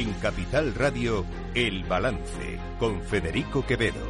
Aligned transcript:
En 0.00 0.14
Capital 0.14 0.74
Radio, 0.74 1.26
El 1.54 1.84
Balance, 1.84 2.58
con 2.78 3.02
Federico 3.02 3.66
Quevedo. 3.66 4.00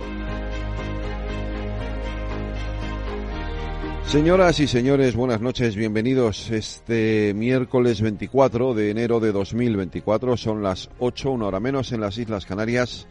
Señoras 4.06 4.60
y 4.60 4.68
señores, 4.68 5.16
buenas 5.16 5.40
noches, 5.40 5.74
bienvenidos. 5.74 6.48
Este 6.52 7.34
miércoles 7.34 8.02
24 8.02 8.72
de 8.72 8.90
enero 8.90 9.18
de 9.18 9.32
2024 9.32 10.36
son 10.36 10.62
las 10.62 10.88
8, 11.00 11.32
una 11.32 11.46
hora 11.46 11.58
menos 11.58 11.90
en 11.90 12.02
las 12.02 12.16
Islas 12.18 12.46
Canarias. 12.46 13.08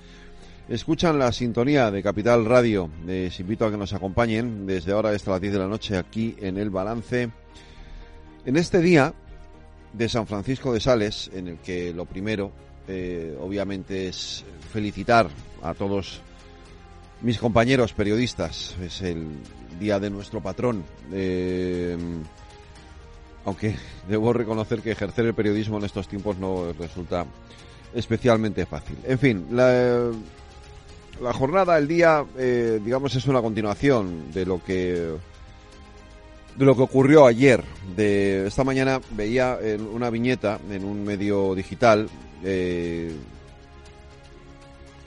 Escuchan 0.70 1.20
la 1.20 1.34
sintonía 1.34 1.91
de 1.91 2.02
Capital 2.02 2.46
Radio. 2.46 2.90
Les 3.05 3.38
invito 3.41 3.66
a 3.66 3.71
que 3.71 3.77
nos 3.77 3.91
acompañen 3.91 4.66
desde 4.66 4.93
ahora 4.93 5.09
hasta 5.09 5.32
las 5.32 5.41
10 5.41 5.52
de 5.52 5.59
la 5.59 5.68
noche 5.68 5.98
aquí 5.98 6.34
en 6.40 6.57
El 6.57 6.70
Balance. 6.70 7.30
En 8.46 8.55
este 8.55 8.80
día 8.80 9.13
de 9.91 10.07
San 10.07 10.27
Francisco 10.27 10.71
de 10.71 10.80
Sales, 10.80 11.30
en 11.34 11.49
el 11.49 11.57
que 11.57 11.93
lo 11.93 12.05
primero, 12.05 12.54
eh, 12.89 13.38
obviamente, 13.39 14.07
es 14.07 14.43
felicitar 14.73 15.29
a 15.61 15.73
todos 15.73 16.21
mis 17.21 17.38
compañeros 17.38 17.93
periodistas. 17.93 18.75
Es 18.81 19.02
el 19.02 19.27
día 19.79 19.99
de 19.99 20.09
nuestro 20.09 20.41
patrón. 20.41 20.84
Eh, 21.13 21.95
aunque 23.45 23.75
debo 24.07 24.34
reconocer 24.34 24.81
que 24.81 24.91
ejercer 24.91 25.25
el 25.25 25.34
periodismo 25.34 25.77
en 25.77 25.85
estos 25.85 26.07
tiempos 26.07 26.38
no 26.38 26.73
resulta 26.73 27.25
especialmente 27.93 28.65
fácil. 28.65 28.98
En 29.03 29.20
fin, 29.20 29.48
la, 29.51 30.12
jornada, 31.34 31.77
el 31.77 31.87
día, 31.87 32.26
eh, 32.37 32.79
digamos, 32.84 33.15
es 33.15 33.26
una 33.27 33.41
continuación 33.41 34.31
de 34.31 34.46
lo 34.46 34.63
que 34.63 35.13
de 36.55 36.65
lo 36.65 36.76
que 36.76 36.81
ocurrió 36.81 37.26
ayer. 37.26 37.63
De 37.96 38.48
esta 38.48 38.63
mañana 38.63 38.99
veía 39.12 39.57
en 39.62 39.81
una 39.81 40.09
viñeta 40.09 40.59
en 40.70 40.84
un 40.84 41.03
medio 41.03 41.55
digital. 41.55 42.09
Eh, 42.43 43.15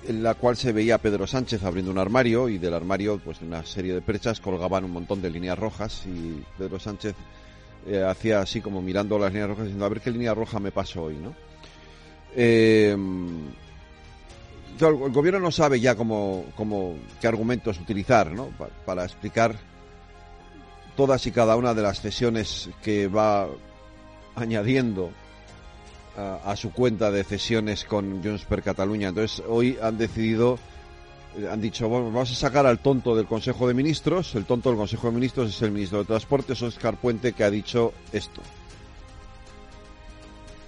en 0.09 0.23
la 0.23 0.35
cual 0.35 0.57
se 0.57 0.73
veía 0.73 0.97
a 0.97 0.99
Pedro 0.99 1.27
Sánchez 1.27 1.63
abriendo 1.63 1.91
un 1.91 1.99
armario 1.99 2.49
y 2.49 2.59
del 2.59 2.75
armario, 2.75 3.21
pues 3.25 3.41
una 3.41 3.65
serie 3.65 3.95
de 3.95 4.03
perchas 4.03 4.41
colgaban 4.41 4.85
un 4.85 4.91
montón 4.91 5.23
de 5.23 5.31
líneas 5.31 5.59
rojas 5.59 6.05
y 6.07 6.43
Pedro 6.59 6.81
Sánchez 6.81 7.15
eh, 7.87 8.03
hacía 8.03 8.41
así 8.41 8.61
como 8.61 8.83
mirando 8.83 9.19
las 9.19 9.33
líneas 9.33 9.51
rojas 9.51 9.65
diciendo 9.65 9.87
a 9.87 9.89
ver 9.89 10.01
qué 10.01 10.11
línea 10.11 10.35
roja 10.35 10.59
me 10.59 10.73
paso 10.73 11.05
hoy, 11.05 11.17
¿no? 11.17 11.35
Eh, 12.35 12.97
el 14.81 15.13
gobierno 15.13 15.41
no 15.41 15.51
sabe 15.51 15.81
ya 15.81 15.95
cómo, 15.95 16.47
cómo 16.57 16.97
qué 17.21 17.29
argumentos 17.29 17.79
utilizar, 17.79 18.33
¿no? 18.33 18.49
Para, 18.85 19.05
explicar 19.05 19.55
todas 20.97 21.27
y 21.27 21.33
cada 21.33 21.57
una 21.57 21.75
de 21.75 21.83
las 21.83 22.01
cesiones 22.01 22.71
que 22.83 23.09
va 23.09 23.49
añadiendo 24.35 25.11
a, 26.17 26.55
su 26.57 26.73
cuenta 26.73 27.11
de 27.11 27.25
cesiones 27.25 27.85
con 27.85 28.23
Junts 28.23 28.45
per 28.45 28.63
Cataluña. 28.63 29.09
Entonces, 29.09 29.43
hoy 29.49 29.79
han 29.81 29.99
decidido, 29.99 30.59
eh, 31.37 31.49
han 31.51 31.61
dicho, 31.61 31.89
bueno, 31.89 32.07
vamos 32.07 32.31
a 32.31 32.35
sacar 32.35 32.67
al 32.67 32.79
tonto 32.79 33.17
del 33.17 33.27
Consejo 33.27 33.67
de 33.67 33.75
Ministros. 33.75 34.35
El 34.35 34.45
tonto 34.45 34.69
del 34.69 34.79
Consejo 34.79 35.09
de 35.09 35.15
Ministros 35.15 35.49
es 35.55 35.63
el 35.63 35.73
ministro 35.73 35.99
de 35.99 36.05
Transportes, 36.05 36.61
Oscar 36.63 36.97
Puente, 36.97 37.33
que 37.33 37.45
ha 37.45 37.51
dicho 37.51 37.93
esto. 38.13 38.43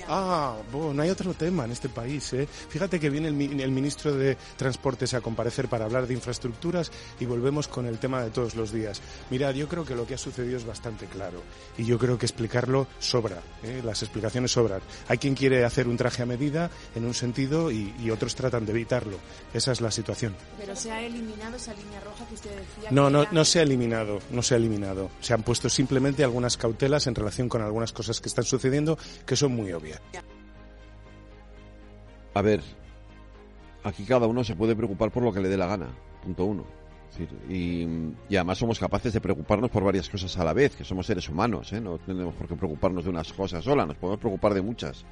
Ah, 0.08 0.56
bueno, 0.70 0.94
no 0.94 1.02
hay 1.02 1.10
otro 1.10 1.34
tema 1.34 1.64
en 1.64 1.72
este 1.72 1.88
país. 1.88 2.33
¿eh? 2.33 2.47
Fíjate 2.69 3.00
que 3.00 3.10
viene 3.10 3.28
el, 3.28 3.60
el, 3.60 3.70
ministro 3.70 4.14
de 4.14 4.36
Transportes 4.56 5.14
a 5.14 5.20
comparecer 5.20 5.69
para 5.69 5.84
hablar 5.84 6.06
de 6.06 6.14
infraestructuras 6.14 6.90
y 7.20 7.24
volvemos 7.24 7.68
con 7.68 7.86
el 7.86 7.98
tema 7.98 8.23
de 8.23 8.30
todos 8.30 8.55
los 8.55 8.73
días. 8.73 9.01
Mirad, 9.30 9.55
yo 9.55 9.68
creo 9.68 9.84
que 9.84 9.95
lo 9.95 10.06
que 10.06 10.14
ha 10.14 10.18
sucedido 10.18 10.56
es 10.56 10.67
bastante 10.67 11.06
claro 11.06 11.42
y 11.78 11.84
yo 11.84 11.98
creo 11.98 12.18
que 12.18 12.27
explicarlo 12.27 12.86
sobra. 12.98 13.40
¿eh? 13.62 13.83
Las 13.84 14.02
explicaciones 14.02 14.52
sobran. 14.52 14.80
Hay 15.08 15.18
quien 15.18 15.34
quiere 15.34 15.64
hacer 15.64 15.89
un 15.89 15.96
traje 15.96 16.23
a 16.23 16.27
medida 16.27 16.70
en 16.95 17.05
un 17.05 17.14
sentido 17.14 17.70
y, 17.70 17.95
y, 18.02 18.11
otros 18.11 18.34
tratan 18.34 18.67
de 18.67 18.73
evitarlo. 18.73 19.18
Esa 19.52 19.73
es 19.73 19.80
la 19.80 19.90
situación. 19.90 20.34
Pero 20.58 20.77
se 20.77 20.92
ha 20.92 21.01
eliminado 21.01 21.57
esa 21.57 21.74
línea 21.74 22.01
roja 22.01 22.27
que 22.27 22.34
usted 22.34 22.51
decía. 22.51 22.90
No, 22.90 23.07
que 23.07 23.12
no, 23.12 23.23
era... 23.23 23.33
no 23.33 23.45
se 23.45 23.61
ha 23.61 23.62
eliminado. 23.62 24.18
No 24.30 24.42
se 24.42 24.55
ha 24.55 24.57
eliminado. 24.58 25.11
Se 25.20 25.34
han 25.34 25.42
puesto 25.42 25.68
simplemente 25.68 26.24
algunas 26.24 26.57
cautelas 26.57 27.07
en 27.07 27.14
relación 27.14 27.48
con 27.48 27.62
algunas 27.62 27.92
cosas 27.92 28.20
que 28.20 28.28
están 28.28 28.45
sucediendo 28.45 28.98
que 29.27 29.36
son 29.36 29.52
muy 29.52 29.73
obvias. 29.73 29.93
A 32.34 32.42
ver, 32.42 32.60
aquí 33.84 34.05
cada 34.05 34.27
uno 34.27 34.42
se 34.42 34.56
puede 34.56 34.74
preocupar 34.74 35.10
por 35.10 35.22
lo 35.22 35.32
que 35.32 35.40
le 35.40 35.48
dé 35.48 35.56
la 35.56 35.66
gana, 35.66 35.88
punto 36.22 36.44
uno. 36.44 36.64
Y, 37.48 37.84
y, 38.28 38.36
además 38.36 38.58
somos 38.58 38.80
capaces 38.80 39.12
de 39.12 39.20
preocuparnos 39.20 39.70
por 39.70 39.84
varias 39.84 40.08
cosas 40.08 40.36
a 40.36 40.44
la 40.44 40.52
vez, 40.52 40.74
que 40.74 40.84
somos 40.84 41.06
seres 41.06 41.28
humanos, 41.28 41.72
¿eh? 41.72 41.80
no 41.80 41.98
tenemos 41.98 42.34
por 42.34 42.48
qué 42.48 42.56
preocuparnos 42.56 43.04
de 43.04 43.10
unas 43.10 43.33
cosas 43.33 43.62
solas, 43.62 43.86
nos 43.86 43.96
podemos 43.96 44.18
preocupar 44.18 44.52
de 44.52 44.62
muchas. 44.62 45.04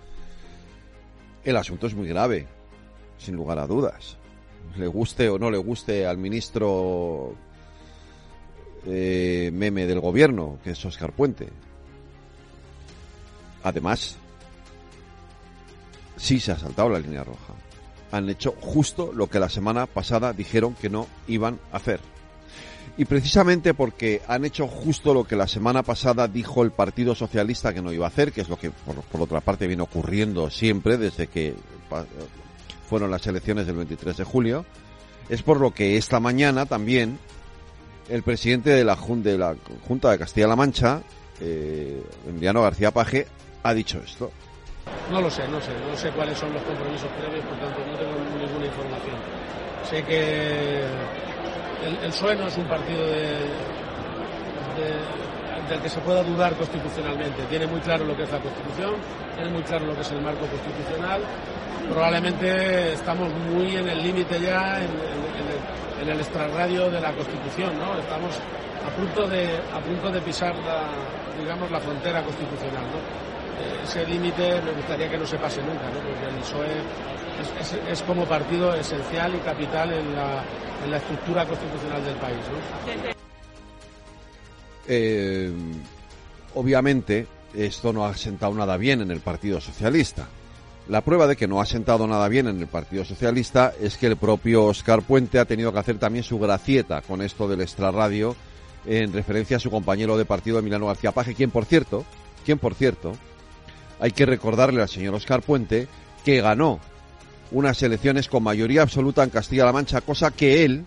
El 1.45 1.57
asunto 1.57 1.87
es 1.87 1.95
muy 1.95 2.09
grave, 2.09 2.49
sin 3.19 3.37
lugar 3.37 3.61
a 3.61 3.69
dudas. 3.69 4.17
Le 4.77 4.89
guste 4.89 5.29
o 5.29 5.39
no 5.39 5.51
le 5.51 5.59
guste 5.59 6.07
al 6.07 6.19
ministro 6.19 7.35
eh, 8.87 9.51
meme 9.53 9.87
del 9.87 10.01
gobierno, 10.01 10.59
que 10.65 10.71
es 10.71 10.85
Oscar 10.85 11.13
Puente. 11.13 11.49
Además, 13.63 14.19
sí 16.17 16.41
se 16.41 16.53
ha 16.53 16.59
saltado 16.59 16.89
la 16.89 16.99
línea 16.99 17.25
roja. 17.25 17.55
Han 18.11 18.29
hecho 18.29 18.55
justo 18.61 19.13
lo 19.13 19.29
que 19.29 19.41
la 19.41 19.49
semana 19.49 19.87
pasada 19.87 20.33
dijeron 20.33 20.75
que 20.75 20.91
no 20.91 21.07
iban 21.27 21.59
a 21.73 21.77
hacer. 21.77 22.01
Y 22.99 23.07
precisamente 23.07 23.73
porque 23.73 24.21
han 24.29 24.45
hecho 24.45 24.67
justo 24.69 25.15
lo 25.15 25.25
que 25.25 25.35
la 25.35 25.49
semana 25.49 25.83
pasada 25.83 26.29
dijo 26.29 26.63
el 26.63 26.73
Partido 26.73 27.15
Socialista 27.15 27.73
que 27.73 27.81
no 27.81 27.91
iba 27.91 28.05
a 28.05 28.09
hacer, 28.09 28.33
que 28.33 28.43
es 28.43 28.51
lo 28.51 28.59
que 28.59 28.71
por, 28.71 29.21
otra 29.21 29.41
parte 29.41 29.67
viene 29.67 29.83
ocurriendo 29.83 30.51
siempre 30.51 30.99
desde 30.99 31.27
que 31.27 31.55
fueron 32.89 33.11
las 33.11 33.27
elecciones 33.27 33.67
del 33.67 33.77
23 33.77 34.19
de 34.19 34.25
julio, 34.25 34.67
es 35.31 35.43
por 35.43 35.59
lo 35.59 35.73
que 35.73 35.97
esta 35.97 36.21
mañana 36.21 36.67
también 36.67 37.19
el 38.11 38.23
presidente 38.23 38.71
de 38.71 38.85
la, 38.85 38.97
de 38.97 39.39
la 39.39 39.57
Junta 39.89 40.11
de 40.11 40.19
Castilla-La 40.19 40.57
Mancha, 40.57 41.01
eh, 41.41 42.03
Emiliano 42.29 42.61
García 42.61 42.91
Paje, 42.91 43.27
ha 43.63 43.73
dicho 43.73 44.01
esto. 44.05 44.31
No 45.11 45.21
lo 45.21 45.31
sé, 45.31 45.47
no 45.49 45.61
sé, 45.61 45.73
no 45.91 45.97
sé 45.97 46.11
cuáles 46.11 46.39
son 46.39 46.53
los 46.55 46.63
compromisos 46.63 47.09
previos, 47.21 47.45
por 47.45 47.59
tanto 47.59 47.79
no 47.85 47.99
tengo 47.99 48.13
ninguna 48.39 48.67
información. 48.67 49.17
Sé 49.89 50.03
que 50.05 50.81
el, 51.85 51.97
el 52.03 52.39
no 52.39 52.47
es 52.47 52.57
un 52.57 52.65
partido 52.65 53.05
de, 53.07 53.23
de, 54.79 54.89
del 55.69 55.81
que 55.83 55.89
se 55.89 56.01
pueda 56.01 56.23
dudar 56.23 56.55
constitucionalmente. 56.55 57.43
Tiene 57.51 57.67
muy 57.67 57.81
claro 57.81 58.05
lo 58.05 58.17
que 58.17 58.23
es 58.23 58.33
la 58.33 58.39
Constitución, 58.39 58.95
tiene 59.35 59.51
muy 59.51 59.63
claro 59.63 59.87
lo 59.87 59.95
que 59.95 60.01
es 60.03 60.11
el 60.13 60.23
marco 60.23 60.47
constitucional. 60.47 61.21
Probablemente 61.91 62.93
estamos 62.93 63.29
muy 63.53 63.77
en 63.77 63.89
el 63.89 64.03
límite 64.03 64.41
ya, 64.41 64.79
en, 64.79 64.91
el, 66.03 66.09
en 66.09 66.21
extrarradio 66.21 66.91
de 66.91 67.01
la 67.01 67.13
Constitución, 67.13 67.73
¿no? 67.79 67.99
Estamos 67.99 68.39
a 68.87 68.91
punto 68.97 69.29
de, 69.29 69.45
a 69.75 69.81
punto 69.81 70.11
de 70.11 70.21
pisar 70.21 70.55
la, 70.57 70.89
digamos, 71.39 71.71
la 71.71 71.81
frontera 71.81 72.23
constitucional, 72.23 72.85
¿no? 72.91 73.42
Ese 73.85 74.07
límite 74.07 74.61
me 74.63 74.73
gustaría 74.73 75.11
que 75.11 75.19
no 75.19 75.27
se 75.27 75.39
pase 75.39 75.61
nunca, 75.63 75.85
¿no? 75.91 76.01
porque 76.01 76.29
el 76.29 76.41
PSOE 76.41 77.91
es, 77.91 78.03
como 78.03 78.25
partido 78.25 78.75
esencial 78.75 79.35
y 79.35 79.39
capital 79.39 79.93
en 79.93 80.15
la, 80.15 80.97
estructura 80.97 81.47
constitucional 81.47 82.05
del 82.05 82.17
país. 82.17 82.39
Eh, 84.89 85.53
obviamente, 86.55 87.27
esto 87.55 87.93
no 87.93 88.05
ha 88.05 88.15
sentado 88.15 88.55
nada 88.55 88.77
bien 88.77 89.01
en 89.01 89.11
el 89.11 89.21
Partido 89.21 89.61
Socialista. 89.61 90.29
La 90.89 91.01
prueba 91.03 91.29
de 91.29 91.37
que 91.37 91.47
no 91.47 91.61
ha 91.61 91.67
sentado 91.67 92.07
nada 92.07 92.29
bien 92.29 92.49
en 92.49 92.61
el 92.61 92.67
Partido 92.67 93.05
Socialista 93.05 93.73
es 93.81 93.97
que 93.97 94.09
el 94.09 94.17
propio 94.17 94.65
Oscar 94.65 95.03
Puente 95.03 95.39
ha 95.39 95.45
tenido 95.45 95.73
que 95.73 95.79
hacer 95.79 95.99
también 95.99 96.25
su 96.25 96.39
gracieta 96.39 97.03
con 97.03 97.23
esto 97.23 97.47
del 97.47 97.61
extrarradio 97.61 98.35
en 98.85 99.13
referencia 99.13 99.59
a 99.59 99.61
su 99.61 99.71
compañero 99.71 100.17
de 100.17 100.25
partido 100.25 100.59
Emiliano 100.59 100.87
García 100.87 101.13
Paje, 101.13 101.35
quien 101.35 101.51
por 101.51 101.67
cierto, 101.67 102.05
quien 102.45 102.59
por 102.59 102.75
cierto, 102.75 103.13
hay 104.03 104.11
que 104.11 104.27
recordarle 104.27 104.83
al 104.83 104.89
señor 104.89 105.15
Oscar 105.15 105.43
Puente 105.43 105.87
que 106.25 106.41
ganó 106.41 106.81
unas 107.53 107.81
elecciones 107.85 108.29
con 108.29 108.43
mayoría 108.43 108.83
absoluta 108.83 109.23
en 109.23 109.31
Castilla-La 109.31 109.73
Mancha, 109.73 110.01
cosa 110.01 110.33
que 110.33 110.65
él 110.65 110.85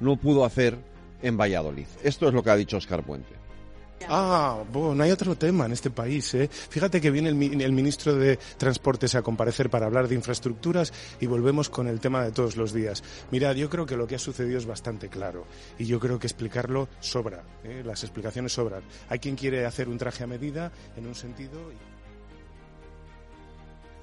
no 0.00 0.16
pudo 0.16 0.44
hacer 0.44 0.76
en 1.22 1.36
Valladolid. 1.36 1.86
Esto 2.02 2.26
es 2.26 2.34
lo 2.34 2.42
que 2.42 2.50
ha 2.50 2.56
dicho 2.56 2.76
Oscar 2.76 3.04
Puente. 3.04 3.36
Ah, 4.08 4.64
bueno, 4.72 4.96
no 4.96 5.04
hay 5.04 5.12
otro 5.12 5.36
tema 5.36 5.66
en 5.66 5.72
este 5.72 5.90
país. 5.90 6.34
¿eh? 6.34 6.50
Fíjate 6.50 7.00
que 7.00 7.12
viene 7.12 7.28
el, 7.28 7.62
el, 7.62 7.72
ministro 7.72 8.16
de 8.16 8.36
Transportes 8.58 9.14
a 9.14 9.22
comparecer 9.22 9.70
para 9.70 9.86
hablar 9.86 10.08
de 10.08 10.16
infraestructuras 10.16 10.92
y 11.20 11.26
volvemos 11.26 11.70
con 11.70 11.86
el 11.86 12.00
tema 12.00 12.24
de 12.24 12.32
todos 12.32 12.56
los 12.56 12.72
días. 12.72 13.04
Mirad, 13.30 13.54
yo 13.54 13.70
creo 13.70 13.86
que 13.86 13.96
lo 13.96 14.08
que 14.08 14.16
ha 14.16 14.18
sucedido 14.18 14.58
es 14.58 14.66
bastante 14.66 15.08
claro 15.08 15.46
y 15.78 15.86
yo 15.86 16.00
creo 16.00 16.18
que 16.18 16.26
explicarlo 16.26 16.88
sobra. 16.98 17.44
¿eh? 17.62 17.82
Las 17.86 18.02
explicaciones 18.02 18.52
sobran. 18.52 18.82
Hay 19.08 19.20
quien 19.20 19.36
quiere 19.36 19.64
hacer 19.66 19.88
un 19.88 19.98
traje 19.98 20.24
a 20.24 20.26
medida 20.26 20.72
en 20.96 21.06
un 21.06 21.14
sentido. 21.14 21.70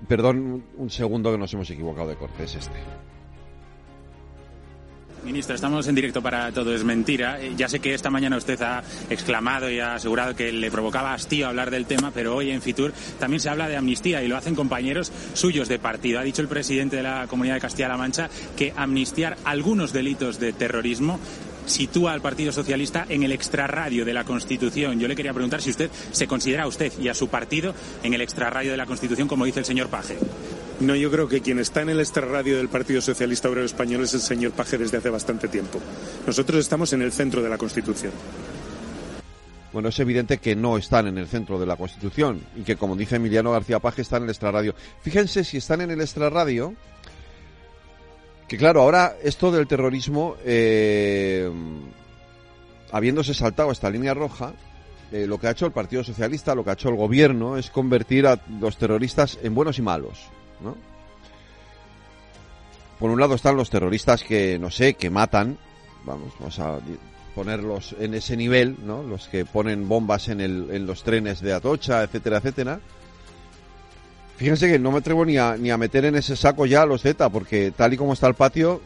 Perdón 0.08 0.64
un 0.78 0.90
segundo 0.90 1.32
que 1.32 1.38
nos 1.38 1.54
hemos 1.54 1.70
equivocado 1.70 2.10
de 2.10 2.16
corte, 2.16 2.44
es 2.44 2.56
este. 2.56 2.80
Ministro, 5.24 5.54
estamos 5.54 5.88
en 5.88 5.94
directo 5.94 6.20
para 6.24 6.52
Todo 6.52 6.74
es 6.74 6.84
Mentira. 6.84 7.40
Eh, 7.40 7.54
ya 7.56 7.70
sé 7.70 7.80
que 7.80 7.94
esta 7.94 8.10
mañana 8.10 8.38
usted 8.38 8.60
ha 8.64 8.84
exclamado 9.08 9.70
y 9.70 9.80
ha 9.80 9.94
asegurado 9.94 10.36
que 10.36 10.52
le 10.52 10.72
provocaba 10.72 11.14
hastío 11.14 11.48
hablar 11.48 11.70
del 11.70 11.86
tema, 11.86 12.10
pero 12.12 12.36
hoy 12.36 12.50
en 12.50 12.62
Fitur 12.62 12.92
también 13.20 13.40
se 13.40 13.50
habla 13.50 13.70
de 13.70 13.78
amnistía 13.78 14.24
y 14.24 14.28
lo 14.28 14.36
hacen 14.36 14.56
compañeros 14.56 15.12
suyos 15.34 15.68
de 15.68 15.78
partido. 15.78 16.20
Ha 16.20 16.24
dicho 16.24 16.42
el 16.42 16.48
presidente 16.48 16.96
de 16.96 17.04
la 17.04 17.28
Comunidad 17.28 17.56
de 17.56 17.62
Castilla-La 17.62 17.98
Mancha 17.98 18.30
que 18.58 18.74
amnistiar 18.76 19.38
algunos 19.46 19.94
delitos 19.94 20.40
de 20.40 20.54
terrorismo 20.54 21.20
sitúa 21.66 22.14
al 22.14 22.22
Partido 22.22 22.52
Socialista 22.52 23.06
en 23.10 23.24
el 23.24 23.32
extrarradio 23.32 24.06
de 24.06 24.14
la 24.14 24.24
Constitución. 24.24 25.00
Yo 25.00 25.08
le 25.08 25.16
quería 25.16 25.34
preguntar 25.34 25.62
si 25.62 25.72
usted 25.72 25.90
se 26.12 26.28
considera 26.28 26.64
a 26.64 26.68
usted 26.68 26.92
y 27.00 27.10
a 27.10 27.14
su 27.14 27.28
partido 27.28 27.74
en 28.04 28.14
el 28.14 28.22
extrarradio 28.22 28.72
de 28.72 28.78
la 28.78 28.86
Constitución, 28.86 29.28
como 29.28 29.46
dice 29.46 29.60
el 29.60 29.66
señor 29.66 29.90
Paje. 29.90 30.18
No, 30.80 30.96
yo 30.96 31.12
creo 31.12 31.28
que 31.28 31.42
quien 31.42 31.60
está 31.60 31.82
en 31.82 31.90
el 31.90 32.00
extrarradio 32.00 32.58
del 32.58 32.68
Partido 32.68 33.02
Socialista 33.02 33.50
Obrero 33.50 33.66
Español 33.66 34.04
es 34.04 34.16
el 34.16 34.22
señor 34.22 34.52
Paje 34.52 34.78
desde 34.80 34.98
hace 34.98 35.10
bastante 35.10 35.48
tiempo. 35.48 35.80
Nosotros 36.26 36.60
estamos 36.60 36.92
en 36.94 37.04
el 37.04 37.12
centro 37.12 37.44
de 37.44 37.50
la 37.50 37.58
Constitución. 37.58 38.12
Bueno, 39.74 39.90
es 39.90 40.00
evidente 40.00 40.40
que 40.40 40.56
no 40.56 40.78
están 40.78 41.08
en 41.08 41.18
el 41.18 41.28
centro 41.28 41.58
de 41.60 41.66
la 41.66 41.78
Constitución 41.78 42.42
y 42.58 42.64
que, 42.64 42.76
como 42.76 42.96
dice 42.96 43.16
Emiliano 43.16 43.52
García 43.52 43.80
Paje, 43.80 44.02
están 44.02 44.24
en 44.24 44.24
el 44.26 44.32
extrarradio. 44.32 44.76
Fíjense 45.02 45.44
si 45.44 45.58
están 45.58 45.82
en 45.82 45.92
el 45.92 46.02
extrarradio, 46.02 46.74
que 48.52 48.58
claro, 48.58 48.82
ahora 48.82 49.16
esto 49.24 49.50
del 49.50 49.66
terrorismo, 49.66 50.36
eh, 50.44 51.50
habiéndose 52.92 53.34
saltado 53.34 53.72
esta 53.72 53.90
línea 53.90 54.14
roja, 54.14 54.52
eh, 55.10 55.26
lo 55.26 55.40
que 55.40 55.48
ha 55.48 55.52
hecho 55.52 55.68
el 55.68 55.72
Partido 55.72 56.04
Socialista, 56.04 56.54
lo 56.54 56.66
que 56.66 56.72
ha 56.72 56.74
hecho 56.74 56.90
el 56.90 56.98
gobierno, 56.98 57.56
es 57.56 57.70
convertir 57.70 58.28
a 58.28 58.42
los 58.60 58.76
terroristas 58.76 59.40
en 59.42 59.56
buenos 59.56 59.80
y 59.80 59.82
malos. 59.82 60.28
¿no? 60.60 60.76
Por 63.00 63.10
un 63.10 63.22
lado 63.22 63.36
están 63.36 63.56
los 63.56 63.70
terroristas 63.70 64.22
que, 64.22 64.60
no 64.60 64.70
sé, 64.70 64.96
que 64.96 65.10
matan, 65.10 65.58
vamos, 66.04 66.34
vamos 66.38 66.60
a 66.60 66.80
ponerlos 67.34 67.96
en 68.02 68.16
ese 68.16 68.36
nivel, 68.36 68.76
¿no? 68.84 69.02
Los 69.02 69.30
que 69.30 69.46
ponen 69.46 69.88
bombas 69.88 70.28
en, 70.28 70.42
el, 70.42 70.68
en 70.72 70.86
los 70.86 71.04
trenes 71.04 71.40
de 71.40 71.54
Atocha, 71.54 72.04
etcétera, 72.04 72.40
etcétera. 72.40 72.82
Fíjense 74.42 74.72
que 74.72 74.80
no 74.80 74.92
me 74.92 74.98
atrevo 74.98 75.24
ni 75.24 75.38
a, 75.38 75.56
ni 75.56 75.70
a 75.70 75.78
meter 75.78 76.04
en 76.04 76.16
ese 76.16 76.36
saco 76.36 76.66
ya 76.66 76.82
a 76.82 76.86
los 76.88 77.04
Z, 77.04 77.30
porque 77.30 77.70
tal 77.78 77.94
y 77.94 77.98
como 77.98 78.14
está 78.14 78.26
el 78.26 78.34
patio, 78.34 78.82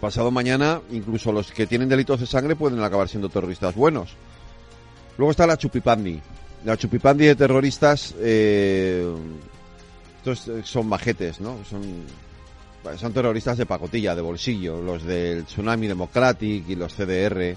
pasado 0.00 0.32
mañana, 0.32 0.80
incluso 0.90 1.30
los 1.30 1.52
que 1.52 1.68
tienen 1.68 1.88
delitos 1.88 2.18
de 2.18 2.26
sangre 2.26 2.56
pueden 2.56 2.82
acabar 2.82 3.08
siendo 3.08 3.28
terroristas 3.28 3.76
buenos. 3.76 4.16
Luego 5.18 5.30
está 5.30 5.46
la 5.46 5.56
chupipandi. 5.56 6.20
La 6.64 6.76
chupipandi 6.76 7.26
de 7.26 7.36
terroristas 7.36 8.12
eh, 8.18 9.08
estos 10.16 10.48
eh, 10.48 10.62
son 10.64 10.88
majetes, 10.88 11.40
¿no? 11.40 11.58
Son, 11.70 11.82
son 12.98 13.12
terroristas 13.12 13.58
de 13.58 13.66
pacotilla, 13.66 14.16
de 14.16 14.22
bolsillo, 14.22 14.82
los 14.82 15.04
del 15.04 15.44
Tsunami 15.44 15.86
Democratic 15.86 16.68
y 16.68 16.74
los 16.74 16.92
CDR. 16.92 17.56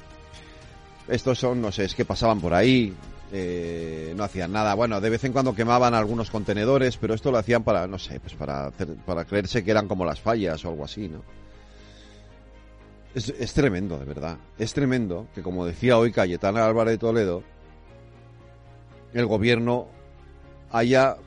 Estos 1.08 1.40
son, 1.40 1.60
no 1.60 1.72
sé, 1.72 1.86
es 1.86 1.96
que 1.96 2.06
pasaban 2.06 2.40
por 2.40 2.54
ahí, 2.54 2.94
eh, 3.32 4.14
no 4.16 4.24
hacían 4.24 4.52
nada. 4.52 4.74
Bueno, 4.74 5.00
de 5.02 5.10
vez 5.10 5.24
en 5.24 5.34
cuando 5.34 5.56
quemaban 5.56 5.94
algunos 5.94 6.30
contenedores, 6.30 6.98
pero 6.98 7.14
esto 7.14 7.32
lo 7.32 7.38
hacían 7.38 7.64
para, 7.64 7.88
no 7.88 8.00
sé, 8.00 8.20
pues 8.20 8.34
para, 8.34 8.72
para 9.06 9.26
creerse 9.26 9.64
que 9.64 9.72
eran 9.72 9.88
como 9.88 10.06
las 10.06 10.20
fallas 10.20 10.64
o 10.66 10.70
algo 10.70 10.86
así, 10.86 11.08
¿no? 11.08 11.22
Es, 13.14 13.30
es 13.30 13.54
tremendo, 13.54 13.98
de 13.98 14.06
verdad. 14.06 14.38
Es 14.58 14.74
tremendo 14.74 15.28
que, 15.34 15.42
como 15.42 15.66
decía 15.66 15.98
hoy 15.98 16.12
Cayetana 16.12 16.66
Álvarez 16.66 16.94
de 16.94 16.98
Toledo, 17.00 17.44
el 19.14 19.26
gobierno 19.26 19.88
haya 20.72 21.18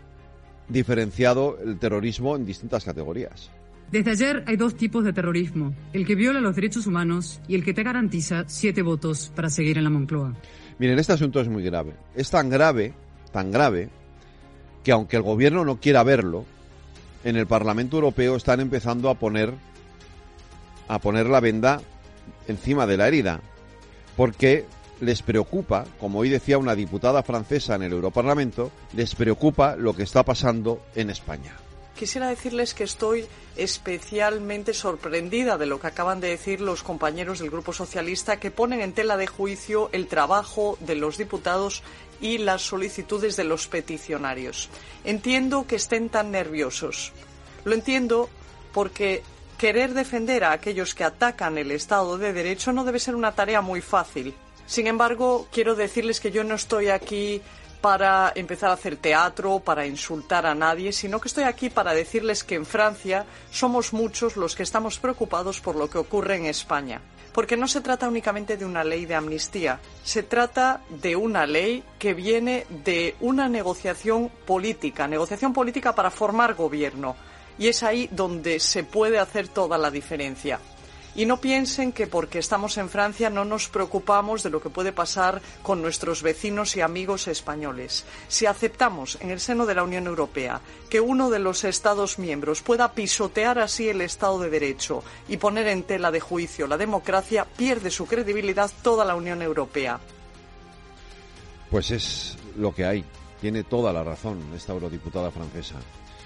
diferenciado 0.69 1.59
el 1.65 1.79
terrorismo 1.79 2.37
en 2.37 2.47
distintas 2.47 2.85
categorías. 2.85 3.51
Desde 3.91 4.13
ayer 4.13 4.45
hay 4.47 4.57
dos 4.57 4.75
tipos 4.75 5.05
de 5.05 5.13
terrorismo, 5.13 5.75
el 5.93 6.07
que 6.07 6.15
viola 6.15 6.41
los 6.41 6.57
derechos 6.57 6.87
humanos 6.87 7.41
y 7.47 7.55
el 7.55 7.63
que 7.63 7.75
te 7.75 7.83
garantiza 7.83 8.45
siete 8.47 8.81
votos 8.81 9.31
para 9.35 9.51
seguir 9.51 9.77
en 9.77 9.85
la 9.85 9.91
Moncloa. 9.91 10.35
Miren, 10.79 10.99
este 10.99 11.13
asunto 11.13 11.41
es 11.41 11.49
muy 11.49 11.63
grave. 11.63 11.95
Es 12.15 12.31
tan 12.31 12.51
grave, 12.51 12.93
tan 13.33 13.51
grave, 13.51 13.91
que 14.83 14.93
aunque 14.93 15.17
el 15.17 15.23
gobierno 15.23 15.65
no 15.65 15.81
quiera 15.81 16.03
verlo, 16.03 16.45
en 17.25 17.37
el 17.37 17.47
Parlamento 17.47 17.97
Europeo 17.97 18.37
están 18.37 18.61
empezando 18.61 19.09
a 19.09 19.15
poner 19.15 19.55
a 20.89 20.99
poner 20.99 21.27
la 21.27 21.41
venda 21.41 21.81
encima 22.49 22.87
de 22.87 22.97
la 22.97 23.09
herida, 23.09 23.41
porque 24.17 24.67
les 25.01 25.23
preocupa, 25.23 25.85
como 25.99 26.19
hoy 26.19 26.29
decía 26.29 26.59
una 26.59 26.75
diputada 26.75 27.23
francesa 27.23 27.77
en 27.77 27.83
el 27.83 27.93
Europarlamento, 27.93 28.71
les 28.95 29.15
preocupa 29.15 29.77
lo 29.77 29.95
que 29.95 30.03
está 30.03 30.23
pasando 30.23 30.83
en 30.95 31.11
España. 31.11 31.53
Quisiera 31.97 32.29
decirles 32.29 32.75
que 32.75 32.85
estoy 32.85 33.27
especialmente 33.56 34.73
sorprendida 34.73 35.59
de 35.59 35.67
lo 35.67 35.79
que 35.79 35.89
acaban 35.89 36.21
de 36.21 36.29
decir 36.29 36.61
los 36.61 36.83
compañeros 36.83 37.39
del 37.39 37.50
Grupo 37.50 37.73
Socialista 37.73 38.41
que 38.41 38.50
ponen 38.50 38.81
en 38.81 38.93
tela 38.93 39.17
de 39.17 39.27
juicio 39.27 39.91
el 39.93 40.06
trabajo 40.06 40.79
de 40.81 40.94
los 40.94 41.19
diputados 41.19 41.83
y 42.21 42.39
las 42.39 42.62
solicitudes 42.62 43.37
de 43.37 43.44
los 43.44 43.69
peticionarios. 43.69 44.71
Entiendo 45.05 45.67
que 45.67 45.77
estén 45.77 46.09
tan 46.09 46.31
nerviosos. 46.31 47.12
Lo 47.65 47.75
entiendo 47.75 48.31
porque 48.73 49.23
querer 49.59 49.93
defender 49.93 50.44
a 50.44 50.53
aquellos 50.53 50.94
que 50.94 51.05
atacan 51.05 51.59
el 51.59 51.71
Estado 51.71 52.17
de 52.17 52.33
Derecho 52.33 52.73
no 52.73 52.85
debe 52.85 52.99
ser 52.99 53.15
una 53.15 53.33
tarea 53.33 53.61
muy 53.61 53.81
fácil. 53.81 54.35
Sin 54.67 54.87
embargo, 54.87 55.47
quiero 55.53 55.75
decirles 55.75 56.21
que 56.21 56.31
yo 56.31 56.44
no 56.44 56.55
estoy 56.55 56.89
aquí 56.89 57.43
para 57.82 58.32
empezar 58.37 58.70
a 58.70 58.75
hacer 58.75 58.96
teatro, 58.96 59.58
para 59.58 59.87
insultar 59.87 60.46
a 60.46 60.55
nadie, 60.55 60.93
sino 60.93 61.20
que 61.20 61.26
estoy 61.26 61.44
aquí 61.44 61.69
para 61.69 61.93
decirles 61.93 62.44
que 62.44 62.55
en 62.55 62.64
Francia 62.64 63.26
somos 63.50 63.93
muchos 63.93 64.37
los 64.37 64.55
que 64.55 64.62
estamos 64.62 65.00
preocupados 65.00 65.61
por 65.61 65.75
lo 65.75 65.90
que 65.90 65.99
ocurre 65.99 66.37
en 66.37 66.46
España. 66.46 67.02
Porque 67.34 67.56
no 67.56 67.67
se 67.67 67.81
trata 67.81 68.08
únicamente 68.08 68.56
de 68.56 68.64
una 68.64 68.84
ley 68.84 69.05
de 69.05 69.17
amnistía, 69.17 69.81
se 70.05 70.23
trata 70.23 70.82
de 70.90 71.17
una 71.17 71.44
ley 71.44 71.82
que 71.99 72.14
viene 72.14 72.67
de 72.70 73.17
una 73.20 73.49
negociación 73.49 74.31
política, 74.46 75.08
negociación 75.08 75.52
política 75.52 75.93
para 75.94 76.11
formar 76.11 76.55
gobierno. 76.55 77.17
Y 77.58 77.67
es 77.67 77.82
ahí 77.82 78.08
donde 78.12 78.61
se 78.61 78.84
puede 78.84 79.19
hacer 79.19 79.49
toda 79.49 79.76
la 79.76 79.90
diferencia. 79.90 80.61
Y 81.14 81.26
no 81.26 81.37
piensen 81.41 81.93
que 81.93 82.06
porque 82.06 82.38
estamos 82.38 82.79
en 82.79 82.88
Francia 82.88 83.29
no 83.29 83.44
nos 83.44 83.69
preocupamos 83.69 84.43
de 84.43 84.50
lo 84.50 84.62
que 84.62 84.70
puede 84.70 84.93
pasar 84.93 85.43
con 85.62 85.82
nuestros 85.82 86.23
vecinos 86.23 86.75
y 86.76 86.81
amigos 86.81 87.29
españoles. 87.29 88.05
Si 88.29 88.47
aceptamos 88.47 89.19
en 89.20 89.31
el 89.31 89.41
seno 89.41 89.67
de 89.67 89.75
la 89.75 89.82
Unión 89.82 90.06
Europea 90.06 90.61
que 90.88 91.01
uno 91.01 91.29
de 91.29 91.39
los 91.39 91.65
Estados 91.65 92.19
miembros 92.19 92.63
pueda 92.63 92.93
pisotear 92.93 93.58
así 93.58 93.89
el 93.89 94.01
Estado 94.01 94.39
de 94.41 94.51
Derecho 94.51 95.05
y 95.29 95.37
poner 95.37 95.67
en 95.67 95.82
tela 95.82 96.10
de 96.10 96.20
juicio 96.20 96.67
la 96.67 96.79
democracia, 96.79 97.46
pierde 97.56 97.91
su 97.91 98.06
credibilidad 98.06 98.70
toda 98.82 99.05
la 99.05 99.15
Unión 99.15 99.43
Europea. 99.43 100.01
Pues 101.70 101.91
es 101.91 102.37
lo 102.56 102.75
que 102.75 102.84
hay. 102.84 103.05
Tiene 103.41 103.65
toda 103.65 103.93
la 103.93 104.05
razón 104.05 104.39
esta 104.55 104.72
eurodiputada 104.72 105.31
francesa 105.31 105.77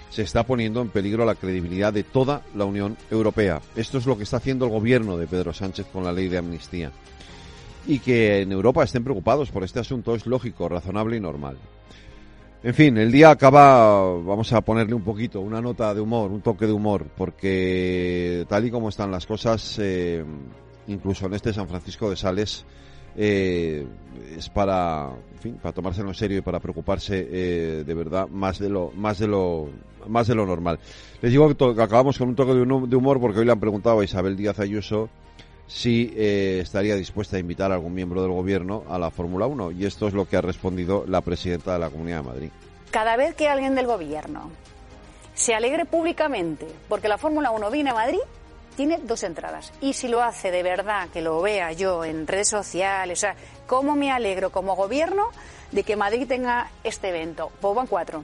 se 0.09 0.21
está 0.21 0.43
poniendo 0.43 0.81
en 0.81 0.89
peligro 0.89 1.25
la 1.25 1.35
credibilidad 1.35 1.93
de 1.93 2.03
toda 2.03 2.41
la 2.55 2.65
Unión 2.65 2.97
Europea. 3.11 3.61
Esto 3.75 3.97
es 3.97 4.05
lo 4.05 4.17
que 4.17 4.23
está 4.23 4.37
haciendo 4.37 4.65
el 4.65 4.71
gobierno 4.71 5.17
de 5.17 5.27
Pedro 5.27 5.53
Sánchez 5.53 5.87
con 5.91 6.03
la 6.03 6.11
ley 6.11 6.27
de 6.27 6.37
amnistía. 6.37 6.91
Y 7.85 7.99
que 7.99 8.41
en 8.41 8.51
Europa 8.51 8.83
estén 8.83 9.03
preocupados 9.03 9.51
por 9.51 9.63
este 9.63 9.79
asunto 9.79 10.15
es 10.15 10.25
lógico, 10.25 10.67
razonable 10.67 11.17
y 11.17 11.19
normal. 11.19 11.57
En 12.63 12.73
fin, 12.73 12.97
el 12.97 13.11
día 13.11 13.29
acaba, 13.29 14.01
vamos 14.19 14.51
a 14.51 14.61
ponerle 14.61 14.95
un 14.95 15.03
poquito, 15.03 15.39
una 15.41 15.61
nota 15.61 15.93
de 15.93 16.01
humor, 16.01 16.31
un 16.31 16.41
toque 16.41 16.65
de 16.65 16.73
humor, 16.73 17.05
porque 17.15 18.45
tal 18.49 18.65
y 18.65 18.71
como 18.71 18.89
están 18.89 19.11
las 19.11 19.27
cosas, 19.27 19.77
eh, 19.79 20.25
incluso 20.87 21.27
en 21.27 21.35
este 21.35 21.53
San 21.53 21.67
Francisco 21.67 22.09
de 22.09 22.15
Sales, 22.15 22.65
eh, 23.17 23.85
es 24.37 24.49
para, 24.49 25.09
en 25.33 25.39
fin, 25.39 25.59
para 25.61 25.73
tomárselo 25.73 26.09
en 26.09 26.15
serio 26.15 26.37
y 26.37 26.41
para 26.41 26.59
preocuparse 26.59 27.27
eh, 27.29 27.83
de 27.85 27.93
verdad 27.95 28.27
más 28.29 28.59
de 28.59 28.69
lo, 28.69 28.91
más 28.95 29.17
de 29.17 29.27
lo, 29.27 29.69
más 30.07 30.27
de 30.27 30.35
lo 30.35 30.45
normal. 30.45 30.79
Les 31.21 31.31
digo 31.31 31.53
que, 31.55 31.81
acabamos 31.81 32.17
con 32.17 32.29
un 32.29 32.35
toque 32.35 32.53
de, 32.53 32.95
humor 32.95 33.19
porque 33.19 33.39
hoy 33.39 33.45
le 33.45 33.51
han 33.51 33.59
preguntado 33.59 33.99
a 33.99 34.03
Isabel 34.03 34.37
Díaz 34.37 34.59
Ayuso 34.59 35.09
si 35.65 36.13
eh, 36.15 36.59
estaría 36.61 36.95
dispuesta 36.95 37.37
a 37.37 37.39
invitar 37.39 37.71
a 37.71 37.75
algún 37.75 37.93
miembro 37.93 38.21
del 38.21 38.31
gobierno 38.31 38.83
a 38.87 38.97
la 38.97 39.09
Fórmula 39.09 39.47
1 39.47 39.71
y 39.71 39.85
esto 39.85 40.07
es 40.07 40.13
lo 40.13 40.25
que 40.25 40.37
ha 40.37 40.41
respondido 40.41 41.03
la 41.07 41.21
presidenta 41.21 41.73
de 41.73 41.79
la 41.79 41.89
Comunidad 41.89 42.21
de 42.21 42.29
Madrid. 42.29 42.49
Cada 42.91 43.17
vez 43.17 43.35
que 43.35 43.49
alguien 43.49 43.75
del 43.75 43.87
gobierno 43.87 44.49
se 45.33 45.55
alegre 45.55 45.85
públicamente 45.85 46.67
porque 46.87 47.09
la 47.09 47.17
Fórmula 47.17 47.51
1 47.51 47.69
viene 47.71 47.89
a 47.89 47.95
Madrid, 47.95 48.19
tiene 48.77 48.99
dos 48.99 49.23
entradas. 49.23 49.73
Y 49.81 49.93
si 49.93 50.07
lo 50.07 50.21
hace 50.21 50.51
de 50.51 50.63
verdad, 50.63 51.09
que 51.09 51.21
lo 51.21 51.41
vea 51.41 51.71
yo 51.73 52.05
en 52.05 52.27
redes 52.27 52.47
sociales, 52.47 53.19
o 53.19 53.21
sea, 53.21 53.35
cómo 53.65 53.95
me 53.95 54.11
alegro 54.11 54.51
como 54.51 54.75
gobierno 54.75 55.31
de 55.71 55.83
que 55.83 55.95
Madrid 55.97 56.27
tenga 56.27 56.69
este 56.83 57.09
evento. 57.09 57.51
Pues 57.59 57.89
cuatro. 57.89 58.23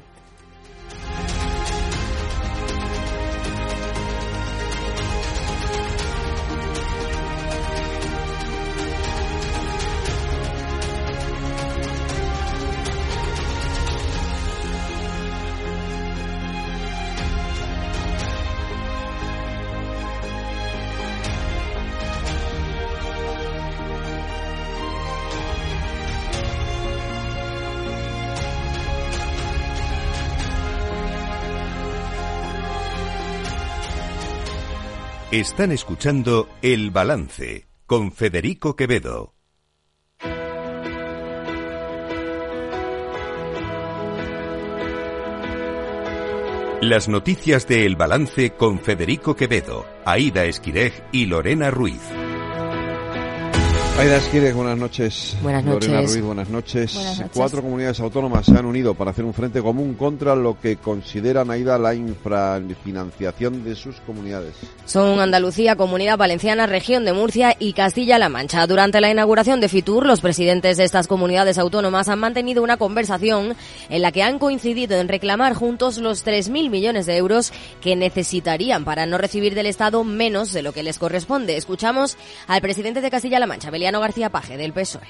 Están 35.34 35.72
escuchando 35.72 36.48
El 36.62 36.92
Balance 36.92 37.66
con 37.88 38.12
Federico 38.12 38.76
Quevedo. 38.76 39.34
Las 46.82 47.08
noticias 47.10 47.68
de 47.68 47.88
El 47.88 47.96
Balance 47.96 48.52
con 48.52 48.78
Federico 48.78 49.36
Quevedo, 49.36 49.88
Aida 50.06 50.46
Esquirej 50.46 51.04
y 51.12 51.26
Lorena 51.26 51.72
Ruiz. 51.72 52.04
Aida 53.96 54.18
Esquires, 54.18 54.56
buenas 54.56 54.76
noches. 54.76 55.38
Buenas 55.44 55.64
noches. 55.64 55.88
Lorena 55.88 56.08
Ruiz, 56.08 56.22
buenas 56.24 56.50
noches. 56.50 56.96
Buenas 56.96 57.20
noches. 57.20 57.32
Cuatro 57.36 57.62
comunidades 57.62 58.00
autónomas 58.00 58.48
se 58.48 58.58
han 58.58 58.66
unido 58.66 58.96
para 58.96 59.12
hacer 59.12 59.24
un 59.24 59.36
frente 59.36 59.62
común 59.62 59.94
contra 59.94 60.36
lo 60.36 60.60
que 60.60 60.78
consideran, 60.78 61.52
Aida, 61.52 61.78
la 61.78 61.94
infrafinanciación 61.94 63.64
de 63.64 63.76
sus 63.76 63.98
comunidades. 64.02 64.56
Son 64.86 65.20
Andalucía, 65.20 65.76
Comunidad 65.76 66.18
Valenciana, 66.18 66.66
Región 66.66 67.06
de 67.06 67.14
Murcia 67.14 67.56
y 67.60 67.74
Castilla-La 67.74 68.30
Mancha. 68.30 68.66
Durante 68.66 69.00
la 69.00 69.12
inauguración 69.12 69.62
de 69.62 69.70
Fitur, 69.70 70.08
los 70.08 70.22
presidentes 70.22 70.78
de 70.78 70.86
estas 70.86 71.08
comunidades 71.08 71.60
autónomas 71.60 72.10
han 72.10 72.20
mantenido 72.20 72.64
una 72.64 72.78
conversación 72.78 73.56
en 73.90 74.02
la 74.02 74.12
que 74.12 74.24
han 74.24 74.40
coincidido 74.40 75.00
en 75.00 75.08
reclamar 75.08 75.54
juntos 75.54 76.00
los 76.00 76.26
3.000 76.26 76.72
millones 76.72 77.06
de 77.06 77.16
euros 77.18 77.54
que 77.80 77.96
necesitarían 77.96 78.86
para 78.86 79.06
no 79.06 79.20
recibir 79.20 79.54
del 79.54 79.68
Estado 79.68 80.04
menos 80.04 80.52
de 80.52 80.64
lo 80.64 80.74
que 80.74 80.82
les 80.82 80.98
corresponde. 80.98 81.58
Escuchamos 81.58 82.18
al 82.48 82.62
presidente 82.62 83.00
de 83.00 83.12
Castilla-La 83.12 83.46
Mancha, 83.46 83.70
García 83.92 84.30
Paje, 84.30 84.56
del 84.58 84.72
PSOE. 84.72 85.08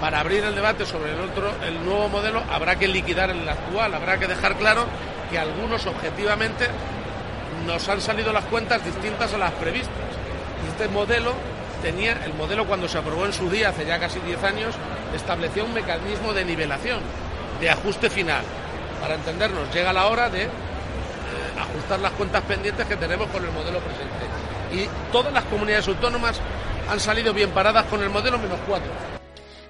Para 0.00 0.20
abrir 0.20 0.44
el 0.44 0.54
debate 0.54 0.84
sobre 0.86 1.12
el 1.12 1.20
otro, 1.20 1.52
el 1.64 1.84
nuevo 1.84 2.08
modelo, 2.08 2.42
habrá 2.50 2.76
que 2.76 2.88
liquidar 2.88 3.30
el 3.30 3.48
actual, 3.48 3.94
habrá 3.94 4.18
que 4.18 4.26
dejar 4.26 4.56
claro 4.56 4.86
que 5.30 5.38
algunos 5.38 5.86
objetivamente 5.86 6.66
nos 7.66 7.88
han 7.88 8.00
salido 8.00 8.32
las 8.32 8.44
cuentas 8.44 8.84
distintas 8.84 9.34
a 9.34 9.38
las 9.38 9.52
previstas. 9.52 9.94
Este 10.68 10.88
modelo 10.88 11.34
tenía, 11.82 12.12
el 12.24 12.34
modelo 12.34 12.66
cuando 12.66 12.88
se 12.88 12.98
aprobó 12.98 13.24
en 13.26 13.32
su 13.32 13.50
día, 13.50 13.70
hace 13.70 13.86
ya 13.86 13.98
casi 13.98 14.20
10 14.20 14.42
años, 14.44 14.74
establecía 15.14 15.64
un 15.64 15.74
mecanismo 15.74 16.32
de 16.32 16.44
nivelación, 16.44 17.00
de 17.60 17.70
ajuste 17.70 18.10
final. 18.10 18.42
Para 19.00 19.14
entendernos, 19.14 19.72
llega 19.72 19.92
la 19.92 20.06
hora 20.06 20.28
de 20.28 20.44
eh, 20.44 20.48
ajustar 21.58 22.00
las 22.00 22.12
cuentas 22.12 22.42
pendientes 22.42 22.86
que 22.86 22.96
tenemos 22.96 23.28
con 23.28 23.44
el 23.44 23.50
modelo 23.52 23.78
presente. 23.80 24.26
Y 24.72 24.88
todas 25.12 25.32
las 25.32 25.44
comunidades 25.44 25.88
autónomas 25.88 26.40
han 26.88 27.00
salido 27.00 27.34
bien 27.34 27.50
paradas 27.50 27.84
con 27.86 28.02
el 28.02 28.10
modelo 28.10 28.38
menos 28.38 28.58
cuatro. 28.66 28.90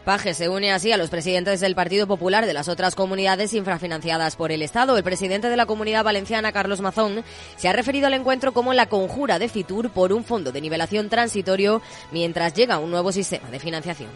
Paje 0.04 0.32
se 0.32 0.48
une 0.48 0.72
así 0.72 0.90
a 0.90 0.96
los 0.96 1.10
presidentes 1.10 1.60
del 1.60 1.74
Partido 1.74 2.06
Popular 2.06 2.46
de 2.46 2.54
las 2.54 2.68
otras 2.68 2.94
comunidades 2.94 3.52
infrafinanciadas 3.52 4.36
por 4.36 4.52
el 4.52 4.62
Estado. 4.62 4.96
El 4.96 5.04
presidente 5.04 5.50
de 5.50 5.56
la 5.56 5.66
Comunidad 5.66 6.04
Valenciana, 6.04 6.52
Carlos 6.52 6.80
Mazón, 6.80 7.24
se 7.56 7.68
ha 7.68 7.74
referido 7.74 8.06
al 8.06 8.14
encuentro 8.14 8.52
como 8.52 8.72
la 8.72 8.86
conjura 8.86 9.38
de 9.38 9.50
Fitur 9.50 9.90
por 9.90 10.14
un 10.14 10.24
fondo 10.24 10.50
de 10.50 10.62
nivelación 10.62 11.10
transitorio 11.10 11.82
mientras 12.10 12.54
llega 12.54 12.78
un 12.78 12.90
nuevo 12.90 13.12
sistema 13.12 13.50
de 13.50 13.58
financiación. 13.58 14.08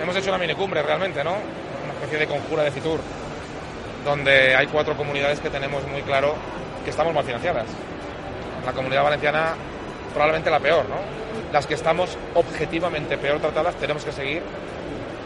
Hemos 0.00 0.14
hecho 0.14 0.28
una 0.28 0.38
minicumbre 0.38 0.82
realmente, 0.82 1.24
¿no? 1.24 1.32
Una 1.32 1.92
especie 1.94 2.18
de 2.18 2.26
conjura 2.28 2.62
de 2.62 2.70
Fitur, 2.70 3.00
donde 4.04 4.54
hay 4.54 4.68
cuatro 4.68 4.96
comunidades 4.96 5.40
que 5.40 5.50
tenemos 5.50 5.84
muy 5.88 6.02
claro 6.02 6.36
que 6.84 6.90
estamos 6.90 7.12
mal 7.12 7.24
financiadas. 7.24 7.66
La 8.64 8.72
Comunidad 8.72 9.02
Valenciana 9.02 9.54
probablemente 10.12 10.50
la 10.50 10.60
peor, 10.60 10.88
¿no? 10.88 10.96
Las 11.52 11.66
que 11.66 11.74
estamos 11.74 12.16
objetivamente 12.34 13.18
peor 13.18 13.40
tratadas 13.40 13.74
tenemos 13.76 14.04
que 14.04 14.12
seguir 14.12 14.42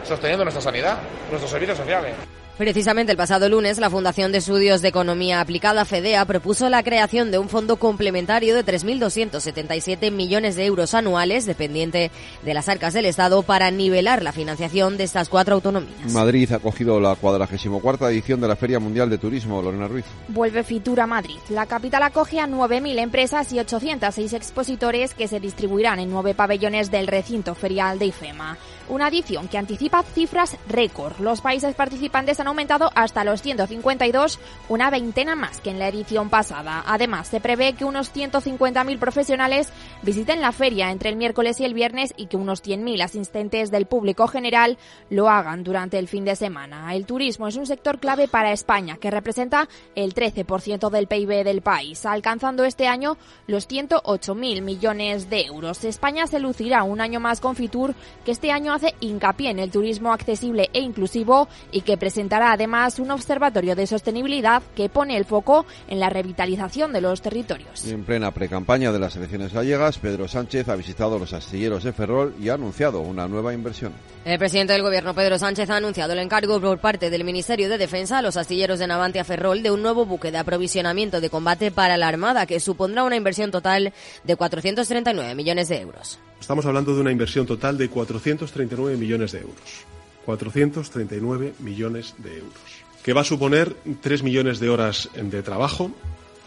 sosteniendo 0.03 0.43
nuestra 0.43 0.61
sanidad, 0.61 0.97
nuestros 1.29 1.51
servicios 1.51 1.77
sociales. 1.77 2.13
Precisamente 2.57 3.11
el 3.11 3.17
pasado 3.17 3.49
lunes, 3.49 3.79
la 3.79 3.89
Fundación 3.89 4.31
de 4.31 4.37
Estudios 4.37 4.81
de 4.81 4.87
Economía 4.87 5.41
Aplicada, 5.41 5.83
FEDEA, 5.83 6.23
propuso 6.23 6.69
la 6.69 6.83
creación 6.83 7.29
de 7.29 7.37
un 7.37 7.49
fondo 7.49 7.75
complementario 7.75 8.55
de 8.55 8.63
3.277 8.63 10.09
millones 10.09 10.55
de 10.55 10.65
euros 10.65 10.93
anuales, 10.93 11.45
dependiente 11.45 12.11
de 12.43 12.53
las 12.53 12.69
arcas 12.69 12.93
del 12.93 13.07
Estado, 13.07 13.43
para 13.43 13.71
nivelar 13.71 14.23
la 14.23 14.31
financiación 14.31 14.95
de 14.95 15.03
estas 15.03 15.27
cuatro 15.27 15.55
autonomías. 15.55 16.13
Madrid 16.13 16.49
ha 16.53 16.55
acogido 16.55 16.97
la 17.01 17.15
44 17.15 18.07
edición 18.07 18.39
de 18.39 18.47
la 18.47 18.55
Feria 18.55 18.79
Mundial 18.79 19.09
de 19.09 19.17
Turismo, 19.17 19.61
Lorena 19.61 19.89
Ruiz. 19.89 20.05
Vuelve 20.29 20.63
Fitur 20.63 21.01
a 21.01 21.07
Madrid. 21.07 21.35
La 21.49 21.65
capital 21.65 22.03
acoge 22.03 22.39
a 22.39 22.47
9.000 22.47 22.99
empresas 22.99 23.51
y 23.51 23.59
806 23.59 24.31
expositores 24.31 25.13
que 25.13 25.27
se 25.27 25.41
distribuirán 25.41 25.99
en 25.99 26.09
nueve 26.09 26.33
pabellones 26.33 26.89
del 26.89 27.07
recinto 27.07 27.53
ferial 27.53 27.99
de 27.99 28.05
IFEMA. 28.05 28.57
Una 28.87 29.07
edición 29.07 29.47
que 29.47 29.57
anticipa 29.57 30.03
cifras 30.03 30.57
récord. 30.69 31.19
Los 31.19 31.41
países 31.41 31.73
participantes 31.73 32.39
han 32.39 32.45
aumentado 32.47 32.91
hasta 32.93 33.23
los 33.23 33.41
152, 33.41 34.37
una 34.69 34.91
veintena 34.91 35.35
más 35.35 35.59
que 35.59 35.71
en 35.71 35.79
la 35.79 35.87
edición 35.87 36.29
pasada. 36.29 36.83
Además, 36.85 37.27
se 37.27 37.39
prevé 37.39 37.73
que 37.73 37.83
unos 37.83 38.13
150.000 38.13 38.99
profesionales 38.99 39.73
visiten 40.03 40.39
la 40.39 40.51
feria 40.51 40.91
entre 40.91 41.09
el 41.09 41.15
miércoles 41.15 41.59
y 41.59 41.65
el 41.65 41.73
viernes 41.73 42.13
y 42.15 42.27
que 42.27 42.37
unos 42.37 42.63
100.000 42.63 43.03
asistentes 43.03 43.71
del 43.71 43.87
público 43.87 44.27
general 44.27 44.77
lo 45.09 45.29
hagan 45.29 45.63
durante 45.63 45.97
el 45.97 46.07
fin 46.07 46.23
de 46.23 46.35
semana. 46.35 46.93
El 46.93 47.07
turismo 47.07 47.47
es 47.47 47.55
un 47.55 47.65
sector 47.65 47.99
clave 47.99 48.27
para 48.27 48.51
España, 48.51 48.97
que 48.97 49.09
representa 49.09 49.67
el 49.95 50.13
13% 50.13 50.91
del 50.91 51.07
PIB 51.07 51.43
del 51.43 51.61
país, 51.63 52.05
alcanzando 52.05 52.63
este 52.63 52.87
año 52.87 53.17
los 53.47 53.67
108.000 53.67 54.61
millones 54.61 55.27
de 55.27 55.45
euros. 55.45 55.83
España 55.83 56.27
se 56.27 56.39
lucirá 56.39 56.83
un 56.83 57.01
año 57.01 57.19
más 57.19 57.41
con 57.41 57.55
Fitur, 57.55 57.95
que 58.23 58.31
este 58.31 58.51
año 58.51 58.74
hace 58.75 58.93
hincapié 58.99 59.49
en 59.49 59.59
el 59.59 59.71
turismo 59.71 60.13
accesible 60.13 60.69
e 60.73 60.79
inclusivo 60.79 61.47
y 61.71 61.81
que 61.81 61.97
presentará 61.97 62.51
además 62.51 62.99
un 62.99 63.11
observatorio 63.11 63.75
de 63.75 63.87
sostenibilidad 63.87 64.61
que 64.75 64.89
pone 64.89 65.17
el 65.17 65.25
foco 65.25 65.65
en 65.87 65.99
la 65.99 66.09
revitalización 66.09 66.93
de 66.93 67.01
los 67.01 67.21
territorios. 67.21 67.85
En 67.87 68.03
plena 68.03 68.31
precampaña 68.31 68.91
de 68.91 68.99
las 68.99 69.15
elecciones 69.15 69.53
gallegas, 69.53 69.97
Pedro 69.97 70.27
Sánchez 70.27 70.69
ha 70.69 70.75
visitado 70.75 71.17
los 71.17 71.33
astilleros 71.33 71.83
de 71.83 71.93
Ferrol 71.93 72.35
y 72.39 72.49
ha 72.49 72.53
anunciado 72.53 73.01
una 73.01 73.27
nueva 73.27 73.53
inversión. 73.53 73.93
El 74.25 74.39
presidente 74.39 74.73
del 74.73 74.81
gobierno, 74.81 75.13
Pedro 75.13 75.37
Sánchez, 75.37 75.69
ha 75.69 75.77
anunciado 75.77 76.13
el 76.13 76.19
encargo 76.19 76.59
por 76.59 76.79
parte 76.79 77.09
del 77.09 77.23
Ministerio 77.23 77.69
de 77.69 77.77
Defensa 77.77 78.17
a 78.17 78.21
los 78.21 78.37
astilleros 78.37 78.79
de 78.79 78.87
Navantia 78.87 79.23
Ferrol 79.23 79.61
de 79.61 79.71
un 79.71 79.81
nuevo 79.81 80.05
buque 80.05 80.31
de 80.31 80.37
aprovisionamiento 80.37 81.21
de 81.21 81.29
combate 81.29 81.71
para 81.71 81.97
la 81.97 82.07
Armada 82.07 82.45
que 82.45 82.59
supondrá 82.59 83.03
una 83.03 83.15
inversión 83.15 83.51
total 83.51 83.93
de 84.23 84.35
439 84.35 85.35
millones 85.35 85.69
de 85.69 85.79
euros. 85.79 86.19
Estamos 86.45 86.67
hablando 86.67 86.93
de 86.93 87.01
una 87.01 87.11
inversión 87.11 87.47
total 87.47 87.75
de 87.75 87.89
439 87.89 88.97
millones 88.97 89.31
de 89.31 89.39
euros. 89.39 89.83
439 90.25 91.55
millones 91.57 92.13
de 92.19 92.37
euros. 92.37 92.83
Que 93.03 93.13
va 93.13 93.21
a 93.21 93.23
suponer 93.23 93.75
3 93.99 94.21
millones 94.21 94.59
de 94.59 94.69
horas 94.69 95.09
de 95.15 95.41
trabajo, 95.41 95.89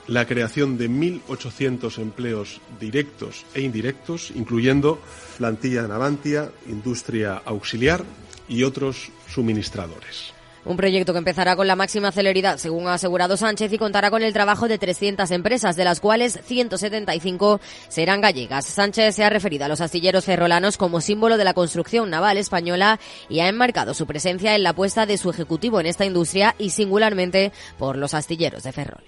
la 0.07 0.25
creación 0.25 0.79
de 0.79 0.89
1.800 0.89 1.99
empleos 1.99 2.61
directos 2.79 3.45
e 3.55 3.63
indirectos, 3.63 4.31
incluyendo 4.37 5.01
plantilla 5.37 5.89
Navantia, 5.89 6.53
industria 6.69 7.43
auxiliar 7.45 8.05
y 8.49 8.63
otros 8.63 9.11
suministradores. 9.27 10.38
Un 10.69 10.77
proyecto 10.77 11.15
que 11.15 11.19
empezará 11.19 11.57
con 11.57 11.67
la 11.67 11.77
máxima 11.77 12.13
celeridad, 12.13 12.59
según 12.59 12.89
ha 12.89 12.93
asegurado 12.93 13.39
Sánchez, 13.39 13.73
y 13.73 13.79
contará 13.79 14.11
con 14.11 14.23
el 14.23 14.35
trabajo 14.35 14.69
de 14.69 14.77
300 14.77 15.31
empresas, 15.31 15.77
de 15.77 15.85
las 15.85 15.99
cuales 15.99 16.39
175 16.45 17.59
serán 17.89 18.21
gallegas. 18.21 18.67
Sánchez 18.67 19.15
se 19.15 19.25
ha 19.25 19.31
referido 19.31 19.65
a 19.65 19.69
los 19.69 19.81
astilleros 19.81 20.27
ferrolanos 20.27 20.77
como 20.77 21.01
símbolo 21.01 21.39
de 21.39 21.45
la 21.45 21.55
construcción 21.55 22.11
naval 22.11 22.37
española 22.37 23.01
y 23.31 23.41
ha 23.41 23.49
enmarcado 23.49 23.95
su 23.95 24.07
presencia 24.07 24.55
en 24.55 24.63
la 24.63 24.71
apuesta 24.71 25.07
de 25.07 25.17
su 25.17 25.31
ejecutivo 25.31 25.81
en 25.81 25.87
esta 25.87 26.05
industria 26.05 26.55
y 26.59 26.69
singularmente 26.69 27.51
por 27.79 27.97
los 27.97 28.13
astilleros 28.13 28.63
de 28.63 28.73
Ferrol. 28.73 29.05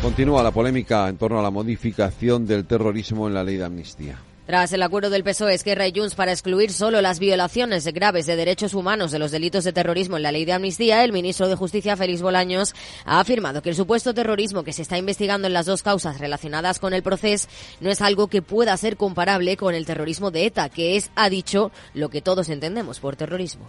Continúa 0.00 0.44
la 0.44 0.52
polémica 0.52 1.08
en 1.08 1.18
torno 1.18 1.40
a 1.40 1.42
la 1.42 1.50
modificación 1.50 2.46
del 2.46 2.66
terrorismo 2.66 3.26
en 3.26 3.34
la 3.34 3.42
ley 3.42 3.56
de 3.56 3.64
amnistía. 3.64 4.29
Tras 4.46 4.72
el 4.72 4.82
acuerdo 4.82 5.10
del 5.10 5.22
PSOE, 5.22 5.54
Esquerra 5.54 5.86
y 5.86 5.92
Junts 5.94 6.14
para 6.14 6.32
excluir 6.32 6.72
solo 6.72 7.00
las 7.00 7.20
violaciones 7.20 7.84
graves 7.86 8.26
de 8.26 8.36
derechos 8.36 8.74
humanos 8.74 9.12
de 9.12 9.18
los 9.18 9.30
delitos 9.30 9.62
de 9.64 9.72
terrorismo 9.72 10.16
en 10.16 10.24
la 10.24 10.32
ley 10.32 10.44
de 10.44 10.52
amnistía, 10.52 11.04
el 11.04 11.12
ministro 11.12 11.48
de 11.48 11.54
Justicia, 11.54 11.96
Félix 11.96 12.20
Bolaños, 12.20 12.74
ha 13.04 13.20
afirmado 13.20 13.62
que 13.62 13.70
el 13.70 13.76
supuesto 13.76 14.12
terrorismo 14.12 14.64
que 14.64 14.72
se 14.72 14.82
está 14.82 14.98
investigando 14.98 15.46
en 15.46 15.52
las 15.52 15.66
dos 15.66 15.82
causas 15.82 16.18
relacionadas 16.18 16.80
con 16.80 16.94
el 16.94 17.02
proceso 17.02 17.48
no 17.80 17.90
es 17.90 18.00
algo 18.00 18.26
que 18.26 18.42
pueda 18.42 18.76
ser 18.76 18.96
comparable 18.96 19.56
con 19.56 19.74
el 19.74 19.86
terrorismo 19.86 20.30
de 20.30 20.46
ETA, 20.46 20.68
que 20.68 20.96
es, 20.96 21.10
ha 21.14 21.30
dicho, 21.30 21.70
lo 21.94 22.08
que 22.08 22.22
todos 22.22 22.48
entendemos 22.48 22.98
por 22.98 23.16
terrorismo. 23.16 23.66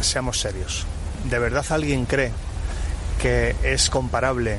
Seamos 0.00 0.40
serios. 0.40 0.84
¿De 1.30 1.38
verdad 1.38 1.64
alguien 1.70 2.04
cree 2.04 2.32
que 3.22 3.54
es 3.62 3.88
comparable 3.88 4.58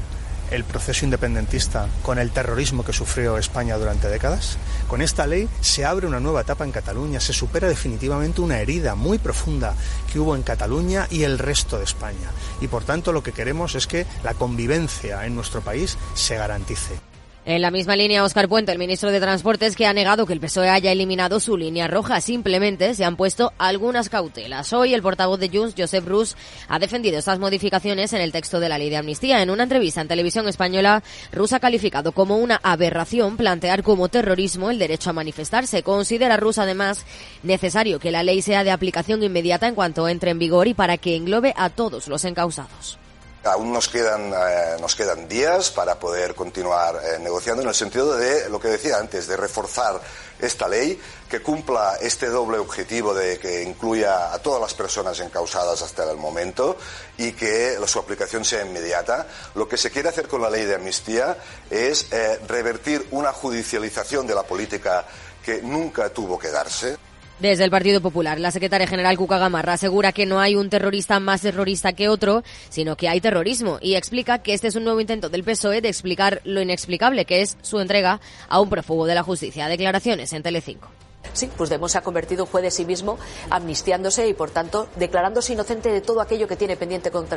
el 0.51 0.63
proceso 0.63 1.05
independentista 1.05 1.87
con 2.01 2.19
el 2.19 2.31
terrorismo 2.31 2.83
que 2.83 2.93
sufrió 2.93 3.37
España 3.37 3.77
durante 3.77 4.07
décadas? 4.09 4.57
Con 4.87 5.01
esta 5.01 5.27
ley 5.27 5.49
se 5.61 5.85
abre 5.85 6.07
una 6.07 6.19
nueva 6.19 6.41
etapa 6.41 6.63
en 6.63 6.71
Cataluña, 6.71 7.19
se 7.19 7.33
supera 7.33 7.67
definitivamente 7.67 8.41
una 8.41 8.59
herida 8.59 8.95
muy 8.95 9.17
profunda 9.17 9.73
que 10.11 10.19
hubo 10.19 10.35
en 10.35 10.43
Cataluña 10.43 11.07
y 11.09 11.23
el 11.23 11.39
resto 11.39 11.77
de 11.77 11.83
España. 11.83 12.31
Y 12.61 12.67
por 12.67 12.83
tanto 12.83 13.11
lo 13.11 13.23
que 13.23 13.31
queremos 13.31 13.75
es 13.75 13.87
que 13.87 14.05
la 14.23 14.33
convivencia 14.33 15.25
en 15.25 15.35
nuestro 15.35 15.61
país 15.61 15.97
se 16.13 16.35
garantice. 16.35 17.14
En 17.47 17.61
la 17.61 17.69
misma 17.69 17.95
línea, 17.95 18.23
Óscar 18.23 18.49
Puente, 18.49 18.71
el 18.71 18.79
ministro 18.79 19.11
de 19.11 19.19
Transportes, 19.19 19.75
que 19.75 19.85
ha 19.85 19.93
negado 19.93 20.25
que 20.25 20.33
el 20.33 20.39
PSOE 20.39 20.67
haya 20.67 20.91
eliminado 20.91 21.39
su 21.39 21.55
línea 21.55 21.87
roja. 21.87 22.19
Simplemente 22.19 22.95
se 22.95 23.05
han 23.05 23.15
puesto 23.15 23.53
algunas 23.59 24.09
cautelas. 24.09 24.73
Hoy, 24.73 24.95
el 24.95 25.03
portavoz 25.03 25.39
de 25.39 25.49
Junts, 25.49 25.75
Josep 25.77 26.07
Rus, 26.07 26.35
ha 26.67 26.79
defendido 26.79 27.19
estas 27.19 27.37
modificaciones 27.37 28.13
en 28.13 28.21
el 28.21 28.31
texto 28.31 28.59
de 28.59 28.67
la 28.67 28.79
ley 28.79 28.89
de 28.89 28.97
amnistía. 28.97 29.43
En 29.43 29.51
una 29.51 29.61
entrevista 29.61 30.01
en 30.01 30.07
televisión 30.07 30.47
española, 30.47 31.03
Rus 31.31 31.53
ha 31.53 31.59
calificado 31.59 32.13
como 32.13 32.37
una 32.37 32.59
aberración 32.63 33.37
plantear 33.37 33.83
como 33.83 34.09
terrorismo 34.09 34.71
el 34.71 34.79
derecho 34.79 35.11
a 35.11 35.13
manifestarse. 35.13 35.83
Considera 35.83 36.37
Rus, 36.37 36.57
además, 36.57 37.05
necesario 37.43 37.99
que 37.99 38.09
la 38.09 38.23
ley 38.23 38.41
sea 38.41 38.63
de 38.63 38.71
aplicación 38.71 39.21
inmediata 39.21 39.67
en 39.67 39.75
cuanto 39.75 40.09
entre 40.09 40.31
en 40.31 40.39
vigor 40.39 40.67
y 40.67 40.73
para 40.73 40.97
que 40.97 41.15
englobe 41.15 41.53
a 41.55 41.69
todos 41.69 42.07
los 42.07 42.25
encausados. 42.25 42.97
Aún 43.45 43.71
nos 43.71 43.87
quedan, 43.89 44.33
eh, 44.33 44.77
nos 44.81 44.95
quedan 44.95 45.27
días 45.27 45.69
para 45.69 45.99
poder 45.99 46.33
continuar 46.33 46.99
eh, 47.03 47.19
negociando 47.19 47.61
en 47.61 47.69
el 47.69 47.75
sentido 47.75 48.17
de 48.17 48.49
lo 48.49 48.59
que 48.59 48.69
decía 48.69 48.97
antes, 48.97 49.27
de 49.27 49.37
reforzar 49.37 50.01
esta 50.39 50.67
ley, 50.67 50.99
que 51.29 51.43
cumpla 51.43 51.95
este 52.01 52.27
doble 52.27 52.57
objetivo 52.57 53.13
de 53.13 53.37
que 53.37 53.61
incluya 53.61 54.33
a 54.33 54.39
todas 54.39 54.59
las 54.59 54.73
personas 54.73 55.19
encausadas 55.19 55.83
hasta 55.83 56.09
el 56.09 56.17
momento 56.17 56.75
y 57.19 57.33
que 57.33 57.77
su 57.85 57.99
aplicación 57.99 58.43
sea 58.43 58.65
inmediata. 58.65 59.27
Lo 59.53 59.69
que 59.69 59.77
se 59.77 59.91
quiere 59.91 60.09
hacer 60.09 60.27
con 60.27 60.41
la 60.41 60.49
ley 60.49 60.65
de 60.65 60.75
amnistía 60.75 61.37
es 61.69 62.11
eh, 62.11 62.39
revertir 62.47 63.07
una 63.11 63.31
judicialización 63.31 64.25
de 64.25 64.33
la 64.33 64.43
política 64.43 65.05
que 65.43 65.61
nunca 65.61 66.09
tuvo 66.09 66.39
que 66.39 66.49
darse. 66.49 66.97
Desde 67.39 67.65
el 67.65 67.69
Partido 67.69 67.99
Popular, 67.99 68.39
la 68.39 68.51
secretaria 68.51 68.87
general 68.87 69.17
Cuca 69.17 69.37
Gamarra 69.37 69.73
asegura 69.73 70.13
que 70.13 70.25
no 70.25 70.39
hay 70.39 70.55
un 70.55 70.69
terrorista 70.69 71.19
más 71.19 71.41
terrorista 71.41 71.91
que 71.91 72.07
otro, 72.07 72.43
sino 72.69 72.95
que 72.95 73.09
hay 73.09 73.19
terrorismo 73.19 73.77
y 73.81 73.95
explica 73.95 74.39
que 74.39 74.53
este 74.53 74.69
es 74.69 74.75
un 74.75 74.85
nuevo 74.85 75.01
intento 75.01 75.27
del 75.27 75.43
PSOE 75.43 75.81
de 75.81 75.89
explicar 75.89 76.41
lo 76.45 76.61
inexplicable 76.61 77.25
que 77.25 77.41
es 77.41 77.57
su 77.61 77.81
entrega 77.81 78.21
a 78.47 78.61
un 78.61 78.69
prófugo 78.69 79.05
de 79.05 79.15
la 79.15 79.23
justicia. 79.23 79.67
Declaraciones 79.67 80.31
en 80.31 80.43
Telecinco. 80.43 80.94
Sí, 81.33 81.47
Puigdemont 81.47 81.91
se 81.91 81.97
ha 81.97 82.01
convertido 82.01 82.45
en 82.45 82.51
juez 82.51 82.63
de 82.63 82.71
sí 82.71 82.85
mismo, 82.85 83.17
amnistiándose 83.49 84.27
y, 84.27 84.33
por 84.33 84.51
tanto, 84.51 84.87
declarándose 84.95 85.53
inocente 85.53 85.91
de 85.91 86.01
todo 86.01 86.21
aquello 86.21 86.47
que 86.47 86.55
tiene 86.55 86.77
pendiente 86.77 87.11
con, 87.11 87.27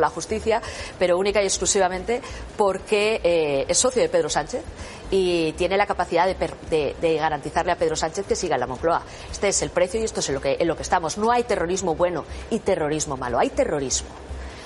la 0.00 0.10
justicia, 0.10 0.60
pero 0.98 1.18
única 1.18 1.42
y 1.42 1.46
exclusivamente 1.46 2.20
porque 2.56 3.20
eh, 3.22 3.64
es 3.68 3.78
socio 3.78 4.02
de 4.02 4.08
Pedro 4.08 4.28
Sánchez 4.28 4.62
y 5.10 5.52
tiene 5.52 5.76
la 5.76 5.86
capacidad 5.86 6.26
de, 6.26 7.16
garantizarle 7.16 7.72
a 7.72 7.76
Pedro 7.76 7.96
Sánchez 7.96 8.26
que 8.26 8.36
siga 8.36 8.56
en 8.56 8.60
la 8.60 8.66
Moncloa. 8.66 9.02
Este 9.30 9.48
es 9.48 9.62
el 9.62 9.70
precio 9.70 10.00
y 10.00 10.04
esto 10.04 10.20
es 10.20 10.28
lo, 10.30 10.40
en 10.42 10.66
lo 10.66 10.76
que 10.76 10.82
estamos. 10.82 11.18
No 11.18 11.30
hay 11.30 11.44
terrorismo 11.44 11.94
bueno 11.94 12.24
y 12.50 12.58
terrorismo 12.60 13.16
malo, 13.16 13.38
hay 13.38 13.50
terrorismo. 13.50 14.08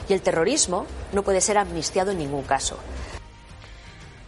Y 0.08 0.12
el 0.12 0.22
terrorismo 0.22 0.86
no 1.12 1.22
puede 1.22 1.40
ser 1.40 1.58
amnistiado 1.58 2.10
en 2.10 2.18
ningún 2.18 2.42
caso. 2.42 2.76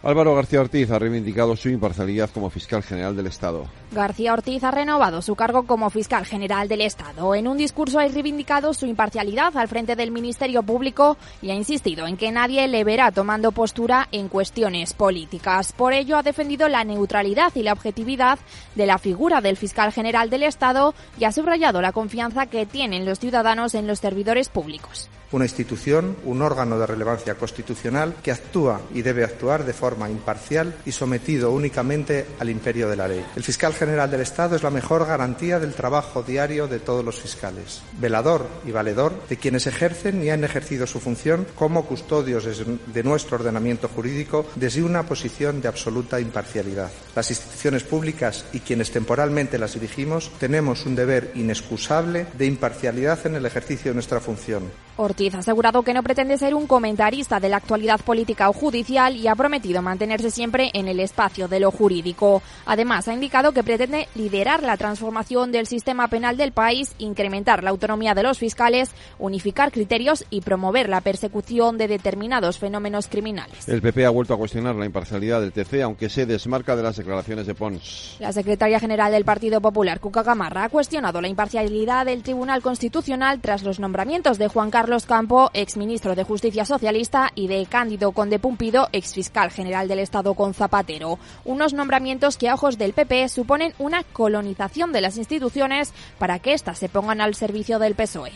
Álvaro 0.05 0.35
García 0.35 0.59
Ortiz 0.59 0.91
ha 0.91 0.99
reivindicado 0.99 1.55
su 1.55 1.69
imparcialidad 1.69 2.29
como 2.29 2.49
fiscal 2.49 2.83
general 2.83 3.15
del 3.15 3.27
Estado. 3.27 3.67
García 3.93 4.33
Ortiz 4.33 4.61
ha 4.65 4.71
renovado 4.71 5.21
su 5.21 5.33
cargo 5.37 5.65
como 5.65 5.89
fiscal 5.89 6.25
general 6.25 6.67
del 6.67 6.81
Estado. 6.81 7.33
En 7.35 7.47
un 7.47 7.57
discurso 7.57 7.99
ha 7.99 8.07
reivindicado 8.09 8.73
su 8.73 8.85
imparcialidad 8.85 9.55
al 9.55 9.69
frente 9.69 9.95
del 9.95 10.11
Ministerio 10.11 10.61
Público 10.61 11.15
y 11.41 11.51
ha 11.51 11.53
insistido 11.53 12.05
en 12.05 12.17
que 12.17 12.33
nadie 12.33 12.67
le 12.67 12.83
verá 12.83 13.13
tomando 13.13 13.53
postura 13.53 14.09
en 14.11 14.27
cuestiones 14.27 14.93
políticas. 14.93 15.71
Por 15.71 15.93
ello 15.93 16.17
ha 16.17 16.23
defendido 16.23 16.67
la 16.67 16.83
neutralidad 16.83 17.55
y 17.55 17.63
la 17.63 17.71
objetividad 17.71 18.39
de 18.75 18.85
la 18.85 18.97
figura 18.97 19.39
del 19.39 19.55
fiscal 19.55 19.93
general 19.93 20.29
del 20.29 20.43
Estado 20.43 20.93
y 21.17 21.23
ha 21.23 21.31
subrayado 21.31 21.81
la 21.81 21.93
confianza 21.93 22.47
que 22.47 22.65
tienen 22.65 23.05
los 23.05 23.19
ciudadanos 23.19 23.73
en 23.73 23.87
los 23.87 23.99
servidores 23.99 24.49
públicos 24.49 25.09
una 25.33 25.45
institución, 25.45 26.15
un 26.23 26.41
órgano 26.41 26.79
de 26.79 26.87
relevancia 26.87 27.35
constitucional 27.35 28.15
que 28.23 28.31
actúa 28.31 28.81
y 28.93 29.01
debe 29.01 29.23
actuar 29.23 29.65
de 29.65 29.73
forma 29.73 30.09
imparcial 30.09 30.75
y 30.85 30.91
sometido 30.91 31.51
únicamente 31.51 32.25
al 32.39 32.49
imperio 32.49 32.89
de 32.89 32.95
la 32.95 33.07
ley. 33.07 33.25
El 33.35 33.43
fiscal 33.43 33.73
general 33.73 34.09
del 34.09 34.21
Estado 34.21 34.55
es 34.55 34.63
la 34.63 34.69
mejor 34.69 35.05
garantía 35.05 35.59
del 35.59 35.73
trabajo 35.73 36.23
diario 36.23 36.67
de 36.67 36.79
todos 36.79 37.03
los 37.03 37.19
fiscales, 37.19 37.81
velador 37.99 38.47
y 38.65 38.71
valedor 38.71 39.13
de 39.27 39.37
quienes 39.37 39.67
ejercen 39.67 40.23
y 40.23 40.29
han 40.29 40.43
ejercido 40.43 40.87
su 40.87 40.99
función 40.99 41.45
como 41.55 41.85
custodios 41.85 42.45
de 42.45 43.03
nuestro 43.03 43.37
ordenamiento 43.37 43.87
jurídico 43.87 44.45
desde 44.55 44.83
una 44.83 45.03
posición 45.03 45.61
de 45.61 45.67
absoluta 45.67 46.19
imparcialidad. 46.19 46.91
Las 47.15 47.29
instituciones 47.29 47.83
públicas 47.83 48.45
y 48.53 48.59
quienes 48.59 48.91
temporalmente 48.91 49.57
las 49.57 49.73
dirigimos 49.73 50.31
tenemos 50.39 50.85
un 50.85 50.95
deber 50.95 51.31
inexcusable 51.35 52.27
de 52.37 52.45
imparcialidad 52.45 53.25
en 53.25 53.35
el 53.35 53.45
ejercicio 53.45 53.91
de 53.91 53.95
nuestra 53.95 54.19
función. 54.19 54.63
Ortiz 54.95 55.22
ha 55.33 55.39
asegurado 55.39 55.83
que 55.83 55.93
no 55.93 56.03
pretende 56.03 56.37
ser 56.37 56.53
un 56.53 56.67
comentarista 56.67 57.39
de 57.39 57.49
la 57.49 57.57
actualidad 57.57 57.99
política 57.99 58.49
o 58.49 58.53
judicial 58.53 59.15
y 59.15 59.27
ha 59.27 59.35
prometido 59.35 59.81
mantenerse 59.81 60.31
siempre 60.31 60.69
en 60.73 60.87
el 60.87 60.99
espacio 60.99 61.47
de 61.47 61.59
lo 61.59 61.71
jurídico. 61.71 62.41
Además, 62.65 63.07
ha 63.07 63.13
indicado 63.13 63.51
que 63.51 63.63
pretende 63.63 64.07
liderar 64.15 64.63
la 64.63 64.77
transformación 64.77 65.51
del 65.51 65.67
sistema 65.67 66.07
penal 66.07 66.37
del 66.37 66.51
país, 66.51 66.93
incrementar 66.99 67.63
la 67.63 67.71
autonomía 67.71 68.13
de 68.13 68.23
los 68.23 68.37
fiscales, 68.37 68.91
unificar 69.19 69.71
criterios 69.71 70.25
y 70.29 70.41
promover 70.41 70.87
la 70.87 71.01
persecución 71.01 71.77
de 71.77 71.87
determinados 71.87 72.59
fenómenos 72.59 73.07
criminales. 73.07 73.67
El 73.67 73.81
PP 73.81 74.05
ha 74.05 74.09
vuelto 74.09 74.33
a 74.33 74.37
cuestionar 74.37 74.75
la 74.75 74.85
imparcialidad 74.85 75.41
del 75.41 75.53
TC, 75.53 75.81
aunque 75.81 76.09
se 76.09 76.25
desmarca 76.25 76.75
de 76.75 76.83
las 76.83 76.97
declaraciones 76.97 77.47
de 77.47 77.55
Pons. 77.55 78.17
La 78.19 78.31
secretaria 78.31 78.79
general 78.79 79.11
del 79.11 79.25
Partido 79.25 79.59
Popular, 79.59 79.99
Cuca 79.99 80.23
Gamarra, 80.23 80.65
ha 80.65 80.69
cuestionado 80.69 81.19
la 81.19 81.27
imparcialidad 81.27 82.05
del 82.05 82.23
Tribunal 82.23 82.61
Constitucional 82.61 83.39
tras 83.41 83.63
los 83.63 83.79
nombramientos 83.79 84.37
de 84.37 84.47
Juan 84.47 84.69
Carlos 84.69 84.83
Carlos 84.83 85.05
Campo, 85.13 85.51
exministro 85.53 86.15
de 86.15 86.23
Justicia 86.23 86.65
Socialista, 86.65 87.29
y 87.35 87.45
de 87.47 87.67
Cándido 87.67 88.13
Conde 88.13 88.39
Pumpido, 88.39 88.89
exfiscal 88.93 89.51
general 89.51 89.87
del 89.87 89.99
Estado 89.99 90.33
con 90.33 90.55
Zapatero. 90.55 91.19
Unos 91.45 91.71
nombramientos 91.75 92.35
que 92.35 92.49
a 92.49 92.55
ojos 92.55 92.79
del 92.79 92.93
PP 92.93 93.29
suponen 93.29 93.75
una 93.77 94.01
colonización 94.01 94.91
de 94.91 95.01
las 95.01 95.17
instituciones 95.17 95.93
para 96.17 96.39
que 96.39 96.53
éstas 96.53 96.79
se 96.79 96.89
pongan 96.89 97.21
al 97.21 97.35
servicio 97.35 97.77
del 97.77 97.93
PSOE 97.93 98.31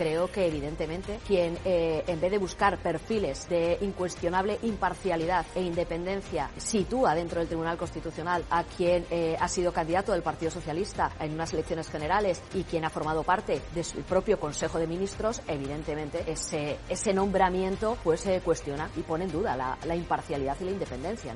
creo 0.00 0.32
que 0.32 0.46
evidentemente 0.46 1.20
quien 1.26 1.58
eh, 1.62 2.04
en 2.06 2.18
vez 2.22 2.30
de 2.30 2.38
buscar 2.38 2.78
perfiles 2.78 3.46
de 3.50 3.76
incuestionable 3.82 4.58
imparcialidad 4.62 5.44
e 5.54 5.60
independencia 5.60 6.48
sitúa 6.56 7.14
dentro 7.14 7.38
del 7.38 7.48
Tribunal 7.48 7.76
Constitucional 7.76 8.42
a 8.48 8.64
quien 8.64 9.04
eh, 9.10 9.36
ha 9.38 9.46
sido 9.46 9.74
candidato 9.74 10.12
del 10.12 10.22
Partido 10.22 10.50
Socialista 10.50 11.12
en 11.20 11.34
unas 11.34 11.52
elecciones 11.52 11.90
generales 11.90 12.40
y 12.54 12.64
quien 12.64 12.86
ha 12.86 12.88
formado 12.88 13.24
parte 13.24 13.60
de 13.74 13.84
su 13.84 13.98
propio 13.98 14.40
Consejo 14.40 14.78
de 14.78 14.86
Ministros, 14.86 15.42
evidentemente 15.46 16.24
ese, 16.26 16.78
ese 16.88 17.12
nombramiento 17.12 17.98
pues 18.02 18.20
se 18.20 18.40
cuestiona 18.40 18.88
y 18.96 19.02
pone 19.02 19.24
en 19.24 19.32
duda 19.32 19.54
la, 19.54 19.76
la 19.84 19.96
imparcialidad 19.96 20.56
y 20.60 20.64
la 20.64 20.70
independencia. 20.70 21.34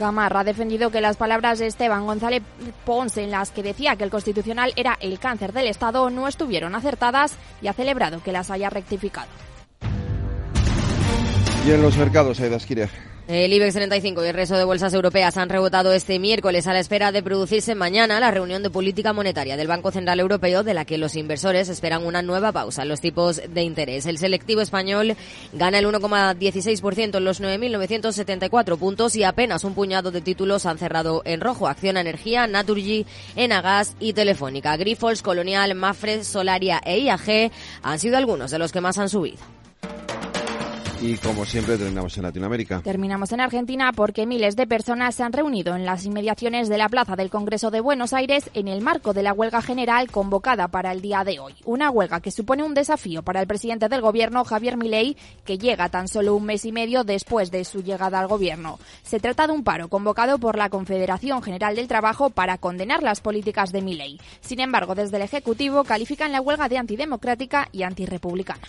Gamarra 0.00 0.40
ha 0.40 0.44
defendido 0.44 0.90
que 0.90 1.00
las 1.00 1.16
palabras 1.16 1.60
de 1.60 1.68
Esteban 1.68 2.06
González 2.06 2.42
Pons 2.84 3.16
en 3.18 3.30
las 3.30 3.50
que 3.50 3.62
decía 3.62 3.94
que 3.94 4.04
el 4.04 4.10
Constitucional 4.10 4.72
era 4.74 4.98
el 5.00 5.20
cáncer 5.20 5.52
del 5.52 5.68
Estado 5.68 6.10
no 6.10 6.26
estuvieron 6.26 6.74
acertadas 6.74 7.34
y 7.62 7.68
ha 7.68 7.72
celebrado 7.72 8.22
que 8.22 8.32
las 8.32 8.50
haya 8.50 8.70
rectificado. 8.70 9.28
Y 11.66 11.72
en 11.72 11.82
los 11.82 11.96
mercados, 11.98 12.40
Aida 12.40 12.56
Esquirej. 12.56 12.90
El 13.28 13.52
IBEX 13.52 13.74
35 13.74 14.24
y 14.24 14.28
el 14.28 14.34
resto 14.34 14.56
de 14.56 14.64
bolsas 14.64 14.92
europeas 14.92 15.36
han 15.36 15.50
rebotado 15.50 15.92
este 15.92 16.18
miércoles 16.18 16.66
a 16.66 16.72
la 16.72 16.80
espera 16.80 17.12
de 17.12 17.22
producirse 17.22 17.76
mañana 17.76 18.18
la 18.18 18.32
reunión 18.32 18.64
de 18.64 18.70
política 18.70 19.12
monetaria 19.12 19.56
del 19.56 19.68
Banco 19.68 19.92
Central 19.92 20.18
Europeo 20.18 20.64
de 20.64 20.74
la 20.74 20.84
que 20.84 20.98
los 20.98 21.14
inversores 21.14 21.68
esperan 21.68 22.04
una 22.04 22.22
nueva 22.22 22.50
pausa 22.50 22.82
en 22.82 22.88
los 22.88 23.00
tipos 23.00 23.40
de 23.48 23.62
interés. 23.62 24.06
El 24.06 24.18
selectivo 24.18 24.62
español 24.62 25.14
gana 25.52 25.78
el 25.78 25.86
1,16% 25.86 27.18
en 27.18 27.24
los 27.24 27.40
9.974 27.40 28.78
puntos 28.78 29.14
y 29.14 29.22
apenas 29.22 29.62
un 29.62 29.74
puñado 29.74 30.10
de 30.10 30.22
títulos 30.22 30.66
han 30.66 30.78
cerrado 30.78 31.22
en 31.24 31.40
rojo. 31.40 31.68
Acciona 31.68 32.00
Energía, 32.00 32.48
Naturgy, 32.48 33.06
Enagas 33.36 33.94
y 34.00 34.14
Telefónica. 34.14 34.76
Grifols, 34.76 35.22
Colonial, 35.22 35.76
Mafre, 35.76 36.24
Solaria 36.24 36.80
e 36.84 36.98
IAG 36.98 37.52
han 37.82 37.98
sido 38.00 38.16
algunos 38.16 38.50
de 38.50 38.58
los 38.58 38.72
que 38.72 38.80
más 38.80 38.98
han 38.98 39.08
subido. 39.08 39.59
Y 41.02 41.16
como 41.16 41.46
siempre 41.46 41.78
terminamos 41.78 42.14
en 42.18 42.24
Latinoamérica. 42.24 42.82
Terminamos 42.82 43.32
en 43.32 43.40
Argentina 43.40 43.90
porque 43.90 44.26
miles 44.26 44.54
de 44.54 44.66
personas 44.66 45.14
se 45.14 45.22
han 45.22 45.32
reunido 45.32 45.74
en 45.74 45.86
las 45.86 46.04
inmediaciones 46.04 46.68
de 46.68 46.76
la 46.76 46.90
Plaza 46.90 47.16
del 47.16 47.30
Congreso 47.30 47.70
de 47.70 47.80
Buenos 47.80 48.12
Aires 48.12 48.50
en 48.52 48.68
el 48.68 48.82
marco 48.82 49.14
de 49.14 49.22
la 49.22 49.32
huelga 49.32 49.62
general 49.62 50.10
convocada 50.10 50.68
para 50.68 50.92
el 50.92 51.00
día 51.00 51.24
de 51.24 51.40
hoy. 51.40 51.54
Una 51.64 51.90
huelga 51.90 52.20
que 52.20 52.30
supone 52.30 52.64
un 52.64 52.74
desafío 52.74 53.22
para 53.22 53.40
el 53.40 53.46
presidente 53.46 53.88
del 53.88 54.02
gobierno, 54.02 54.44
Javier 54.44 54.76
Milei, 54.76 55.16
que 55.46 55.56
llega 55.56 55.88
tan 55.88 56.06
solo 56.06 56.36
un 56.36 56.44
mes 56.44 56.66
y 56.66 56.72
medio 56.72 57.02
después 57.02 57.50
de 57.50 57.64
su 57.64 57.82
llegada 57.82 58.20
al 58.20 58.28
gobierno. 58.28 58.78
Se 59.02 59.20
trata 59.20 59.46
de 59.46 59.54
un 59.54 59.64
paro 59.64 59.88
convocado 59.88 60.38
por 60.38 60.58
la 60.58 60.68
Confederación 60.68 61.42
General 61.42 61.74
del 61.74 61.88
Trabajo 61.88 62.28
para 62.28 62.58
condenar 62.58 63.02
las 63.02 63.22
políticas 63.22 63.72
de 63.72 63.80
Milei. 63.80 64.20
Sin 64.42 64.60
embargo, 64.60 64.94
desde 64.94 65.16
el 65.16 65.22
Ejecutivo 65.22 65.84
califican 65.84 66.30
la 66.30 66.42
huelga 66.42 66.68
de 66.68 66.76
antidemocrática 66.76 67.68
y 67.72 67.84
antirrepublicana. 67.84 68.68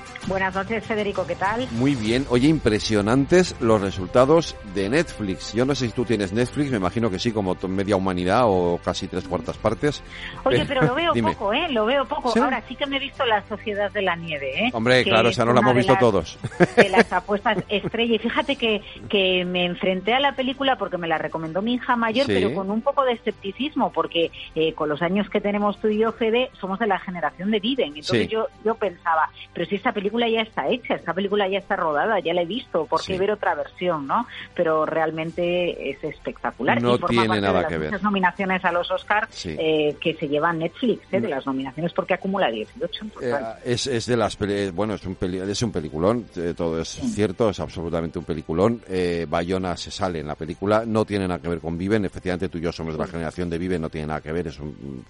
Buenas 0.27 0.53
noches, 0.53 0.85
Federico, 0.85 1.25
¿qué 1.25 1.35
tal? 1.35 1.67
Muy 1.71 1.95
bien. 1.95 2.25
Oye, 2.29 2.47
impresionantes 2.47 3.55
los 3.59 3.81
resultados 3.81 4.55
de 4.75 4.87
Netflix. 4.87 5.51
Yo 5.53 5.65
no 5.65 5.73
sé 5.73 5.87
si 5.87 5.93
tú 5.93 6.05
tienes 6.05 6.31
Netflix, 6.31 6.69
me 6.69 6.77
imagino 6.77 7.09
que 7.09 7.17
sí, 7.17 7.31
como 7.31 7.57
media 7.67 7.95
humanidad 7.95 8.43
o 8.45 8.79
casi 8.85 9.07
tres 9.07 9.27
cuartas 9.27 9.57
partes. 9.57 10.03
Oye, 10.43 10.63
pero 10.67 10.83
lo 10.83 10.93
veo 10.93 11.11
poco, 11.23 11.51
¿eh? 11.53 11.67
Lo 11.71 11.85
veo 11.87 12.05
poco. 12.05 12.31
¿Sí? 12.31 12.39
Ahora 12.39 12.61
sí 12.67 12.75
que 12.75 12.85
me 12.85 12.97
he 12.97 12.99
visto 12.99 13.25
La 13.25 13.43
Sociedad 13.49 13.91
de 13.91 14.03
la 14.03 14.15
Nieve, 14.15 14.67
¿eh? 14.67 14.69
Hombre, 14.73 15.03
Que 15.03 15.09
claro, 15.09 15.29
es 15.29 15.35
esa 15.35 15.43
no 15.43 15.53
la 15.53 15.59
hemos 15.61 15.75
visto 15.75 15.93
las- 15.93 15.99
todos. 15.99 16.37
de 16.77 16.89
las 16.91 17.11
apuestas 17.11 17.57
estrella. 17.67 18.15
Y 18.15 18.19
fíjate 18.19 18.55
que, 18.55 18.81
que 19.09 19.43
me 19.43 19.65
enfrenté 19.65 20.13
a 20.13 20.19
la 20.19 20.35
película 20.35 20.77
porque 20.77 20.97
me 20.99 21.07
la 21.07 21.17
recomendó 21.17 21.63
mi 21.63 21.73
hija 21.73 21.95
mayor, 21.95 22.27
Sí. 22.27 22.33
pero 22.35 22.53
con 22.53 22.69
un 22.69 22.81
poco 22.81 23.03
de 23.05 23.13
escepticismo, 23.13 23.91
porque 23.91 24.31
eh, 24.55 24.73
con 24.73 24.87
los 24.87 25.01
años 25.01 25.27
que 25.29 25.41
tenemos 25.41 25.79
tú 25.81 25.87
y 25.87 25.97
yo, 25.97 26.11
Fede, 26.13 26.51
somos 26.61 26.77
de 26.79 26.85
la 26.87 26.99
generación 26.99 27.49
de 27.49 27.59
Viven. 27.59 27.87
Entonces 27.95 28.21
Sí. 28.21 28.27
yo, 28.27 28.47
yo 28.63 28.75
pensaba, 28.75 29.27
pero 29.53 29.65
si 29.65 29.75
esta 29.75 29.91
película 29.91 30.10
ya 30.27 30.41
está 30.41 30.67
hecha, 30.67 30.95
esta 30.95 31.13
película 31.13 31.47
ya 31.47 31.59
está 31.59 31.75
rodada, 31.75 32.19
ya 32.19 32.33
la 32.33 32.41
he 32.41 32.45
visto, 32.45 32.85
¿por 32.85 32.99
qué 33.01 33.13
Sí. 33.13 33.19
ver 33.19 33.31
otra 33.31 33.55
versión, 33.55 34.07
no? 34.07 34.27
Pero 34.55 34.85
realmente 34.85 35.89
es 35.91 36.03
espectacular. 36.03 36.81
No 36.81 36.95
y 36.95 36.99
forma 36.99 37.07
tiene 37.09 37.27
parte 37.27 37.41
de 37.41 37.47
nada 37.47 37.61
las 37.61 37.69
que 37.71 37.77
ver. 37.77 38.03
nominaciones 38.03 38.65
a 38.65 38.71
los 38.71 38.89
Oscars 38.91 39.29
Sí. 39.35 39.55
eh, 39.57 39.95
que 39.99 40.13
se 40.15 40.27
lleva 40.27 40.51
Netflix, 40.53 41.01
¿eh? 41.11 41.21
de 41.21 41.27
las 41.29 41.45
nominaciones, 41.45 41.93
porque 41.93 42.13
acumula 42.13 42.49
18 42.49 43.03
en 43.05 43.09
total. 43.11 43.57
Eh, 43.65 43.73
es, 43.73 43.87
es 43.87 44.05
de 44.05 44.17
las 44.17 44.35
peli- 44.35 44.71
bueno 44.71 44.95
es 44.95 45.05
un 45.05 45.15
peli- 45.15 45.39
es 45.39 45.61
un 45.61 45.71
peliculón 45.71 46.25
eh, 46.35 46.53
todo 46.55 46.79
es 46.81 46.89
cierto 46.89 47.49
es 47.49 47.59
absolutamente 47.59 48.17
un 48.19 48.25
peliculón 48.25 48.81
eh, 48.87 49.25
Bayona 49.29 49.75
se 49.77 49.91
sale 49.91 50.19
en 50.19 50.27
la 50.27 50.35
película 50.35 50.83
no 50.85 51.05
tiene 51.05 51.27
nada 51.27 51.41
que 51.41 51.47
ver 51.49 51.59
con 51.59 51.77
Viven 51.77 52.05
efectivamente 52.05 52.49
tú 52.49 52.57
y 52.57 52.61
yo 52.61 52.71
somos 52.71 52.93
de 52.95 52.99
la 52.99 53.07
generación 53.07 53.49
de 53.49 53.57
Viven 53.57 53.81
no 53.81 53.89
tiene 53.89 54.07
nada 54.07 54.21
que 54.21 54.31
ver 54.31 54.47
es 54.47 54.59
un 54.59 55.03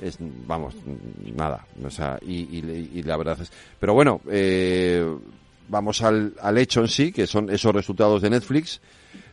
es 0.00 0.16
vamos 0.46 0.74
nada 1.36 1.66
o 1.84 1.90
sea 1.90 2.18
y, 2.22 2.34
y- 2.58 2.90
y 2.94 3.02
la 3.02 3.16
verdad 3.16 3.40
es 3.40 3.50
pero 3.78 3.94
bueno 3.94 4.20
eh, 4.30 5.04
vamos 5.68 6.02
al, 6.02 6.34
al 6.40 6.58
hecho 6.58 6.80
en 6.80 6.88
sí 6.88 7.12
que 7.12 7.26
son 7.26 7.50
esos 7.50 7.74
resultados 7.74 8.22
de 8.22 8.30
Netflix 8.30 8.80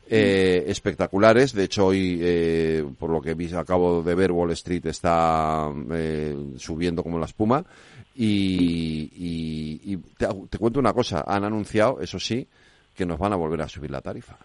eh, 0.10 0.64
espectaculares. 0.68 1.52
De 1.52 1.66
hecho, 1.66 1.88
hoy, 1.88 2.18
eh, 2.22 2.86
por 2.98 3.10
lo 3.10 3.22
que 3.22 3.36
acabo 3.58 4.02
de 4.02 4.16
ver, 4.16 4.32
Wall 4.32 4.52
Street 4.52 4.86
está 4.86 5.70
eh, 5.92 6.54
subiendo 6.58 7.04
como 7.04 7.20
la 7.20 7.26
espuma. 7.26 7.66
Y, 8.16 9.12
y- 9.16 9.82
y 9.94 9.98
te 10.50 10.58
cuento 10.58 10.80
una 10.80 10.94
cosa, 10.94 11.26
han 11.28 11.44
anunciado, 11.44 12.00
eso 12.02 12.20
sí, 12.20 12.48
que 12.96 13.06
nos 13.06 13.20
van 13.20 13.34
a 13.34 13.36
volver 13.36 13.62
a 13.62 13.68
subir 13.68 13.92
la 13.92 14.00
tarifa. 14.02 14.38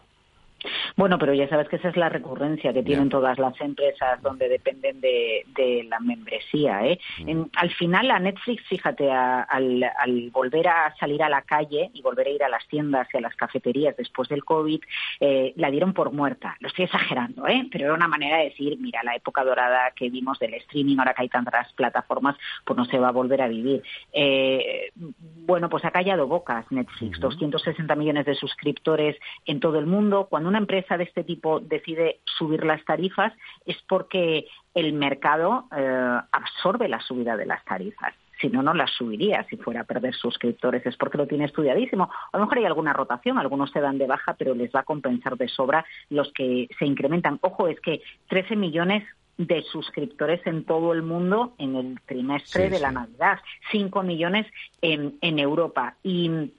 Bueno, 0.96 1.18
pero 1.18 1.34
ya 1.34 1.48
sabes 1.48 1.68
que 1.68 1.76
esa 1.76 1.88
es 1.88 1.96
la 1.96 2.08
recurrencia 2.08 2.72
que 2.72 2.82
tienen 2.82 3.08
todas 3.08 3.38
las 3.38 3.58
empresas 3.60 4.20
donde 4.22 4.48
dependen 4.48 5.00
de, 5.00 5.44
de 5.54 5.84
la 5.84 5.98
membresía. 6.00 6.86
¿eh? 6.86 6.98
En- 7.26 7.50
al 7.56 7.70
final, 7.70 8.10
a 8.10 8.18
Netflix, 8.18 8.62
fíjate, 8.68 9.10
a- 9.10 9.42
al, 9.42 9.82
al 9.98 10.30
volver 10.30 10.68
a 10.68 10.94
salir 10.98 11.22
a 11.22 11.28
la 11.28 11.42
calle 11.42 11.90
y 11.94 12.02
volver 12.02 12.26
a 12.26 12.30
ir 12.30 12.42
a 12.44 12.48
las 12.48 12.66
tiendas 12.68 13.08
y 13.12 13.16
a 13.16 13.20
las 13.20 13.34
cafeterías 13.36 13.96
después 13.96 14.28
del 14.28 14.44
COVID, 14.44 14.80
eh, 15.20 15.52
la 15.56 15.70
dieron 15.70 15.92
por 15.94 16.12
muerta. 16.12 16.56
Lo 16.60 16.68
estoy 16.68 16.84
exagerando, 16.84 17.46
¿eh? 17.48 17.66
pero 17.70 17.86
era 17.86 17.94
una 17.94 18.08
manera 18.08 18.38
de 18.38 18.44
decir, 18.44 18.76
mira, 18.78 19.02
la 19.02 19.14
época 19.14 19.44
dorada 19.44 19.92
que 19.96 20.10
vimos 20.10 20.38
del 20.38 20.54
streaming, 20.54 20.98
ahora 20.98 21.14
que 21.14 21.22
hay 21.22 21.28
tantas 21.28 21.72
plataformas, 21.72 22.36
pues 22.64 22.76
no 22.76 22.84
se 22.84 22.98
va 22.98 23.08
a 23.08 23.12
volver 23.12 23.40
a 23.42 23.48
vivir. 23.48 23.82
Eh, 24.12 24.90
bueno, 24.94 25.68
pues 25.68 25.84
ha 25.84 25.90
callado 25.90 26.26
bocas 26.26 26.70
Netflix, 26.70 27.18
260 27.20 27.94
millones 27.96 28.26
de 28.26 28.34
suscriptores 28.34 29.16
en 29.46 29.60
todo 29.60 29.78
el 29.78 29.86
mundo. 29.86 30.26
Cuando 30.28 30.48
una 30.48 30.58
empresa 30.58 30.81
de 30.88 31.04
este 31.04 31.24
tipo 31.24 31.60
decide 31.60 32.20
subir 32.24 32.64
las 32.64 32.84
tarifas 32.84 33.32
es 33.64 33.76
porque 33.88 34.46
el 34.74 34.92
mercado 34.92 35.66
eh, 35.76 36.20
absorbe 36.32 36.88
la 36.88 37.00
subida 37.00 37.36
de 37.36 37.46
las 37.46 37.64
tarifas. 37.64 38.14
Si 38.40 38.48
no, 38.48 38.62
no 38.62 38.74
las 38.74 38.90
subiría 38.90 39.46
si 39.48 39.56
fuera 39.56 39.82
a 39.82 39.84
perder 39.84 40.14
suscriptores. 40.14 40.84
Es 40.84 40.96
porque 40.96 41.16
lo 41.18 41.28
tiene 41.28 41.44
estudiadísimo. 41.44 42.10
A 42.32 42.36
lo 42.36 42.44
mejor 42.44 42.58
hay 42.58 42.64
alguna 42.64 42.92
rotación, 42.92 43.38
algunos 43.38 43.70
se 43.70 43.80
dan 43.80 43.98
de 43.98 44.08
baja, 44.08 44.34
pero 44.34 44.54
les 44.54 44.74
va 44.74 44.80
a 44.80 44.84
compensar 44.84 45.36
de 45.36 45.48
sobra 45.48 45.84
los 46.10 46.32
que 46.32 46.68
se 46.78 46.84
incrementan. 46.84 47.38
Ojo, 47.42 47.68
es 47.68 47.78
que 47.80 48.02
13 48.28 48.56
millones 48.56 49.04
de 49.38 49.62
suscriptores 49.62 50.44
en 50.46 50.64
todo 50.64 50.92
el 50.92 51.02
mundo 51.02 51.54
en 51.58 51.76
el 51.76 52.00
trimestre 52.04 52.64
Sí, 52.64 52.70
de 52.70 52.80
la. 52.80 52.90
Navidad, 52.90 53.38
5 53.70 54.02
millones 54.02 54.46
en, 54.80 55.18
en 55.20 55.38
Europa. 55.38 55.96
Y 56.02 56.52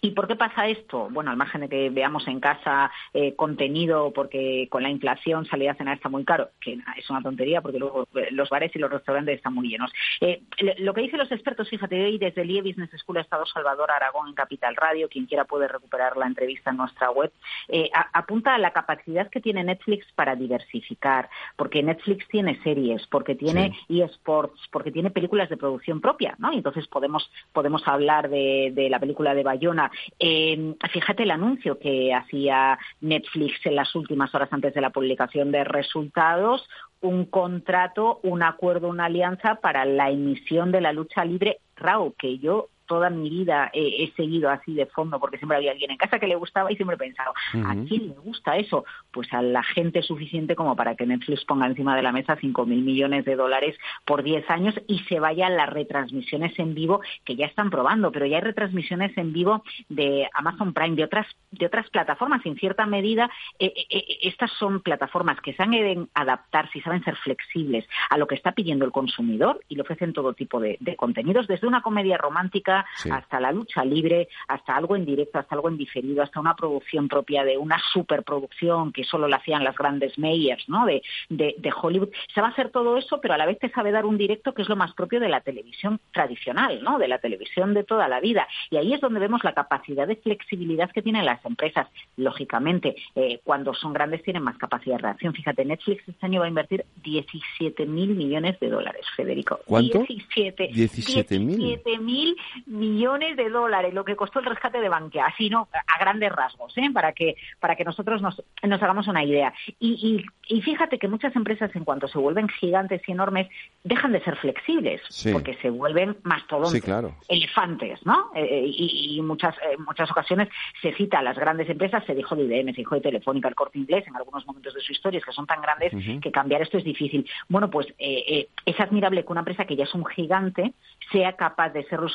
¿Y 0.00 0.10
por 0.12 0.26
qué 0.28 0.36
pasa 0.36 0.68
esto? 0.68 1.08
Bueno, 1.10 1.30
al 1.30 1.36
margen 1.36 1.62
de 1.62 1.68
que 1.68 1.90
veamos 1.90 2.26
en 2.28 2.40
casa 2.40 2.90
eh, 3.12 3.34
contenido, 3.34 4.12
porque 4.12 4.68
con 4.70 4.82
la 4.82 4.90
inflación 4.90 5.44
salir 5.46 5.70
a 5.70 5.74
cenar 5.74 5.96
está 5.96 6.08
muy 6.08 6.24
caro, 6.24 6.50
que 6.60 6.78
es 6.96 7.10
una 7.10 7.22
tontería 7.22 7.60
porque 7.62 7.78
luego 7.78 8.06
eh, 8.14 8.28
los 8.30 8.48
bares 8.48 8.74
y 8.74 8.78
los 8.78 8.90
restaurantes 8.90 9.36
están 9.36 9.54
muy 9.54 9.68
llenos. 9.68 9.92
Eh, 10.20 10.42
lo 10.78 10.94
que 10.94 11.00
dicen 11.02 11.18
los 11.18 11.32
expertos, 11.32 11.68
fíjate, 11.68 12.04
hoy 12.04 12.18
desde 12.18 12.42
el 12.42 12.50
IE 12.50 12.62
Business 12.62 12.90
School 13.00 13.18
ha 13.18 13.22
estado 13.22 13.44
Salvador 13.46 13.90
Aragón 13.90 14.28
en 14.28 14.34
Capital 14.34 14.76
Radio, 14.76 15.08
quien 15.08 15.26
quiera 15.26 15.44
puede 15.44 15.68
recuperar 15.68 16.16
la 16.16 16.26
entrevista 16.26 16.70
en 16.70 16.76
nuestra 16.76 17.10
web, 17.10 17.32
eh, 17.68 17.90
a- 17.94 18.08
apunta 18.18 18.54
a 18.54 18.58
la 18.58 18.72
capacidad 18.72 19.28
que 19.30 19.40
tiene 19.40 19.64
Netflix 19.64 20.06
para 20.14 20.36
diversificar, 20.36 21.28
porque 21.56 21.82
Netflix 21.82 22.26
tiene 22.28 22.60
series, 22.62 23.06
porque 23.08 23.34
tiene 23.34 23.72
eSports, 23.88 24.68
porque 24.70 24.92
tiene 24.92 25.10
películas 25.10 25.48
de 25.48 25.56
producción 25.56 26.00
propia, 26.00 26.34
¿no? 26.38 26.52
Y 26.52 26.56
entonces 26.56 26.86
podemos, 26.88 27.30
podemos 27.52 27.86
hablar 27.86 28.28
de, 28.28 28.70
de 28.74 28.88
la 28.90 28.98
película 29.00 29.34
de 29.34 29.42
Bayona. 29.42 29.87
Eh, 30.18 30.74
fíjate 30.92 31.22
el 31.22 31.30
anuncio 31.30 31.78
que 31.78 32.14
hacía 32.14 32.78
Netflix 33.00 33.64
en 33.66 33.76
las 33.76 33.94
últimas 33.94 34.34
horas 34.34 34.48
antes 34.52 34.74
de 34.74 34.80
la 34.80 34.90
publicación 34.90 35.52
de 35.52 35.64
resultados, 35.64 36.68
un 37.00 37.26
contrato, 37.26 38.20
un 38.22 38.42
acuerdo, 38.42 38.88
una 38.88 39.06
alianza 39.06 39.56
para 39.56 39.84
la 39.84 40.10
emisión 40.10 40.72
de 40.72 40.80
la 40.80 40.92
lucha 40.92 41.24
libre. 41.24 41.58
RAW, 41.76 42.12
que 42.18 42.38
yo 42.38 42.68
toda 42.88 43.10
mi 43.10 43.30
vida 43.30 43.70
he, 43.72 44.04
he 44.04 44.12
seguido 44.16 44.50
así 44.50 44.74
de 44.74 44.86
fondo 44.86 45.20
porque 45.20 45.38
siempre 45.38 45.58
había 45.58 45.70
alguien 45.70 45.92
en 45.92 45.96
casa 45.96 46.18
que 46.18 46.26
le 46.26 46.34
gustaba 46.34 46.72
y 46.72 46.76
siempre 46.76 46.96
he 46.96 46.98
pensado, 46.98 47.32
¿a 47.64 47.74
quién 47.86 48.08
le 48.08 48.14
gusta 48.14 48.56
eso? 48.56 48.84
Pues 49.12 49.32
a 49.32 49.42
la 49.42 49.62
gente 49.62 50.02
suficiente 50.02 50.56
como 50.56 50.74
para 50.74 50.96
que 50.96 51.06
Netflix 51.06 51.44
ponga 51.44 51.66
encima 51.66 51.94
de 51.94 52.02
la 52.02 52.12
mesa 52.12 52.36
5.000 52.36 52.66
millones 52.66 53.24
de 53.24 53.36
dólares 53.36 53.76
por 54.04 54.22
10 54.22 54.48
años 54.50 54.74
y 54.88 55.00
se 55.00 55.20
vayan 55.20 55.56
las 55.56 55.68
retransmisiones 55.68 56.58
en 56.58 56.74
vivo 56.74 57.00
que 57.24 57.36
ya 57.36 57.46
están 57.46 57.70
probando, 57.70 58.10
pero 58.10 58.26
ya 58.26 58.36
hay 58.36 58.42
retransmisiones 58.42 59.16
en 59.16 59.32
vivo 59.32 59.62
de 59.88 60.28
Amazon 60.34 60.72
Prime, 60.72 60.96
de 60.96 61.04
otras, 61.04 61.26
de 61.50 61.66
otras 61.66 61.88
plataformas. 61.90 62.44
En 62.46 62.56
cierta 62.56 62.86
medida, 62.86 63.30
eh, 63.58 63.72
eh, 63.76 63.86
eh, 63.90 64.18
estas 64.22 64.50
son 64.52 64.80
plataformas 64.80 65.40
que 65.40 65.54
saben 65.54 66.08
adaptarse 66.14 66.78
y 66.78 66.82
saben 66.82 67.04
ser 67.04 67.16
flexibles 67.16 67.86
a 68.10 68.16
lo 68.16 68.26
que 68.26 68.34
está 68.34 68.52
pidiendo 68.52 68.84
el 68.84 68.92
consumidor 68.92 69.60
y 69.68 69.74
le 69.76 69.82
ofrecen 69.82 70.12
todo 70.12 70.32
tipo 70.32 70.60
de, 70.60 70.78
de 70.80 70.96
contenidos, 70.96 71.46
desde 71.46 71.66
una 71.66 71.82
comedia 71.82 72.16
romántica 72.16 72.77
hasta 73.10 73.40
la 73.40 73.52
lucha 73.52 73.84
libre, 73.84 74.28
hasta 74.46 74.76
algo 74.76 74.96
en 74.96 75.04
directo, 75.04 75.38
hasta 75.38 75.54
algo 75.54 75.68
en 75.68 75.76
diferido, 75.76 76.22
hasta 76.22 76.40
una 76.40 76.54
producción 76.54 77.08
propia 77.08 77.44
de 77.44 77.56
una 77.56 77.80
superproducción 77.92 78.92
que 78.92 79.04
solo 79.04 79.28
la 79.28 79.36
hacían 79.36 79.64
las 79.64 79.76
grandes 79.76 80.18
mayors 80.18 80.68
¿no? 80.68 80.86
de, 80.86 81.02
de, 81.28 81.72
Hollywood. 81.80 82.10
Se 82.34 82.40
va 82.40 82.48
a 82.48 82.50
hacer 82.50 82.70
todo 82.70 82.96
eso, 82.96 83.20
pero 83.20 83.34
a 83.34 83.38
la 83.38 83.46
vez 83.46 83.58
te 83.58 83.70
sabe 83.70 83.92
dar 83.92 84.06
un 84.06 84.18
directo 84.18 84.54
que 84.54 84.62
es 84.62 84.68
lo 84.68 84.76
más 84.76 84.92
propio 84.94 85.20
de 85.20 85.28
la 85.28 85.40
televisión 85.40 86.00
tradicional, 86.12 86.82
¿no? 86.82 86.98
de 86.98 87.08
la 87.08 87.18
televisión 87.18 87.74
de 87.74 87.84
toda 87.84 88.08
la 88.08 88.20
vida. 88.20 88.48
Y 88.70 88.76
ahí 88.76 88.94
es 88.94 89.00
donde 89.00 89.20
vemos 89.20 89.44
la 89.44 89.54
capacidad 89.54 90.06
de 90.06 90.16
flexibilidad 90.16 90.90
que 90.90 91.02
tienen 91.02 91.24
las 91.24 91.44
empresas. 91.44 91.88
Lógicamente, 92.16 92.96
eh, 93.14 93.40
cuando 93.44 93.74
son 93.74 93.92
grandes 93.92 94.22
tienen 94.22 94.42
más 94.42 94.58
capacidad 94.58 94.96
de 94.96 95.02
reacción. 95.02 95.34
Fíjate, 95.34 95.64
Netflix 95.64 96.08
este 96.08 96.26
año 96.26 96.40
va 96.40 96.46
a 96.46 96.48
invertir 96.48 96.84
17 97.02 97.86
mil 97.86 98.14
millones 98.14 98.58
de 98.60 98.68
dólares, 98.68 99.04
Federico. 99.16 99.60
¿Cuánto? 99.64 100.04
17 100.06 101.98
mil 101.98 102.36
millones 102.68 103.36
de 103.36 103.48
dólares, 103.48 103.94
lo 103.94 104.04
que 104.04 104.14
costó 104.14 104.40
el 104.40 104.44
rescate 104.44 104.80
de 104.80 104.88
Bankia, 104.88 105.26
así 105.26 105.48
no, 105.48 105.68
a 105.72 105.98
grandes 105.98 106.30
rasgos, 106.30 106.76
¿eh? 106.76 106.90
para 106.92 107.12
que 107.12 107.36
para 107.60 107.76
que 107.76 107.84
nosotros 107.84 108.20
nos, 108.20 108.42
nos 108.62 108.82
hagamos 108.82 109.08
una 109.08 109.24
idea. 109.24 109.52
Y, 109.80 110.24
y, 110.48 110.62
fíjate 110.62 110.98
que 110.98 111.08
muchas 111.08 111.34
empresas, 111.34 111.74
en 111.74 111.84
cuanto 111.84 112.08
se 112.08 112.18
vuelven 112.18 112.48
gigantes 112.48 113.02
y 113.06 113.12
enormes, 113.12 113.48
dejan 113.84 114.12
de 114.12 114.22
ser 114.22 114.36
flexibles, 114.36 115.00
porque 115.32 115.54
se 115.62 115.70
vuelven 115.70 116.18
mastodontes, 116.22 116.84
elefantes, 117.28 118.04
¿no? 118.04 118.30
Eh, 118.34 118.44
eh, 118.44 118.64
y, 118.66 119.20
muchas 119.22 119.54
en 119.72 119.84
muchas 119.84 120.10
ocasiones 120.10 120.48
se 120.82 120.92
cita 120.94 121.18
a 121.18 121.22
las 121.22 121.38
grandes 121.38 121.68
empresas, 121.68 122.04
se 122.04 122.14
dijo 122.14 122.36
de 122.36 122.44
IBM, 122.44 122.72
se 122.72 122.82
dijo 122.82 122.94
de 122.94 123.00
Telefónica, 123.00 123.48
el 123.48 123.54
Corte 123.54 123.78
Inglés, 123.78 124.04
en 124.06 124.16
algunos 124.16 124.46
momentos 124.46 124.74
de 124.74 124.80
su 124.80 124.92
historia, 124.92 125.18
es 125.18 125.24
que 125.24 125.32
son 125.32 125.46
tan 125.46 125.62
grandes 125.62 125.92
que 126.20 126.30
cambiar 126.30 126.62
esto 126.62 126.76
es 126.76 126.84
difícil. 126.84 127.28
Bueno, 127.48 127.70
pues 127.70 127.86
eh, 127.98 128.48
es 128.66 128.78
admirable 128.78 129.24
que 129.24 129.32
una 129.32 129.40
empresa 129.40 129.64
que 129.64 129.76
ya 129.76 129.84
es 129.84 129.94
un 129.94 130.04
gigante 130.04 130.74
sea 131.10 131.34
capaz 131.34 131.70
de 131.70 131.84
ser 131.84 132.00
lo 132.00 132.08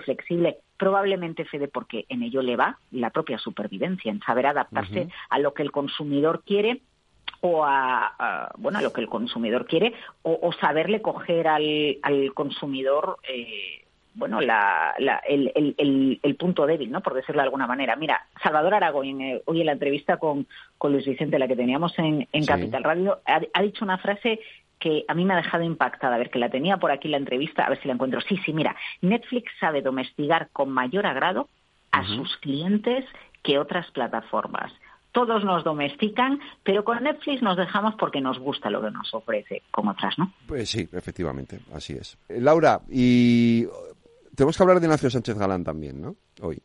flexible, 0.00 0.58
probablemente, 0.76 1.44
Fede, 1.44 1.68
porque 1.68 2.04
en 2.08 2.22
ello 2.22 2.42
le 2.42 2.56
va 2.56 2.78
la 2.90 3.10
propia 3.10 3.38
supervivencia, 3.38 4.10
en 4.10 4.20
saber 4.20 4.46
adaptarse 4.46 5.08
a 5.30 5.38
lo 5.38 5.54
que 5.54 5.62
el 5.62 5.72
consumidor 5.72 6.42
quiere 6.44 6.82
o 7.40 7.64
a, 7.64 8.52
bueno 8.56 8.78
a 8.78 8.82
lo 8.82 8.92
que 8.92 9.00
el 9.00 9.08
consumidor 9.08 9.66
quiere 9.66 9.92
o, 10.22 10.52
saberle 10.60 11.02
coger 11.02 11.48
al, 11.48 11.98
al 12.02 12.32
consumidor 12.34 13.18
eh, 13.28 13.84
bueno 14.14 14.40
la, 14.40 14.94
el, 15.28 15.52
el, 15.54 16.20
el, 16.22 16.36
punto 16.36 16.66
débil 16.66 16.90
no 16.90 17.02
por 17.02 17.14
decirlo 17.14 17.42
de 17.42 17.46
alguna 17.46 17.66
manera. 17.66 17.96
Mira 17.96 18.26
Salvador 18.42 18.74
Aragón 18.74 19.20
eh, 19.20 19.42
hoy 19.44 19.60
en 19.60 19.66
la 19.66 19.72
entrevista 19.72 20.16
con, 20.16 20.46
con 20.78 20.92
Luis 20.92 21.06
Vicente 21.06 21.38
la 21.38 21.48
que 21.48 21.56
teníamos 21.56 21.98
en, 21.98 22.26
en 22.32 22.46
Capital 22.46 22.84
Radio 22.84 23.20
ha, 23.26 23.62
dicho 23.62 23.84
una 23.84 23.98
frase 23.98 24.40
que 24.78 25.04
a 25.08 25.14
mí 25.14 25.24
me 25.24 25.34
ha 25.34 25.38
dejado 25.38 25.64
impactada, 25.64 26.14
a 26.14 26.18
ver, 26.18 26.30
que 26.30 26.38
la 26.38 26.50
tenía 26.50 26.76
por 26.76 26.90
aquí 26.90 27.08
la 27.08 27.16
entrevista, 27.16 27.64
a 27.64 27.70
ver 27.70 27.80
si 27.80 27.88
la 27.88 27.94
encuentro. 27.94 28.20
Sí, 28.20 28.36
sí, 28.44 28.52
mira, 28.52 28.76
Netflix 29.00 29.50
sabe 29.58 29.82
domesticar 29.82 30.48
con 30.52 30.70
mayor 30.70 31.06
agrado 31.06 31.48
a 31.92 32.04
sus 32.04 32.36
clientes 32.38 33.04
que 33.42 33.58
otras 33.58 33.90
plataformas. 33.92 34.72
Todos 35.12 35.44
nos 35.44 35.64
domestican, 35.64 36.40
pero 36.62 36.84
con 36.84 37.02
Netflix 37.02 37.40
nos 37.40 37.56
dejamos 37.56 37.94
porque 37.94 38.20
nos 38.20 38.38
gusta 38.38 38.68
lo 38.68 38.82
que 38.82 38.90
nos 38.90 39.14
ofrece, 39.14 39.62
como 39.70 39.92
otras, 39.92 40.18
¿no? 40.18 40.30
Pues 40.46 40.68
sí, 40.68 40.86
efectivamente, 40.92 41.60
así 41.72 41.94
es. 41.94 42.18
Eh, 42.28 42.38
Laura, 42.38 42.80
y 42.90 43.64
tenemos 44.36 44.56
que 44.56 44.62
hablar 44.62 44.78
de 44.78 44.86
Ignacio 44.86 45.10
Sánchez 45.10 45.38
Galán 45.38 45.64
también, 45.64 46.00
¿no? 46.00 46.14
Hoy. 46.42 46.62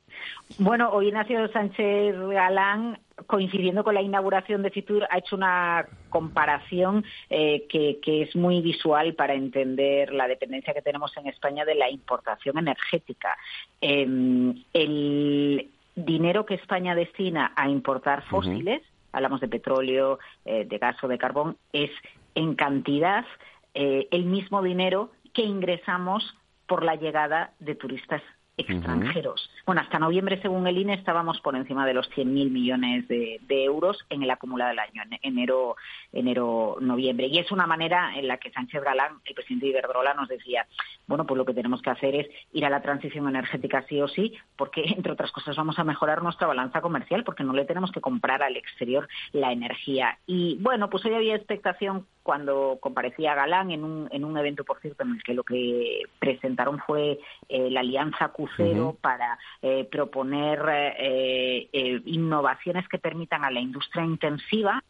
Bueno, 0.59 0.89
hoy 0.91 1.07
Ignacio 1.07 1.47
Sánchez 1.53 2.15
Galán, 2.15 2.99
coincidiendo 3.27 3.83
con 3.83 3.95
la 3.95 4.01
inauguración 4.01 4.61
de 4.61 4.69
Fitur, 4.71 5.07
ha 5.09 5.17
hecho 5.17 5.37
una 5.37 5.85
comparación 6.09 7.05
eh, 7.29 7.65
que, 7.69 7.99
es 8.03 8.35
muy 8.35 8.61
visual 8.61 9.15
para 9.15 9.33
entender 9.33 10.11
la 10.13 10.27
dependencia 10.27 10.73
que 10.73 10.81
tenemos 10.81 11.15
en 11.15 11.27
España 11.27 11.63
de 11.63 11.75
la 11.75 11.89
importación 11.89 12.57
energética. 12.57 13.37
Em, 13.79 14.63
el 14.73 15.69
dinero 15.95 16.45
que 16.45 16.55
España 16.55 16.93
destina 16.93 17.53
a 17.55 17.69
importar 17.69 18.23
fósiles, 18.25 18.81
hablamos 19.13 19.39
de 19.39 19.47
petróleo, 19.47 20.19
eh, 20.43 20.65
de 20.65 20.77
gas 20.77 21.01
o 21.03 21.07
de 21.07 21.17
carbón, 21.17 21.57
es 21.71 21.91
en 22.35 22.55
cantidad 22.55 23.25
eh, 23.73 24.07
el 24.11 24.25
mismo 24.25 24.61
dinero 24.61 25.11
que 25.33 25.43
ingresamos 25.43 26.35
por 26.71 26.85
la 26.85 26.95
llegada 26.95 27.51
de 27.59 27.75
turistas 27.75 28.21
extranjeros. 28.61 29.49
Bueno, 29.65 29.81
hasta 29.81 29.99
noviembre, 29.99 30.41
según 30.41 30.67
el 30.67 30.77
INE, 30.77 30.95
estábamos 30.95 31.39
por 31.41 31.55
encima 31.55 31.85
de 31.85 31.93
los 31.93 32.09
100.000 32.11 32.49
millones 32.49 33.07
de, 33.07 33.39
euros 33.49 33.99
en 34.09 34.23
el 34.23 34.31
acumulado 34.31 34.69
del 34.69 34.79
año, 34.79 35.03
en 35.03 35.19
enero, 35.21 35.75
enero, 36.11 36.77
noviembre. 36.81 37.27
Y 37.27 37.37
es 37.37 37.51
una 37.51 37.67
manera 37.67 38.15
en 38.15 38.27
la 38.27 38.37
que 38.37 38.51
Sánchez 38.51 38.83
Galán, 38.83 39.19
el 39.25 39.35
presidente 39.35 39.65
de 39.65 39.71
Iberdrola, 39.71 40.13
nos 40.13 40.27
decía, 40.29 40.65
bueno, 41.07 41.25
pues 41.25 41.37
lo 41.37 41.45
que 41.45 41.53
tenemos 41.53 41.81
que 41.81 41.89
hacer 41.89 42.15
es 42.15 42.27
ir 42.53 42.65
a 42.65 42.69
la 42.69 42.81
transición 42.81 43.27
energética 43.27 43.85
sí 43.87 44.01
o 44.01 44.07
sí, 44.07 44.33
porque, 44.55 44.81
entre 44.97 45.11
otras 45.11 45.31
cosas, 45.31 45.55
vamos 45.55 45.77
a 45.77 45.83
mejorar 45.83 46.23
nuestra 46.23 46.47
balanza 46.47 46.81
comercial, 46.81 47.23
porque 47.23 47.43
no 47.43 47.53
le 47.53 47.65
tenemos 47.65 47.91
que 47.91 48.01
comprar 48.01 48.41
al 48.41 48.57
exterior 48.57 49.07
la 49.31 49.51
energía. 49.51 50.17
Y, 50.25 50.57
bueno, 50.59 50.89
pues 50.89 51.05
hoy 51.05 51.13
había 51.13 51.35
expectación 51.35 52.05
cuando 52.23 52.77
comparecía 52.79 53.35
Galán 53.35 53.71
en 53.71 53.83
un, 53.83 54.07
en 54.11 54.23
un 54.23 54.37
evento, 54.37 54.63
por 54.63 54.79
cierto, 54.79 55.03
en 55.03 55.11
el 55.11 55.23
que 55.23 55.33
lo 55.33 55.43
que 55.43 56.03
presentaron 56.19 56.79
fue 56.79 57.19
eh, 57.49 57.69
la 57.69 57.81
alianza 57.81 58.29
Crucero 58.55 58.97
para 59.01 59.37
eh, 59.61 59.87
proponer 59.91 60.59
eh, 60.97 62.01
innovaciones 62.05 62.87
que 62.87 62.99
permitan 62.99 63.43
a 63.43 63.51
la 63.51 63.59
industria 63.59 64.05
intensiva 64.05 64.83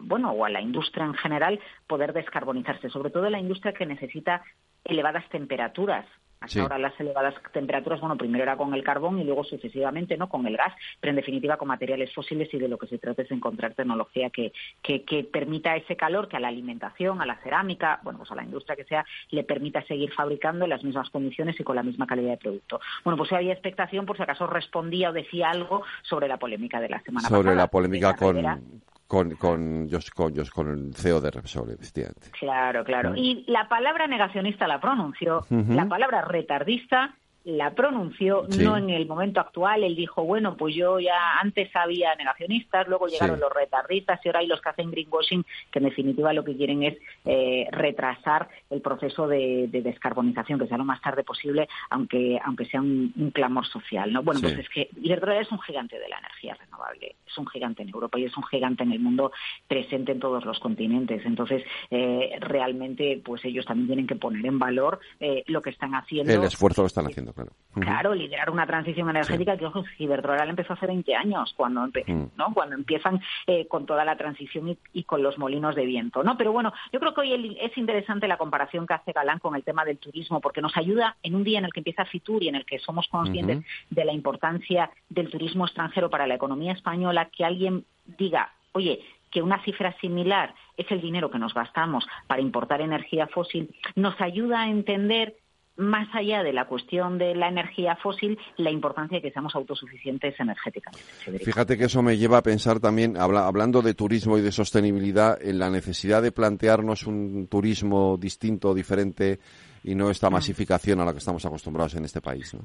bueno, 0.00 0.32
o 0.32 0.44
a 0.44 0.48
la 0.50 0.60
industria 0.60 1.04
en 1.04 1.14
general, 1.14 1.60
poder 1.86 2.12
descarbonizarse, 2.12 2.88
sobre 2.88 3.10
todo 3.10 3.30
la 3.30 3.38
industria 3.38 3.74
que 3.74 3.86
necesita 3.86 4.42
elevadas 4.82 5.28
temperaturas 5.28 6.04
hasta 6.40 6.62
ahora 6.62 6.78
las 6.78 6.98
elevadas 6.98 7.34
temperaturas, 7.52 8.00
bueno, 8.00 8.16
primero 8.16 8.42
era 8.42 8.56
con 8.56 8.72
el 8.72 8.82
carbón 8.82 9.18
y 9.18 9.24
luego 9.24 9.44
sucesivamente, 9.44 10.16
¿no? 10.16 10.28
Con 10.28 10.46
el 10.46 10.56
gas, 10.56 10.74
pero 10.98 11.10
en 11.10 11.16
definitiva 11.16 11.58
con 11.58 11.68
materiales 11.68 12.14
fósiles 12.14 12.52
y 12.54 12.58
de 12.58 12.68
lo 12.68 12.78
que 12.78 12.86
se 12.86 12.98
trata 12.98 13.22
es 13.22 13.30
encontrar 13.30 13.74
tecnología 13.74 14.30
que, 14.30 14.52
que, 14.82 15.00
permita 15.30 15.76
ese 15.76 15.96
calor 15.96 16.28
que 16.28 16.38
a 16.38 16.40
la 16.40 16.48
alimentación, 16.48 17.20
a 17.20 17.26
la 17.26 17.36
cerámica, 17.42 18.00
bueno, 18.02 18.20
pues 18.20 18.30
a 18.30 18.34
la 18.34 18.44
industria 18.44 18.74
que 18.74 18.84
sea, 18.84 19.04
le 19.30 19.44
permita 19.44 19.82
seguir 19.82 20.12
fabricando 20.12 20.64
en 20.64 20.70
las 20.70 20.82
mismas 20.82 21.10
condiciones 21.10 21.60
y 21.60 21.64
con 21.64 21.76
la 21.76 21.82
misma 21.82 22.06
calidad 22.06 22.30
de 22.30 22.38
producto. 22.38 22.80
Bueno, 23.04 23.18
pues 23.18 23.32
había 23.32 23.52
expectación 23.52 24.06
por 24.06 24.16
si 24.16 24.22
acaso 24.22 24.46
respondía 24.46 25.10
o 25.10 25.12
decía 25.12 25.50
algo 25.50 25.84
sobre 26.02 26.26
la 26.26 26.38
polémica 26.38 26.80
de 26.80 26.88
la 26.88 27.00
semana 27.02 27.28
pasada. 27.28 27.42
Sobre 27.42 27.54
la 27.54 27.66
polémica 27.66 28.16
con, 28.16 28.36
con, 29.10 29.34
con, 29.34 29.88
con, 30.14 30.32
con 30.54 30.68
el 30.68 30.94
CEO 30.94 31.20
de 31.20 31.32
Repsol, 31.32 31.72
efectivamente. 31.72 32.30
Claro, 32.30 32.84
claro. 32.84 33.12
Y 33.16 33.44
la 33.48 33.68
palabra 33.68 34.06
negacionista 34.06 34.68
la 34.68 34.80
pronunció, 34.80 35.44
la 35.50 35.86
palabra 35.86 36.22
retardista 36.22 37.16
la 37.44 37.74
pronunció, 37.74 38.46
no 38.58 38.76
en 38.76 38.90
el 38.90 39.06
momento 39.06 39.40
actual. 39.40 39.82
Él 39.82 39.96
dijo, 39.96 40.24
bueno, 40.24 40.56
pues 40.56 40.74
yo 40.74 41.00
ya 41.00 41.38
antes 41.40 41.74
había 41.74 42.14
negacionistas, 42.14 42.86
luego 42.86 43.06
llegaron 43.06 43.40
los 43.40 43.52
retardistas 43.52 44.20
y 44.24 44.28
ahora 44.28 44.40
hay 44.40 44.46
los 44.46 44.60
que 44.60 44.68
hacen 44.68 44.90
greenwashing, 44.90 45.44
que 45.70 45.78
en 45.78 45.84
definitiva 45.86 46.32
lo 46.32 46.44
que 46.44 46.56
quieren 46.56 46.82
es 46.82 46.98
eh, 47.24 47.66
retrasar 47.72 48.48
el 48.68 48.80
proceso 48.82 49.26
de, 49.26 49.68
descarbonización, 49.70 50.58
que 50.58 50.66
sea 50.66 50.76
lo 50.76 50.84
más 50.84 51.00
tarde 51.00 51.24
posible, 51.24 51.68
aunque 51.88 52.38
aunque 52.44 52.66
sea 52.66 52.80
un, 52.80 53.30
clamor 53.32 53.66
social. 53.66 54.12
¿no? 54.12 54.22
Bueno, 54.22 54.40
pues 54.40 54.58
es 54.58 54.68
que 54.68 54.90
Iberdrola 55.00 55.40
es 55.40 55.50
un 55.50 55.60
gigante 55.60 55.98
de 55.98 56.08
la 56.08 56.18
energía 56.18 56.54
renovable, 56.54 57.16
es 57.26 57.38
un 57.38 57.46
gigante 57.46 57.82
en 57.82 57.88
Europa 57.88 58.18
y 58.18 58.24
es 58.24 58.36
un 58.36 58.44
gigante 58.44 58.82
en 58.82 58.92
el 58.92 59.00
mundo 59.00 59.32
presente 59.66 60.12
en 60.12 60.20
todos 60.20 60.44
los 60.44 60.58
continentes. 60.58 61.24
Entonces, 61.24 61.62
eh, 61.90 62.36
realmente, 62.40 63.20
pues 63.24 63.44
ellos 63.44 63.64
también 63.64 63.86
tienen 63.86 64.06
que 64.06 64.16
poner 64.16 64.44
en 64.44 64.58
valor 64.58 65.00
eh, 65.20 65.42
lo 65.46 65.62
que 65.62 65.70
están 65.70 65.94
haciendo. 65.94 66.32
El 66.32 66.44
esfuerzo 66.44 66.82
lo 66.82 66.86
están 66.86 67.06
haciendo 67.06 67.29
claro. 67.32 67.52
Claro, 67.72 68.14
liderar 68.14 68.50
una 68.50 68.66
transición 68.66 69.08
energética 69.10 69.56
que, 69.56 69.64
ojo, 69.64 69.84
Iberdrola 69.98 70.44
empezó 70.44 70.72
hace 70.72 70.86
20 70.86 71.14
años, 71.14 71.54
cuando, 71.56 71.86
¿no? 72.36 72.52
cuando 72.52 72.74
empiezan 72.74 73.20
eh, 73.46 73.68
con 73.68 73.86
toda 73.86 74.04
la 74.04 74.16
transición 74.16 74.76
y, 74.92 75.04
con 75.04 75.22
los 75.22 75.38
molinos 75.38 75.76
de 75.76 75.86
viento, 75.86 76.24
¿no? 76.24 76.36
Pero 76.36 76.52
bueno, 76.52 76.72
yo 76.92 76.98
creo 76.98 77.14
que 77.14 77.20
hoy 77.20 77.56
es 77.60 77.78
interesante 77.78 78.26
la 78.26 78.38
comparación 78.38 78.88
que 78.88 78.94
hace 78.94 79.12
Galán 79.12 79.38
con 79.38 79.54
el 79.54 79.62
tema 79.62 79.84
del 79.84 79.98
turismo, 79.98 80.40
porque 80.40 80.60
nos 80.60 80.76
ayuda 80.76 81.16
en 81.22 81.36
un 81.36 81.44
día 81.44 81.60
en 81.60 81.64
el 81.64 81.72
que 81.72 81.80
empieza 81.80 82.04
Fitur 82.06 82.42
y 82.42 82.48
en 82.48 82.56
el 82.56 82.64
que 82.64 82.80
somos 82.80 83.06
conscientes 83.06 83.64
de 83.88 84.04
la 84.04 84.12
importancia 84.12 84.90
del 85.08 85.30
turismo 85.30 85.64
extranjero 85.64 86.10
para 86.10 86.26
la 86.26 86.34
economía 86.34 86.72
española, 86.72 87.26
que 87.26 87.44
alguien 87.44 87.84
diga, 88.18 88.52
oye, 88.72 89.00
que 89.30 89.42
una 89.42 89.62
cifra 89.62 89.96
similar 90.00 90.54
es 90.76 90.90
el 90.90 91.00
dinero 91.00 91.30
que 91.30 91.38
nos 91.38 91.54
gastamos 91.54 92.04
para 92.26 92.42
importar 92.42 92.80
energía 92.80 93.28
fósil, 93.28 93.72
nos 93.94 94.20
ayuda 94.20 94.62
a 94.62 94.68
entender 94.68 95.36
más 95.76 96.08
allá 96.14 96.42
de 96.42 96.52
la 96.52 96.66
cuestión 96.66 97.18
de 97.18 97.34
la 97.34 97.48
energía 97.48 97.96
fósil, 97.96 98.38
la 98.56 98.70
importancia 98.70 99.18
de 99.18 99.22
que 99.22 99.30
seamos 99.30 99.54
autosuficientes 99.54 100.38
energéticamente. 100.38 101.02
Fíjate 101.44 101.78
que 101.78 101.84
eso 101.84 102.02
me 102.02 102.18
lleva 102.18 102.38
a 102.38 102.42
pensar 102.42 102.80
también, 102.80 103.16
hablando 103.16 103.80
de 103.82 103.94
turismo 103.94 104.36
y 104.36 104.42
de 104.42 104.52
sostenibilidad, 104.52 105.40
en 105.40 105.58
la 105.58 105.70
necesidad 105.70 106.22
de 106.22 106.32
plantearnos 106.32 107.06
un 107.06 107.46
turismo 107.48 108.16
distinto, 108.18 108.74
diferente 108.74 109.40
y 109.82 109.94
no 109.94 110.10
esta 110.10 110.30
masificación 110.30 111.00
a 111.00 111.04
la 111.04 111.12
que 111.12 111.18
estamos 111.18 111.44
acostumbrados 111.44 111.94
en 111.94 112.04
este 112.04 112.20
país. 112.20 112.52
¿no? 112.54 112.60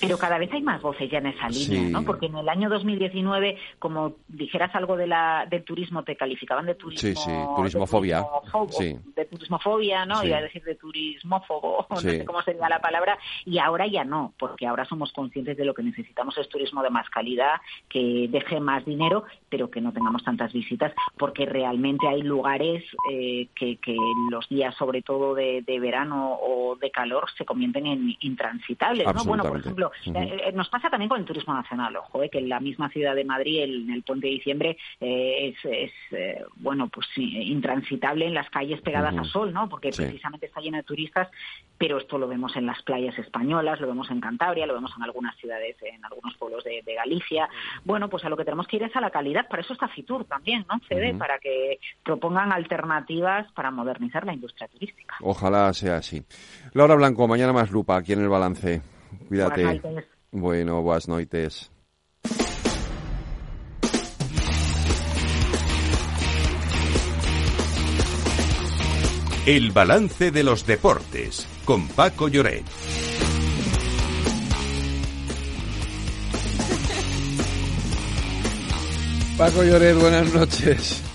Pero 0.00 0.16
cada 0.18 0.38
vez 0.38 0.52
hay 0.52 0.62
más 0.62 0.80
voces 0.80 1.10
ya 1.10 1.18
en 1.18 1.26
esa 1.26 1.48
línea, 1.48 1.90
¿no? 1.90 2.04
Porque 2.04 2.26
en 2.26 2.36
el 2.36 2.48
año 2.48 2.68
2019, 2.68 3.58
como 3.78 4.14
dijeras 4.28 4.74
algo 4.74 4.96
de 4.96 5.06
la, 5.06 5.46
del 5.50 5.64
turismo, 5.64 6.04
te 6.04 6.16
calificaban 6.16 6.66
de 6.66 6.74
turismo... 6.74 7.08
Sí, 7.08 7.14
sí, 7.16 7.30
turismofobia. 7.56 8.24
sí. 8.70 8.96
De 9.16 9.24
turismofobia, 9.24 10.06
¿no? 10.06 10.24
Iba 10.24 10.38
a 10.38 10.42
decir 10.42 10.62
de 10.62 10.76
turismófobo, 10.76 11.86
no 11.90 11.96
sé 11.96 12.24
cómo 12.24 12.42
sería 12.42 12.68
la 12.68 12.80
palabra, 12.80 13.18
y 13.44 13.58
ahora 13.58 13.86
ya 13.86 14.04
no, 14.04 14.32
porque 14.38 14.66
ahora 14.66 14.84
somos 14.84 15.12
conscientes 15.12 15.56
de 15.56 15.64
lo 15.64 15.74
que 15.74 15.82
necesitamos 15.82 16.36
es 16.38 16.48
turismo 16.48 16.82
de 16.82 16.90
más 16.90 17.08
calidad, 17.10 17.60
que 17.88 18.28
deje 18.30 18.60
más 18.60 18.84
dinero, 18.84 19.24
pero 19.48 19.70
que 19.70 19.80
no 19.80 19.92
tengamos 19.92 20.22
tantas 20.24 20.52
visitas, 20.52 20.92
porque 21.18 21.46
realmente 21.46 22.06
hay 22.06 22.22
lugares 22.22 22.84
eh, 23.10 23.48
que, 23.54 23.76
que 23.76 23.96
los 24.30 24.48
días, 24.48 24.74
sobre 24.76 25.02
todo 25.02 25.34
de, 25.34 25.62
de 25.66 25.80
verano 25.80 26.34
o 26.34 26.59
de 26.80 26.90
calor, 26.90 27.26
se 27.36 27.44
convierten 27.44 27.86
en 27.86 28.16
intransitables, 28.20 29.06
¿no? 29.14 29.24
Bueno, 29.24 29.44
por 29.44 29.58
ejemplo, 29.58 29.92
eh, 30.06 30.42
eh, 30.46 30.52
nos 30.52 30.68
pasa 30.68 30.90
también 30.90 31.08
con 31.08 31.20
el 31.20 31.26
turismo 31.26 31.54
nacional, 31.54 31.96
ojo, 31.96 32.20
que 32.30 32.38
en 32.38 32.48
la 32.48 32.60
misma 32.60 32.88
ciudad 32.90 33.14
de 33.14 33.24
Madrid, 33.24 33.62
en 33.62 33.90
el 33.90 34.02
puente 34.02 34.26
de 34.26 34.32
diciembre, 34.34 34.76
es, 35.00 35.56
es 35.64 35.92
bueno, 36.56 36.88
pues 36.88 37.06
intransitable 37.16 38.26
en 38.26 38.34
las 38.34 38.50
calles 38.50 38.80
pegadas 38.82 39.16
a 39.16 39.24
sol, 39.24 39.52
¿no? 39.52 39.68
Porque 39.68 39.90
precisamente 39.90 40.46
está 40.46 40.60
lleno 40.60 40.76
de 40.76 40.82
turistas, 40.82 41.28
pero 41.78 41.98
esto 41.98 42.18
lo 42.18 42.28
vemos 42.28 42.54
en 42.56 42.66
las 42.66 42.82
playas 42.82 43.18
españolas, 43.18 43.80
lo 43.80 43.86
vemos 43.86 44.10
en 44.10 44.20
Cantabria, 44.20 44.66
lo 44.66 44.74
vemos 44.74 44.92
en 44.96 45.02
algunas 45.02 45.36
ciudades, 45.36 45.76
en 45.82 46.04
algunos 46.04 46.36
pueblos 46.36 46.64
de, 46.64 46.80
Galicia. 46.90 47.48
Bueno, 47.84 48.10
pues 48.10 48.24
a 48.24 48.28
lo 48.28 48.36
que 48.36 48.44
tenemos 48.44 48.66
que 48.66 48.76
ir 48.76 48.82
es 48.82 48.94
a 48.94 49.00
la 49.00 49.10
calidad, 49.10 49.48
para 49.48 49.62
eso 49.62 49.72
está 49.72 49.88
Fitur 49.88 50.24
también, 50.24 50.66
¿no? 50.68 50.78
CD, 50.88 51.14
para 51.14 51.38
que 51.38 51.78
propongan 52.02 52.52
alternativas 52.52 53.50
para 53.52 53.70
modernizar 53.70 54.26
la 54.26 54.34
industria 54.34 54.68
turística. 54.68 55.16
Ojalá 55.20 55.72
sea 55.72 55.96
así. 55.96 56.22
Laura 56.72 56.94
Blanco, 56.94 57.26
mañana 57.26 57.52
más 57.52 57.70
lupa 57.70 57.96
aquí 57.96 58.12
en 58.12 58.20
el 58.20 58.28
balance. 58.28 58.82
Cuídate. 59.28 59.80
Bueno, 60.32 60.82
buenas 60.82 61.08
noches. 61.08 61.70
El 69.46 69.72
balance 69.72 70.30
de 70.30 70.44
los 70.44 70.66
deportes 70.66 71.46
con 71.64 71.88
Paco 71.88 72.28
Lloret. 72.28 72.62
Paco 79.36 79.64
Lloret, 79.64 79.98
buenas 79.98 80.34
noches. 80.34 81.09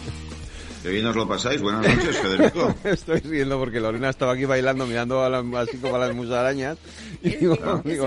Que 0.85 0.91
bien 0.91 1.07
os 1.07 1.15
lo 1.15 1.27
pasáis. 1.27 1.59
Buenas 1.63 1.81
noches, 1.81 2.15
Federico. 2.15 2.75
Estoy 2.83 3.19
riendo 3.21 3.57
porque 3.57 3.79
Lorena 3.79 4.11
estaba 4.11 4.33
aquí 4.33 4.45
bailando, 4.45 4.85
mirando 4.85 5.23
a 5.23 5.59
así 5.59 5.77
como 5.77 5.95
a 5.95 5.97
las 5.97 6.13
musarañas. 6.13 6.77
Y 7.23 7.29
es, 7.29 7.39
digo, 7.39 7.57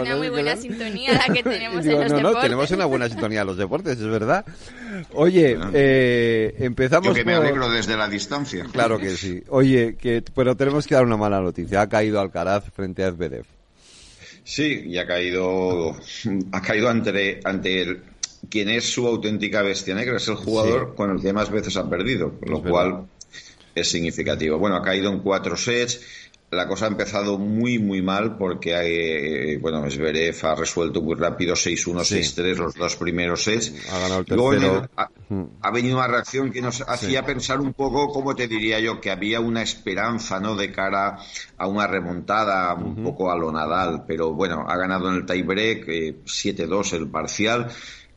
una 0.00 0.16
muy 0.16 0.28
buena 0.28 0.56
sintonía 0.56 1.14
la 1.14 1.34
que 1.34 1.42
tenemos 1.42 1.84
en 1.84 1.90
los 1.90 2.12
no, 2.12 2.18
deportes. 2.18 2.22
No, 2.22 2.40
tenemos 2.40 2.70
una 2.70 2.84
buena 2.84 3.08
sintonía 3.08 3.40
en 3.40 3.46
los 3.48 3.56
deportes, 3.56 3.98
es 3.98 4.06
verdad. 4.06 4.46
Oye, 5.14 5.58
eh, 5.72 6.54
empezamos 6.60 7.08
Yo 7.08 7.14
que 7.14 7.24
me 7.24 7.34
alegro 7.34 7.68
desde 7.68 7.96
la 7.96 8.08
distancia. 8.08 8.64
Claro 8.70 8.96
que 8.96 9.16
sí. 9.16 9.42
Oye, 9.48 9.96
que, 9.96 10.22
pero 10.32 10.54
tenemos 10.54 10.86
que 10.86 10.94
dar 10.94 11.04
una 11.04 11.16
mala 11.16 11.40
noticia. 11.40 11.80
Ha 11.80 11.88
caído 11.88 12.20
Alcaraz 12.20 12.70
frente 12.72 13.02
a 13.02 13.10
Zverev. 13.10 13.44
Sí, 14.44 14.84
y 14.86 14.98
ha 14.98 15.04
caído, 15.04 15.96
ha 16.52 16.62
caído 16.62 16.88
ante, 16.88 17.40
ante 17.42 17.82
el 17.82 18.02
quien 18.48 18.68
es 18.68 18.92
su 18.92 19.06
auténtica 19.06 19.62
bestia 19.62 19.94
negra, 19.94 20.16
es 20.16 20.28
el 20.28 20.36
jugador 20.36 20.94
con 20.94 21.10
el 21.10 21.20
que 21.20 21.32
más 21.32 21.50
veces 21.50 21.76
ha 21.76 21.88
perdido, 21.88 22.34
lo 22.46 22.62
cual 22.62 23.06
es 23.74 23.90
significativo. 23.90 24.58
Bueno, 24.58 24.76
ha 24.76 24.82
caído 24.82 25.10
en 25.10 25.20
cuatro 25.20 25.56
sets. 25.56 26.00
La 26.50 26.66
cosa 26.66 26.86
ha 26.86 26.88
empezado 26.88 27.36
muy, 27.36 27.78
muy 27.78 28.00
mal 28.00 28.38
porque, 28.38 28.74
hay, 28.74 28.90
eh, 28.90 29.58
bueno, 29.60 29.84
Zverev 29.90 30.34
ha 30.46 30.54
resuelto 30.54 31.02
muy 31.02 31.14
rápido 31.14 31.54
6-1, 31.54 32.00
6-3 32.00 32.56
los 32.56 32.74
dos 32.74 32.96
primeros 32.96 33.44
sets. 33.44 33.74
Ha 33.90 33.98
ganado 33.98 34.20
el 34.20 34.24
tercero. 34.24 34.88
Mm. 35.28 35.42
ha, 35.60 35.70
venido 35.70 35.98
una 35.98 36.06
reacción 36.06 36.50
que 36.50 36.62
nos 36.62 36.80
hacía 36.80 37.26
pensar 37.26 37.60
un 37.60 37.74
poco, 37.74 38.08
como 38.08 38.34
te 38.34 38.48
diría 38.48 38.80
yo, 38.80 38.98
que 38.98 39.10
había 39.10 39.40
una 39.40 39.60
esperanza, 39.60 40.40
¿no? 40.40 40.56
De 40.56 40.72
cara 40.72 41.18
a 41.58 41.66
una 41.66 41.86
remontada 41.86 42.72
un 42.72 43.04
poco 43.04 43.30
a 43.30 43.36
lo 43.36 43.52
Nadal. 43.52 44.04
Pero 44.06 44.32
bueno, 44.32 44.64
ha 44.66 44.76
ganado 44.78 45.10
en 45.10 45.16
el 45.16 45.26
tiebreak, 45.26 45.86
eh, 45.88 46.16
7-2 46.24 46.94
el 46.94 47.08
parcial 47.08 47.68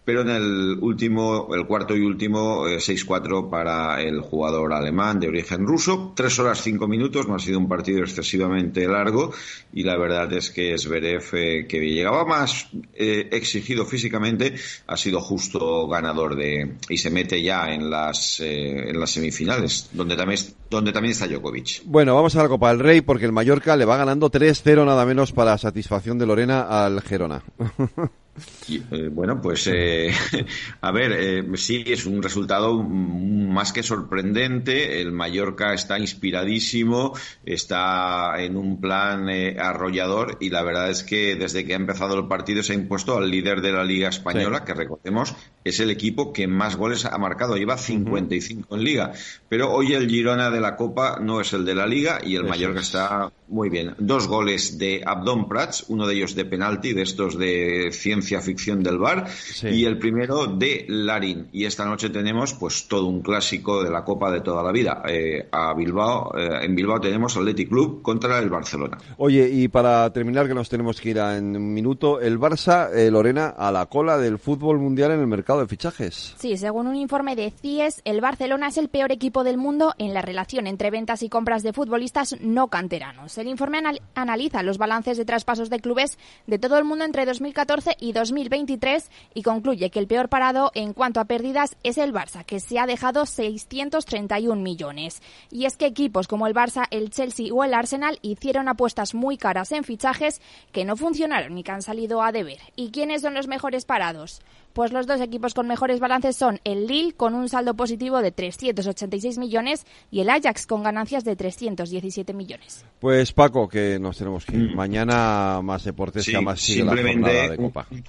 pero 0.03 0.21
en 0.21 0.29
el 0.29 0.77
último, 0.81 1.53
el 1.53 1.65
cuarto 1.67 1.95
y 1.95 2.01
último, 2.01 2.65
6-4 2.65 3.45
eh, 3.45 3.47
para 3.49 4.01
el 4.01 4.21
jugador 4.21 4.73
alemán 4.73 5.19
de 5.19 5.27
origen 5.27 5.65
ruso. 5.67 6.13
Tres 6.15 6.39
horas 6.39 6.61
cinco 6.61 6.87
minutos, 6.87 7.27
no 7.27 7.35
ha 7.35 7.39
sido 7.39 7.59
un 7.59 7.69
partido 7.69 7.99
excesivamente 7.99 8.87
largo 8.87 9.31
y 9.73 9.83
la 9.83 9.97
verdad 9.97 10.31
es 10.33 10.49
que 10.49 10.77
Zverev, 10.77 11.23
eh, 11.33 11.65
que 11.67 11.79
llegaba 11.79 12.25
más 12.25 12.69
eh, 12.95 13.29
exigido 13.31 13.85
físicamente, 13.85 14.55
ha 14.87 14.97
sido 14.97 15.21
justo 15.21 15.87
ganador 15.87 16.35
de 16.35 16.77
y 16.89 16.97
se 16.97 17.09
mete 17.09 17.41
ya 17.41 17.71
en 17.73 17.89
las 17.89 18.39
en 18.39 18.99
las 18.99 19.11
semifinales, 19.11 19.89
donde 19.93 20.15
también 20.15 20.39
donde 20.69 20.91
también 20.91 21.11
está 21.11 21.27
Djokovic. 21.27 21.83
Bueno, 21.85 22.15
vamos 22.15 22.35
a 22.35 22.43
la 22.43 22.49
Copa 22.49 22.69
del 22.69 22.79
Rey 22.79 23.01
porque 23.01 23.25
el 23.25 23.31
Mallorca 23.31 23.75
le 23.75 23.85
va 23.85 23.97
ganando 23.97 24.31
3-0 24.31 24.85
nada 24.85 25.05
menos 25.05 25.31
para 25.31 25.57
satisfacción 25.57 26.17
de 26.17 26.25
Lorena 26.25 26.61
al 26.61 27.01
Gerona. 27.01 27.43
Eh, 28.69 29.09
bueno, 29.11 29.41
pues 29.41 29.67
eh, 29.67 30.11
a 30.81 30.91
ver, 30.91 31.11
eh, 31.11 31.43
sí, 31.55 31.83
es 31.85 32.05
un 32.05 32.21
resultado 32.21 32.81
más 32.81 33.73
que 33.73 33.83
sorprendente. 33.83 35.01
El 35.01 35.11
Mallorca 35.11 35.73
está 35.73 35.99
inspiradísimo, 35.99 37.13
está 37.45 38.41
en 38.41 38.55
un 38.55 38.79
plan 38.79 39.29
arrollador 39.59 40.37
y 40.39 40.49
la 40.49 40.63
verdad 40.63 40.89
es 40.89 41.03
que 41.03 41.35
desde 41.35 41.65
que 41.65 41.73
ha 41.73 41.77
empezado 41.77 42.17
el 42.17 42.27
partido 42.27 42.63
se 42.63 42.73
ha 42.73 42.75
impuesto 42.75 43.17
al 43.17 43.29
líder 43.29 43.61
de 43.61 43.71
la 43.71 43.83
Liga 43.83 44.09
Española, 44.09 44.63
que 44.63 44.73
recordemos 44.73 45.35
es 45.63 45.79
el 45.79 45.91
equipo 45.91 46.33
que 46.33 46.47
más 46.47 46.75
goles 46.75 47.05
ha 47.05 47.17
marcado, 47.17 47.55
lleva 47.55 47.77
55 47.77 48.75
en 48.75 48.83
Liga. 48.83 49.11
Pero 49.49 49.71
hoy 49.71 49.93
el 49.93 50.09
Girona 50.09 50.49
de 50.49 50.61
la 50.61 50.75
Copa 50.75 51.19
no 51.21 51.41
es 51.41 51.53
el 51.53 51.65
de 51.65 51.75
la 51.75 51.85
Liga 51.85 52.19
y 52.23 52.35
el 52.35 52.43
Mallorca 52.43 52.79
está 52.79 53.31
muy 53.51 53.69
bien. 53.69 53.93
Dos 53.99 54.27
goles 54.27 54.77
de 54.77 55.01
Abdón 55.05 55.47
Prats, 55.47 55.85
uno 55.89 56.07
de 56.07 56.15
ellos 56.15 56.35
de 56.35 56.45
penalti, 56.45 56.93
de 56.93 57.01
estos 57.03 57.37
de 57.37 57.89
ciencia 57.91 58.41
ficción 58.41 58.81
del 58.81 58.97
bar, 58.97 59.27
y 59.63 59.85
el 59.85 59.99
primero 59.99 60.47
de 60.47 60.85
Larín. 60.87 61.49
Y 61.51 61.65
esta 61.65 61.85
noche 61.85 62.09
tenemos 62.09 62.53
pues 62.53 62.87
todo 62.87 63.05
un 63.07 63.21
clásico 63.21 63.83
de 63.83 63.89
la 63.89 64.03
Copa 64.03 64.31
de 64.31 64.41
toda 64.41 64.63
la 64.63 64.71
vida. 64.71 65.03
Eh, 65.07 65.47
a 65.51 65.73
Bilbao, 65.73 66.31
eh, 66.37 66.65
en 66.65 66.75
Bilbao 66.75 66.99
tenemos 66.99 67.35
Athletic 67.35 67.69
Club 67.69 68.01
contra 68.01 68.39
el 68.39 68.49
Barcelona. 68.49 68.97
Oye, 69.17 69.49
y 69.51 69.67
para 69.67 70.11
terminar, 70.11 70.47
que 70.47 70.53
nos 70.53 70.69
tenemos 70.69 70.99
que 70.99 71.09
ir 71.09 71.19
a, 71.19 71.37
en 71.37 71.55
un 71.55 71.73
minuto, 71.73 72.21
el 72.21 72.39
Barça, 72.39 72.89
eh, 72.93 73.11
Lorena, 73.11 73.47
a 73.49 73.71
la 73.71 73.85
cola 73.87 74.17
del 74.17 74.39
fútbol 74.39 74.79
mundial 74.79 75.11
en 75.11 75.19
el 75.19 75.27
mercado 75.27 75.59
de 75.59 75.67
fichajes. 75.67 76.35
Sí, 76.37 76.57
según 76.57 76.87
un 76.87 76.95
informe 76.95 77.35
de 77.35 77.51
CIES, 77.51 78.01
el 78.05 78.21
Barcelona 78.21 78.67
es 78.67 78.77
el 78.77 78.87
peor 78.87 79.11
equipo 79.11 79.43
del 79.43 79.57
mundo 79.57 79.93
en 79.97 80.13
la 80.13 80.21
relación 80.21 80.67
entre 80.67 80.89
ventas 80.89 81.23
y 81.23 81.29
compras 81.29 81.63
de 81.63 81.73
futbolistas 81.73 82.37
no 82.41 82.69
canteranos. 82.69 83.31
El 83.41 83.47
informe 83.47 83.81
analiza 84.13 84.61
los 84.61 84.77
balances 84.77 85.17
de 85.17 85.25
traspasos 85.25 85.71
de 85.71 85.79
clubes 85.79 86.19
de 86.45 86.59
todo 86.59 86.77
el 86.77 86.83
mundo 86.83 87.05
entre 87.05 87.25
2014 87.25 87.97
y 87.99 88.11
2023 88.11 89.09
y 89.33 89.41
concluye 89.41 89.89
que 89.89 89.97
el 89.97 90.05
peor 90.05 90.29
parado 90.29 90.69
en 90.75 90.93
cuanto 90.93 91.19
a 91.19 91.25
pérdidas 91.25 91.75
es 91.81 91.97
el 91.97 92.13
Barça, 92.13 92.45
que 92.45 92.59
se 92.59 92.77
ha 92.77 92.85
dejado 92.85 93.25
631 93.25 94.61
millones. 94.61 95.23
Y 95.49 95.65
es 95.65 95.75
que 95.75 95.87
equipos 95.87 96.27
como 96.27 96.45
el 96.45 96.53
Barça, 96.53 96.85
el 96.91 97.09
Chelsea 97.09 97.51
o 97.51 97.63
el 97.63 97.73
Arsenal 97.73 98.19
hicieron 98.21 98.67
apuestas 98.67 99.15
muy 99.15 99.37
caras 99.37 99.71
en 99.71 99.85
fichajes 99.85 100.39
que 100.71 100.85
no 100.85 100.95
funcionaron 100.95 101.57
y 101.57 101.63
que 101.63 101.71
han 101.71 101.81
salido 101.81 102.21
a 102.21 102.31
deber. 102.31 102.59
¿Y 102.75 102.91
quiénes 102.91 103.23
son 103.23 103.33
los 103.33 103.47
mejores 103.47 103.85
parados? 103.85 104.43
Pues 104.73 104.93
los 104.93 105.05
dos 105.05 105.19
equipos 105.19 105.53
con 105.53 105.67
mejores 105.67 105.99
balances 105.99 106.37
son 106.37 106.61
el 106.63 106.87
Lille 106.87 107.13
con 107.13 107.33
un 107.33 107.49
saldo 107.49 107.73
positivo 107.73 108.21
de 108.21 108.31
386 108.31 109.37
millones 109.37 109.85
y 110.11 110.21
el 110.21 110.29
Ajax 110.29 110.65
con 110.65 110.83
ganancias 110.83 111.25
de 111.25 111.35
317 111.35 112.33
millones. 112.33 112.85
Pues 112.99 113.30
Paco, 113.33 113.67
que 113.67 113.99
nos 113.99 114.17
tenemos 114.17 114.45
que 114.45 114.55
ir. 114.55 114.71
Mm. 114.71 114.75
Mañana 114.75 115.61
más 115.63 115.83
deportes 115.83 116.25
sí, 116.25 116.31
que 116.31 116.41
más 116.41 116.59
simplemente 116.59 117.33
la 117.33 117.49
de 117.49 117.57
Copa. 117.57 117.87
Un, 117.91 118.03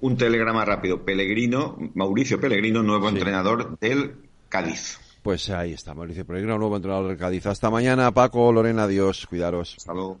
un, 0.00 0.16
telegrama 0.16 0.64
rápido. 0.64 1.04
Pellegrino, 1.04 1.76
Mauricio 1.94 2.40
Pellegrino, 2.40 2.82
nuevo 2.82 3.08
sí. 3.08 3.16
entrenador 3.16 3.78
del 3.78 4.16
Cádiz. 4.48 4.98
Pues 5.22 5.50
ahí 5.50 5.72
está, 5.72 5.94
Mauricio 5.94 6.24
Pellegrino, 6.24 6.58
nuevo 6.58 6.76
entrenador 6.76 7.08
del 7.08 7.18
Cádiz. 7.18 7.46
Hasta 7.46 7.70
mañana, 7.70 8.10
Paco, 8.12 8.52
Lorena, 8.52 8.84
adiós, 8.84 9.26
cuidaros. 9.26 9.74
Hasta 9.76 9.92
luego. 9.92 10.20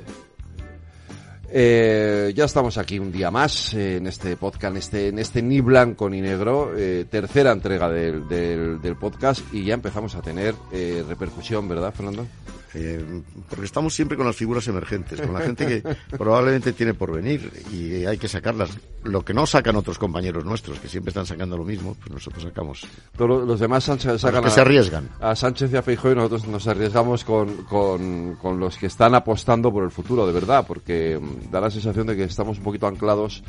Eh, 1.53 2.31
ya 2.33 2.45
estamos 2.45 2.77
aquí 2.77 2.97
un 2.97 3.11
día 3.11 3.29
más 3.29 3.73
eh, 3.73 3.97
en 3.97 4.07
este 4.07 4.37
podcast, 4.37 4.71
en 4.71 4.77
este, 4.77 5.07
en 5.09 5.19
este 5.19 5.41
ni 5.41 5.59
blanco 5.59 6.09
ni 6.09 6.21
negro, 6.21 6.71
eh, 6.77 7.05
tercera 7.09 7.51
entrega 7.51 7.89
del, 7.89 8.25
del, 8.29 8.81
del, 8.81 8.95
podcast 8.95 9.41
y 9.53 9.65
ya 9.65 9.73
empezamos 9.73 10.15
a 10.15 10.21
tener 10.21 10.55
eh, 10.71 11.03
repercusión, 11.05 11.67
¿verdad, 11.67 11.93
Fernando? 11.93 12.25
Eh, 12.73 13.03
porque 13.49 13.65
estamos 13.65 13.93
siempre 13.93 14.15
con 14.15 14.25
las 14.25 14.35
figuras 14.35 14.67
emergentes, 14.67 15.19
con 15.19 15.33
la 15.33 15.41
gente 15.41 15.65
que 15.65 15.95
probablemente 16.17 16.71
tiene 16.73 16.93
por 16.93 17.11
venir 17.11 17.51
y 17.71 18.05
hay 18.05 18.17
que 18.17 18.27
sacarlas. 18.27 18.69
Lo 19.03 19.23
que 19.25 19.33
no 19.33 19.45
sacan 19.45 19.75
otros 19.75 19.97
compañeros 19.97 20.45
nuestros, 20.45 20.79
que 20.79 20.87
siempre 20.87 21.09
están 21.09 21.25
sacando 21.25 21.57
lo 21.57 21.65
mismo, 21.65 21.95
pues 21.95 22.11
nosotros 22.11 22.43
sacamos. 22.43 22.87
Todos 23.17 23.45
los 23.45 23.59
demás 23.59 23.83
Sánchez, 23.83 24.21
sacan 24.21 24.41
que 24.41 24.49
a, 24.49 24.51
se 24.51 24.61
arriesgan. 24.61 25.09
A 25.19 25.35
Sánchez 25.35 25.73
y 25.73 25.77
a 25.77 25.81
Feijóo 25.81 26.11
y 26.11 26.15
nosotros 26.15 26.47
nos 26.47 26.67
arriesgamos 26.67 27.23
con, 27.23 27.63
con, 27.63 28.35
con 28.35 28.59
los 28.59 28.77
que 28.77 28.87
están 28.87 29.15
apostando 29.15 29.71
por 29.71 29.83
el 29.83 29.91
futuro, 29.91 30.25
de 30.25 30.33
verdad, 30.33 30.65
porque 30.65 31.19
mm, 31.19 31.51
da 31.51 31.59
la 31.59 31.69
sensación 31.69 32.07
de 32.07 32.15
que 32.15 32.23
estamos 32.23 32.57
un 32.57 32.63
poquito 32.63 32.87
anclados. 32.87 33.43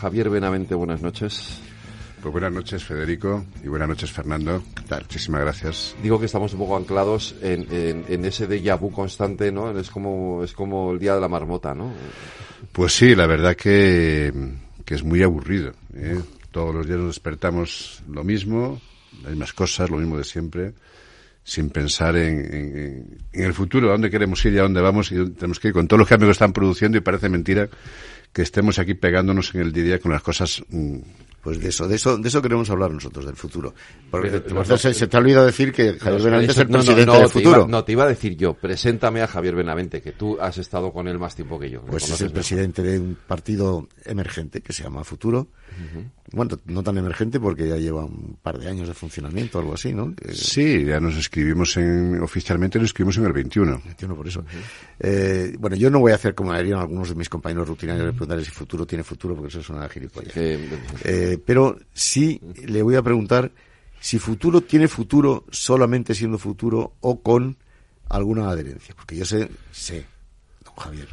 Javier 0.00 0.28
Benavente, 0.28 0.74
buenas 0.74 1.02
noches. 1.02 1.60
Pues 2.26 2.32
buenas 2.32 2.54
noches, 2.54 2.82
Federico, 2.82 3.46
y 3.62 3.68
buenas 3.68 3.88
noches, 3.88 4.10
Fernando. 4.10 4.60
Muchísimas 4.90 5.42
gracias. 5.42 5.94
Digo 6.02 6.18
que 6.18 6.26
estamos 6.26 6.52
un 6.54 6.58
poco 6.58 6.76
anclados 6.76 7.36
en, 7.40 7.68
en, 7.70 8.04
en 8.08 8.24
ese 8.24 8.48
déjà 8.48 8.76
vu 8.76 8.90
constante, 8.90 9.52
¿no? 9.52 9.70
Es 9.78 9.90
como, 9.90 10.42
es 10.42 10.50
como 10.52 10.90
el 10.90 10.98
día 10.98 11.14
de 11.14 11.20
la 11.20 11.28
marmota, 11.28 11.72
¿no? 11.72 11.92
Pues 12.72 12.94
sí, 12.94 13.14
la 13.14 13.28
verdad 13.28 13.54
que, 13.54 14.32
que 14.84 14.94
es 14.96 15.04
muy 15.04 15.22
aburrido. 15.22 15.70
¿eh? 15.94 16.20
Todos 16.50 16.74
los 16.74 16.84
días 16.88 16.98
nos 16.98 17.14
despertamos 17.14 18.02
lo 18.10 18.24
mismo, 18.24 18.80
las 19.22 19.30
mismas 19.30 19.52
cosas, 19.52 19.88
lo 19.88 19.98
mismo 19.98 20.18
de 20.18 20.24
siempre, 20.24 20.72
sin 21.44 21.70
pensar 21.70 22.16
en, 22.16 22.40
en, 22.40 23.18
en 23.34 23.44
el 23.44 23.54
futuro, 23.54 23.86
a 23.86 23.92
dónde 23.92 24.10
queremos 24.10 24.44
ir 24.44 24.54
y 24.54 24.58
a 24.58 24.62
dónde 24.62 24.80
vamos, 24.80 25.12
y 25.12 25.30
tenemos 25.30 25.60
que 25.60 25.68
ir 25.68 25.74
con 25.74 25.86
todos 25.86 26.00
los 26.00 26.08
cambios 26.08 26.30
que 26.30 26.32
están 26.32 26.52
produciendo, 26.52 26.98
y 26.98 27.02
parece 27.02 27.28
mentira 27.28 27.68
que 28.32 28.42
estemos 28.42 28.80
aquí 28.80 28.94
pegándonos 28.94 29.54
en 29.54 29.60
el 29.60 29.72
día 29.72 29.84
a 29.84 29.86
día 29.86 29.98
con 30.00 30.10
las 30.10 30.22
cosas 30.22 30.60
mmm, 30.70 30.98
pues 31.46 31.60
de 31.60 31.68
eso, 31.68 31.86
de 31.86 31.94
eso, 31.94 32.18
de 32.18 32.26
eso 32.26 32.42
queremos 32.42 32.68
hablar 32.70 32.90
nosotros, 32.90 33.24
del 33.24 33.36
futuro. 33.36 33.72
Porque 34.10 34.42
no, 34.48 34.64
no, 34.64 34.76
se, 34.76 34.92
se, 34.92 35.06
te 35.06 35.16
ha 35.16 35.20
olvidado 35.20 35.46
decir 35.46 35.70
que 35.70 35.92
Javier 35.96 36.22
Benavente 36.22 36.50
es 36.50 36.58
el 36.58 36.66
presidente 36.66 37.18
del 37.18 37.28
futuro. 37.28 37.58
Iba, 37.58 37.68
no, 37.68 37.84
te 37.84 37.92
iba 37.92 38.02
a 38.02 38.08
decir 38.08 38.36
yo, 38.36 38.54
preséntame 38.54 39.22
a 39.22 39.28
Javier 39.28 39.54
Benavente, 39.54 40.02
que 40.02 40.10
tú 40.10 40.40
has 40.40 40.58
estado 40.58 40.92
con 40.92 41.06
él 41.06 41.20
más 41.20 41.36
tiempo 41.36 41.56
que 41.60 41.70
yo. 41.70 41.82
Pues 41.82 42.10
es 42.10 42.20
el 42.20 42.32
presidente 42.32 42.82
de 42.82 42.98
un 42.98 43.16
partido 43.28 43.86
emergente 44.04 44.60
que 44.60 44.72
se 44.72 44.82
llama 44.82 45.04
Futuro. 45.04 45.46
Uh 45.68 45.98
-huh. 45.98 46.10
Bueno, 46.32 46.58
no 46.66 46.82
tan 46.82 46.98
emergente 46.98 47.38
porque 47.38 47.68
ya 47.68 47.76
lleva 47.76 48.04
un 48.04 48.36
par 48.42 48.58
de 48.58 48.68
años 48.68 48.88
de 48.88 48.94
funcionamiento, 48.94 49.60
algo 49.60 49.74
así, 49.74 49.92
¿no? 49.92 50.14
Sí, 50.32 50.84
ya 50.84 50.98
nos 50.98 51.16
escribimos 51.16 51.76
en, 51.76 52.20
oficialmente 52.20 52.78
nos 52.78 52.86
escribimos 52.86 53.18
en 53.18 53.26
el 53.26 53.32
21. 53.32 53.82
21 53.84 54.16
por 54.16 54.26
eso. 54.26 54.40
Uh 54.40 54.42
-huh. 54.42 54.46
eh, 55.00 55.56
bueno, 55.58 55.76
yo 55.76 55.90
no 55.90 56.00
voy 56.00 56.10
a 56.10 56.16
hacer 56.16 56.34
como 56.34 56.52
harían 56.52 56.80
algunos 56.80 57.10
de 57.10 57.14
mis 57.14 57.28
compañeros 57.28 57.68
rutinarios 57.68 58.06
de 58.06 58.12
preguntarle 58.12 58.44
si 58.44 58.50
futuro 58.50 58.84
tiene 58.84 59.04
futuro, 59.04 59.36
porque 59.36 59.48
eso 59.48 59.60
es 59.60 59.68
una 59.68 59.88
gilipollas. 59.88 60.32
Eh, 60.36 61.35
pero 61.38 61.78
sí 61.92 62.40
le 62.66 62.82
voy 62.82 62.96
a 62.96 63.02
preguntar 63.02 63.52
si 64.00 64.18
futuro 64.18 64.60
tiene 64.60 64.88
futuro 64.88 65.44
solamente 65.50 66.14
siendo 66.14 66.38
futuro 66.38 66.94
o 67.00 67.22
con 67.22 67.56
alguna 68.08 68.48
adherencia. 68.48 68.94
Porque 68.94 69.16
yo 69.16 69.24
sé, 69.24 69.50
sé, 69.72 70.06
don 70.64 70.74
Javier, 70.74 71.08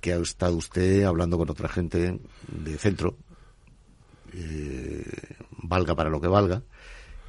que 0.00 0.12
ha 0.12 0.16
estado 0.16 0.56
usted 0.56 1.04
hablando 1.04 1.38
con 1.38 1.50
otra 1.50 1.68
gente 1.68 2.18
de 2.48 2.78
centro, 2.78 3.16
eh, 4.32 5.04
valga 5.50 5.94
para 5.94 6.10
lo 6.10 6.20
que 6.20 6.28
valga, 6.28 6.62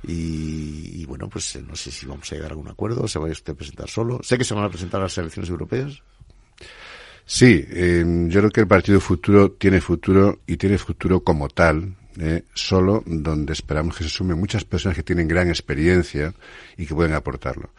y, 0.03 1.01
y, 1.01 1.05
bueno, 1.05 1.27
pues 1.27 1.59
no 1.67 1.75
sé 1.75 1.91
si 1.91 2.05
vamos 2.05 2.31
a 2.31 2.35
llegar 2.35 2.51
a 2.51 2.53
algún 2.53 2.69
acuerdo, 2.69 3.07
se 3.07 3.19
va 3.19 3.27
a 3.27 3.31
usted 3.31 3.53
a 3.53 3.55
presentar 3.55 3.89
solo. 3.89 4.19
Sé 4.23 4.37
que 4.37 4.43
se 4.43 4.53
van 4.53 4.63
a 4.63 4.69
presentar 4.69 5.01
las 5.01 5.17
elecciones 5.17 5.49
europeas. 5.49 6.01
Sí, 7.25 7.65
eh, 7.67 8.05
yo 8.29 8.39
creo 8.39 8.51
que 8.51 8.61
el 8.61 8.67
Partido 8.67 9.01
Futuro 9.01 9.51
tiene 9.51 9.81
futuro 9.81 10.39
y 10.47 10.55
tiene 10.55 10.77
futuro 10.77 11.21
como 11.21 11.49
tal, 11.49 11.95
eh, 12.19 12.43
solo 12.53 13.03
donde 13.05 13.53
esperamos 13.53 13.97
que 13.97 14.03
se 14.03 14.09
sumen 14.09 14.39
muchas 14.39 14.65
personas 14.65 14.95
que 14.95 15.03
tienen 15.03 15.27
gran 15.27 15.49
experiencia 15.49 16.33
y 16.77 16.85
que 16.85 16.95
pueden 16.95 17.13
aportarlo. 17.13 17.69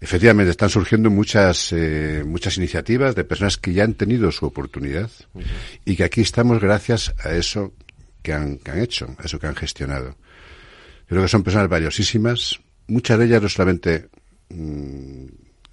Efectivamente, 0.00 0.50
están 0.50 0.70
surgiendo 0.70 1.10
muchas, 1.10 1.72
eh, 1.72 2.22
muchas 2.26 2.56
iniciativas 2.56 3.14
de 3.14 3.24
personas 3.24 3.58
que 3.58 3.72
ya 3.72 3.84
han 3.84 3.94
tenido 3.94 4.32
su 4.32 4.46
oportunidad 4.46 5.10
uh 5.34 5.40
-huh. 5.40 5.44
y 5.84 5.96
que 5.96 6.04
aquí 6.04 6.22
estamos 6.22 6.60
gracias 6.60 7.14
a 7.22 7.34
eso 7.34 7.74
que 8.22 8.32
han, 8.32 8.58
que 8.58 8.70
han 8.70 8.80
hecho, 8.80 9.14
a 9.18 9.24
eso 9.24 9.38
que 9.38 9.46
han 9.46 9.56
gestionado. 9.56 10.10
Yo 10.10 11.06
creo 11.08 11.22
que 11.22 11.28
son 11.28 11.42
personas 11.42 11.68
valiosísimas, 11.68 12.60
muchas 12.86 13.18
de 13.18 13.26
ellas 13.26 13.42
no 13.42 13.48
solamente 13.48 14.08
mmm, 14.48 15.26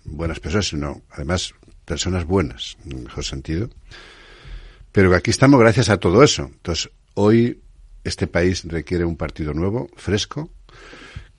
buenas 0.04 0.40
personas, 0.40 0.68
sino 0.68 1.04
además 1.12 1.54
personas 1.86 2.26
buenas, 2.26 2.78
en 2.86 2.98
el 2.98 3.04
mejor 3.04 3.24
sentido. 3.24 3.70
Pero 4.92 5.10
que 5.10 5.16
aquí 5.16 5.32
estamos 5.32 5.60
gracias 5.60 5.90
a 5.90 5.98
todo 5.98 6.24
eso. 6.24 6.50
Entonces, 6.52 6.90
hoy 7.14 7.62
este 8.08 8.28
país 8.28 8.64
requiere 8.66 9.06
un 9.06 9.18
partido 9.18 9.54
nuevo, 9.54 9.90
fresco, 9.96 10.50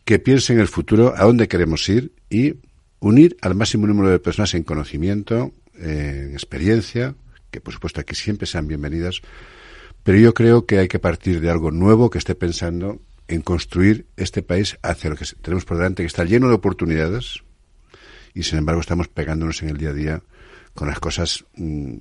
que 0.05 0.19
piense 0.19 0.53
en 0.53 0.61
el 0.61 0.69
futuro, 0.69 1.15
a 1.17 1.25
dónde 1.25 1.49
queremos 1.49 1.89
ir 1.89 2.13
y 2.31 2.55
unir 3.01 3.37
al 3.41 3.55
máximo 3.55 3.87
número 3.87 4.11
de 4.11 4.19
personas 4.19 4.55
en 4.55 4.63
conocimiento, 4.63 5.53
en 5.75 6.33
experiencia, 6.33 7.15
que 7.51 7.61
por 7.61 7.75
supuesto 7.75 8.01
aquí 8.01 8.15
siempre 8.15 8.47
sean 8.47 8.67
bienvenidas, 8.67 9.21
pero 10.03 10.19
yo 10.19 10.35
creo 10.35 10.67
que 10.67 10.79
hay 10.79 10.89
que 10.89 10.99
partir 10.99 11.41
de 11.41 11.51
algo 11.51 11.71
nuevo 11.71 12.11
que 12.11 12.19
esté 12.19 12.35
pensando 12.35 13.01
en 13.29 13.43
construir 13.43 14.07
este 14.17 14.43
país 14.43 14.79
hacia 14.83 15.11
lo 15.11 15.17
que 15.17 15.27
tenemos 15.43 15.65
por 15.65 15.77
delante, 15.77 16.03
que 16.03 16.07
está 16.07 16.25
lleno 16.25 16.49
de 16.49 16.55
oportunidades 16.55 17.43
y 18.35 18.43
sin 18.43 18.59
embargo 18.59 18.81
estamos 18.81 19.09
pegándonos 19.09 19.63
en 19.63 19.71
el 19.71 19.77
día 19.77 19.91
a 19.91 19.95
día 19.95 20.23
con 20.75 20.89
las 20.89 21.01
cosas 21.01 21.45
mmm, 21.57 21.97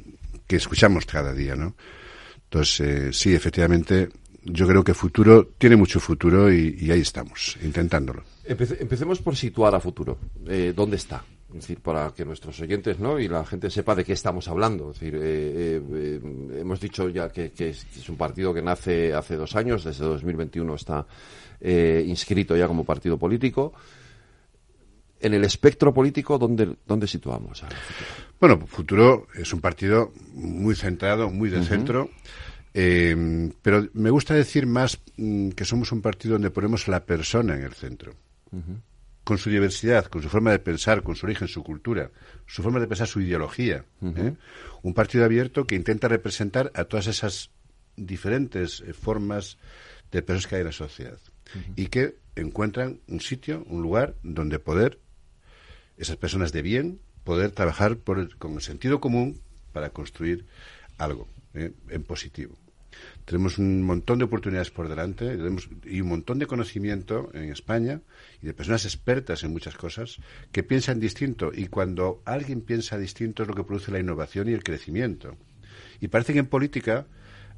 que 0.48 0.56
escuchamos 0.56 1.06
cada 1.06 1.34
día, 1.34 1.56
¿no? 1.56 1.76
Entonces, 2.46 2.80
eh, 2.80 3.10
sí, 3.12 3.36
efectivamente, 3.36 4.10
yo 4.50 4.68
creo 4.68 4.84
que 4.84 4.94
futuro 4.94 5.50
tiene 5.58 5.76
mucho 5.76 6.00
futuro 6.00 6.52
y, 6.52 6.76
y 6.80 6.92
ahí 6.92 7.02
estamos, 7.02 7.58
intentándolo. 7.64 8.24
Empece, 8.46 8.78
empecemos 8.80 9.20
por 9.20 9.36
situar 9.36 9.76
a 9.76 9.80
futuro. 9.80 10.18
Eh, 10.48 10.74
¿Dónde 10.76 10.96
está? 10.96 11.24
Es 11.50 11.62
decir, 11.62 11.80
para 11.80 12.12
que 12.14 12.26
nuestros 12.26 12.60
oyentes 12.60 13.00
¿no? 13.00 13.20
y 13.20 13.28
la 13.30 13.46
gente 13.46 13.70
sepa 13.70 13.96
de 13.96 14.04
qué 14.04 14.14
estamos 14.14 14.48
hablando. 14.50 14.92
Es 14.92 15.00
decir, 15.00 15.16
eh, 15.16 15.82
eh, 15.82 16.20
hemos 16.60 16.80
dicho 16.80 17.08
ya 17.08 17.30
que, 17.30 17.52
que, 17.52 17.70
es, 17.70 17.88
es, 17.96 18.10
un 18.10 18.18
partido 18.18 18.54
que 18.54 18.62
nace 18.62 19.14
hace 19.14 19.38
dos 19.38 19.56
años, 19.56 19.84
desde 19.86 20.04
2021 20.04 20.76
está 20.76 21.06
eh, 21.62 22.04
inscrito 22.06 22.56
ya 22.58 22.68
como 22.68 22.84
partido 22.84 23.18
político. 23.18 23.74
En 25.20 25.34
el 25.34 25.44
espectro 25.46 25.94
político, 25.94 26.38
¿dónde, 26.38 26.76
dónde 26.86 27.08
situamos? 27.08 27.64
A 27.64 27.70
bueno, 28.40 28.60
Futuro 28.68 29.28
es 29.34 29.52
un 29.54 29.62
partido 29.62 30.12
muy 30.34 30.76
centrado, 30.76 31.30
muy 31.30 31.50
de 31.50 31.58
uh 31.58 31.62
-huh. 31.62 31.68
centro. 31.68 32.10
Eh, 32.74 33.52
pero 33.62 33.88
me 33.94 34.10
gusta 34.10 34.34
decir 34.34 34.66
más 34.66 35.00
mm, 35.18 35.50
que 35.50 35.66
somos 35.66 35.92
un 35.92 36.02
partido 36.02 36.34
donde 36.34 36.52
ponemos 36.52 36.88
a 36.88 36.92
la 36.92 37.06
persona 37.06 37.56
en 37.56 37.64
el 37.64 37.74
centro. 37.74 38.14
Uh 38.52 38.58
-huh. 38.58 38.82
Con 39.24 39.38
su 39.38 39.50
diversidad, 39.50 40.06
con 40.06 40.22
su 40.22 40.30
forma 40.30 40.52
de 40.52 40.60
pensar, 40.60 41.04
con 41.04 41.16
su 41.16 41.26
origen, 41.26 41.48
su 41.48 41.64
cultura, 41.64 42.12
su 42.46 42.64
forma 42.64 42.80
de 42.80 42.88
pensar, 42.88 43.08
su 43.08 43.20
ideología. 43.20 43.84
Uh 44.02 44.12
-huh. 44.12 44.28
¿eh? 44.28 44.36
Un 44.84 44.94
partido 44.94 45.26
abierto 45.26 45.66
que 45.66 45.76
intenta 45.76 46.08
representar 46.08 46.72
a 46.76 46.86
todas 46.86 47.08
esas 47.08 47.50
diferentes 47.98 48.82
eh, 48.82 48.94
formas 48.94 49.58
de 50.12 50.22
personas 50.22 50.48
que 50.48 50.56
hay 50.56 50.62
en 50.62 50.68
la 50.68 50.72
sociedad. 50.72 51.20
Uh 51.56 51.58
-huh. 51.58 51.74
Y 51.76 51.88
que 51.88 52.16
encuentran 52.36 53.00
un 53.08 53.20
sitio, 53.20 53.64
un 53.68 53.82
lugar 53.82 54.16
donde 54.24 54.60
poder, 54.60 55.00
esas 55.98 56.18
personas 56.18 56.52
de 56.52 56.62
bien, 56.62 57.00
poder 57.24 57.52
trabajar 57.52 57.98
por 57.98 58.20
el, 58.20 58.38
con 58.38 58.54
el 58.54 58.62
sentido 58.62 59.02
común 59.02 59.42
para 59.74 59.90
construir 59.90 60.46
algo 60.98 61.28
eh, 61.54 61.72
en 61.90 62.04
positivo. 62.04 62.56
Tenemos 63.26 63.58
un 63.58 63.84
montón 63.84 64.20
de 64.20 64.26
oportunidades 64.26 64.72
por 64.72 64.88
delante 64.88 65.38
y 65.86 66.02
un 66.02 66.08
montón 66.08 66.40
de 66.40 66.48
conocimiento 66.48 67.30
en 67.34 67.52
España 67.52 68.02
y 68.42 68.48
de 68.48 68.54
personas 68.54 68.86
expertas 68.86 69.44
en 69.44 69.52
muchas 69.52 69.76
cosas 69.76 70.18
que 70.52 70.64
piensan 70.64 71.00
distinto. 71.00 71.52
Y 71.54 71.68
cuando 71.68 72.22
alguien 72.26 72.62
piensa 72.62 72.98
distinto 72.98 73.44
es 73.44 73.50
lo 73.50 73.56
que 73.56 73.64
produce 73.64 73.92
la 73.92 74.00
innovación 74.00 74.50
y 74.50 74.54
el 74.54 74.64
crecimiento. 74.64 75.36
Y 76.00 76.08
parece 76.08 76.34
que 76.34 76.40
en 76.40 76.48
política 76.48 77.06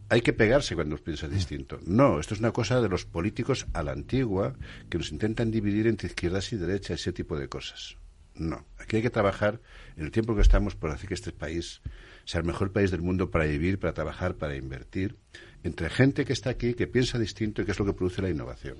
hay 0.09 0.21
que 0.21 0.33
pegarse 0.33 0.75
cuando 0.75 0.97
piensa 0.97 1.27
distinto. 1.27 1.79
No, 1.85 2.19
esto 2.19 2.33
es 2.33 2.39
una 2.39 2.51
cosa 2.51 2.81
de 2.81 2.89
los 2.89 3.05
políticos 3.05 3.67
a 3.73 3.83
la 3.83 3.91
antigua 3.91 4.55
que 4.89 4.97
nos 4.97 5.11
intentan 5.11 5.51
dividir 5.51 5.87
entre 5.87 6.07
izquierdas 6.07 6.51
y 6.51 6.57
derechas, 6.57 6.99
ese 6.99 7.13
tipo 7.13 7.37
de 7.37 7.47
cosas. 7.47 7.95
No, 8.39 8.65
aquí 8.77 8.95
hay 8.97 9.01
que 9.01 9.09
trabajar 9.09 9.59
en 9.97 10.05
el 10.05 10.11
tiempo 10.11 10.33
que 10.35 10.41
estamos 10.41 10.75
por 10.75 10.89
hacer 10.91 11.07
que 11.09 11.13
este 11.13 11.31
país 11.31 11.81
sea 12.25 12.39
el 12.39 12.47
mejor 12.47 12.71
país 12.71 12.89
del 12.89 13.01
mundo 13.01 13.29
para 13.29 13.45
vivir, 13.45 13.79
para 13.79 13.93
trabajar, 13.93 14.35
para 14.35 14.55
invertir 14.55 15.17
entre 15.63 15.89
gente 15.89 16.23
que 16.25 16.33
está 16.33 16.49
aquí, 16.49 16.73
que 16.73 16.87
piensa 16.87 17.19
distinto 17.19 17.61
y 17.61 17.65
que 17.65 17.71
es 17.71 17.79
lo 17.79 17.85
que 17.85 17.93
produce 17.93 18.21
la 18.21 18.29
innovación. 18.29 18.77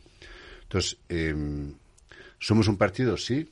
Entonces, 0.64 0.98
eh, 1.10 1.36
somos 2.40 2.68
un 2.68 2.78
partido, 2.78 3.18
sí, 3.18 3.50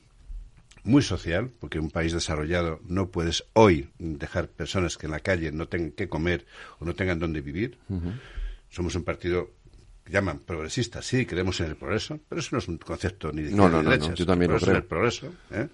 muy 0.84 1.02
social, 1.02 1.50
porque 1.60 1.78
en 1.78 1.84
un 1.84 1.90
país 1.90 2.12
desarrollado 2.12 2.80
no 2.86 3.10
puedes 3.10 3.44
hoy 3.52 3.90
dejar 3.98 4.48
personas 4.48 4.96
que 4.96 5.06
en 5.06 5.12
la 5.12 5.20
calle 5.20 5.52
no 5.52 5.68
tengan 5.68 5.90
que 5.90 6.08
comer 6.08 6.46
o 6.78 6.86
no 6.86 6.94
tengan 6.94 7.18
dónde 7.18 7.42
vivir. 7.42 7.78
Uh 7.88 8.00
-huh. 8.00 8.20
Somos 8.70 8.94
un 8.94 9.04
partido 9.04 9.50
llaman 10.08 10.40
progresistas, 10.40 11.04
sí, 11.04 11.26
creemos 11.26 11.60
en 11.60 11.66
el 11.66 11.76
progreso, 11.76 12.18
pero 12.28 12.40
eso 12.40 12.50
no 12.52 12.58
es 12.58 12.68
un 12.68 12.78
concepto 12.78 13.32
ni 13.32 13.42
de 13.42 13.50
no, 13.52 13.68
no, 13.68 13.82
no, 13.82 13.96
no, 13.96 14.14
yo 14.14 14.26
también 14.26 14.52
lo 14.52 14.58
creo. 14.58 14.76
el 14.76 14.84
progreso, 14.84 15.32
¿eh? 15.50 15.68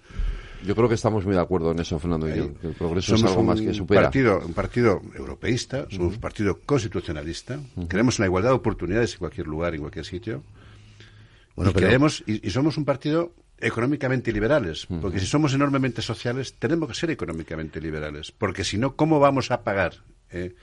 Yo 0.65 0.75
creo 0.75 0.87
que 0.89 0.95
estamos 0.95 1.25
muy 1.25 1.35
de 1.35 1.41
acuerdo 1.41 1.71
en 1.71 1.79
eso, 1.79 1.99
Fernando. 1.99 2.27
el 2.27 2.51
progreso 2.77 3.15
es 3.15 3.23
algo 3.23 3.43
más 3.43 3.61
que 3.61 3.73
supera. 3.73 4.03
Partido, 4.03 4.41
un 4.43 4.53
partido 4.53 5.01
europeísta, 5.13 5.85
somos 5.91 6.15
un 6.15 6.19
partido 6.19 6.59
constitucionalista, 6.65 7.59
creemos 7.87 8.19
en 8.19 8.23
la 8.23 8.27
igualdad 8.27 8.49
de 8.49 8.55
oportunidades 8.55 9.13
en 9.13 9.19
cualquier 9.19 9.47
lugar, 9.47 9.75
en 9.75 9.81
cualquier 9.81 10.05
sitio. 10.05 10.43
Bueno, 11.55 11.71
y, 11.71 11.73
queremos, 11.73 12.23
y, 12.25 12.49
somos 12.49 12.77
un 12.77 12.85
partido 12.85 13.33
económicamente 13.59 14.31
liberales, 14.31 14.87
porque 15.01 15.19
si 15.19 15.25
somos 15.25 15.53
enormemente 15.53 16.01
sociales, 16.01 16.55
tenemos 16.57 16.89
que 16.89 16.95
ser 16.95 17.11
económicamente 17.11 17.79
liberales, 17.79 18.31
porque 18.31 18.63
si 18.63 18.77
no, 18.77 18.95
¿cómo 18.95 19.19
vamos 19.19 19.51
a 19.51 19.63
pagar 19.63 19.93
eh, 20.31 20.55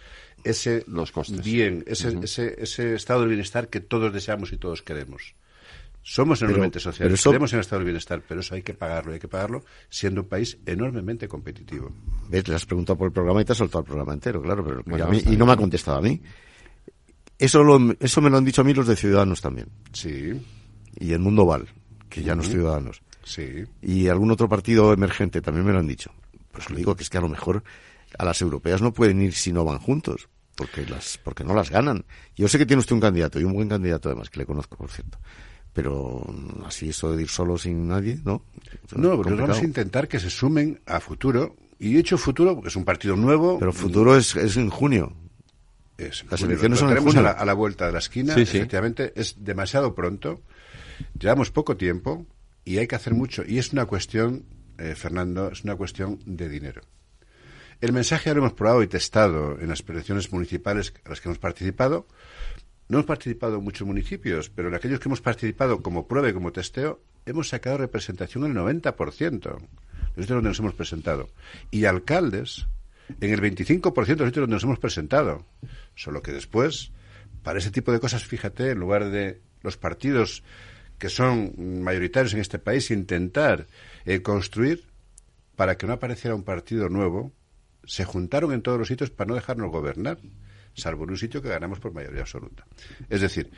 ese 0.44 0.84
Los 0.86 1.12
costes. 1.12 1.44
bien, 1.44 1.84
ese, 1.86 2.18
ese, 2.22 2.56
ese 2.58 2.94
estado 2.94 3.22
de 3.22 3.28
bienestar 3.28 3.68
que 3.68 3.80
todos 3.80 4.12
deseamos 4.12 4.52
y 4.52 4.56
todos 4.56 4.82
queremos? 4.82 5.34
Somos 6.04 6.42
enormemente 6.42 6.80
sociales, 6.80 7.20
pero 7.22 7.36
en 7.36 7.54
el 7.54 7.60
estado 7.60 7.78
del 7.78 7.84
bienestar, 7.84 8.22
pero 8.26 8.40
eso 8.40 8.56
hay 8.56 8.62
que 8.62 8.74
pagarlo, 8.74 9.12
hay 9.12 9.20
que 9.20 9.28
pagarlo 9.28 9.64
siendo 9.88 10.22
un 10.22 10.28
país 10.28 10.58
enormemente 10.66 11.28
competitivo. 11.28 11.92
¿Ves? 12.28 12.48
Le 12.48 12.56
has 12.56 12.66
preguntado 12.66 12.98
por 12.98 13.06
el 13.06 13.12
programa 13.12 13.40
y 13.40 13.44
te 13.44 13.52
has 13.52 13.58
soltado 13.58 13.80
el 13.80 13.86
programa 13.86 14.12
entero, 14.12 14.42
claro, 14.42 14.64
pero 14.64 15.12
y, 15.14 15.36
no 15.36 15.46
me 15.46 15.52
ha 15.52 15.56
contestado 15.56 15.98
a 15.98 16.02
mí. 16.02 16.20
Eso, 17.38 17.62
lo, 17.62 17.94
eso 18.00 18.20
me 18.20 18.30
lo 18.30 18.36
han 18.36 18.44
dicho 18.44 18.62
a 18.62 18.64
mí 18.64 18.74
los 18.74 18.88
de 18.88 18.96
Ciudadanos 18.96 19.40
también. 19.40 19.68
Sí. 19.92 20.32
Y 20.98 21.12
el 21.12 21.20
Mundo 21.20 21.46
Val, 21.46 21.68
que 22.08 22.22
ya 22.22 22.34
no 22.34 22.42
es 22.42 22.50
Ciudadanos. 22.50 23.00
Sí. 23.22 23.64
Y 23.80 24.08
algún 24.08 24.32
otro 24.32 24.48
partido 24.48 24.92
emergente 24.92 25.40
también 25.40 25.64
me 25.64 25.72
lo 25.72 25.78
han 25.78 25.86
dicho. 25.86 26.10
Pues 26.50 26.68
lo 26.68 26.76
digo 26.76 26.96
que 26.96 27.04
es 27.04 27.10
que 27.10 27.18
a 27.18 27.22
lo 27.22 27.28
mejor 27.28 27.62
a 28.18 28.24
las 28.24 28.40
europeas 28.40 28.82
no 28.82 28.92
pueden 28.92 29.20
ir 29.22 29.34
si 29.34 29.52
no 29.52 29.64
van 29.64 29.78
juntos, 29.78 30.28
porque 30.54 30.86
las 30.86 31.18
porque 31.18 31.44
no 31.44 31.54
las 31.54 31.70
ganan. 31.70 32.04
Yo 32.36 32.48
sé 32.48 32.58
que 32.58 32.66
tiene 32.66 32.80
usted 32.80 32.94
un 32.94 33.00
candidato, 33.00 33.40
y 33.40 33.44
un 33.44 33.52
buen 33.52 33.68
candidato 33.68 34.08
además, 34.08 34.30
que 34.30 34.40
le 34.40 34.46
conozco, 34.46 34.76
por 34.76 34.90
cierto 34.90 35.18
pero 35.72 36.22
así 36.66 36.90
eso 36.90 37.16
de 37.16 37.22
ir 37.22 37.28
solo 37.28 37.56
sin 37.56 37.88
nadie, 37.88 38.20
¿no? 38.24 38.44
no, 38.94 39.20
pero 39.22 39.36
vamos 39.36 39.58
a 39.58 39.64
intentar 39.64 40.06
que 40.08 40.20
se 40.20 40.30
sumen 40.30 40.80
a 40.86 41.00
futuro. 41.00 41.56
Y 41.78 41.96
he 41.96 42.00
hecho 42.00 42.16
futuro 42.16 42.54
porque 42.54 42.68
es 42.68 42.76
un 42.76 42.84
partido 42.84 43.16
nuevo. 43.16 43.58
Pero 43.58 43.72
futuro 43.72 44.16
es, 44.16 44.36
es 44.36 44.56
en 44.56 44.70
junio. 44.70 45.16
Las 45.98 46.42
elecciones 46.42 46.78
son 46.78 46.96
en 46.96 47.02
junio. 47.02 47.26
A 47.26 47.44
la, 47.44 47.54
vuelta 47.54 47.86
de 47.86 47.92
la 47.92 47.98
esquina. 47.98 48.34
Efectivamente, 48.34 49.12
es 49.16 49.42
demasiado 49.42 49.94
pronto. 49.94 50.42
Llevamos 51.18 51.50
poco 51.50 51.76
tiempo 51.76 52.26
y 52.64 52.78
hay 52.78 52.86
que 52.86 52.94
hacer 52.94 53.14
mucho. 53.14 53.42
Y 53.46 53.58
es 53.58 53.72
una 53.72 53.86
cuestión, 53.86 54.44
eh, 54.78 54.94
Fernando, 54.94 55.50
es 55.50 55.64
una 55.64 55.74
cuestión 55.74 56.20
de 56.24 56.48
dinero. 56.48 56.82
El 57.82 57.92
mensaje 57.92 58.30
ya 58.30 58.34
lo 58.34 58.42
hemos 58.42 58.52
probado 58.52 58.84
y 58.84 58.86
testado 58.86 59.58
en 59.60 59.68
las 59.68 59.82
elecciones 59.88 60.32
municipales 60.32 60.94
a 61.04 61.08
las 61.08 61.20
que 61.20 61.28
hemos 61.28 61.40
participado 61.40 62.06
no 62.86 62.98
hemos 62.98 63.06
participado 63.06 63.56
en 63.56 63.64
muchos 63.64 63.88
municipios, 63.88 64.50
pero 64.50 64.68
en 64.68 64.74
aquellos 64.74 65.00
que 65.00 65.08
hemos 65.08 65.20
participado 65.20 65.82
como 65.82 66.06
prueba 66.06 66.28
y 66.28 66.32
como 66.32 66.52
testeo, 66.52 67.00
hemos 67.26 67.48
sacado 67.48 67.78
representación 67.78 68.44
en 68.44 68.52
el 68.52 68.58
90% 68.58 69.40
de 69.40 69.50
los 69.50 69.60
sitios 70.14 70.28
donde 70.28 70.50
nos 70.50 70.60
hemos 70.60 70.74
presentado. 70.74 71.28
Y 71.72 71.86
alcaldes 71.86 72.68
en 73.20 73.32
el 73.32 73.40
25% 73.40 73.82
de 73.94 74.14
los 74.14 74.28
sitios 74.28 74.34
donde 74.34 74.54
nos 74.54 74.62
hemos 74.62 74.78
presentado. 74.78 75.44
Solo 75.96 76.22
que 76.22 76.30
después, 76.30 76.92
para 77.42 77.58
ese 77.58 77.72
tipo 77.72 77.90
de 77.90 77.98
cosas, 77.98 78.24
fíjate, 78.24 78.70
en 78.70 78.78
lugar 78.78 79.10
de 79.10 79.40
los 79.62 79.76
partidos 79.76 80.44
que 80.98 81.08
son 81.08 81.82
mayoritarios 81.82 82.32
en 82.34 82.40
este 82.40 82.60
país, 82.60 82.92
intentar 82.92 83.66
eh, 84.04 84.22
construir 84.22 84.84
para 85.56 85.76
que 85.76 85.88
no 85.88 85.94
apareciera 85.94 86.36
un 86.36 86.44
partido 86.44 86.88
nuevo, 86.88 87.32
se 87.84 88.04
juntaron 88.04 88.52
en 88.52 88.62
todos 88.62 88.78
los 88.78 88.88
sitios 88.88 89.10
para 89.10 89.28
no 89.28 89.34
dejarnos 89.34 89.70
gobernar 89.70 90.18
salvo 90.74 91.04
en 91.04 91.10
un 91.10 91.18
sitio 91.18 91.42
que 91.42 91.48
ganamos 91.48 91.80
por 91.80 91.92
mayoría 91.92 92.22
absoluta. 92.22 92.66
Es 93.08 93.20
decir... 93.20 93.50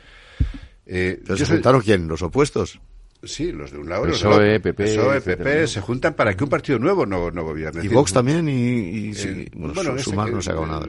Eh, 0.85 1.21
¿Se 1.35 1.45
juntaron 1.45 1.81
quién? 1.81 2.07
¿Los 2.07 2.21
opuestos? 2.21 2.79
Sí, 3.23 3.51
los 3.51 3.71
de 3.71 3.79
un 3.79 3.89
lado. 3.89 4.05
PSOE, 4.05 4.59
PP, 4.59 4.83
PSOE, 4.83 5.21
PP, 5.21 5.67
se 5.67 5.81
juntan 5.81 6.13
para 6.13 6.35
que 6.35 6.43
un 6.43 6.49
partido 6.49 6.77
nuevo 6.77 7.07
no, 7.07 7.31
no 7.31 7.43
gobierne. 7.43 7.83
Y 7.83 7.87
Vox 7.87 8.13
también, 8.13 8.47
y, 8.47 9.11
eh, 9.15 9.49
bueno, 9.55 9.97
sumar 9.97 10.31
no 10.31 10.41
se 10.43 10.51
ha 10.51 10.53
nada. 10.53 10.87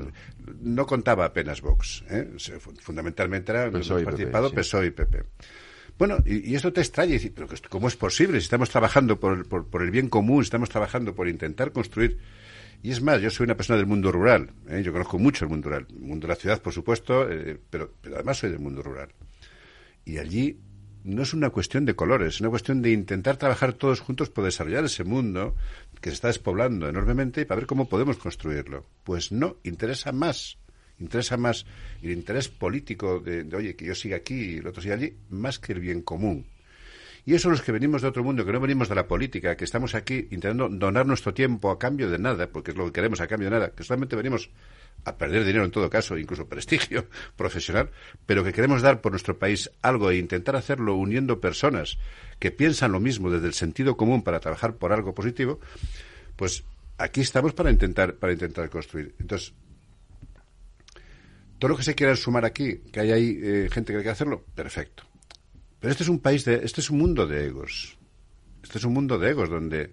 No 0.60 0.84
contaba 0.84 1.24
apenas 1.24 1.62
Vox. 1.62 2.04
¿eh? 2.10 2.28
Fundamentalmente 2.80 3.52
era 3.52 3.70
PSOE 3.70 4.04
participado 4.04 4.52
PSOE 4.52 4.86
y 4.86 4.90
PP. 4.90 5.22
Bueno, 5.98 6.18
y, 6.26 6.54
eso 6.54 6.70
te 6.74 6.82
extraña, 6.82 7.14
y 7.14 7.30
pero 7.30 7.48
¿cómo 7.70 7.88
es 7.88 7.96
posible? 7.96 8.38
Si 8.40 8.44
estamos 8.44 8.68
trabajando 8.68 9.18
por, 9.18 9.48
por, 9.48 9.66
por 9.66 9.82
el 9.82 9.90
bien 9.90 10.10
común, 10.10 10.42
estamos 10.42 10.68
trabajando 10.68 11.14
por 11.14 11.28
intentar 11.28 11.72
construir 11.72 12.18
y 12.82 12.90
es 12.90 13.02
más, 13.02 13.20
yo 13.20 13.30
soy 13.30 13.44
una 13.44 13.56
persona 13.56 13.78
del 13.78 13.86
mundo 13.86 14.12
rural, 14.12 14.52
¿eh? 14.68 14.82
yo 14.82 14.92
conozco 14.92 15.18
mucho 15.18 15.44
el 15.44 15.50
mundo 15.50 15.68
rural, 15.68 15.86
el 15.90 16.00
mundo 16.00 16.26
de 16.26 16.34
la 16.34 16.36
ciudad, 16.36 16.62
por 16.62 16.72
supuesto, 16.72 17.30
eh, 17.30 17.58
pero, 17.70 17.92
pero 18.00 18.16
además 18.16 18.38
soy 18.38 18.50
del 18.50 18.60
mundo 18.60 18.82
rural. 18.82 19.08
Y 20.04 20.18
allí 20.18 20.58
no 21.04 21.22
es 21.22 21.34
una 21.34 21.50
cuestión 21.50 21.84
de 21.84 21.94
colores, 21.94 22.34
es 22.34 22.40
una 22.40 22.50
cuestión 22.50 22.82
de 22.82 22.92
intentar 22.92 23.36
trabajar 23.36 23.72
todos 23.72 24.00
juntos 24.00 24.28
por 24.28 24.44
desarrollar 24.44 24.84
ese 24.84 25.04
mundo 25.04 25.54
que 26.00 26.10
se 26.10 26.14
está 26.14 26.28
despoblando 26.28 26.88
enormemente 26.88 27.42
y 27.42 27.44
para 27.44 27.60
ver 27.60 27.66
cómo 27.66 27.88
podemos 27.88 28.16
construirlo. 28.18 28.86
Pues 29.04 29.30
no, 29.30 29.56
interesa 29.62 30.12
más, 30.12 30.58
interesa 30.98 31.36
más 31.36 31.64
el 32.02 32.10
interés 32.10 32.48
político 32.48 33.20
de, 33.20 33.44
de 33.44 33.56
oye, 33.56 33.76
que 33.76 33.86
yo 33.86 33.94
siga 33.94 34.16
aquí 34.16 34.34
y 34.34 34.56
el 34.58 34.66
otro 34.66 34.82
siga 34.82 34.96
allí, 34.96 35.16
más 35.30 35.58
que 35.58 35.72
el 35.72 35.80
bien 35.80 36.02
común. 36.02 36.46
Y 37.26 37.34
eso 37.34 37.50
los 37.50 37.60
que 37.60 37.72
venimos 37.72 38.02
de 38.02 38.08
otro 38.08 38.22
mundo, 38.22 38.46
que 38.46 38.52
no 38.52 38.60
venimos 38.60 38.88
de 38.88 38.94
la 38.94 39.08
política, 39.08 39.56
que 39.56 39.64
estamos 39.64 39.96
aquí 39.96 40.28
intentando 40.30 40.68
donar 40.68 41.06
nuestro 41.06 41.34
tiempo 41.34 41.72
a 41.72 41.78
cambio 41.78 42.08
de 42.08 42.20
nada, 42.20 42.46
porque 42.46 42.70
es 42.70 42.76
lo 42.76 42.86
que 42.86 42.92
queremos 42.92 43.20
a 43.20 43.26
cambio 43.26 43.50
de 43.50 43.56
nada, 43.56 43.72
que 43.72 43.82
solamente 43.82 44.14
venimos 44.14 44.48
a 45.04 45.16
perder 45.18 45.44
dinero 45.44 45.64
en 45.64 45.72
todo 45.72 45.90
caso, 45.90 46.16
incluso 46.16 46.46
prestigio 46.48 47.08
profesional, 47.34 47.90
pero 48.26 48.44
que 48.44 48.52
queremos 48.52 48.80
dar 48.80 49.00
por 49.00 49.10
nuestro 49.10 49.36
país 49.40 49.68
algo 49.82 50.12
e 50.12 50.18
intentar 50.18 50.54
hacerlo 50.54 50.94
uniendo 50.94 51.40
personas 51.40 51.98
que 52.38 52.52
piensan 52.52 52.92
lo 52.92 53.00
mismo 53.00 53.28
desde 53.28 53.48
el 53.48 53.54
sentido 53.54 53.96
común 53.96 54.22
para 54.22 54.38
trabajar 54.38 54.76
por 54.76 54.92
algo 54.92 55.12
positivo, 55.12 55.58
pues 56.36 56.62
aquí 56.96 57.22
estamos 57.22 57.54
para 57.54 57.72
intentar, 57.72 58.14
para 58.14 58.34
intentar 58.34 58.70
construir. 58.70 59.16
Entonces, 59.18 59.52
todo 61.58 61.70
lo 61.70 61.76
que 61.76 61.82
se 61.82 61.96
quiera 61.96 62.14
sumar 62.14 62.44
aquí, 62.44 62.82
que 62.92 63.00
hay 63.00 63.10
ahí 63.10 63.40
eh, 63.42 63.68
gente 63.72 63.92
que 63.92 63.98
quiere 63.98 64.10
hacerlo, 64.10 64.44
perfecto. 64.54 65.02
Pero 65.80 65.90
este 65.90 66.02
es 66.02 66.08
un 66.08 66.20
país 66.20 66.44
de, 66.44 66.60
este 66.64 66.80
es 66.80 66.90
un 66.90 66.98
mundo 66.98 67.26
de 67.26 67.46
egos. 67.46 67.96
Este 68.62 68.78
es 68.78 68.84
un 68.84 68.94
mundo 68.94 69.18
de 69.18 69.30
egos 69.30 69.48
donde, 69.48 69.92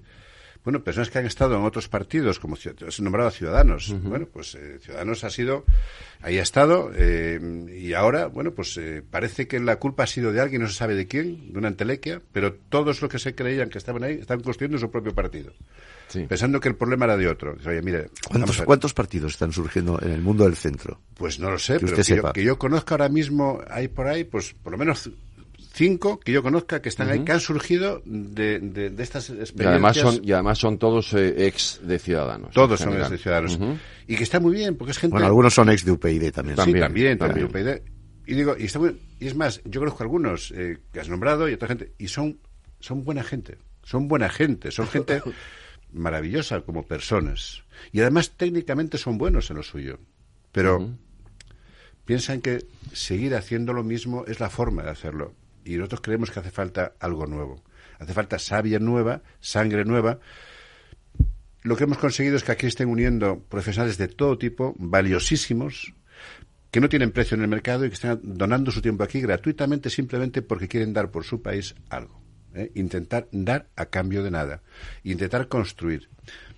bueno, 0.64 0.84
personas 0.84 1.10
que 1.10 1.20
han 1.20 1.26
estado 1.26 1.56
en 1.56 1.64
otros 1.64 1.90
partidos, 1.90 2.40
como 2.40 2.56
se 2.56 2.74
nombrado 3.00 3.28
a 3.28 3.32
Ciudadanos. 3.32 3.94
Bueno, 4.02 4.28
pues 4.32 4.56
eh, 4.56 4.80
Ciudadanos 4.82 5.24
ha 5.24 5.30
sido, 5.30 5.66
ahí 6.22 6.40
ha 6.40 6.42
estado, 6.42 6.92
eh, 6.96 7.40
y 7.72 7.94
ahora, 7.94 8.28
bueno, 8.28 8.52
pues 8.52 8.78
eh, 8.78 9.04
parece 9.08 9.48
que 9.48 9.60
la 9.60 9.76
culpa 9.76 10.04
ha 10.04 10.08
sido 10.08 10.32
de 10.32 10.42
alguien, 10.42 10.62
no 10.62 10.68
se 10.68 10.74
sabe 10.74 10.96
de 10.96 11.06
quién, 11.06 11.52
de 11.54 11.60
una 11.60 11.68
entelequia, 11.68 12.22
pero 12.32 12.54
todos 12.54 13.02
los 13.02 13.12
que 13.12 13.20
se 13.20 13.36
creían 13.36 13.70
que 13.70 13.78
estaban 13.78 14.04
ahí 14.04 14.14
están 14.14 14.40
construyendo 14.40 14.78
su 14.80 14.90
propio 14.90 15.14
partido. 15.14 15.54
Pensando 16.28 16.60
que 16.60 16.70
el 16.70 16.76
problema 16.76 17.06
era 17.06 17.18
de 17.18 17.28
otro. 17.28 17.58
Oye, 17.66 17.82
mire, 17.82 18.10
¿Cuántos, 18.28 18.62
¿Cuántos 18.62 18.94
partidos 18.94 19.34
están 19.34 19.52
surgiendo 19.52 20.00
en 20.02 20.12
el 20.12 20.22
mundo 20.22 20.44
del 20.44 20.56
centro? 20.56 21.02
Pues 21.16 21.40
no 21.40 21.50
lo 21.50 21.58
sé, 21.58 21.80
pero 21.80 21.96
que 21.96 22.04
yo, 22.04 22.34
que 22.34 22.44
yo 22.44 22.58
conozca 22.58 22.96
ahora 22.96 23.10
mismo, 23.10 23.62
hay 23.68 23.88
por 23.88 24.08
ahí, 24.08 24.24
pues 24.24 24.54
por 24.54 24.72
lo 24.72 24.78
menos 24.78 25.10
cinco 25.74 26.20
que 26.20 26.32
yo 26.32 26.44
conozca 26.44 26.82
que 26.82 26.90
están 26.90 27.10
ahí, 27.10 27.24
que 27.26 27.32
han 27.32 27.40
surgido 27.40 28.02
de, 28.06 28.60
de, 28.60 29.04
estas 29.04 29.30
experiencias. 29.32 29.66
Y 29.66 29.68
además 29.68 29.98
son, 29.98 30.20
y 30.24 30.32
además 30.32 30.58
son 30.60 30.78
todos 30.78 31.14
eh, 31.14 31.48
ex 31.48 31.82
de 31.84 32.00
Ciudadanos. 32.00 32.54
Todos 32.54 32.80
son 32.80 32.96
ex 32.96 33.10
de 33.10 33.18
Ciudadanos. 33.18 33.60
Y 34.08 34.16
que 34.16 34.24
está 34.24 34.40
muy 34.40 34.54
bien, 34.54 34.76
porque 34.76 34.92
es 34.92 35.00
gente... 35.00 35.14
Bueno, 35.14 35.28
algunos 35.28 35.54
son 35.54 35.70
ex 35.70 35.84
de 35.84 35.92
UPyD 35.92 36.32
también. 36.32 36.58
Sí, 36.58 36.74
también, 36.74 37.18
también, 37.18 37.48
de 37.48 37.52
UPyD. 37.52 37.82
Y 38.28 38.36
digo, 38.36 38.56
y, 38.58 38.66
está 38.66 38.80
muy, 38.80 38.98
y 39.20 39.28
es 39.28 39.36
más, 39.36 39.62
yo 39.66 39.82
conozco 39.82 40.04
algunos 40.04 40.52
eh, 40.52 40.78
que 40.94 41.00
has 41.00 41.10
nombrado 41.10 41.50
y 41.50 41.54
otra 41.54 41.68
gente, 41.68 41.92
y 41.98 42.08
son, 42.08 42.40
son 42.80 43.04
buena 43.04 43.24
gente, 43.24 43.58
son 43.84 44.08
buena 44.08 44.30
gente, 44.30 44.72
son 44.72 44.88
gente 44.88 45.22
maravillosa 45.92 46.62
como 46.62 46.86
personas. 46.86 47.64
Y 47.92 48.00
además 48.00 48.32
técnicamente 48.38 48.98
son 48.98 49.18
buenos 49.18 49.50
en 49.50 49.58
lo 49.58 49.64
suyo. 49.64 50.00
Pero 50.52 50.92
piensan 52.06 52.42
que 52.42 52.66
seguir 52.94 53.36
haciendo 53.36 53.74
lo 53.74 53.84
mismo 53.84 54.24
es 54.28 54.40
la 54.40 54.50
forma 54.50 54.84
de 54.84 54.92
hacerlo 54.92 55.34
y 55.66 55.78
nosotros 55.78 56.02
creemos 56.02 56.32
que 56.32 56.40
hace 56.40 56.52
falta 56.52 56.94
algo 57.00 57.26
nuevo. 57.26 57.64
Hace 58.00 58.14
falta 58.14 58.40
savia 58.40 58.80
nueva, 58.80 59.22
sangre 59.40 59.86
nueva. 59.86 60.20
Lo 61.64 61.78
que 61.78 61.86
hemos 61.86 61.98
conseguido 61.98 62.36
es 62.36 62.44
que 62.44 62.52
aquí 62.52 62.68
estén 62.68 62.90
uniendo 62.90 63.40
profesionales 63.40 63.98
de 63.98 64.10
todo 64.10 64.38
tipo, 64.38 64.76
valiosísimos, 64.78 65.94
que 66.72 66.82
no 66.82 66.90
tienen 66.90 67.12
precio 67.12 67.36
en 67.36 67.44
el 67.44 67.48
mercado 67.48 67.86
y 67.86 67.90
que 67.90 67.94
están 67.94 68.20
donando 68.24 68.72
su 68.72 68.82
tiempo 68.82 69.04
aquí 69.04 69.22
gratuitamente 69.22 69.90
simplemente 69.90 70.42
porque 70.42 70.68
quieren 70.68 70.92
dar 70.92 71.12
por 71.12 71.24
su 71.24 71.42
país 71.42 71.76
algo. 71.90 72.22
¿eh? 72.56 72.72
Intentar 72.76 73.28
dar 73.32 73.70
a 73.76 73.86
cambio 73.86 74.24
de 74.24 74.32
nada. 74.32 74.64
Intentar 75.04 75.48
construir. 75.48 76.10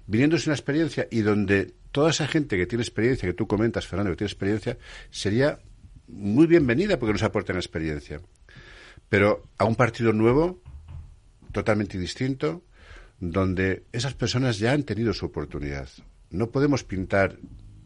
Viniendo 0.07 0.37
sin 0.37 0.53
experiencia 0.53 1.07
y 1.11 1.21
donde 1.21 1.73
toda 1.91 2.11
esa 2.11 2.27
gente 2.27 2.57
que 2.57 2.65
tiene 2.65 2.83
experiencia, 2.83 3.27
que 3.27 3.33
tú 3.33 3.47
comentas, 3.47 3.87
Fernando, 3.87 4.11
que 4.11 4.17
tiene 4.17 4.31
experiencia, 4.31 4.77
sería 5.09 5.59
muy 6.07 6.47
bienvenida 6.47 6.97
porque 6.97 7.13
nos 7.13 7.23
aporten 7.23 7.57
experiencia 7.57 8.21
pero 9.09 9.43
a 9.57 9.65
un 9.65 9.75
partido 9.75 10.13
nuevo, 10.13 10.59
totalmente 11.51 11.97
distinto, 11.97 12.63
donde 13.19 13.83
esas 13.91 14.13
personas 14.13 14.59
ya 14.59 14.73
han 14.73 14.83
tenido 14.83 15.13
su 15.13 15.25
oportunidad. 15.25 15.89
No 16.31 16.49
podemos 16.49 16.83
pintar 16.83 17.37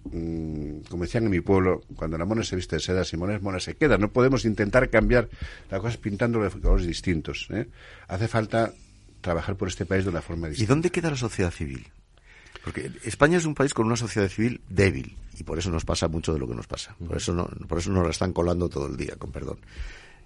mm, 0.05 0.81
como 0.89 1.03
decían 1.03 1.25
en 1.25 1.31
mi 1.31 1.41
pueblo, 1.41 1.81
cuando 1.95 2.17
la 2.17 2.25
mona 2.25 2.43
se 2.43 2.55
viste 2.55 2.77
de 2.77 2.81
seda, 2.81 3.03
si 3.03 3.17
mona 3.17 3.35
es 3.35 3.41
mona 3.41 3.59
se 3.59 3.75
queda. 3.75 3.97
No 3.97 4.11
podemos 4.11 4.45
intentar 4.45 4.89
cambiar 4.89 5.29
las 5.69 5.79
cosas 5.79 5.97
pintándolo 5.97 6.45
de 6.45 6.61
colores 6.61 6.87
distintos. 6.87 7.47
¿eh? 7.51 7.67
Hace 8.07 8.27
falta 8.27 8.73
trabajar 9.21 9.55
por 9.55 9.67
este 9.67 9.85
país 9.85 10.05
de 10.05 10.09
una 10.09 10.21
forma 10.21 10.47
distinta. 10.47 10.71
¿Y 10.71 10.73
dónde 10.73 10.89
queda 10.89 11.11
la 11.11 11.17
sociedad 11.17 11.51
civil? 11.51 11.87
Porque 12.63 12.91
España 13.03 13.37
es 13.37 13.45
un 13.45 13.55
país 13.55 13.73
con 13.73 13.85
una 13.85 13.95
sociedad 13.95 14.27
civil 14.27 14.61
débil 14.69 15.15
y 15.37 15.43
por 15.43 15.57
eso 15.57 15.69
nos 15.69 15.85
pasa 15.85 16.07
mucho 16.07 16.33
de 16.33 16.39
lo 16.39 16.47
que 16.47 16.55
nos 16.55 16.67
pasa. 16.67 16.95
Por 17.05 17.17
eso, 17.17 17.33
no, 17.33 17.47
por 17.67 17.77
eso 17.77 17.91
nos 17.91 18.03
la 18.03 18.11
están 18.11 18.33
colando 18.33 18.67
todo 18.67 18.87
el 18.87 18.97
día, 18.97 19.15
con 19.17 19.31
perdón. 19.31 19.59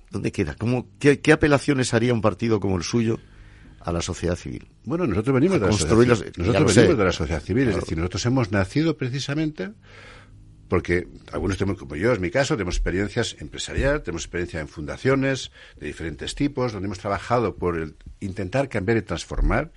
¿Dónde 0.09 0.31
queda? 0.31 0.55
¿Cómo, 0.55 0.87
qué, 0.99 1.31
apelaciones 1.31 1.93
haría 1.93 2.13
un 2.13 2.21
partido 2.21 2.59
como 2.59 2.77
el 2.77 2.83
suyo 2.83 3.19
a 3.79 3.91
la 3.91 4.01
sociedad 4.01 4.35
civil? 4.35 4.67
Bueno, 4.83 5.07
nosotros 5.07 5.33
venimos, 5.33 5.59
de 5.59 5.67
la 5.67 5.71
sociedad, 5.71 5.97
nosotros 6.37 6.75
venimos 6.75 6.97
de 6.97 7.05
la 7.05 7.11
sociedad 7.11 7.41
civil, 7.41 7.69
es 7.69 7.75
decir, 7.75 7.97
nosotros 7.97 8.25
hemos 8.25 8.51
nacido 8.51 8.97
precisamente 8.97 9.71
porque 10.67 11.07
algunos 11.31 11.57
tenemos, 11.57 11.79
como 11.79 11.95
yo, 11.95 12.13
es 12.13 12.19
mi 12.19 12.31
caso, 12.31 12.55
tenemos 12.55 12.75
experiencias 12.75 13.35
empresariales, 13.39 14.03
tenemos 14.03 14.23
experiencia 14.23 14.59
en 14.59 14.67
fundaciones 14.67 15.51
de 15.79 15.87
diferentes 15.87 16.33
tipos, 16.33 16.71
donde 16.71 16.87
hemos 16.87 16.99
trabajado 16.99 17.55
por 17.55 17.93
intentar 18.21 18.69
cambiar 18.69 18.97
y 18.97 19.01
transformar 19.03 19.71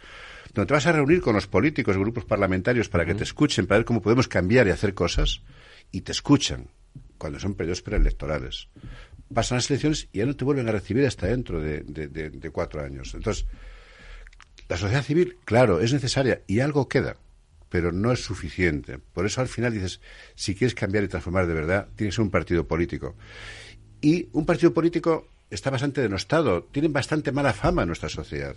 donde 0.57 0.69
te 0.69 0.75
vas 0.75 0.87
a 0.87 0.93
reunir 0.93 1.21
con 1.21 1.35
los 1.35 1.47
políticos, 1.47 1.99
grupos 1.99 2.25
parlamentarios 2.25 2.89
para 2.89 3.05
que 3.05 3.15
te 3.15 3.25
escuchen, 3.25 3.67
para 3.67 3.79
ver 3.79 3.85
cómo 3.85 4.01
podemos 4.01 4.27
cambiar 4.27 4.67
y 4.67 4.71
hacer 4.71 4.95
cosas, 4.95 5.43
y 5.93 6.01
te 6.01 6.13
escuchan 6.13 6.69
cuando 7.19 7.39
son 7.39 7.55
periodos 7.55 7.83
preelectorales. 7.83 8.69
Pasan 9.33 9.57
las 9.57 9.71
elecciones 9.71 10.09
y 10.13 10.19
ya 10.19 10.27
no 10.27 10.37
te 10.37 10.45
vuelven 10.45 10.69
a 10.69 10.73
recibir 10.73 11.05
hasta 11.07 11.27
dentro 11.27 11.61
de, 11.61 11.83
de 11.83 12.51
cuatro 12.51 12.83
años. 12.83 13.15
Entonces, 13.15 13.47
la 14.69 14.77
sociedad 14.77 15.03
civil, 15.03 15.37
claro, 15.45 15.81
es 15.81 15.93
necesaria 15.93 16.43
y 16.47 16.61
algo 16.61 16.89
queda, 16.89 17.17
pero 17.69 17.93
no 17.93 18.13
es 18.13 18.25
suficiente. 18.25 18.99
Por 18.99 19.27
eso 19.27 19.41
al 19.41 19.49
final 19.49 19.73
dices, 19.73 20.01
si 20.35 20.55
quieres 20.55 20.75
cambiar 20.75 21.05
y 21.05 21.09
transformar 21.09 21.47
de 21.47 21.55
verdad, 21.55 21.89
tiene 21.97 22.11
que 22.11 22.17
ser 22.17 22.25
un 22.25 22.31
partido 22.31 22.67
político. 22.67 23.17
Y 24.01 24.29
un 24.33 24.47
partido 24.47 24.73
político 24.73 25.29
está 25.51 25.71
bastante 25.71 26.01
denostado, 26.01 26.65
tiene 26.65 26.89
bastante 26.89 27.33
mala 27.33 27.53
fama 27.53 27.83
en 27.83 27.89
nuestra 27.89 28.09
sociedad 28.09 28.57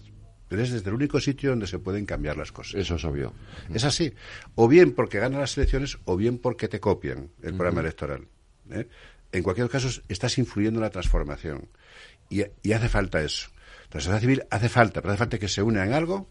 pero 0.49 0.63
es 0.63 0.71
desde 0.71 0.89
el 0.89 0.95
único 0.95 1.19
sitio 1.21 1.51
donde 1.51 1.67
se 1.67 1.77
pueden 1.77 2.05
cambiar 2.05 2.35
las 2.35 2.51
cosas. 2.51 2.73
Eso 2.73 2.95
es 2.95 3.05
obvio. 3.05 3.33
Es 3.71 3.83
así. 3.83 4.11
O 4.55 4.67
bien 4.67 4.93
porque 4.93 5.19
ganan 5.19 5.39
las 5.39 5.55
elecciones 5.55 5.99
o 6.05 6.17
bien 6.17 6.39
porque 6.39 6.67
te 6.67 6.79
copian 6.79 7.29
el 7.43 7.53
programa 7.53 7.81
electoral. 7.81 8.27
¿eh? 8.71 8.87
En 9.31 9.43
cualquier 9.43 9.69
caso, 9.69 9.89
estás 10.07 10.37
influyendo 10.37 10.79
en 10.79 10.83
la 10.83 10.89
transformación. 10.89 11.67
Y, 12.29 12.43
hace 12.71 12.89
falta 12.89 13.21
eso. 13.21 13.49
La 13.91 13.99
sociedad 13.99 14.19
civil 14.19 14.43
hace 14.49 14.69
falta, 14.69 15.01
pero 15.01 15.11
hace 15.11 15.19
falta 15.19 15.39
que 15.39 15.47
se 15.47 15.61
una 15.61 15.83
en 15.85 15.93
algo 15.93 16.27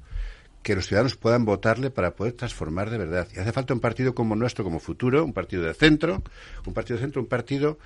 que 0.63 0.75
los 0.75 0.87
ciudadanos 0.87 1.17
puedan 1.17 1.45
votarle 1.45 1.91
para 1.91 2.15
poder 2.15 2.33
transformar 2.35 2.91
de 2.91 2.99
verdad. 2.99 3.29
Y 3.35 3.39
hace 3.39 3.53
falta 3.53 3.75
un 3.75 3.81
partido 3.81 4.15
como 4.15 4.37
nuestro, 4.37 4.65
como 4.65 4.81
futuro, 4.81 5.25
un 5.25 5.33
partido 5.33 5.63
de 5.63 5.75
centro, 5.75 6.23
un 6.67 6.75
partido 6.75 6.97
de 6.97 7.03
centro, 7.03 7.23
un 7.23 7.29
partido 7.29 7.79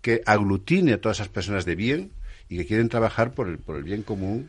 que 0.00 0.22
aglutine 0.24 0.94
a 0.94 1.00
todas 1.00 1.18
esas 1.18 1.28
personas 1.28 1.64
de 1.64 1.74
bien 1.74 2.12
y 2.48 2.56
que 2.56 2.66
quieren 2.66 2.88
trabajar 2.88 3.32
por 3.32 3.48
el, 3.48 3.58
por 3.58 3.76
el 3.76 3.82
bien 3.82 4.02
común 4.02 4.48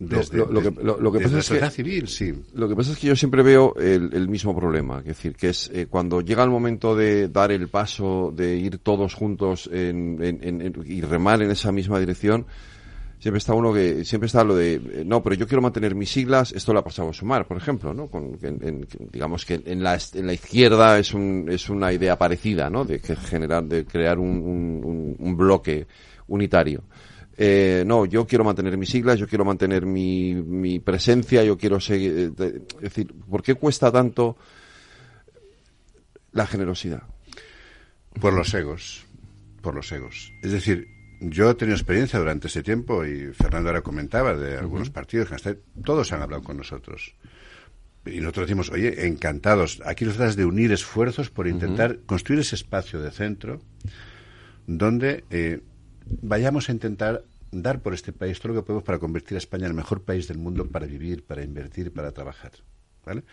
lo, 0.00 0.20
que, 0.62 0.82
lo, 0.82 1.12
que 1.12 1.20
pasa 1.20 1.38
es 1.38 1.48
que, 1.50 1.70
civil, 1.70 2.08
sí. 2.08 2.32
Lo 2.54 2.68
que 2.70 2.74
pasa 2.74 2.92
es 2.92 2.98
que 2.98 3.08
yo 3.08 3.16
siempre 3.16 3.42
veo 3.42 3.74
el, 3.76 4.28
mismo 4.28 4.56
problema, 4.56 5.00
es 5.00 5.04
decir, 5.04 5.34
que 5.34 5.50
es 5.50 5.70
eh, 5.74 5.88
cuando 5.90 6.22
llega 6.22 6.42
el 6.42 6.48
momento 6.48 6.96
de 6.96 7.28
dar 7.28 7.52
el 7.52 7.68
paso, 7.68 8.32
de 8.34 8.56
ir 8.56 8.78
todos 8.78 9.12
juntos 9.12 9.68
y 9.70 11.00
remar 11.02 11.42
en 11.42 11.50
esa 11.50 11.70
misma 11.70 12.00
dirección, 12.00 12.46
siempre 13.18 13.36
está 13.36 13.52
uno 13.52 13.74
que 13.74 14.02
siempre 14.06 14.26
está 14.26 14.42
lo 14.42 14.56
de 14.56 14.76
eh, 14.76 15.02
no 15.04 15.22
pero 15.22 15.36
yo 15.36 15.46
quiero 15.46 15.60
mantener 15.60 15.94
mis 15.94 16.10
siglas 16.10 16.52
esto 16.52 16.72
lo 16.72 16.78
ha 16.78 16.84
pasado 16.84 17.10
a 17.10 17.12
sumar 17.12 17.46
por 17.46 17.58
ejemplo 17.58 17.92
no 17.92 18.06
con 18.06 18.38
digamos 19.12 19.44
que 19.44 19.60
en 19.62 19.82
la 19.82 19.98
en 20.14 20.26
la 20.26 20.32
izquierda 20.32 20.98
es 20.98 21.12
un, 21.12 21.46
es 21.50 21.68
una 21.68 21.92
idea 21.92 22.16
parecida 22.16 22.70
no 22.70 22.86
de 22.86 22.98
que 22.98 23.14
generar 23.16 23.64
de 23.64 23.84
crear 23.84 24.18
un, 24.18 25.14
un 25.18 25.36
bloque 25.36 25.86
unitario 26.28 26.82
eh, 27.42 27.84
no, 27.86 28.04
yo 28.04 28.26
quiero 28.26 28.44
mantener 28.44 28.76
mis 28.76 28.90
siglas, 28.90 29.18
yo 29.18 29.26
quiero 29.26 29.46
mantener 29.46 29.86
mi, 29.86 30.34
mi 30.34 30.78
presencia, 30.78 31.42
yo 31.42 31.56
quiero 31.56 31.80
seguir. 31.80 32.34
Eh, 32.38 32.62
es 32.76 32.80
decir, 32.82 33.14
¿por 33.14 33.42
qué 33.42 33.54
cuesta 33.54 33.90
tanto 33.90 34.36
la 36.32 36.46
generosidad? 36.46 37.02
Por 38.20 38.34
los 38.34 38.52
egos, 38.52 39.06
por 39.62 39.74
los 39.74 39.90
egos. 39.90 40.30
Es 40.42 40.52
decir, 40.52 40.86
yo 41.22 41.48
he 41.48 41.54
tenido 41.54 41.76
experiencia 41.76 42.18
durante 42.18 42.48
ese 42.48 42.62
tiempo 42.62 43.06
y 43.06 43.32
Fernando 43.32 43.70
ahora 43.70 43.80
comentaba 43.80 44.34
de 44.34 44.58
algunos 44.58 44.90
partidos 44.90 45.30
que 45.30 45.56
todos 45.82 46.12
han 46.12 46.20
hablado 46.20 46.42
con 46.42 46.58
nosotros. 46.58 47.14
Y 48.04 48.20
nosotros 48.20 48.48
decimos, 48.48 48.68
oye, 48.68 49.06
encantados. 49.06 49.80
Aquí 49.86 50.04
nos 50.04 50.18
das 50.18 50.36
de 50.36 50.44
unir 50.44 50.72
esfuerzos 50.72 51.30
por 51.30 51.48
intentar 51.48 52.00
construir 52.04 52.40
ese 52.40 52.56
espacio 52.56 53.00
de 53.00 53.10
centro 53.10 53.62
donde 54.66 55.24
eh, 55.30 55.62
vayamos 56.20 56.68
a 56.68 56.72
intentar 56.72 57.24
dar 57.52 57.82
por 57.82 57.94
este 57.94 58.12
país 58.12 58.40
todo 58.40 58.54
lo 58.54 58.60
que 58.60 58.66
podemos 58.66 58.84
para 58.84 58.98
convertir 58.98 59.36
a 59.36 59.38
España 59.38 59.64
en 59.64 59.70
el 59.70 59.76
mejor 59.76 60.02
país 60.02 60.28
del 60.28 60.38
mundo 60.38 60.66
para 60.66 60.86
vivir, 60.86 61.24
para 61.24 61.42
invertir, 61.42 61.92
para 61.92 62.12
trabajar. 62.12 62.52
¿vale? 63.04 63.24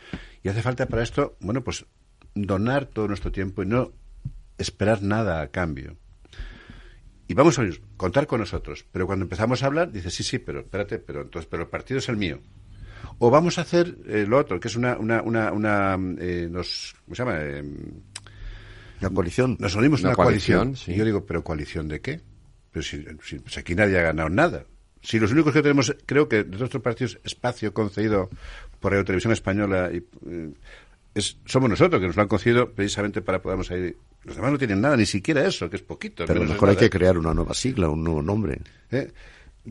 Y 0.44 0.50
hace 0.50 0.62
falta 0.62 0.88
para 0.88 1.04
esto, 1.04 1.38
bueno, 1.40 1.64
pues 1.64 1.86
donar 2.34 2.86
todo 2.86 3.08
nuestro 3.08 3.32
tiempo 3.32 3.64
y 3.64 3.66
no 3.66 3.92
esperar 4.58 5.02
nada 5.02 5.42
a 5.42 5.48
cambio. 5.50 5.98
Y 7.28 7.34
vamos 7.34 7.60
a 7.60 7.68
contar 7.98 8.26
con 8.26 8.40
nosotros. 8.40 8.86
Pero 8.92 9.06
cuando 9.06 9.26
empezamos 9.26 9.62
a 9.62 9.66
hablar, 9.66 9.92
dice, 9.92 10.10
sí, 10.10 10.24
sí, 10.24 10.40
pero 10.40 10.62
espérate, 10.62 10.98
pero 11.00 11.24
entonces, 11.24 11.48
pero 11.50 11.64
el 11.64 11.70
partido 11.70 11.98
es 11.98 12.08
el 12.08 12.16
mío. 12.16 12.40
O 13.20 13.30
vamos 13.30 13.58
a 13.58 13.62
hacer 13.62 13.98
eh, 14.08 14.26
lo 14.28 14.38
otro, 14.38 14.60
que 14.60 14.68
es 14.68 14.76
una, 14.76 14.98
una, 14.98 15.22
una, 15.22 15.52
una 15.52 15.98
eh, 16.20 16.48
nos, 16.50 16.96
¿cómo 17.04 17.16
se 17.16 17.24
llama? 17.24 17.40
Eh, 17.42 17.64
una 19.02 19.10
coalición. 19.12 19.58
Nos 19.60 19.76
unimos 19.76 20.02
una, 20.04 20.16
coalición. 20.16 20.76
Y 20.88 20.96
yo 20.96 21.04
digo, 21.04 21.26
¿pero 21.26 21.44
coalición 21.44 21.88
de 21.88 22.00
qué? 22.00 22.22
Pero 22.72 22.84
si, 22.84 22.98
pues 23.40 23.58
aquí 23.58 23.76
nadie 23.76 24.00
ha 24.00 24.04
ganado 24.04 24.30
nada. 24.30 24.66
Si 25.02 25.20
los 25.20 25.32
únicos 25.32 25.54
que 25.54 25.62
tenemos, 25.62 25.96
creo 26.06 26.28
que 26.28 26.44
de 26.44 26.58
nuestros 26.58 26.84
partidos, 26.84 27.20
espacio 27.24 27.74
concedido 27.74 28.30
por 28.80 28.92
Radio 28.92 29.06
Televisión 29.06 29.34
Española, 29.34 29.90
y, 29.94 29.98
eh, 29.98 30.54
es, 31.14 31.38
somos 31.46 31.70
nosotros 31.70 32.00
que 32.00 32.08
nos 32.08 32.16
lo 32.16 32.22
han 32.22 32.28
concedido 32.28 32.72
precisamente 32.72 33.22
para 33.22 33.42
podernos 33.42 33.72
ir. 33.72 33.98
Los 34.24 34.36
demás 34.36 34.52
no 34.52 34.58
tienen 34.58 34.82
nada, 34.82 34.98
ni 34.98 35.06
siquiera 35.06 35.48
eso, 35.48 35.70
que 35.70 35.78
es 35.78 35.82
poquito. 35.82 36.26
Pero 36.26 36.42
a 36.42 36.44
lo 36.44 36.50
mejor 36.50 36.70
hay 36.70 36.76
que 36.76 36.90
crear 36.90 37.18
una 37.18 37.34
nueva 37.34 37.54
sigla, 37.54 37.90
un 37.90 38.04
nuevo 38.04 38.22
nombre. 38.22 38.60
¿Eh? 38.92 39.12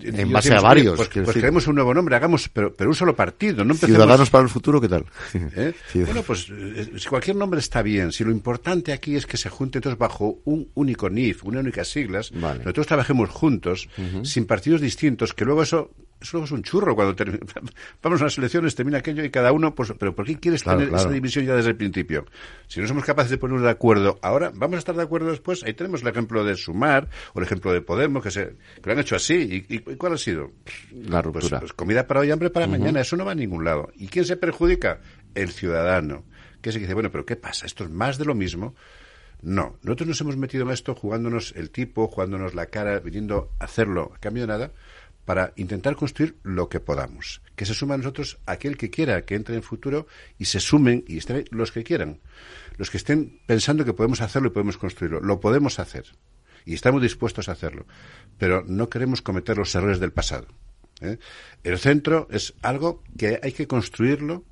En 0.02 0.32
base 0.32 0.54
a 0.54 0.60
varios. 0.60 0.96
Pues, 0.96 1.08
pues 1.08 1.36
creemos 1.36 1.66
un 1.66 1.76
nuevo 1.76 1.94
nombre, 1.94 2.16
hagamos, 2.16 2.48
pero, 2.48 2.72
pero 2.74 2.90
un 2.90 2.96
solo 2.96 3.14
partido. 3.14 3.64
No 3.64 3.74
Ciudadanos 3.74 4.30
para 4.30 4.44
el 4.44 4.50
futuro, 4.50 4.80
¿qué 4.80 4.88
tal? 4.88 5.04
¿Eh? 5.34 5.72
Bueno, 5.94 6.22
pues 6.22 6.48
eh, 6.50 6.92
si 6.96 7.08
cualquier 7.08 7.36
nombre 7.36 7.60
está 7.60 7.82
bien. 7.82 8.12
Si 8.12 8.24
lo 8.24 8.30
importante 8.30 8.92
aquí 8.92 9.16
es 9.16 9.26
que 9.26 9.36
se 9.36 9.48
junten 9.48 9.82
todos 9.82 9.98
bajo 9.98 10.38
un 10.44 10.70
único 10.74 11.08
NIF, 11.08 11.44
una 11.44 11.60
única 11.60 11.84
siglas, 11.84 12.32
nosotros 12.32 12.86
trabajemos 12.86 13.30
juntos, 13.30 13.88
sin 14.22 14.46
partidos 14.46 14.80
distintos, 14.80 15.34
que 15.34 15.44
luego 15.44 15.62
eso 15.62 15.90
eso 16.20 16.42
es 16.42 16.50
un 16.50 16.62
churro 16.62 16.94
cuando 16.94 17.14
vamos 18.02 18.20
a 18.20 18.24
las 18.24 18.38
elecciones, 18.38 18.74
termina 18.74 18.98
aquello 18.98 19.22
y 19.24 19.30
cada 19.30 19.52
uno, 19.52 19.74
pues, 19.74 19.92
pero 19.98 20.14
¿por 20.14 20.24
qué 20.24 20.38
quieres 20.38 20.62
tener 20.64 20.92
esa 20.92 21.10
división 21.10 21.44
ya 21.44 21.54
desde 21.54 21.70
el 21.70 21.76
principio? 21.76 22.24
Si 22.68 22.80
no 22.80 22.86
somos 22.86 23.04
capaces 23.04 23.30
de 23.30 23.38
ponernos 23.38 23.64
de 23.64 23.70
acuerdo 23.70 24.18
ahora, 24.22 24.50
vamos 24.54 24.76
a 24.76 24.78
estar 24.78 24.96
de 24.96 25.02
acuerdo 25.02 25.30
después. 25.30 25.62
Ahí 25.64 25.74
tenemos 25.74 26.02
el 26.02 26.08
ejemplo 26.08 26.42
de 26.44 26.56
Sumar 26.56 27.08
o 27.34 27.38
el 27.40 27.44
ejemplo 27.44 27.72
de 27.72 27.82
Podemos, 27.82 28.22
que, 28.22 28.30
se, 28.30 28.46
que 28.46 28.82
lo 28.86 28.92
han 28.92 28.98
hecho 28.98 29.16
así. 29.16 29.66
¿Y, 29.68 29.85
cuál 29.94 30.14
ha 30.14 30.18
sido? 30.18 30.52
La 30.92 31.22
pues, 31.22 31.34
ruptura. 31.34 31.60
Pues, 31.60 31.72
comida 31.72 32.06
para 32.06 32.20
hoy, 32.20 32.30
hambre 32.30 32.50
para 32.50 32.66
mañana. 32.66 33.00
Eso 33.00 33.16
no 33.16 33.24
va 33.24 33.32
a 33.32 33.36
ningún 33.36 33.64
lado. 33.64 33.90
¿Y 33.96 34.08
quién 34.08 34.24
se 34.24 34.36
perjudica? 34.36 35.00
El 35.34 35.52
ciudadano. 35.52 36.24
Que 36.60 36.72
se 36.72 36.80
dice, 36.80 36.94
bueno, 36.94 37.10
pero 37.12 37.24
¿qué 37.24 37.36
pasa? 37.36 37.66
Esto 37.66 37.84
es 37.84 37.90
más 37.90 38.18
de 38.18 38.24
lo 38.24 38.34
mismo. 38.34 38.74
No, 39.42 39.78
nosotros 39.82 40.08
nos 40.08 40.20
hemos 40.22 40.36
metido 40.36 40.64
en 40.64 40.70
esto 40.70 40.94
jugándonos 40.94 41.52
el 41.56 41.70
tipo, 41.70 42.08
jugándonos 42.08 42.54
la 42.54 42.66
cara, 42.66 42.98
viniendo 43.00 43.50
a 43.60 43.64
hacerlo 43.64 44.12
a 44.14 44.18
cambio 44.18 44.42
de 44.42 44.48
nada 44.48 44.72
para 45.26 45.52
intentar 45.56 45.96
construir 45.96 46.36
lo 46.42 46.68
que 46.68 46.80
podamos. 46.80 47.42
Que 47.56 47.66
se 47.66 47.74
sume 47.74 47.94
a 47.94 47.98
nosotros 47.98 48.38
aquel 48.46 48.78
que 48.78 48.90
quiera 48.90 49.24
que 49.26 49.34
entre 49.34 49.56
en 49.56 49.62
futuro 49.62 50.06
y 50.38 50.46
se 50.46 50.60
sumen 50.60 51.04
y 51.06 51.18
estén 51.18 51.44
los 51.50 51.72
que 51.72 51.84
quieran. 51.84 52.20
Los 52.78 52.90
que 52.90 52.96
estén 52.96 53.40
pensando 53.44 53.84
que 53.84 53.92
podemos 53.92 54.20
hacerlo 54.20 54.48
y 54.48 54.52
podemos 54.52 54.78
construirlo. 54.78 55.20
Lo 55.20 55.40
podemos 55.40 55.78
hacer. 55.78 56.06
Y 56.66 56.74
estamos 56.74 57.00
dispuestos 57.00 57.48
a 57.48 57.52
hacerlo. 57.52 57.86
Pero 58.36 58.62
no 58.66 58.90
queremos 58.90 59.22
cometer 59.22 59.56
los 59.56 59.74
errores 59.74 60.00
del 60.00 60.12
pasado. 60.12 60.48
¿eh? 61.00 61.18
El 61.64 61.78
centro 61.78 62.28
es 62.30 62.52
algo 62.60 63.02
que 63.16 63.40
hay 63.42 63.52
que 63.52 63.66
construirlo 63.66 64.44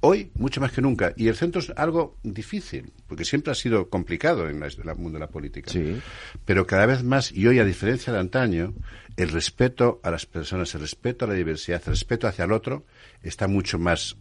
hoy 0.00 0.30
mucho 0.34 0.60
más 0.60 0.72
que 0.72 0.80
nunca. 0.80 1.12
Y 1.16 1.28
el 1.28 1.36
centro 1.36 1.60
es 1.60 1.70
algo 1.76 2.16
difícil, 2.22 2.92
porque 3.06 3.24
siempre 3.24 3.52
ha 3.52 3.54
sido 3.54 3.88
complicado 3.88 4.48
en, 4.48 4.62
el 4.62 4.96
mundo 4.96 5.18
de 5.18 5.20
la 5.20 5.28
política. 5.28 5.70
Pero 6.44 6.66
cada 6.66 6.86
vez 6.86 7.02
más, 7.02 7.32
y 7.32 7.46
hoy 7.46 7.58
a 7.58 7.64
diferencia 7.64 8.12
de 8.12 8.18
antaño, 8.18 8.74
el 9.16 9.28
respeto 9.28 10.00
a 10.02 10.10
las 10.10 10.26
personas, 10.26 10.74
el 10.74 10.82
respeto 10.82 11.24
a 11.24 11.28
la 11.28 11.34
diversidad, 11.34 11.82
el 11.86 11.92
respeto 11.92 12.26
hacia 12.26 12.44
el 12.44 12.52
otro, 12.52 12.84
está 13.22 13.48
mucho 13.48 13.78
más 13.78 14.16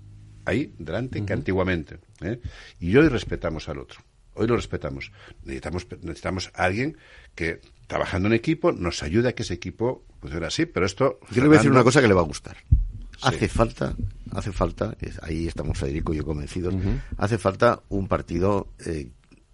ahí, 0.45 0.73
delante, 0.79 1.23
que 1.25 1.33
antiguamente. 1.33 1.99
¿eh? 2.21 2.39
Y 2.79 2.95
hoy 2.95 3.09
respetamos 3.09 3.69
al 3.69 3.79
otro. 3.79 3.99
Hoy 4.37 4.47
lo 4.47 4.55
respetamos. 4.55 5.11
Necesitamos, 5.43 5.87
necesitamos 6.01 6.51
a 6.53 6.63
alguien 6.63 6.97
que, 7.35 7.61
trabajando 7.87 8.27
en 8.27 8.33
equipo, 8.33 8.71
nos 8.71 9.03
ayude 9.03 9.29
a 9.29 9.35
que 9.35 9.43
ese 9.43 9.53
equipo 9.53 10.03
funcione 10.21 10.45
así. 10.45 10.65
Pero 10.65 10.85
esto. 10.85 11.19
Yo 11.31 11.41
le 11.41 11.47
voy 11.47 11.57
a 11.57 11.59
decir 11.59 11.71
una 11.71 11.83
cosa 11.83 12.01
que 12.01 12.07
le 12.07 12.13
va 12.13 12.21
a 12.21 12.25
gustar. 12.25 12.57
Hace 13.21 13.47
falta 13.47 13.95
hace 14.37 14.51
falta, 14.51 14.95
ahí 15.21 15.47
estamos 15.47 15.77
Federico 15.77 16.13
y 16.13 16.17
yo 16.17 16.25
convencidos, 16.25 16.75
hace 17.17 17.37
falta 17.37 17.81
un 17.89 18.07
partido 18.07 18.67
eh, 18.85 19.09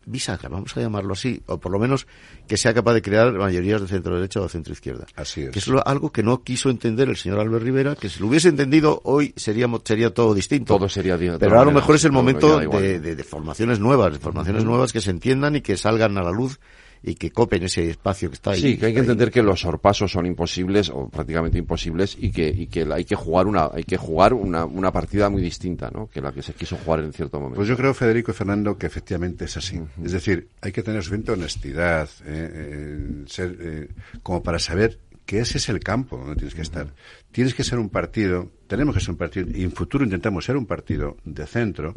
bisagra, 0.05 0.49
vamos 0.49 0.75
a 0.77 0.81
llamarlo 0.81 1.13
así, 1.13 1.41
o 1.45 1.59
por 1.59 1.71
lo 1.71 1.79
menos 1.79 2.07
que 2.47 2.57
sea 2.57 2.73
capaz 2.73 2.93
de 2.93 3.01
crear 3.01 3.31
mayorías 3.33 3.81
de 3.81 3.87
centro 3.87 4.15
derecha 4.15 4.41
o 4.41 4.49
centro 4.49 4.73
izquierda. 4.73 5.05
Así 5.15 5.43
es. 5.43 5.51
Que 5.51 5.59
es 5.59 5.67
algo 5.85 6.11
que 6.11 6.23
no 6.23 6.43
quiso 6.43 6.69
entender 6.69 7.09
el 7.09 7.17
señor 7.17 7.39
Albert 7.39 7.63
Rivera, 7.63 7.95
que 7.95 8.09
si 8.09 8.19
lo 8.19 8.27
hubiese 8.27 8.49
entendido 8.49 9.01
hoy 9.03 9.33
sería, 9.35 9.67
sería 9.83 10.13
todo 10.13 10.33
distinto. 10.33 10.75
Todo 10.75 10.89
sería 10.89 11.17
Pero 11.17 11.59
a 11.59 11.65
lo 11.65 11.71
mejor 11.71 11.95
es 11.95 12.05
el 12.05 12.11
momento 12.11 12.59
de, 12.59 12.99
de, 12.99 13.23
formaciones 13.23 13.79
nuevas, 13.79 14.13
de 14.13 14.19
formaciones 14.19 14.63
nuevas 14.63 14.91
que 14.91 15.01
se 15.01 15.11
entiendan 15.11 15.55
y 15.55 15.61
que 15.61 15.77
salgan 15.77 16.17
a 16.17 16.23
la 16.23 16.31
luz 16.31 16.59
y 17.03 17.15
que 17.15 17.31
copen 17.31 17.63
ese 17.63 17.89
espacio 17.89 18.29
que 18.29 18.35
está 18.35 18.51
ahí. 18.51 18.61
Sí, 18.61 18.77
que 18.77 18.87
hay 18.87 18.93
que 18.93 19.01
entender 19.01 19.29
que 19.29 19.43
los 19.43 19.59
sorpasos 19.59 20.11
son 20.11 20.25
imposibles 20.25 20.89
o 20.89 21.09
prácticamente 21.09 21.57
imposibles 21.57 22.15
y 22.17 22.31
que, 22.31 22.47
y 22.47 22.67
que 22.67 22.87
hay 22.91 23.03
que 23.03 23.15
jugar 23.15 23.45
una 23.45 23.69
hay 23.73 23.83
que 23.83 23.97
jugar 23.97 24.33
una, 24.33 24.65
una 24.65 24.91
partida 24.91 25.29
muy 25.29 25.41
distinta, 25.41 25.91
¿no? 25.91 26.07
Que 26.07 26.21
la 26.21 26.31
que 26.31 26.41
se 26.41 26.53
quiso 26.53 26.77
jugar 26.77 27.01
en 27.01 27.11
cierto 27.11 27.39
momento. 27.39 27.57
Pues 27.57 27.67
yo 27.67 27.75
creo, 27.75 27.93
Federico 27.93 28.31
y 28.31 28.33
Fernando, 28.33 28.77
que 28.77 28.87
efectivamente 28.87 29.45
es 29.45 29.57
así. 29.57 29.81
Es 30.03 30.13
decir, 30.13 30.47
hay 30.61 30.71
que 30.71 30.81
tener 30.81 31.03
suficiente 31.03 31.33
honestidad, 31.33 32.09
eh, 32.25 32.51
eh, 32.53 33.23
ser, 33.27 33.57
eh, 33.59 33.89
como 34.21 34.41
para 34.41 34.59
saber 34.59 34.99
que 35.25 35.39
ese 35.39 35.57
es 35.57 35.69
el 35.69 35.79
campo 35.79 36.17
donde 36.17 36.35
tienes 36.35 36.55
que 36.55 36.61
estar. 36.61 36.87
Tienes 37.31 37.53
que 37.53 37.63
ser 37.63 37.79
un 37.79 37.89
partido, 37.89 38.51
tenemos 38.67 38.95
que 38.95 39.01
ser 39.01 39.11
un 39.11 39.17
partido, 39.17 39.47
y 39.53 39.63
en 39.63 39.71
futuro 39.71 40.05
intentamos 40.05 40.45
ser 40.45 40.55
un 40.55 40.65
partido 40.65 41.17
de 41.25 41.45
centro, 41.45 41.93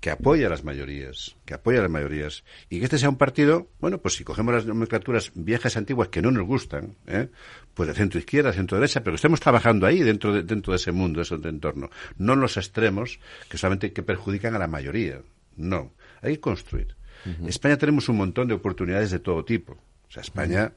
que 0.00 0.10
apoya 0.10 0.46
a 0.46 0.50
las 0.50 0.64
mayorías, 0.64 1.36
que 1.44 1.54
apoya 1.54 1.78
a 1.78 1.82
las 1.82 1.90
mayorías, 1.90 2.44
y 2.68 2.78
que 2.78 2.84
este 2.84 2.98
sea 2.98 3.08
un 3.08 3.16
partido, 3.16 3.68
bueno, 3.80 3.98
pues 3.98 4.14
si 4.14 4.24
cogemos 4.24 4.54
las 4.54 4.66
nomenclaturas 4.66 5.32
viejas 5.34 5.76
antiguas 5.76 6.08
que 6.08 6.22
no 6.22 6.30
nos 6.30 6.46
gustan, 6.46 6.96
¿eh? 7.06 7.28
pues 7.74 7.88
de 7.88 7.94
centro 7.94 8.18
izquierda, 8.18 8.52
centro 8.52 8.78
derecha, 8.78 9.00
pero 9.00 9.12
que 9.12 9.16
estemos 9.16 9.40
trabajando 9.40 9.86
ahí 9.86 10.00
dentro 10.00 10.32
de, 10.32 10.42
dentro 10.42 10.72
de 10.72 10.76
ese 10.76 10.92
mundo, 10.92 11.18
de 11.18 11.22
ese 11.24 11.34
entorno, 11.34 11.90
no 12.18 12.34
en 12.34 12.40
los 12.40 12.56
extremos 12.56 13.20
que 13.48 13.58
solamente 13.58 13.92
que 13.92 14.02
perjudican 14.02 14.54
a 14.54 14.58
la 14.58 14.66
mayoría, 14.66 15.22
no, 15.56 15.92
hay 16.22 16.34
que 16.34 16.40
construir. 16.40 16.96
En 17.24 17.48
España 17.48 17.76
tenemos 17.76 18.08
un 18.08 18.18
montón 18.18 18.46
de 18.46 18.54
oportunidades 18.54 19.10
de 19.10 19.18
todo 19.18 19.44
tipo, 19.44 19.72
o 19.72 20.10
sea, 20.10 20.22
España, 20.22 20.74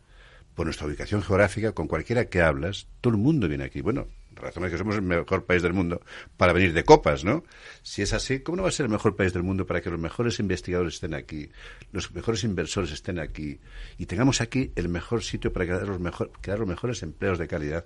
por 0.56 0.66
nuestra 0.66 0.88
ubicación 0.88 1.22
geográfica, 1.22 1.74
con 1.74 1.88
cualquiera 1.88 2.26
que 2.26 2.42
hablas, 2.42 2.88
todo 3.02 3.14
el 3.14 3.20
mundo 3.20 3.48
viene 3.48 3.66
aquí, 3.66 3.82
bueno, 3.82 4.08
razón 4.40 4.66
es 4.66 4.72
que 4.72 4.78
somos 4.78 4.96
el 4.96 5.02
mejor 5.02 5.46
país 5.46 5.62
del 5.62 5.74
mundo 5.74 6.02
para 6.38 6.54
venir 6.54 6.74
de 6.74 6.84
copas, 6.84 7.24
¿no? 7.24 7.44
Si 7.82 8.02
es 8.02 8.14
así, 8.14 8.40
¿cómo 8.40 8.58
no 8.58 8.64
va 8.64 8.70
a 8.70 8.72
ser 8.72 8.86
el 8.86 8.92
mejor 8.92 9.16
país 9.16 9.34
del 9.34 9.44
mundo 9.44 9.66
para 9.66 9.82
que 9.82 9.90
los 9.90 10.00
mejores 10.00 10.40
investigadores 10.40 10.96
estén 10.96 11.14
aquí, 11.14 11.50
los 11.92 12.12
mejores 12.12 12.44
inversores 12.44 12.92
estén 12.92 13.20
aquí 13.20 13.60
y 13.98 14.06
tengamos 14.06 14.42
aquí 14.42 14.72
el 14.76 14.90
mejor 14.90 15.24
sitio 15.24 15.54
para 15.54 15.66
crear 15.66 15.88
los, 15.88 16.00
mejor, 16.00 16.32
crear 16.42 16.60
los 16.60 16.68
mejores 16.68 17.04
empleos 17.04 17.38
de 17.38 17.48
calidad 17.48 17.86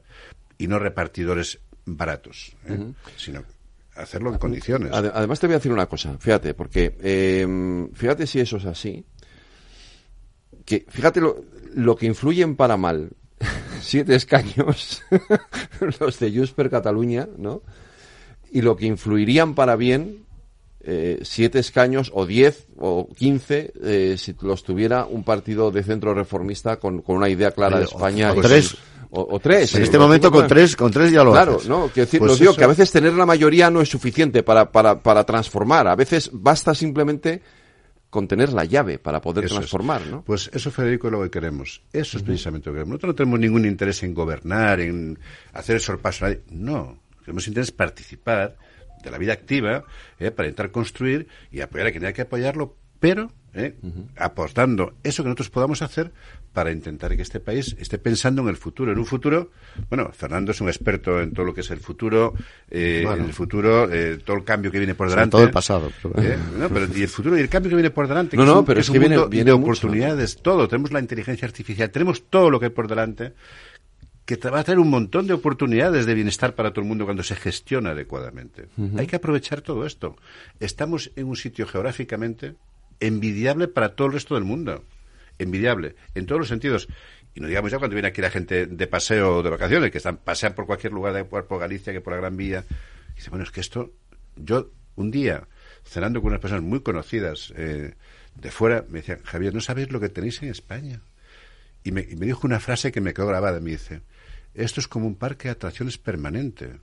y 0.58 0.68
no 0.68 0.80
repartidores 0.80 1.60
baratos, 1.86 2.56
¿eh? 2.68 2.94
sino 3.18 3.44
hacerlo 3.96 4.32
en 4.32 4.38
condiciones. 4.38 4.92
Además 4.92 5.40
te 5.40 5.48
voy 5.48 5.56
a 5.56 5.58
decir 5.58 5.72
una 5.72 5.88
cosa, 5.88 6.18
fíjate, 6.18 6.54
porque 6.54 6.96
eh, 7.02 7.88
fíjate 7.94 8.28
si 8.28 8.40
eso 8.40 8.58
es 8.58 8.66
así, 8.66 9.06
que 10.66 10.86
fíjate 10.88 11.22
lo, 11.22 11.44
lo 11.74 11.96
que 11.96 12.06
influyen 12.06 12.56
para 12.56 12.78
mal 12.78 13.12
siete 13.84 14.16
escaños, 14.16 15.02
los 16.00 16.20
de 16.20 16.32
Junts 16.32 16.52
per 16.52 16.70
Cataluña, 16.70 17.28
¿no? 17.38 17.62
Y 18.52 18.62
lo 18.62 18.76
que 18.76 18.86
influirían 18.86 19.56
para 19.56 19.76
bien, 19.76 20.26
eh, 20.82 21.20
siete 21.24 21.60
escaños 21.60 22.12
o 22.14 22.26
diez 22.26 22.68
o 22.78 23.08
quince, 23.16 23.74
eh, 23.84 24.16
si 24.18 24.36
los 24.42 24.64
tuviera 24.64 25.06
un 25.06 25.24
partido 25.24 25.72
de 25.72 25.84
centro 25.84 26.14
reformista 26.14 26.78
con, 26.78 27.02
con 27.02 27.16
una 27.16 27.30
idea 27.30 27.52
clara 27.52 27.80
de 27.80 27.86
España. 27.86 28.32
O, 28.34 28.42
tres. 28.42 28.76
O, 29.10 29.40
tres. 29.40 29.76
En 29.76 29.84
este 29.84 30.00
momento 30.00 30.32
con 30.32 30.48
tres, 30.48 30.76
con 30.76 30.92
tres 30.92 31.12
ya 31.12 31.24
lo 31.24 31.32
Claro, 31.32 31.60
¿no? 31.68 31.88
Quiero 31.88 32.06
decir, 32.06 32.20
pues 32.20 32.40
digo 32.40 32.56
que 32.56 32.64
a 32.64 32.68
veces 32.68 32.92
tener 32.92 33.14
la 33.14 33.28
mayoría 33.28 33.70
no 33.70 33.80
es 33.80 33.90
suficiente 33.90 34.42
para, 34.44 34.72
para, 34.72 35.02
para 35.02 35.24
transformar. 35.24 35.88
A 35.88 35.96
veces 35.96 36.32
basta 36.34 36.74
simplemente 36.74 37.42
contener 38.14 38.54
la 38.54 38.64
llave 38.64 39.00
para 39.00 39.20
poder 39.20 39.50
transformar, 39.50 40.06
¿no? 40.06 40.24
Pues 40.24 40.50
eso, 40.54 40.70
Federico, 40.70 41.08
es 41.08 41.14
lo 41.14 41.24
que 41.24 41.32
queremos. 41.32 41.82
Eso 41.92 42.18
es 42.18 42.24
precisamente 42.24 42.70
lo 42.70 42.74
que 42.74 42.78
queremos. 42.78 42.92
Nosotros 42.92 43.10
no 43.10 43.16
tenemos 43.16 43.40
ningún 43.40 43.66
interés 43.66 44.04
en 44.04 44.14
gobernar, 44.14 44.80
en 44.80 45.18
hacer 45.52 45.78
el 45.78 45.82
sorpaso. 45.82 46.28
No, 46.52 47.00
tenemos 47.26 47.48
interés 47.48 47.72
en 47.72 47.76
participar 47.76 48.56
de 49.04 49.10
la 49.10 49.18
vida 49.18 49.34
activa 49.34 49.86
eh, 50.20 50.30
para 50.30 50.48
intentar 50.48 50.72
construir 50.72 51.28
y 51.52 51.62
apoyar 51.62 51.88
a 51.88 51.92
quien 51.92 52.06
haya 52.06 52.14
que 52.14 52.22
apoyarlo, 52.22 52.78
pero 53.00 53.32
¿eh? 53.56 53.76
aportando 54.16 54.94
eso 55.04 55.24
que 55.24 55.30
nosotros 55.30 55.50
podamos 55.50 55.82
hacer 55.82 56.14
para 56.54 56.72
intentar 56.72 57.16
que 57.16 57.24
este 57.24 57.40
país 57.40 57.76
esté 57.80 57.98
pensando 57.98 58.44
en 58.44 58.48
el 58.48 58.58
futuro, 58.58 58.92
en 58.92 59.00
un 59.00 59.06
futuro, 59.06 59.52
bueno, 59.90 60.12
Fernando 60.14 60.52
es 60.52 60.62
un 60.62 60.68
experto 60.68 61.20
en 61.20 61.34
todo 61.34 61.48
lo 61.48 61.54
que 61.54 61.62
es 61.62 61.72
el 61.72 61.80
futuro, 61.80 62.36
eh, 62.70 63.06
en 63.06 63.26
el 63.26 63.34
futuro, 63.34 63.92
eh, 63.92 64.20
todo 64.24 64.38
el 64.38 64.44
cambio 64.44 64.72
que 64.72 64.78
viene 64.78 64.94
por 64.94 65.10
delante. 65.10 65.32
todo 65.32 65.44
el 65.44 65.52
pasado. 65.52 65.92
¿Eh? 66.16 66.38
y 66.96 67.02
el 67.02 67.08
futuro 67.08 67.38
y 67.38 67.42
el 67.42 67.50
cambio 67.50 67.70
que 67.70 67.76
viene 67.76 67.90
por 67.90 68.08
delante. 68.08 68.38
No, 68.38 68.46
no, 68.46 68.64
pero 68.64 68.80
es, 68.80 68.90
que 68.90 69.00
viene, 69.00 69.26
viene 69.28 69.46
de 69.46 69.52
oportunidades, 69.52 70.38
todo. 70.38 70.68
Tenemos 70.68 70.92
la 70.92 71.00
inteligencia 71.00 71.48
artificial, 71.48 71.90
tenemos 71.90 72.24
todo 72.30 72.52
lo 72.52 72.60
que 72.60 72.68
hay 72.68 72.72
por 72.72 72.88
delante 72.88 73.34
que 74.26 74.38
va 74.38 74.60
a 74.60 74.64
traer 74.64 74.80
un 74.80 74.90
montón 74.90 75.28
de 75.28 75.34
oportunidades 75.34 76.06
de 76.06 76.14
bienestar 76.14 76.56
para 76.56 76.72
todo 76.72 76.82
el 76.82 76.88
mundo 76.88 77.04
cuando 77.04 77.24
se 77.24 77.36
gestiona 77.36 77.92
adecuadamente. 77.92 78.68
Hay 78.98 79.06
que 79.06 79.18
aprovechar 79.18 79.62
todo 79.62 79.86
esto. 79.86 80.16
Estamos 80.62 81.12
en 81.16 81.28
un 81.28 81.36
sitio 81.36 81.68
geográficamente 81.68 82.56
envidiable 83.02 83.68
para 83.68 83.96
todo 83.96 84.08
el 84.08 84.14
resto 84.14 84.36
del 84.36 84.46
mundo. 84.46 84.84
Envidiable, 85.40 85.96
en 86.16 86.26
todos 86.26 86.40
los 86.40 86.48
sentidos. 86.48 86.88
Y 87.36 87.40
no 87.40 87.48
digamos 87.48 87.72
ya 87.72 87.80
cuando 87.80 87.96
viene 87.96 88.10
aquí 88.10 88.22
la 88.22 88.30
gente 88.30 88.68
de 88.68 88.88
paseo 88.88 89.38
o 89.38 89.44
de 89.44 89.50
vacaciones, 89.50 89.92
que 89.92 89.98
están, 89.98 90.18
pasean 90.18 90.54
por 90.54 90.66
cualquier 90.66 90.94
lugar, 90.94 91.14
de, 91.14 91.26
por, 91.26 91.60
Galicia, 91.60 91.92
que 91.94 92.02
por 92.02 92.14
la 92.14 92.20
Gran 92.20 92.38
Vía. 92.38 92.64
Y 93.14 93.16
dice, 93.16 93.30
bueno, 93.30 93.44
es 93.44 93.52
que 93.52 93.62
esto, 93.62 93.92
yo 94.36 94.70
un 94.96 95.10
día, 95.10 95.48
cenando 95.84 96.22
con 96.22 96.30
unas 96.30 96.42
personas 96.42 96.64
muy 96.64 96.82
conocidas 96.82 97.52
eh, 97.56 97.96
de 98.36 98.52
fuera, 98.52 98.86
me 98.90 99.00
decían, 99.00 99.22
Javier, 99.24 99.54
no 99.54 99.62
sabéis 99.62 99.92
lo 99.92 100.00
que 100.00 100.10
tenéis 100.10 100.42
en 100.44 100.50
España. 100.50 101.02
Y 101.84 101.92
me, 101.92 102.02
y 102.02 102.16
me 102.16 102.26
dijo 102.28 102.46
una 102.46 102.60
frase 102.60 102.92
que 102.92 103.02
me 103.02 103.14
quedó 103.14 103.28
grabada, 103.28 103.60
me 103.60 103.72
dice, 103.72 104.02
esto 104.54 104.80
es 104.80 104.88
como 104.88 105.08
un 105.08 105.16
parque 105.16 105.48
de 105.48 105.54
atracciones 105.54 105.98
permanente. 105.98 106.80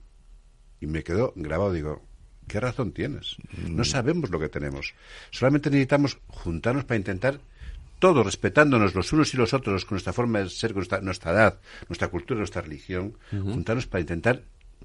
Y 0.81 0.87
me 0.87 1.03
quedó 1.03 1.33
grabado, 1.35 1.71
digo, 1.71 2.03
¿Qué 2.51 2.59
razón 2.59 2.91
tienes? 2.91 3.37
No 3.69 3.85
sabemos 3.85 4.29
lo 4.29 4.37
que 4.37 4.49
tenemos. 4.49 4.93
Solamente 5.29 5.69
necesitamos 5.69 6.19
juntarnos 6.27 6.83
para 6.83 6.97
intentar 6.97 7.39
todos 8.01 8.25
respetándonos 8.25 8.95
los 8.95 9.13
unos 9.13 9.31
y 9.35 9.37
los 9.37 9.53
otros 9.53 9.85
con 9.85 9.95
nuestra 9.95 10.11
forma 10.11 10.39
de 10.39 10.49
ser, 10.49 10.73
con 10.73 10.83
nuestra, 11.03 11.31
edad, 11.31 11.59
nuestra 11.87 12.07
cultura, 12.07 12.39
nuestra 12.39 12.63
religión, 12.63 13.15
juntarnos 13.29 13.85
para 13.85 14.01
intentar 14.01 14.41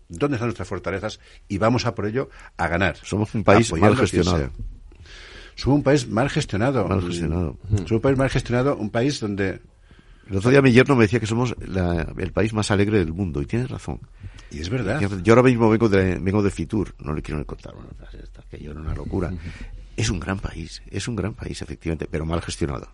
dónde 0.09 0.37
están 0.37 0.49
nuestras 0.49 0.69
fortalezas 0.69 1.19
y 1.49 1.57
vamos 1.57 1.87
a 1.87 1.95
por 1.95 2.07
ello 2.07 2.29
a 2.59 2.69
ganar. 2.69 2.97
Somos 3.03 3.35
un 3.35 3.43
país 3.43 3.73
mal 3.73 3.97
gestionado. 3.97 4.51
Somos 5.55 5.79
un 5.79 5.83
país 5.83 6.07
mal 6.07 6.29
gestionado. 6.29 6.87
Mal 6.87 7.03
gestionado. 7.03 7.59
Somos 7.71 7.91
un 7.91 8.01
país 8.01 8.19
mal 8.19 8.29
gestionado, 8.29 8.77
un 8.77 8.91
país 8.91 9.19
donde 9.19 9.63
el 10.29 10.37
otro 10.37 10.51
día 10.51 10.61
mi 10.61 10.73
yerno 10.73 10.95
me 10.95 11.05
decía 11.05 11.19
que 11.19 11.27
somos 11.27 11.57
el 11.59 12.33
país 12.33 12.53
más 12.53 12.71
alegre 12.71 12.99
del 12.99 13.15
mundo, 13.15 13.41
y 13.41 13.47
tienes 13.47 13.71
razón. 13.71 14.01
Y 14.51 14.61
es 14.61 14.69
verdad. 14.69 15.01
Yo 15.23 15.33
ahora 15.33 15.43
mismo 15.43 15.71
vengo 15.71 15.89
de, 15.89 16.19
vengo 16.19 16.43
de 16.43 16.51
Fitur, 16.51 16.95
no 17.03 17.15
le 17.15 17.23
quiero 17.23 17.45
contar 17.47 17.75
una 17.75 17.89
frase 17.97 18.19
que 18.51 18.59
yo 18.59 18.73
era 18.73 18.81
una 18.81 18.95
locura. 18.95 19.33
Es 19.97 20.11
un 20.11 20.21
gran 20.21 20.39
país, 20.39 20.83
es 20.91 21.09
un 21.09 21.17
gran 21.17 21.35
país, 21.35 21.63
efectivamente, 21.63 22.07
pero 22.11 22.27
mal 22.27 22.43
gestionado. 22.43 22.91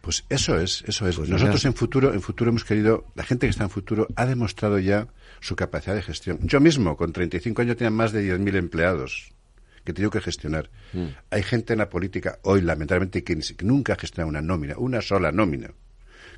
Pues 0.00 0.24
eso 0.28 0.58
es, 0.58 0.84
eso 0.86 1.08
es. 1.08 1.16
Pues 1.16 1.30
Nosotros 1.30 1.64
en 1.64 1.74
futuro, 1.74 2.12
en 2.12 2.20
futuro 2.20 2.50
hemos 2.50 2.64
querido, 2.64 3.06
la 3.14 3.24
gente 3.24 3.46
que 3.46 3.50
está 3.50 3.64
en 3.64 3.70
futuro 3.70 4.06
ha 4.16 4.26
demostrado 4.26 4.78
ya 4.78 5.08
su 5.40 5.56
capacidad 5.56 5.94
de 5.94 6.02
gestión. 6.02 6.38
Yo 6.42 6.60
mismo, 6.60 6.96
con 6.96 7.12
35 7.12 7.62
años, 7.62 7.76
tenía 7.76 7.90
más 7.90 8.12
de 8.12 8.38
10.000 8.38 8.56
empleados 8.56 9.32
que 9.84 9.92
he 9.92 9.94
tenido 9.94 10.10
que 10.10 10.20
gestionar. 10.20 10.70
Mm. 10.92 11.06
Hay 11.30 11.42
gente 11.42 11.74
en 11.74 11.78
la 11.78 11.88
política 11.88 12.38
hoy, 12.42 12.60
lamentablemente, 12.60 13.22
que, 13.22 13.38
nunca 13.62 13.94
ha 13.94 13.96
gestionado 13.96 14.28
una 14.28 14.42
nómina, 14.42 14.74
una 14.78 15.00
sola 15.00 15.32
nómina 15.32 15.70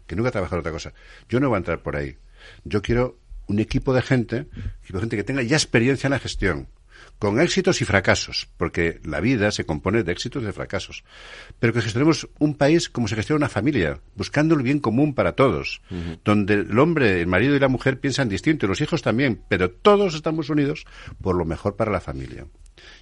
que 0.07 0.14
nunca 0.14 0.28
ha 0.28 0.32
trabajado 0.32 0.57
en 0.57 0.61
otra 0.61 0.72
cosa. 0.72 0.92
Yo 1.28 1.40
no 1.40 1.48
voy 1.48 1.57
a 1.57 1.59
entrar 1.59 1.82
por 1.82 1.96
ahí. 1.96 2.16
Yo 2.64 2.82
quiero 2.82 3.18
un 3.46 3.59
equipo 3.59 3.92
de 3.94 4.02
gente, 4.02 4.46
equipo 4.82 4.98
de 4.98 5.00
gente 5.00 5.16
que 5.16 5.24
tenga 5.24 5.42
ya 5.42 5.57
experiencia 5.57 6.07
en 6.07 6.12
la 6.12 6.18
gestión, 6.18 6.68
con 7.18 7.40
éxitos 7.40 7.80
y 7.80 7.84
fracasos, 7.84 8.48
porque 8.56 9.00
la 9.04 9.20
vida 9.20 9.50
se 9.50 9.64
compone 9.64 10.02
de 10.02 10.12
éxitos 10.12 10.42
y 10.42 10.46
de 10.46 10.52
fracasos. 10.52 11.04
Pero 11.58 11.72
que 11.72 11.80
gestionemos 11.80 12.28
un 12.38 12.54
país 12.54 12.88
como 12.88 13.08
se 13.08 13.16
gestiona 13.16 13.38
una 13.38 13.48
familia, 13.48 14.00
buscando 14.14 14.54
el 14.54 14.62
bien 14.62 14.80
común 14.80 15.14
para 15.14 15.32
todos, 15.32 15.80
donde 16.24 16.54
el 16.54 16.78
hombre, 16.78 17.20
el 17.20 17.26
marido 17.26 17.56
y 17.56 17.60
la 17.60 17.68
mujer 17.68 18.00
piensan 18.00 18.28
distinto, 18.28 18.66
y 18.66 18.68
los 18.68 18.80
hijos 18.80 19.02
también, 19.02 19.42
pero 19.48 19.70
todos 19.70 20.14
estamos 20.14 20.50
unidos 20.50 20.84
por 21.20 21.36
lo 21.36 21.44
mejor 21.44 21.76
para 21.76 21.92
la 21.92 22.00
familia. 22.00 22.46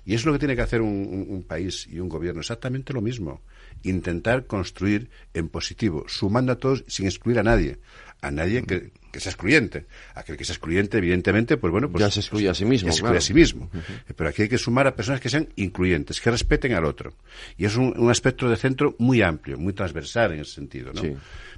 Y 0.04 0.14
eso 0.14 0.22
es 0.22 0.26
lo 0.26 0.32
que 0.32 0.38
tiene 0.38 0.56
que 0.56 0.62
hacer 0.62 0.80
un 0.80 1.44
país 1.48 1.86
y 1.90 1.98
un 1.98 2.08
gobierno, 2.08 2.40
exactamente 2.40 2.92
lo 2.92 3.00
mismo 3.00 3.42
intentar 3.84 4.46
construir 4.46 5.10
en 5.34 5.48
positivo, 5.48 6.04
sumando 6.08 6.52
a 6.52 6.56
todos 6.56 6.84
sin 6.88 7.06
excluir 7.06 7.38
a 7.38 7.42
nadie. 7.42 7.78
A 8.20 8.30
nadie 8.30 8.62
que, 8.62 8.92
sea 9.20 9.30
excluyente. 9.30 9.86
Aquel 10.14 10.36
que 10.36 10.44
sea 10.44 10.54
excluyente, 10.54 10.98
evidentemente, 10.98 11.56
pues 11.56 11.70
bueno, 11.70 11.90
pues. 11.90 12.02
Ya 12.02 12.10
se 12.10 12.20
excluye 12.20 12.48
a 12.48 12.54
sí 12.54 12.64
mismo. 12.64 12.90
Se 12.90 12.98
excluye 12.98 13.18
a 13.18 13.20
sí 13.20 13.34
mismo. 13.34 13.70
Pero 14.16 14.30
aquí 14.30 14.42
hay 14.42 14.48
que 14.48 14.58
sumar 14.58 14.86
a 14.86 14.94
personas 14.94 15.20
que 15.20 15.28
sean 15.28 15.48
incluyentes, 15.56 16.20
que 16.20 16.30
respeten 16.30 16.72
al 16.72 16.84
otro. 16.84 17.14
Y 17.56 17.64
es 17.64 17.76
un, 17.76 18.10
aspecto 18.10 18.48
de 18.48 18.56
centro 18.56 18.94
muy 18.98 19.22
amplio, 19.22 19.58
muy 19.58 19.72
transversal 19.72 20.32
en 20.32 20.40
ese 20.40 20.52
sentido, 20.52 20.92
¿no? 20.92 21.02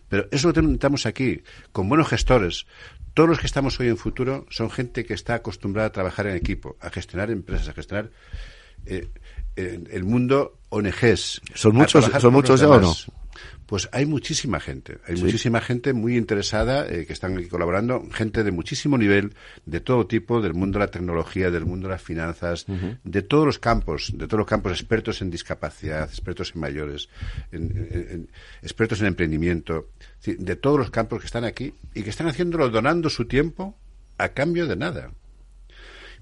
Pero 0.09 0.28
eso 0.30 0.52
lo 0.52 0.62
necesitamos 0.62 1.04
aquí, 1.04 1.42
con 1.72 1.88
buenos 1.88 2.09
gestores, 2.09 2.66
todos 3.16 3.30
los 3.30 3.40
que 3.40 3.46
estamos 3.46 3.80
hoy 3.80 3.88
en 3.88 3.96
futuro 3.96 4.44
son 4.50 4.70
gente 4.70 5.07
que 5.07 5.14
está 5.14 5.36
acostumbrada 5.36 5.88
a 5.88 5.92
trabajar 5.92 6.26
en 6.26 6.36
equipo, 6.36 6.76
a 6.80 6.90
gestionar 6.90 7.30
empresas, 7.30 7.70
a 7.70 7.72
gestionar 7.72 8.11
eh, 8.84 9.09
el 9.57 10.04
mundo 10.04 10.59
ONGs. 10.68 11.40
¿Son 11.54 11.74
muchos, 11.74 12.04
¿son 12.20 12.32
muchos 12.32 12.61
ya 12.61 12.68
o 12.68 12.78
no? 12.78 12.94
Pues 13.67 13.89
hay 13.91 14.07
muchísima 14.07 14.61
gente, 14.61 14.99
hay 15.09 15.17
muchísima 15.17 15.61
gente 15.61 15.93
muy 15.93 16.17
interesada 16.17 16.87
eh, 16.87 17.05
que 17.05 17.12
están 17.12 17.37
aquí 17.37 17.49
colaborando, 17.49 18.07
gente 18.12 18.45
de 18.45 18.53
muchísimo 18.53 18.97
nivel, 18.97 19.35
de 19.64 19.81
todo 19.81 20.07
tipo, 20.07 20.41
del 20.41 20.55
mundo 20.55 20.79
de 20.79 20.85
la 20.85 20.91
tecnología, 20.91 21.51
del 21.51 21.67
mundo 21.67 21.89
de 21.89 21.95
las 21.95 22.03
finanzas, 22.03 22.67
de 23.03 23.23
todos 23.23 23.45
los 23.45 23.59
campos, 23.59 24.12
de 24.14 24.27
todos 24.29 24.39
los 24.39 24.47
campos, 24.47 24.71
expertos 24.73 25.21
en 25.21 25.31
discapacidad, 25.31 26.09
expertos 26.09 26.53
en 26.55 26.61
mayores, 26.61 27.09
expertos 28.62 29.01
en 29.01 29.09
emprendimiento, 29.09 29.89
de 30.25 30.57
todos 30.57 30.79
los 30.79 30.91
campos 30.91 31.21
que 31.21 31.27
están 31.27 31.45
aquí 31.45 31.75
y 31.93 32.03
que 32.03 32.11
están 32.11 32.29
haciéndolo 32.29 32.71
donando 32.71 33.11
su 33.11 33.25
tiempo 33.25 33.77
a 34.17 34.29
cambio 34.29 34.69
de 34.69 34.77
nada. 34.77 35.11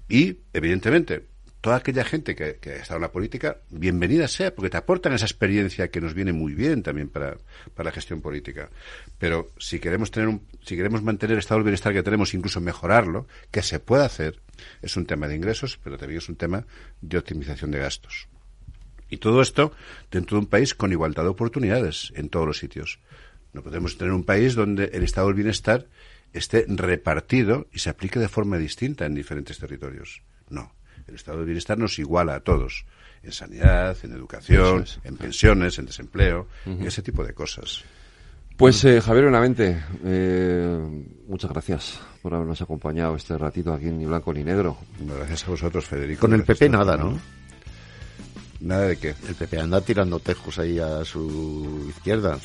Y, 0.09 0.39
evidentemente, 0.53 1.25
toda 1.65 1.77
aquella 1.77 2.05
gente 2.05 2.35
que, 2.35 2.43
ha 2.43 2.75
estado 2.75 2.97
en 2.97 3.01
la 3.01 3.11
política, 3.11 3.57
bienvenida 3.71 4.27
sea, 4.27 4.53
porque 4.53 4.69
te 4.69 4.77
aportan 4.77 5.13
esa 5.13 5.25
experiencia 5.25 5.87
que 5.87 5.99
nos 5.99 6.13
viene 6.13 6.31
muy 6.31 6.53
bien 6.53 6.83
también 6.83 7.09
para, 7.09 7.37
la 7.75 7.91
gestión 7.91 8.21
política. 8.21 8.69
Pero 9.17 9.51
si 9.57 9.79
queremos 9.79 10.11
tener 10.11 10.29
un, 10.29 10.45
si 10.61 10.75
queremos 10.75 11.01
mantener 11.01 11.33
el 11.33 11.39
estado 11.39 11.57
del 11.57 11.63
bienestar 11.63 11.91
que 11.91 12.03
tenemos, 12.03 12.35
incluso 12.35 12.61
mejorarlo, 12.61 13.25
que 13.49 13.63
se 13.63 13.79
puede 13.79 14.05
hacer, 14.05 14.41
es 14.83 14.95
un 14.95 15.07
tema 15.07 15.27
de 15.27 15.37
ingresos, 15.37 15.79
pero 15.83 15.97
también 15.97 16.19
es 16.19 16.29
un 16.29 16.35
tema 16.35 16.67
de 17.01 17.17
optimización 17.17 17.71
de 17.71 17.79
gastos. 17.79 18.27
Y 19.09 19.17
todo 19.17 19.41
esto 19.41 19.71
dentro 20.11 20.37
de 20.37 20.41
un 20.41 20.47
país 20.47 20.75
con 20.75 20.91
igualdad 20.91 21.23
de 21.23 21.29
oportunidades 21.29 22.13
en 22.15 22.29
todos 22.29 22.45
los 22.45 22.59
sitios. 22.59 22.99
No 23.53 23.63
podemos 23.63 23.97
tener 23.97 24.13
un 24.13 24.23
país 24.23 24.53
donde 24.53 24.91
el 24.93 25.01
estado 25.01 25.29
del 25.29 25.37
bienestar 25.37 25.87
esté 26.31 26.63
repartido 26.67 27.65
y 27.73 27.79
se 27.79 27.89
aplique 27.89 28.19
de 28.19 28.27
forma 28.27 28.59
distinta 28.59 29.07
en 29.07 29.15
diferentes 29.15 29.57
territorios. 29.57 30.21
No 30.47 30.75
el 31.07 31.15
estado 31.15 31.39
de 31.39 31.45
bienestar 31.45 31.77
nos 31.77 31.97
iguala 31.99 32.35
a 32.35 32.39
todos, 32.39 32.85
en 33.23 33.31
sanidad, 33.31 33.97
en 34.03 34.13
educación, 34.13 34.85
en 35.03 35.17
pensiones, 35.17 35.79
en 35.79 35.85
desempleo, 35.85 36.47
ese 36.81 37.01
tipo 37.01 37.23
de 37.23 37.33
cosas. 37.33 37.83
Pues 38.57 38.85
eh, 38.85 39.01
Javier 39.01 39.25
Benavente, 39.25 39.83
eh, 40.05 40.79
muchas 41.27 41.51
gracias 41.51 41.99
por 42.21 42.33
habernos 42.33 42.61
acompañado 42.61 43.15
este 43.15 43.37
ratito 43.37 43.73
aquí 43.73 43.87
en 43.87 43.97
Ni 43.97 44.05
Blanco 44.05 44.33
ni 44.33 44.45
Negro. 44.45 44.77
Gracias 44.99 45.45
a 45.45 45.51
vosotros, 45.51 45.85
Federico. 45.85 46.21
Con 46.21 46.33
el 46.33 46.43
PP 46.43 46.69
nada, 46.69 46.95
¿no? 46.95 47.19
Nada 48.61 48.87
de 48.87 48.97
qué. 48.97 49.15
El 49.27 49.35
PP 49.35 49.59
anda 49.59 49.81
tirando 49.81 50.19
tejos 50.19 50.57
ahí 50.59 50.79
a 50.79 51.03
su 51.03 51.87
izquierda. 51.89 52.37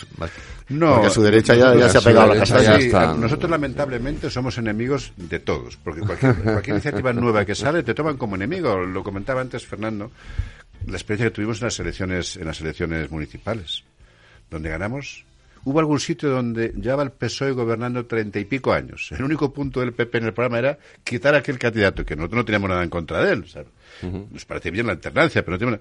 No. 0.69 0.95
Porque 0.95 1.07
a 1.07 1.11
su 1.11 1.23
derecha 1.23 1.55
ya, 1.55 1.89
se 1.89 1.99
ha 1.99 2.01
pegado 2.01 2.35
la 2.35 2.41
casa. 2.41 3.15
nosotros 3.15 3.51
lamentablemente 3.51 4.29
somos 4.29 4.59
enemigos 4.59 5.13
de 5.17 5.39
todos. 5.39 5.77
Porque 5.77 6.01
cualquier, 6.01 6.35
cualquier 6.43 6.75
iniciativa 6.75 7.13
nueva 7.13 7.45
que 7.45 7.55
sale 7.55 7.83
te 7.83 7.95
toman 7.95 8.17
como 8.17 8.35
enemigo. 8.37 8.77
Lo 8.81 9.03
comentaba 9.03 9.41
antes 9.41 9.67
Fernando. 9.67 10.11
La 10.87 10.97
experiencia 10.97 11.31
que 11.31 11.35
tuvimos 11.35 11.61
en 11.61 11.67
las 11.67 11.79
elecciones, 11.79 12.37
en 12.37 12.47
las 12.47 12.61
elecciones 12.61 13.11
municipales. 13.11 13.85
Donde 14.51 14.69
ganamos 14.69 15.25
hubo 15.65 15.79
algún 15.79 16.01
sitio 16.01 16.31
donde 16.31 16.73
llevaba 16.81 17.03
el 17.03 17.11
PSOE 17.13 17.53
gobernando 17.53 18.07
treinta 18.07 18.39
y 18.39 18.45
pico 18.45 18.73
años. 18.73 19.13
El 19.13 19.25
único 19.25 19.53
punto 19.53 19.81
del 19.81 19.93
PP 19.93 20.19
en 20.19 20.25
el 20.25 20.33
programa 20.33 20.59
era 20.59 20.79
quitar 21.05 21.35
a 21.35 21.39
aquel 21.39 21.59
candidato, 21.59 22.05
que 22.05 22.17
nosotros 22.17 22.39
no 22.39 22.45
teníamos 22.45 22.71
nada 22.71 22.83
en 22.83 22.91
contra 22.91 23.23
de 23.23 23.33
él. 23.33 23.45
Nos 24.03 24.45
parece 24.45 24.71
bien 24.71 24.87
la 24.87 24.93
alternancia, 24.93 25.43
pero 25.43 25.53
no 25.53 25.59
teníamos 25.59 25.81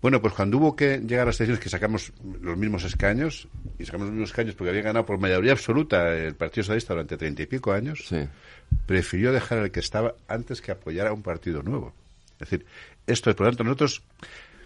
Bueno, 0.00 0.20
pues 0.20 0.34
cuando 0.34 0.58
hubo 0.58 0.76
que 0.76 0.98
llegar 0.98 1.22
a 1.22 1.26
las 1.26 1.40
elecciones 1.40 1.62
que 1.62 1.68
sacamos 1.68 2.12
los 2.40 2.56
mismos 2.56 2.84
escaños, 2.84 3.48
y 3.78 3.84
sacamos 3.84 4.06
los 4.06 4.12
mismos 4.12 4.30
escaños 4.30 4.54
porque 4.54 4.70
había 4.70 4.82
ganado 4.82 5.06
por 5.06 5.18
mayoría 5.18 5.52
absoluta 5.52 6.14
el 6.14 6.34
Partido 6.34 6.64
Socialista 6.64 6.94
durante 6.94 7.16
treinta 7.16 7.42
y 7.42 7.46
pico 7.46 7.72
años, 7.72 8.08
prefirió 8.86 9.32
dejar 9.32 9.58
al 9.58 9.70
que 9.70 9.80
estaba 9.80 10.14
antes 10.28 10.60
que 10.60 10.72
apoyar 10.72 11.06
a 11.06 11.12
un 11.12 11.22
partido 11.22 11.62
nuevo. 11.62 11.94
Es 12.40 12.50
decir, 12.50 12.66
esto 13.06 13.30
es, 13.30 13.36
por 13.36 13.46
lo 13.46 13.52
tanto, 13.52 13.64
nosotros 13.64 14.02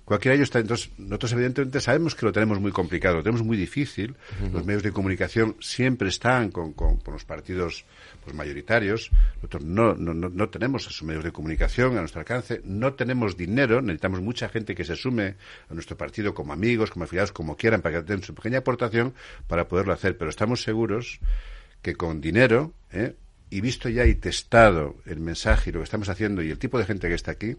cualquiera 0.07 0.33
de 0.33 0.37
ellos 0.37 0.47
está. 0.47 0.61
Entonces, 0.61 0.91
nosotros 0.97 1.33
evidentemente 1.33 1.81
sabemos 1.81 2.15
que 2.15 2.25
lo 2.25 2.33
tenemos 2.33 2.59
muy 2.61 2.73
complicado, 2.73 3.17
lo 3.17 3.23
tenemos 3.23 3.45
muy 3.45 3.59
difícil. 3.59 4.17
Los 4.53 4.65
medios 4.65 4.83
de 4.83 4.93
comunicación 4.93 5.57
siempre 5.61 6.09
están 6.09 6.51
con, 6.51 6.73
con, 6.73 6.99
los 7.13 7.25
partidos 7.25 7.85
pues, 8.25 8.35
mayoritarios. 8.35 9.11
Nosotros 9.37 9.65
no, 9.65 9.95
no, 9.95 10.15
no, 10.15 10.49
tenemos 10.49 10.87
esos 10.87 11.03
medios 11.03 11.25
de 11.25 11.33
comunicación 11.33 11.99
a 11.99 12.01
nuestro 12.01 12.21
alcance, 12.21 12.63
no 12.65 12.95
tenemos 12.95 13.37
dinero, 13.37 13.83
necesitamos 13.83 14.23
mucha 14.23 14.49
gente 14.49 14.75
que 14.75 14.85
se 14.85 14.97
sume 14.97 15.35
a 15.69 15.75
nuestro 15.75 15.97
partido 15.97 16.33
como 16.33 16.53
amigos, 16.53 16.91
como 16.91 17.05
afiliados, 17.05 17.33
como 17.33 17.57
quieran, 17.57 17.83
para 17.83 18.01
que 18.01 18.07
den 18.07 18.23
su 18.23 18.33
pequeña 18.35 18.59
aportación 18.59 19.13
para 19.49 19.67
poderlo 19.67 19.93
hacer. 19.93 20.17
Pero 20.17 20.31
estamos 20.31 20.63
seguros 20.63 21.19
que 21.83 21.97
con 21.97 22.21
dinero, 22.21 22.73
¿eh? 22.93 23.17
y 23.51 23.61
visto 23.61 23.89
ya 23.89 24.07
y 24.07 24.15
testado 24.15 24.97
el 25.05 25.21
mensaje 25.21 25.71
y 25.71 25.73
lo 25.73 25.81
que 25.81 25.85
estamos 25.85 26.09
haciendo 26.09 26.43
y 26.43 26.51
el 26.51 26.59
tipo 26.59 26.79
de 26.79 26.85
gente 26.85 27.09
que 27.09 27.15
está 27.15 27.33
aquí, 27.33 27.57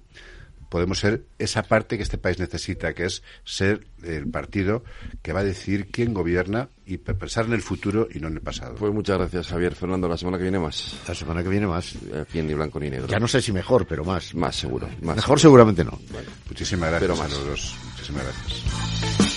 podemos 0.70 0.99
ser 0.99 1.26
esa 1.39 1.63
parte 1.63 1.97
que 1.97 2.03
este 2.03 2.18
país 2.18 2.39
necesita, 2.39 2.93
que 2.93 3.05
es 3.05 3.24
ser 3.43 3.88
el 4.03 4.30
partido 4.30 4.84
que 5.22 5.34
va 5.34 5.41
a 5.41 5.43
decir 5.43 5.89
quién 5.91 6.13
gobierna 6.13 6.70
y 6.86 6.97
pensar 6.97 7.45
en 7.45 7.53
el 7.53 7.61
futuro 7.61 8.07
y 8.13 8.20
no 8.20 8.28
en 8.28 8.36
el 8.36 8.41
pasado. 8.41 8.76
Pues 8.76 8.93
muchas 8.93 9.18
gracias, 9.18 9.47
Javier. 9.47 9.76
Fernando, 9.76 10.07
la 10.07 10.18
semana 10.18 10.38
que 10.38 10.43
viene 10.43 10.59
más. 10.59 10.97
La 11.07 11.15
semana 11.15 11.43
que 11.43 11.49
viene 11.49 11.68
más. 11.68 11.95
Aquí 12.22 12.39
en 12.39 12.47
Ni 12.47 12.53
Blanco 12.53 12.80
ni 12.80 12.89
Negro. 12.89 13.07
Ya 13.07 13.20
no 13.20 13.28
sé 13.28 13.41
si 13.41 13.51
mejor, 13.51 13.86
pero 13.86 14.03
más. 14.05 14.34
Más 14.36 14.55
seguro. 14.55 14.88
mejor 15.01 15.39
seguramente 15.39 15.84
no. 15.84 15.99
muchísimas 16.47 16.89
gracias 16.89 17.20
a 17.20 17.28
los 17.28 17.45
dos. 17.45 17.76
Muchísimas 17.91 18.24
gracias. 18.24 19.36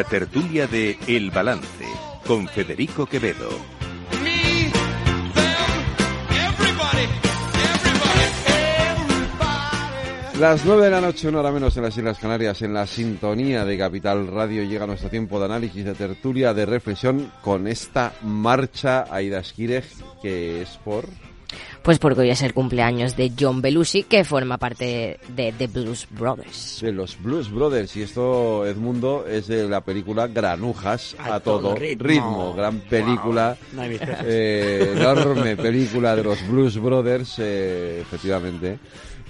La 0.00 0.08
tertulia 0.08 0.66
de 0.66 0.96
El 1.06 1.30
Balance 1.30 1.84
con 2.26 2.48
Federico 2.48 3.04
Quevedo. 3.04 3.50
Las 10.38 10.64
nueve 10.64 10.84
de 10.84 10.90
la 10.90 11.02
noche, 11.02 11.28
una 11.28 11.40
hora 11.40 11.52
menos 11.52 11.76
en 11.76 11.82
las 11.82 11.94
Islas 11.98 12.18
Canarias, 12.18 12.62
en 12.62 12.72
la 12.72 12.86
sintonía 12.86 13.66
de 13.66 13.76
Capital 13.76 14.26
Radio, 14.28 14.64
llega 14.64 14.86
nuestro 14.86 15.10
tiempo 15.10 15.38
de 15.38 15.44
análisis, 15.44 15.84
de 15.84 15.92
tertulia, 15.92 16.54
de 16.54 16.64
reflexión 16.64 17.30
con 17.42 17.66
esta 17.66 18.14
marcha 18.22 19.04
Aida 19.10 19.40
Esquireg, 19.40 19.84
que 20.22 20.62
es 20.62 20.78
por... 20.82 21.04
Pues 21.82 21.98
porque 21.98 22.20
hoy 22.20 22.30
es 22.30 22.42
el 22.42 22.52
cumpleaños 22.52 23.16
de 23.16 23.32
John 23.38 23.62
Belushi, 23.62 24.02
que 24.02 24.22
forma 24.24 24.58
parte 24.58 25.18
de 25.28 25.52
The 25.56 25.66
Blues 25.66 26.06
Brothers. 26.10 26.80
De 26.82 26.92
los 26.92 27.20
Blues 27.22 27.50
Brothers, 27.50 27.96
y 27.96 28.02
esto, 28.02 28.66
Edmundo, 28.66 29.26
es 29.26 29.46
de 29.46 29.66
la 29.66 29.80
película 29.80 30.26
Granujas 30.26 31.16
a, 31.18 31.36
A 31.36 31.40
todo, 31.40 31.74
todo 31.74 31.76
ritmo. 31.76 32.52
gran 32.54 32.80
película, 32.80 33.56
Wow, 33.72 33.84
no 33.86 33.92
eh, 34.24 34.94
enorme 34.94 35.56
película 35.56 36.14
de 36.14 36.22
los 36.22 36.46
Blues 36.48 36.78
Brothers, 36.78 37.36
eh, 37.38 38.00
efectivamente. 38.02 38.78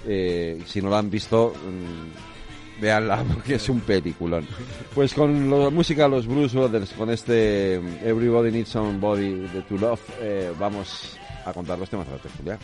Eh, 0.05 0.61
si 0.65 0.81
no 0.81 0.89
la 0.89 0.99
han 0.99 1.09
visto, 1.09 1.53
mm, 1.53 2.81
véanla 2.81 3.23
porque 3.33 3.55
es 3.55 3.69
un 3.69 3.79
peliculón. 3.79 4.45
Pues 4.93 5.13
con 5.13 5.49
la 5.49 5.69
música 5.69 6.03
de 6.03 6.09
los 6.09 6.27
Blues 6.27 6.53
Brothers, 6.53 6.91
con 6.93 7.09
este 7.11 7.79
mm, 7.79 8.07
Everybody 8.07 8.51
Needs 8.51 8.69
Somebody 8.69 9.47
To 9.69 9.77
Love, 9.77 10.01
eh, 10.19 10.51
vamos 10.59 11.17
a 11.45 11.53
contar 11.53 11.77
los 11.79 11.89
temas 11.89 12.07
de 12.07 12.13
la 12.13 12.21
tertulia. 12.21 12.59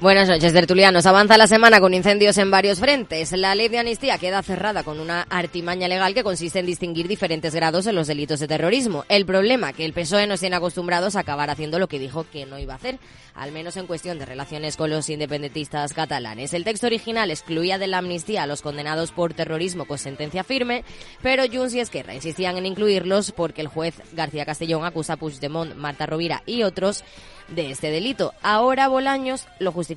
Buenas 0.00 0.28
noches, 0.28 0.52
tertulianos. 0.52 1.06
Avanza 1.06 1.36
la 1.36 1.48
semana 1.48 1.80
con 1.80 1.92
incendios 1.92 2.38
en 2.38 2.52
varios 2.52 2.78
frentes. 2.78 3.32
La 3.32 3.56
ley 3.56 3.66
de 3.66 3.80
amnistía 3.80 4.16
queda 4.16 4.44
cerrada 4.44 4.84
con 4.84 5.00
una 5.00 5.22
artimaña 5.22 5.88
legal 5.88 6.14
que 6.14 6.22
consiste 6.22 6.60
en 6.60 6.66
distinguir 6.66 7.08
diferentes 7.08 7.52
grados 7.52 7.84
en 7.88 7.96
los 7.96 8.06
delitos 8.06 8.38
de 8.38 8.46
terrorismo. 8.46 9.04
El 9.08 9.26
problema 9.26 9.72
que 9.72 9.84
el 9.84 9.92
PSOE 9.92 10.28
nos 10.28 10.38
tiene 10.38 10.54
acostumbrados 10.54 11.16
a 11.16 11.20
acabar 11.20 11.50
haciendo 11.50 11.80
lo 11.80 11.88
que 11.88 11.98
dijo 11.98 12.24
que 12.30 12.46
no 12.46 12.60
iba 12.60 12.74
a 12.74 12.76
hacer, 12.76 13.00
al 13.34 13.50
menos 13.50 13.76
en 13.76 13.88
cuestión 13.88 14.20
de 14.20 14.26
relaciones 14.26 14.76
con 14.76 14.88
los 14.88 15.10
independentistas 15.10 15.92
catalanes. 15.94 16.54
El 16.54 16.62
texto 16.62 16.86
original 16.86 17.32
excluía 17.32 17.76
de 17.76 17.88
la 17.88 17.98
amnistía 17.98 18.44
a 18.44 18.46
los 18.46 18.62
condenados 18.62 19.10
por 19.10 19.34
terrorismo 19.34 19.84
con 19.84 19.98
sentencia 19.98 20.44
firme, 20.44 20.84
pero 21.22 21.42
Junts 21.52 21.74
y 21.74 21.80
Esquerra 21.80 22.14
insistían 22.14 22.56
en 22.56 22.66
incluirlos 22.66 23.32
porque 23.32 23.62
el 23.62 23.66
juez 23.66 23.94
García 24.12 24.46
Castellón 24.46 24.84
acusa 24.84 25.14
a 25.14 25.16
Puigdemont, 25.16 25.74
Marta 25.74 26.06
Rovira 26.06 26.44
y 26.46 26.62
otros 26.62 27.02
de 27.48 27.70
este 27.70 27.90
delito. 27.90 28.34
Ahora 28.42 28.88
Bolaños 28.88 29.46
lo 29.58 29.72
justifica 29.72 29.87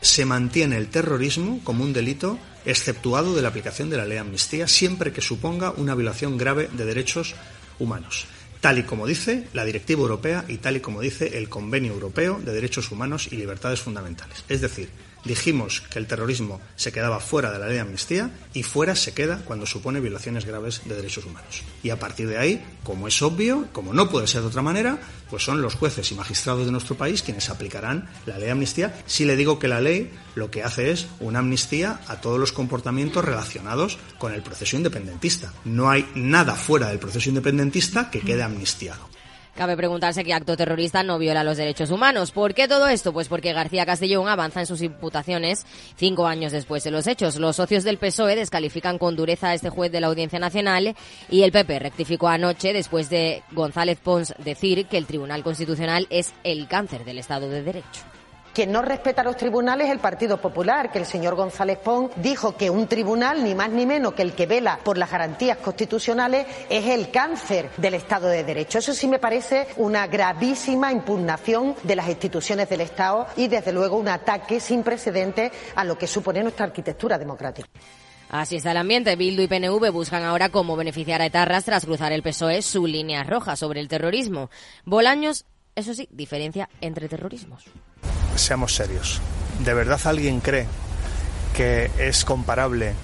se 0.00 0.24
mantiene 0.24 0.76
el 0.76 0.88
terrorismo 0.88 1.60
como 1.62 1.84
un 1.84 1.92
delito 1.92 2.38
exceptuado 2.64 3.34
de 3.34 3.42
la 3.42 3.48
aplicación 3.48 3.90
de 3.90 3.96
la 3.96 4.04
ley 4.04 4.14
de 4.14 4.20
amnistía 4.20 4.66
siempre 4.66 5.12
que 5.12 5.20
suponga 5.20 5.72
una 5.72 5.94
violación 5.94 6.38
grave 6.38 6.68
de 6.72 6.84
derechos 6.84 7.34
humanos, 7.78 8.26
tal 8.60 8.78
y 8.78 8.82
como 8.84 9.06
dice 9.06 9.48
la 9.52 9.64
Directiva 9.64 10.02
Europea 10.02 10.44
y 10.48 10.58
tal 10.58 10.76
y 10.76 10.80
como 10.80 11.00
dice 11.00 11.38
el 11.38 11.48
Convenio 11.48 11.92
Europeo 11.92 12.40
de 12.42 12.52
Derechos 12.52 12.90
Humanos 12.90 13.28
y 13.30 13.36
Libertades 13.36 13.80
Fundamentales. 13.80 14.44
Es 14.48 14.60
decir, 14.60 14.88
dijimos 15.24 15.82
que 15.90 15.98
el 15.98 16.06
terrorismo 16.06 16.60
se 16.76 16.92
quedaba 16.92 17.20
fuera 17.20 17.50
de 17.50 17.58
la 17.58 17.66
ley 17.66 17.74
de 17.74 17.80
amnistía 17.80 18.30
y 18.54 18.62
fuera 18.62 18.94
se 18.94 19.12
queda 19.12 19.42
cuando 19.44 19.66
supone 19.66 20.00
violaciones 20.00 20.44
graves 20.44 20.82
de 20.84 20.94
derechos 20.94 21.24
humanos. 21.24 21.62
Y 21.82 21.90
a 21.90 21.98
partir 21.98 22.28
de 22.28 22.38
ahí, 22.38 22.64
como 22.84 23.08
es 23.08 23.20
obvio, 23.22 23.68
como 23.72 23.92
no 23.92 24.08
puede 24.08 24.26
ser 24.26 24.42
de 24.42 24.48
otra 24.48 24.62
manera, 24.62 24.98
pues 25.28 25.44
son 25.44 25.62
los 25.62 25.74
jueces 25.74 26.10
y 26.10 26.14
magistrados 26.14 26.66
de 26.66 26.72
nuestro 26.72 26.96
país 26.96 27.22
quienes 27.22 27.50
aplicarán 27.50 28.08
la 28.26 28.36
ley 28.36 28.46
de 28.46 28.52
amnistía. 28.52 29.02
Si 29.06 29.24
le 29.24 29.36
digo 29.36 29.58
que 29.58 29.68
la 29.68 29.80
ley 29.80 30.10
lo 30.34 30.50
que 30.50 30.62
hace 30.62 30.90
es 30.90 31.06
una 31.20 31.40
amnistía 31.40 32.00
a 32.06 32.20
todos 32.20 32.38
los 32.38 32.52
comportamientos 32.52 33.24
relacionados 33.24 33.98
con 34.18 34.32
el 34.32 34.42
proceso 34.42 34.76
independentista. 34.76 35.52
No 35.64 35.90
hay 35.90 36.08
nada 36.14 36.54
fuera 36.54 36.88
del 36.88 36.98
proceso 36.98 37.28
independentista 37.28 38.10
que 38.10 38.20
quede 38.20 38.42
amnistiado. 38.42 39.09
Cabe 39.60 39.76
preguntarse 39.76 40.24
qué 40.24 40.32
acto 40.32 40.56
terrorista 40.56 41.02
no 41.02 41.18
viola 41.18 41.44
los 41.44 41.58
derechos 41.58 41.90
humanos. 41.90 42.30
¿Por 42.30 42.54
qué 42.54 42.66
todo 42.66 42.88
esto? 42.88 43.12
Pues 43.12 43.28
porque 43.28 43.52
García 43.52 43.84
Castellón 43.84 44.26
avanza 44.26 44.60
en 44.60 44.66
sus 44.66 44.80
imputaciones 44.80 45.66
cinco 45.96 46.26
años 46.26 46.50
después 46.50 46.82
de 46.82 46.90
los 46.90 47.06
hechos. 47.06 47.36
Los 47.36 47.56
socios 47.56 47.84
del 47.84 47.98
PSOE 47.98 48.36
descalifican 48.36 48.96
con 48.96 49.16
dureza 49.16 49.48
a 49.48 49.54
este 49.54 49.68
juez 49.68 49.92
de 49.92 50.00
la 50.00 50.06
Audiencia 50.06 50.38
Nacional 50.38 50.96
y 51.28 51.42
el 51.42 51.52
PP 51.52 51.78
rectificó 51.78 52.28
anoche 52.28 52.72
después 52.72 53.10
de 53.10 53.42
González 53.52 53.98
Pons 54.02 54.32
decir 54.38 54.86
que 54.86 54.96
el 54.96 55.04
Tribunal 55.04 55.42
Constitucional 55.42 56.06
es 56.08 56.32
el 56.42 56.66
cáncer 56.66 57.04
del 57.04 57.18
Estado 57.18 57.50
de 57.50 57.62
Derecho. 57.62 58.09
Quien 58.52 58.72
no 58.72 58.82
respeta 58.82 59.22
los 59.22 59.36
tribunales 59.36 59.86
es 59.86 59.92
el 59.92 60.00
Partido 60.00 60.40
Popular, 60.40 60.90
que 60.90 60.98
el 60.98 61.06
señor 61.06 61.36
González 61.36 61.78
Pons 61.78 62.10
dijo 62.16 62.56
que 62.56 62.68
un 62.68 62.88
tribunal, 62.88 63.44
ni 63.44 63.54
más 63.54 63.70
ni 63.70 63.86
menos 63.86 64.14
que 64.14 64.22
el 64.22 64.32
que 64.32 64.46
vela 64.46 64.80
por 64.82 64.98
las 64.98 65.10
garantías 65.10 65.58
constitucionales, 65.58 66.46
es 66.68 66.86
el 66.86 67.12
cáncer 67.12 67.70
del 67.76 67.94
Estado 67.94 68.26
de 68.26 68.42
Derecho. 68.42 68.78
Eso 68.78 68.92
sí 68.92 69.06
me 69.06 69.20
parece 69.20 69.68
una 69.76 70.08
gravísima 70.08 70.90
impugnación 70.90 71.76
de 71.84 71.94
las 71.94 72.08
instituciones 72.08 72.68
del 72.68 72.80
Estado 72.80 73.28
y, 73.36 73.46
desde 73.46 73.72
luego, 73.72 73.96
un 73.96 74.08
ataque 74.08 74.58
sin 74.58 74.82
precedentes 74.82 75.52
a 75.76 75.84
lo 75.84 75.96
que 75.96 76.08
supone 76.08 76.42
nuestra 76.42 76.66
arquitectura 76.66 77.18
democrática. 77.18 77.68
Así 78.30 78.56
está 78.56 78.72
el 78.72 78.78
ambiente. 78.78 79.14
Bildu 79.14 79.42
y 79.42 79.48
PNV 79.48 79.92
buscan 79.92 80.24
ahora 80.24 80.48
cómo 80.48 80.76
beneficiar 80.76 81.20
a 81.20 81.26
etarras 81.26 81.64
tras 81.64 81.84
cruzar 81.84 82.12
el 82.12 82.22
PSOE 82.22 82.62
su 82.62 82.86
línea 82.86 83.22
roja 83.22 83.54
sobre 83.54 83.80
el 83.80 83.88
terrorismo. 83.88 84.50
Bolaños, 84.84 85.46
eso 85.76 85.94
sí, 85.94 86.08
diferencia 86.10 86.68
entre 86.80 87.08
terrorismos. 87.08 87.64
Seamos 88.40 88.74
serios. 88.74 89.20
¿De 89.62 89.74
verdad 89.74 90.00
alguien 90.04 90.40
cree 90.40 90.66
que 91.54 91.90
es 91.98 92.24
comparable 92.24 92.94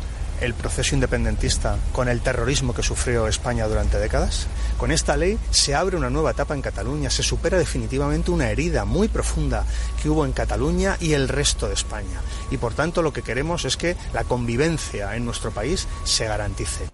el 0.40 0.54
proceso 0.54 0.94
independentista 0.94 1.76
con 1.92 2.08
el 2.08 2.20
terrorismo 2.20 2.74
que 2.74 2.82
sufrió 2.82 3.28
España 3.28 3.68
durante 3.68 3.98
décadas? 3.98 4.46
Con 4.78 4.90
esta 4.90 5.16
ley 5.16 5.38
se 5.50 5.74
abre 5.74 5.98
una 5.98 6.08
nueva 6.08 6.30
etapa 6.30 6.54
en 6.54 6.62
Cataluña, 6.62 7.10
se 7.10 7.22
supera 7.22 7.58
definitivamente 7.58 8.30
una 8.30 8.50
herida 8.50 8.86
muy 8.86 9.08
profunda 9.08 9.66
que 10.02 10.08
hubo 10.08 10.24
en 10.24 10.32
Cataluña 10.32 10.96
y 11.00 11.12
el 11.12 11.28
resto 11.28 11.68
de 11.68 11.74
España. 11.74 12.22
Y 12.50 12.56
por 12.56 12.72
tanto 12.72 13.02
lo 13.02 13.12
que 13.12 13.22
queremos 13.22 13.66
es 13.66 13.76
que 13.76 13.94
la 14.14 14.24
convivencia 14.24 15.16
en 15.16 15.26
nuestro 15.26 15.50
país 15.50 15.86
se 16.04 16.26
garantice. 16.26 16.88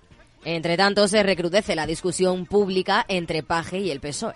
Entre 0.45 0.76
tanto, 0.76 1.07
se 1.07 1.22
recrudece 1.22 1.76
la 1.76 1.86
discusión 1.86 2.47
pública 2.47 3.05
entre 3.07 3.45
Paje 3.45 3.78
y 3.78 3.93
el 3.93 4.01
PSOE. 4.01 4.34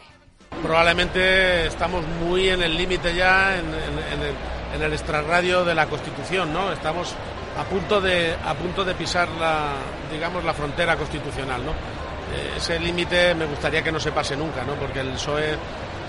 Probablemente 0.63 1.67
estamos 1.67 2.05
muy 2.07 2.49
en 2.49 2.63
el 2.63 2.77
límite 2.77 3.15
ya, 3.15 3.57
en, 3.57 3.67
en- 3.67 4.13
en 4.15 4.23
el, 4.23 4.35
en 4.75 4.83
el 4.83 4.93
extrarradio 4.93 5.65
de 5.65 5.75
la 5.75 5.87
Constitución, 5.87 6.53
¿no? 6.53 6.73
Estamos 6.73 7.15
a 7.59 7.65
punto 7.65 8.01
de, 8.01 8.35
a 8.45 8.55
punto 8.55 8.85
de 8.85 8.95
pisar 8.95 9.29
la, 9.41 9.73
digamos, 10.11 10.45
la 10.45 10.55
frontera 10.55 10.97
constitucional, 10.97 11.65
¿no? 11.65 11.71
Eh, 11.73 12.55
ese 12.57 12.79
límite 12.81 13.35
me 13.35 13.47
gustaría 13.47 13.83
que 13.83 13.93
no 13.93 14.01
se 14.01 14.13
pase 14.13 14.37
nunca, 14.37 14.65
¿no? 14.65 14.75
Porque 14.75 15.01
el 15.01 15.11
PSOE 15.11 15.57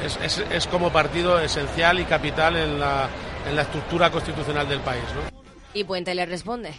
es, 0.03 0.17
es, 0.23 0.43
es 0.51 0.67
como 0.67 0.91
partido 0.91 1.39
esencial 1.39 1.99
y 1.99 2.05
capital 2.05 2.55
en 2.55 2.79
la, 2.79 3.07
en 3.47 3.55
la 3.55 3.61
estructura 3.61 4.09
constitucional 4.09 4.67
del 4.67 4.79
país, 4.79 5.03
¿no? 5.15 5.37
Y 5.73 5.83
Puente 5.83 6.15
le 6.15 6.25
responde. 6.25 6.71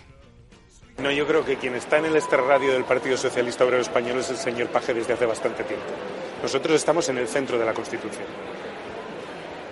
No, 0.98 1.12
yo 1.12 1.26
creo 1.28 1.44
que 1.44 1.56
quien 1.56 1.76
está 1.76 1.98
en 1.98 2.06
el 2.06 2.16
extrarradio 2.16 2.72
del 2.72 2.82
Partido 2.84 3.16
Socialista 3.16 3.64
Obrero 3.64 3.82
Español 3.82 4.18
es 4.18 4.30
el 4.30 4.36
señor 4.36 4.66
Paje 4.68 4.92
desde 4.92 5.12
hace 5.12 5.26
bastante 5.26 5.62
tiempo. 5.62 5.86
Nosotros 6.43 6.76
estamos 6.76 7.09
en 7.09 7.18
el 7.18 7.28
centro 7.28 7.59
de 7.59 7.64
la 7.64 7.74
Constitución. 7.74 8.26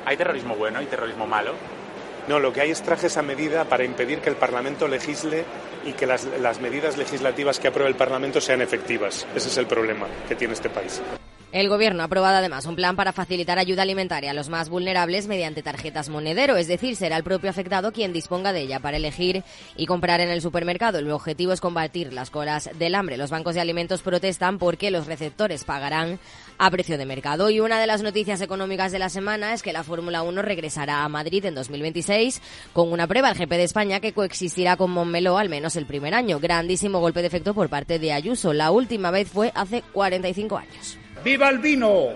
¿Hay 0.05 0.17
terrorismo 0.17 0.55
bueno 0.57 0.83
y 0.83 0.87
terrorismo 0.87 1.27
malo? 1.27 1.53
No, 2.29 2.41
lo 2.41 2.53
que 2.53 2.61
hay 2.61 2.71
es 2.71 2.83
trajes 2.83 3.17
a 3.17 3.23
medida 3.23 3.65
para 3.65 3.85
impedir 3.85 4.21
que 4.21 4.31
el 4.31 4.37
Parlamento 4.37 4.89
legisle 4.89 5.45
y 5.85 5.93
que 5.93 6.07
las, 6.07 6.25
las 6.41 6.61
medidas 6.61 6.97
legislativas 6.97 7.61
que 7.61 7.69
apruebe 7.69 7.91
el 7.91 7.97
Parlamento 7.97 8.41
sean 8.41 8.61
efectivas. 8.63 9.27
Ese 9.35 9.49
es 9.49 9.57
el 9.59 9.67
problema 9.67 10.07
que 10.29 10.35
tiene 10.35 10.55
este 10.55 10.69
país. 10.69 11.01
El 11.57 11.71
Gobierno 11.71 12.03
ha 12.03 12.05
aprobado 12.05 12.37
además 12.37 12.67
un 12.67 12.77
plan 12.77 12.97
para 12.97 13.15
facilitar 13.15 13.59
ayuda 13.59 13.81
alimentaria 13.81 14.33
a 14.33 14.35
los 14.35 14.51
más 14.51 14.69
vulnerables 14.69 15.27
mediante 15.27 15.63
tarjetas 15.63 16.11
monedero, 16.11 16.59
es 16.59 16.69
decir, 16.69 16.97
será 16.97 17.17
el 17.17 17.25
propio 17.25 17.49
afectado 17.49 17.93
quien 17.93 18.13
disponga 18.13 18.53
de 18.53 18.61
ella 18.61 18.79
para 18.79 18.99
elegir 18.99 19.43
y 19.75 19.87
comprar 19.87 20.21
en 20.21 20.29
el 20.29 20.43
supermercado. 20.43 20.99
El 20.99 21.11
objetivo 21.11 21.55
es 21.55 21.63
combatir 21.63 22.13
las 22.13 22.29
colas 22.29 22.69
del 22.79 22.95
hambre. 22.95 23.17
Los 23.17 23.31
bancos 23.31 23.55
de 23.55 23.63
alimentos 23.63 24.03
protestan 24.03 24.59
porque 24.59 24.91
los 24.91 25.07
receptores 25.07 25.65
pagarán 25.65 26.19
a 26.59 26.71
precio 26.71 26.99
de 26.99 27.07
mercado. 27.07 27.49
Y 27.49 27.61
una 27.61 27.81
de 27.81 27.87
las 27.87 28.03
noticias 28.03 28.43
económicas 28.43 28.93
de 28.93 28.99
la 28.99 29.09
semana 29.09 29.55
es 29.55 29.63
que 29.63 29.73
la 29.73 29.83
Fórmula 29.83 30.21
1 30.25 30.43
regresará 30.43 31.05
a 31.05 31.09
Madrid 31.09 31.47
en 31.47 31.55
2026 31.55 32.43
con 32.75 32.93
una 32.93 33.07
prueba 33.07 33.31
al 33.31 33.35
GP 33.35 33.53
de 33.53 33.65
España 33.65 34.01
que 34.01 34.13
coexistirá 34.13 34.77
con 34.77 34.91
Montmeló 34.91 35.39
al 35.39 35.49
menos 35.49 35.75
el 35.77 35.87
primer 35.87 36.13
año. 36.13 36.39
Grandísimo 36.39 37.01
golpe 37.01 37.23
de 37.23 37.29
efecto 37.29 37.55
por 37.55 37.71
parte 37.71 37.99
de 37.99 38.13
Ayuso. 38.13 38.53
La 38.53 38.73
última 38.73 39.11
vez 39.11 39.31
fue 39.31 39.53
hace 39.55 39.81
45 39.95 40.59
años. 40.59 40.99
¡Viva 41.27 41.51
el 41.51 41.59
vino! 41.59 42.11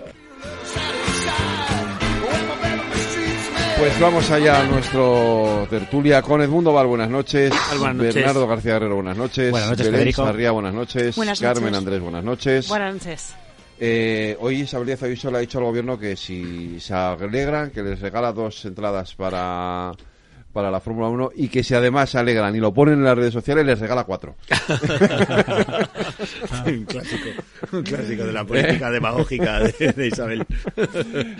Pues 3.77 3.99
vamos 3.99 4.31
allá 4.31 4.61
a 4.61 4.63
nuestro 4.63 5.67
tertulia 5.69 6.21
con 6.21 6.41
Edmundo 6.41 6.71
Val, 6.71 6.87
buenas 6.87 7.09
noches. 7.09 7.53
Buenas 7.77 7.95
noches. 7.97 8.15
Bernardo 8.15 8.47
García 8.47 8.73
Guerrero, 8.75 8.95
buenas 8.95 9.17
noches. 9.17 9.51
Buenas 9.51 9.71
noches, 9.71 9.85
Belén 9.85 9.99
Federico. 9.99 10.25
Sarria, 10.25 10.51
buenas 10.51 10.73
noches. 10.73 11.15
Buenas 11.17 11.41
Carmen 11.41 11.63
noches. 11.65 11.77
Andrés, 11.77 11.99
buenas 12.01 12.23
noches. 12.23 12.69
Buenas 12.69 12.93
noches. 12.93 13.35
Eh, 13.81 14.37
hoy 14.39 14.61
Isabel 14.61 14.87
Díaz 14.87 15.03
Ayuso 15.03 15.29
le 15.29 15.39
ha 15.39 15.41
dicho 15.41 15.57
al 15.57 15.65
gobierno 15.65 15.99
que 15.99 16.15
si 16.15 16.79
se 16.79 16.93
alegran, 16.93 17.71
que 17.71 17.83
les 17.83 17.99
regala 17.99 18.31
dos 18.31 18.63
entradas 18.63 19.13
para, 19.15 19.91
para 20.51 20.69
la 20.71 20.79
Fórmula 20.79 21.07
1 21.09 21.31
y 21.35 21.47
que 21.47 21.63
si 21.63 21.73
además 21.73 22.09
se 22.09 22.17
alegran 22.19 22.55
y 22.55 22.59
lo 22.59 22.73
ponen 22.73 22.95
en 22.95 23.03
las 23.05 23.15
redes 23.17 23.33
sociales, 23.33 23.65
les 23.65 23.79
regala 23.79 24.03
cuatro. 24.03 24.35
un 26.65 26.85
clásico, 26.85 27.29
un 27.71 27.83
clásico 27.83 28.23
de 28.25 28.33
la 28.33 28.45
política 28.45 28.91
demagógica 28.91 29.59
de, 29.59 29.93
de 29.93 30.07
Isabel. 30.07 30.45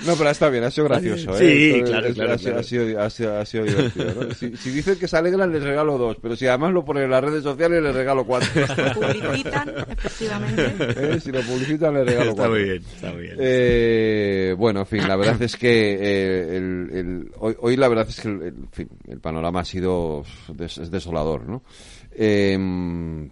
No, 0.05 0.15
pero 0.17 0.29
está 0.29 0.49
bien, 0.49 0.63
ha 0.63 0.71
sido 0.71 0.87
gracioso. 0.87 1.35
¿eh? 1.35 1.39
Sí, 1.39 1.71
Entonces, 1.79 1.89
claro, 1.89 2.07
es- 2.07 2.15
claro, 2.15 2.33
ha, 2.33 2.37
sido- 2.37 2.51
claro. 2.53 2.59
ha 2.59 2.63
sido, 2.63 3.01
ha 3.01 3.09
sido- 3.09 3.39
ha 3.39 3.45
sido 3.45 3.63
divertido. 3.65 4.13
¿no? 4.27 4.33
Si, 4.33 4.55
si 4.57 4.69
dicen 4.71 4.95
que 4.97 5.07
se 5.07 5.17
alegran, 5.17 5.51
les 5.51 5.63
regalo 5.63 5.97
dos, 5.97 6.17
pero 6.21 6.35
si 6.35 6.47
además 6.47 6.73
lo 6.73 6.83
ponen 6.85 7.03
en 7.03 7.11
las 7.11 7.23
redes 7.23 7.43
sociales, 7.43 7.81
les 7.83 7.93
regalo 7.95 8.25
cuatro. 8.25 8.49
Publicitan, 8.95 9.69
efectivamente. 9.69 10.73
¿Eh? 11.15 11.19
Si 11.19 11.31
lo 11.31 11.41
publicitan, 11.41 11.93
les 11.95 12.05
regalo 12.05 12.31
Está 12.31 12.35
cuatro. 12.43 12.51
muy 12.53 12.63
bien, 12.63 12.83
está 12.93 13.11
muy 13.11 13.21
bien. 13.21 13.35
Eh, 13.39 14.55
bueno, 14.57 14.81
en 14.81 14.85
fin, 14.85 15.07
la 15.07 15.15
verdad 15.15 15.41
es 15.41 15.55
que 15.55 15.93
eh, 15.93 16.57
el- 16.57 16.89
el- 16.93 17.31
hoy, 17.39 17.55
hoy 17.59 17.75
la 17.77 17.87
verdad 17.87 18.07
es 18.09 18.19
que 18.19 18.27
el, 18.27 18.41
el- 18.41 18.47
en 18.47 18.69
fin, 18.71 18.89
el 19.07 19.19
panorama 19.19 19.61
ha 19.61 19.65
sido 19.65 20.23
des- 20.53 20.77
es 20.77 20.91
desolador, 20.91 21.47
¿no? 21.47 21.61
Eh, 22.11 23.29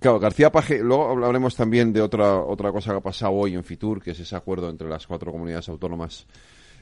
Claro, 0.00 0.18
García 0.18 0.50
Paje, 0.50 0.78
luego 0.78 1.10
hablaremos 1.10 1.54
también 1.54 1.92
de 1.92 2.00
otra 2.00 2.36
otra 2.40 2.72
cosa 2.72 2.92
que 2.92 2.96
ha 2.96 3.02
pasado 3.02 3.32
hoy 3.32 3.54
en 3.54 3.64
Fitur, 3.64 4.02
que 4.02 4.12
es 4.12 4.20
ese 4.20 4.34
acuerdo 4.34 4.70
entre 4.70 4.88
las 4.88 5.06
cuatro 5.06 5.30
comunidades 5.30 5.68
autónomas, 5.68 6.26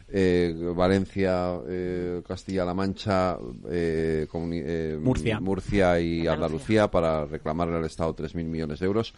eh, 0.09 0.55
Valencia, 0.73 1.59
eh, 1.69 2.23
Castilla-La 2.25 2.75
Mancha, 2.75 3.39
eh, 3.69 4.29
comuni- 4.31 4.63
eh, 4.65 4.99
Murcia. 5.03 5.41
Murcia 5.41 5.99
y 5.99 6.29
Andalucía 6.29 6.89
para 6.89 7.25
reclamarle 7.27 7.75
al 7.77 7.87
Estado 7.87 8.15
3.000 8.15 8.47
millones 8.47 8.79
de 8.79 8.87
euros. 8.87 9.15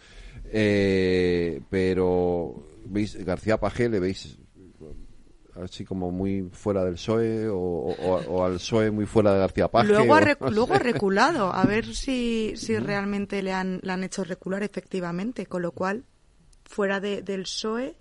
Eh, 0.51 1.61
pero, 1.69 2.55
¿veis? 2.85 3.23
García 3.23 3.59
Paje, 3.59 3.87
¿le 3.87 3.99
veis 3.99 4.38
así 5.63 5.85
como 5.85 6.11
muy 6.11 6.49
fuera 6.51 6.83
del 6.83 6.93
PSOE 6.93 7.47
o, 7.49 7.55
o- 7.57 8.23
o 8.27 8.43
al 8.45 8.53
PSOE 8.53 8.91
muy 8.91 9.05
fuera 9.05 9.33
de 9.33 9.39
García 9.39 9.67
Paje? 9.67 9.87
Luego 9.93 10.13
ha, 10.15 10.19
o- 10.19 10.45
no 10.45 10.49
luego 10.51 10.73
ha 10.73 10.79
reculado, 10.79 11.53
a 11.53 11.65
ver 11.65 11.93
si, 11.95 12.53
si 12.55 12.77
realmente 12.77 13.41
le 13.43 13.53
han, 13.53 13.79
le 13.83 13.91
han 13.91 14.03
hecho 14.03 14.23
recular 14.23 14.63
efectivamente, 14.63 15.45
con 15.45 15.61
lo 15.61 15.71
cual, 15.71 16.03
fuera 16.65 16.99
de, 16.99 17.21
del 17.21 17.43
PSOE, 17.43 17.95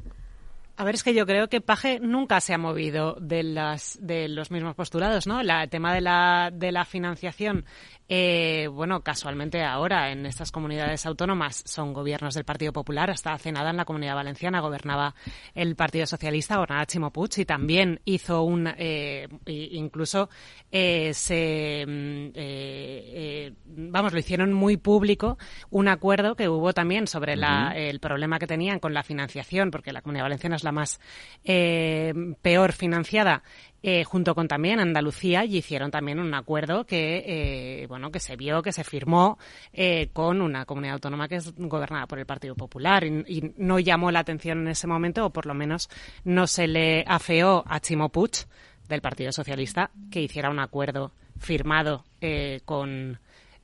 A 0.76 0.84
ver, 0.84 0.94
es 0.94 1.02
que 1.02 1.12
yo 1.12 1.26
creo 1.26 1.48
que 1.48 1.60
Paje 1.60 1.98
nunca 1.98 2.40
se 2.40 2.54
ha 2.54 2.58
movido 2.58 3.16
de, 3.20 3.42
las, 3.42 3.98
de 4.00 4.28
los 4.28 4.50
mismos 4.52 4.76
postulados, 4.76 5.26
¿no? 5.26 5.42
La- 5.42 5.64
el 5.64 5.70
tema 5.70 5.92
de 5.92 6.00
la, 6.00 6.50
de 6.52 6.70
la 6.70 6.84
financiación, 6.84 7.64
eh, 8.08 8.68
bueno, 8.72 9.02
casualmente 9.02 9.62
ahora 9.62 10.10
en 10.10 10.26
estas 10.26 10.50
comunidades 10.50 11.04
autónomas 11.06 11.62
son 11.66 11.92
gobiernos 11.92 12.34
del 12.34 12.44
Partido 12.44 12.72
Popular. 12.72 13.10
Hasta 13.10 13.32
hace 13.32 13.52
nada 13.52 13.70
en 13.70 13.76
la 13.76 13.84
Comunidad 13.84 14.14
Valenciana 14.14 14.60
gobernaba 14.60 15.14
el 15.54 15.76
Partido 15.76 16.06
Socialista, 16.06 16.56
gobernaba 16.56 16.86
Chimo 16.86 17.12
Puig 17.12 17.38
y 17.38 17.44
también 17.44 18.00
hizo 18.04 18.42
un, 18.42 18.68
eh, 18.78 19.28
incluso 19.46 20.30
eh, 20.70 21.12
se, 21.14 21.84
mm, 21.86 22.26
eh, 22.28 22.32
eh, 22.34 23.52
vamos, 23.66 24.12
lo 24.12 24.18
hicieron 24.18 24.52
muy 24.52 24.76
público 24.76 25.38
un 25.70 25.88
acuerdo 25.88 26.34
que 26.34 26.48
hubo 26.48 26.72
también 26.72 27.06
sobre 27.06 27.36
la, 27.36 27.72
el 27.76 28.00
problema 28.00 28.38
que 28.38 28.46
tenían 28.46 28.78
con 28.78 28.94
la 28.94 29.02
financiación, 29.02 29.70
porque 29.70 29.92
la 29.92 30.02
Comunidad 30.02 30.24
Valenciana 30.24 30.56
es 30.56 30.64
la 30.64 30.72
más 30.72 31.00
eh, 31.44 32.14
peor 32.42 32.72
financiada, 32.72 33.42
eh, 33.82 34.04
junto 34.04 34.34
con 34.34 34.48
también 34.48 34.80
Andalucía, 34.80 35.44
y 35.44 35.58
hicieron 35.58 35.90
también 35.90 36.18
un 36.18 36.34
acuerdo 36.34 36.84
que, 36.84 37.24
eh, 37.26 37.86
bueno, 37.86 38.10
que 38.10 38.20
se 38.20 38.36
vio, 38.36 38.62
que 38.62 38.72
se 38.72 38.84
firmó 38.84 39.38
eh, 39.72 40.10
con 40.12 40.40
una 40.40 40.64
comunidad 40.64 40.94
autónoma 40.94 41.28
que 41.28 41.36
es 41.36 41.54
gobernada 41.56 42.06
por 42.06 42.18
el 42.18 42.26
Partido 42.26 42.54
Popular 42.54 43.04
y, 43.04 43.24
y 43.26 43.54
no 43.56 43.78
llamó 43.78 44.10
la 44.10 44.20
atención 44.20 44.60
en 44.60 44.68
ese 44.68 44.86
momento, 44.86 45.26
o 45.26 45.30
por 45.30 45.46
lo 45.46 45.54
menos 45.54 45.88
no 46.24 46.46
se 46.46 46.66
le 46.66 47.04
afeó 47.06 47.64
a 47.66 47.80
Chimo 47.80 48.08
Puig 48.08 48.46
del 48.88 49.00
Partido 49.00 49.32
Socialista 49.32 49.90
que 50.10 50.22
hiciera 50.22 50.50
un 50.50 50.58
acuerdo 50.58 51.12
firmado 51.38 52.04
eh, 52.20 52.60
con 52.64 53.18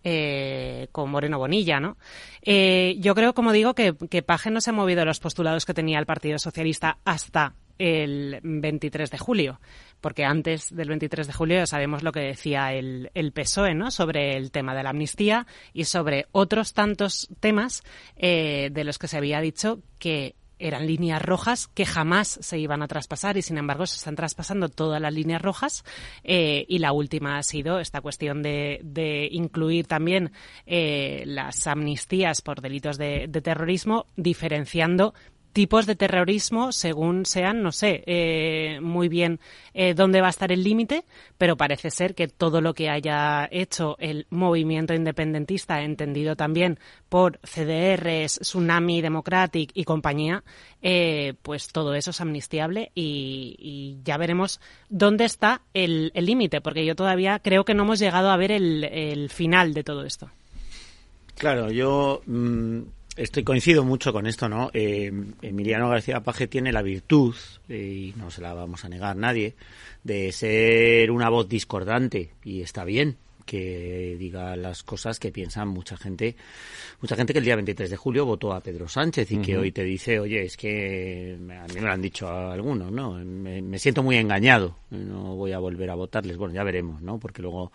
eh, 0.06 0.88
con 0.92 1.10
Moreno 1.10 1.38
Bonilla, 1.38 1.80
¿no? 1.80 1.96
Eh, 2.42 2.96
yo 3.00 3.14
creo, 3.14 3.32
como 3.32 3.52
digo, 3.52 3.74
que, 3.74 3.94
que 4.10 4.22
Paje 4.22 4.50
no 4.50 4.60
se 4.60 4.68
ha 4.68 4.74
movido 4.74 5.06
los 5.06 5.18
postulados 5.18 5.64
que 5.64 5.72
tenía 5.72 5.98
el 5.98 6.04
Partido 6.04 6.38
Socialista 6.38 6.98
hasta 7.06 7.54
el 7.78 8.40
23 8.42 9.10
de 9.10 9.18
julio, 9.18 9.60
porque 10.00 10.24
antes 10.24 10.74
del 10.74 10.88
23 10.88 11.26
de 11.26 11.32
julio 11.32 11.56
ya 11.58 11.66
sabemos 11.66 12.02
lo 12.02 12.12
que 12.12 12.20
decía 12.20 12.72
el, 12.72 13.32
PSOE, 13.32 13.74
¿no? 13.74 13.90
Sobre 13.90 14.36
el 14.36 14.50
tema 14.50 14.74
de 14.74 14.82
la 14.82 14.90
amnistía 14.90 15.46
y 15.72 15.84
sobre 15.84 16.26
otros 16.32 16.72
tantos 16.74 17.28
temas 17.40 17.82
eh, 18.16 18.70
de 18.72 18.84
los 18.84 18.98
que 18.98 19.08
se 19.08 19.16
había 19.16 19.40
dicho 19.40 19.80
que 19.98 20.34
eran 20.58 20.86
líneas 20.86 21.20
rojas 21.20 21.68
que 21.68 21.84
jamás 21.84 22.38
se 22.40 22.58
iban 22.58 22.82
a 22.82 22.88
traspasar 22.88 23.36
y 23.36 23.42
sin 23.42 23.58
embargo 23.58 23.86
se 23.86 23.96
están 23.96 24.16
traspasando 24.16 24.68
todas 24.68 25.00
las 25.00 25.12
líneas 25.12 25.42
rojas 25.42 25.84
eh, 26.22 26.64
y 26.68 26.78
la 26.78 26.92
última 26.92 27.38
ha 27.38 27.42
sido 27.42 27.80
esta 27.80 28.00
cuestión 28.00 28.42
de, 28.42 29.28
incluir 29.30 29.86
también 29.86 30.32
eh, 30.66 31.24
las 31.26 31.66
amnistías 31.66 32.40
por 32.40 32.60
delitos 32.60 32.98
de, 32.98 33.26
de 33.28 33.40
terrorismo 33.42 34.06
diferenciando 34.16 35.14
tipos 35.54 35.86
de 35.86 35.94
terrorismo 35.94 36.72
según 36.72 37.24
sean, 37.24 37.62
no 37.62 37.70
sé 37.70 38.02
eh, 38.06 38.80
muy 38.82 39.08
bien 39.08 39.38
eh, 39.72 39.94
dónde 39.94 40.20
va 40.20 40.26
a 40.26 40.30
estar 40.30 40.50
el 40.50 40.64
límite, 40.64 41.04
pero 41.38 41.56
parece 41.56 41.90
ser 41.90 42.16
que 42.16 42.26
todo 42.26 42.60
lo 42.60 42.74
que 42.74 42.90
haya 42.90 43.48
hecho 43.50 43.96
el 44.00 44.26
movimiento 44.30 44.94
independentista, 44.94 45.82
entendido 45.82 46.34
también 46.34 46.80
por 47.08 47.38
CDRs, 47.44 48.40
Tsunami 48.40 49.00
Democratic 49.00 49.70
y 49.74 49.84
compañía, 49.84 50.42
eh, 50.82 51.34
pues 51.42 51.68
todo 51.68 51.94
eso 51.94 52.10
es 52.10 52.20
amnistiable 52.20 52.90
y, 52.94 54.00
ya 54.04 54.16
veremos 54.16 54.60
dónde 54.88 55.24
está 55.24 55.62
el 55.72 56.10
el 56.14 56.26
límite, 56.26 56.60
porque 56.60 56.84
yo 56.84 56.96
todavía 56.96 57.38
creo 57.38 57.64
que 57.64 57.74
no 57.74 57.84
hemos 57.84 58.00
llegado 58.00 58.30
a 58.30 58.36
ver 58.36 58.50
el, 58.50 58.84
el 58.84 59.30
final 59.30 59.72
de 59.72 59.84
todo 59.84 60.04
esto. 60.04 60.30
Claro, 61.36 61.70
yo 61.70 62.22
mm, 62.26 62.82
estoy 63.16 63.44
coincido 63.44 63.84
mucho 63.84 64.12
con 64.12 64.26
esto, 64.26 64.48
¿no? 64.48 64.70
Eh, 64.72 65.12
Emiliano 65.42 65.88
García 65.88 66.20
Paje 66.20 66.46
tiene 66.46 66.72
la 66.72 66.82
virtud, 66.82 67.34
eh, 67.68 68.12
y 68.14 68.18
no 68.18 68.30
se 68.30 68.42
la 68.42 68.54
vamos 68.54 68.84
a 68.84 68.88
negar 68.88 69.16
nadie, 69.16 69.54
de 70.02 70.32
ser 70.32 71.10
una 71.10 71.28
voz 71.28 71.48
discordante, 71.48 72.30
y 72.44 72.62
está 72.62 72.84
bien 72.84 73.16
que 73.44 74.16
diga 74.18 74.56
las 74.56 74.82
cosas 74.82 75.18
que 75.18 75.30
piensan 75.30 75.68
mucha 75.68 75.96
gente, 75.96 76.36
mucha 77.00 77.16
gente 77.16 77.32
que 77.32 77.38
el 77.38 77.44
día 77.44 77.56
23 77.56 77.90
de 77.90 77.96
julio 77.96 78.26
votó 78.26 78.52
a 78.52 78.60
Pedro 78.60 78.88
Sánchez 78.88 79.30
y 79.32 79.38
que 79.38 79.56
hoy 79.56 79.72
te 79.72 79.82
dice, 79.84 80.18
oye, 80.18 80.44
es 80.44 80.56
que 80.56 81.36
a 81.36 81.66
mí 81.66 81.74
me 81.74 81.80
lo 81.80 81.92
han 81.92 82.02
dicho 82.02 82.28
algunos, 82.28 82.90
¿no? 82.90 83.12
Me, 83.14 83.78
siento 83.78 84.02
muy 84.02 84.16
engañado, 84.16 84.76
no 84.90 85.36
voy 85.36 85.52
a 85.52 85.58
volver 85.58 85.90
a 85.90 85.94
votarles. 85.94 86.36
Bueno, 86.36 86.54
ya 86.54 86.64
veremos, 86.64 87.02
¿no? 87.02 87.18
Porque 87.18 87.42
luego 87.42 87.72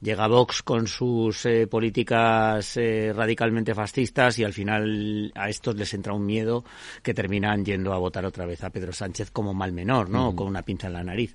llega 0.00 0.26
Vox 0.26 0.62
con 0.62 0.86
sus 0.86 1.46
eh, 1.46 1.66
políticas 1.66 2.76
eh, 2.76 3.12
radicalmente 3.14 3.74
fascistas 3.74 4.38
y 4.38 4.44
al 4.44 4.52
final 4.52 5.32
a 5.34 5.48
estos 5.48 5.76
les 5.76 5.92
entra 5.94 6.12
un 6.12 6.26
miedo 6.26 6.64
que 7.02 7.14
terminan 7.14 7.64
yendo 7.64 7.92
a 7.92 7.98
votar 7.98 8.24
otra 8.24 8.46
vez 8.46 8.64
a 8.64 8.70
Pedro 8.70 8.92
Sánchez 8.92 9.30
como 9.30 9.54
mal 9.54 9.72
menor, 9.72 10.10
¿no? 10.10 10.34
Con 10.34 10.48
una 10.48 10.62
pinza 10.62 10.88
en 10.88 10.92
la 10.94 11.04
nariz. 11.04 11.34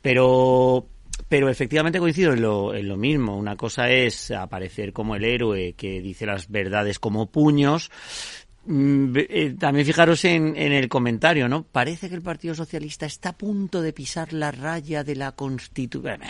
Pero 0.00 0.86
pero 1.28 1.48
efectivamente 1.48 1.98
coincido 1.98 2.32
en 2.32 2.42
lo, 2.42 2.74
en 2.74 2.88
lo 2.88 2.96
mismo. 2.96 3.36
Una 3.36 3.56
cosa 3.56 3.90
es 3.90 4.30
aparecer 4.30 4.92
como 4.92 5.16
el 5.16 5.24
héroe 5.24 5.74
que 5.74 6.00
dice 6.00 6.26
las 6.26 6.48
verdades 6.50 6.98
como 6.98 7.30
puños 7.30 7.90
también 8.66 9.86
fijaros 9.86 10.24
en, 10.24 10.56
el 10.56 10.88
comentario, 10.88 11.48
¿no? 11.48 11.62
Parece 11.62 12.08
que 12.08 12.16
el 12.16 12.22
Partido 12.22 12.54
Socialista 12.54 13.06
está 13.06 13.28
a 13.28 13.36
punto 13.36 13.80
de 13.80 13.92
pisar 13.92 14.32
la 14.32 14.50
raya 14.50 15.04
de 15.04 15.14
la 15.14 15.32
Constitución. 15.32 16.20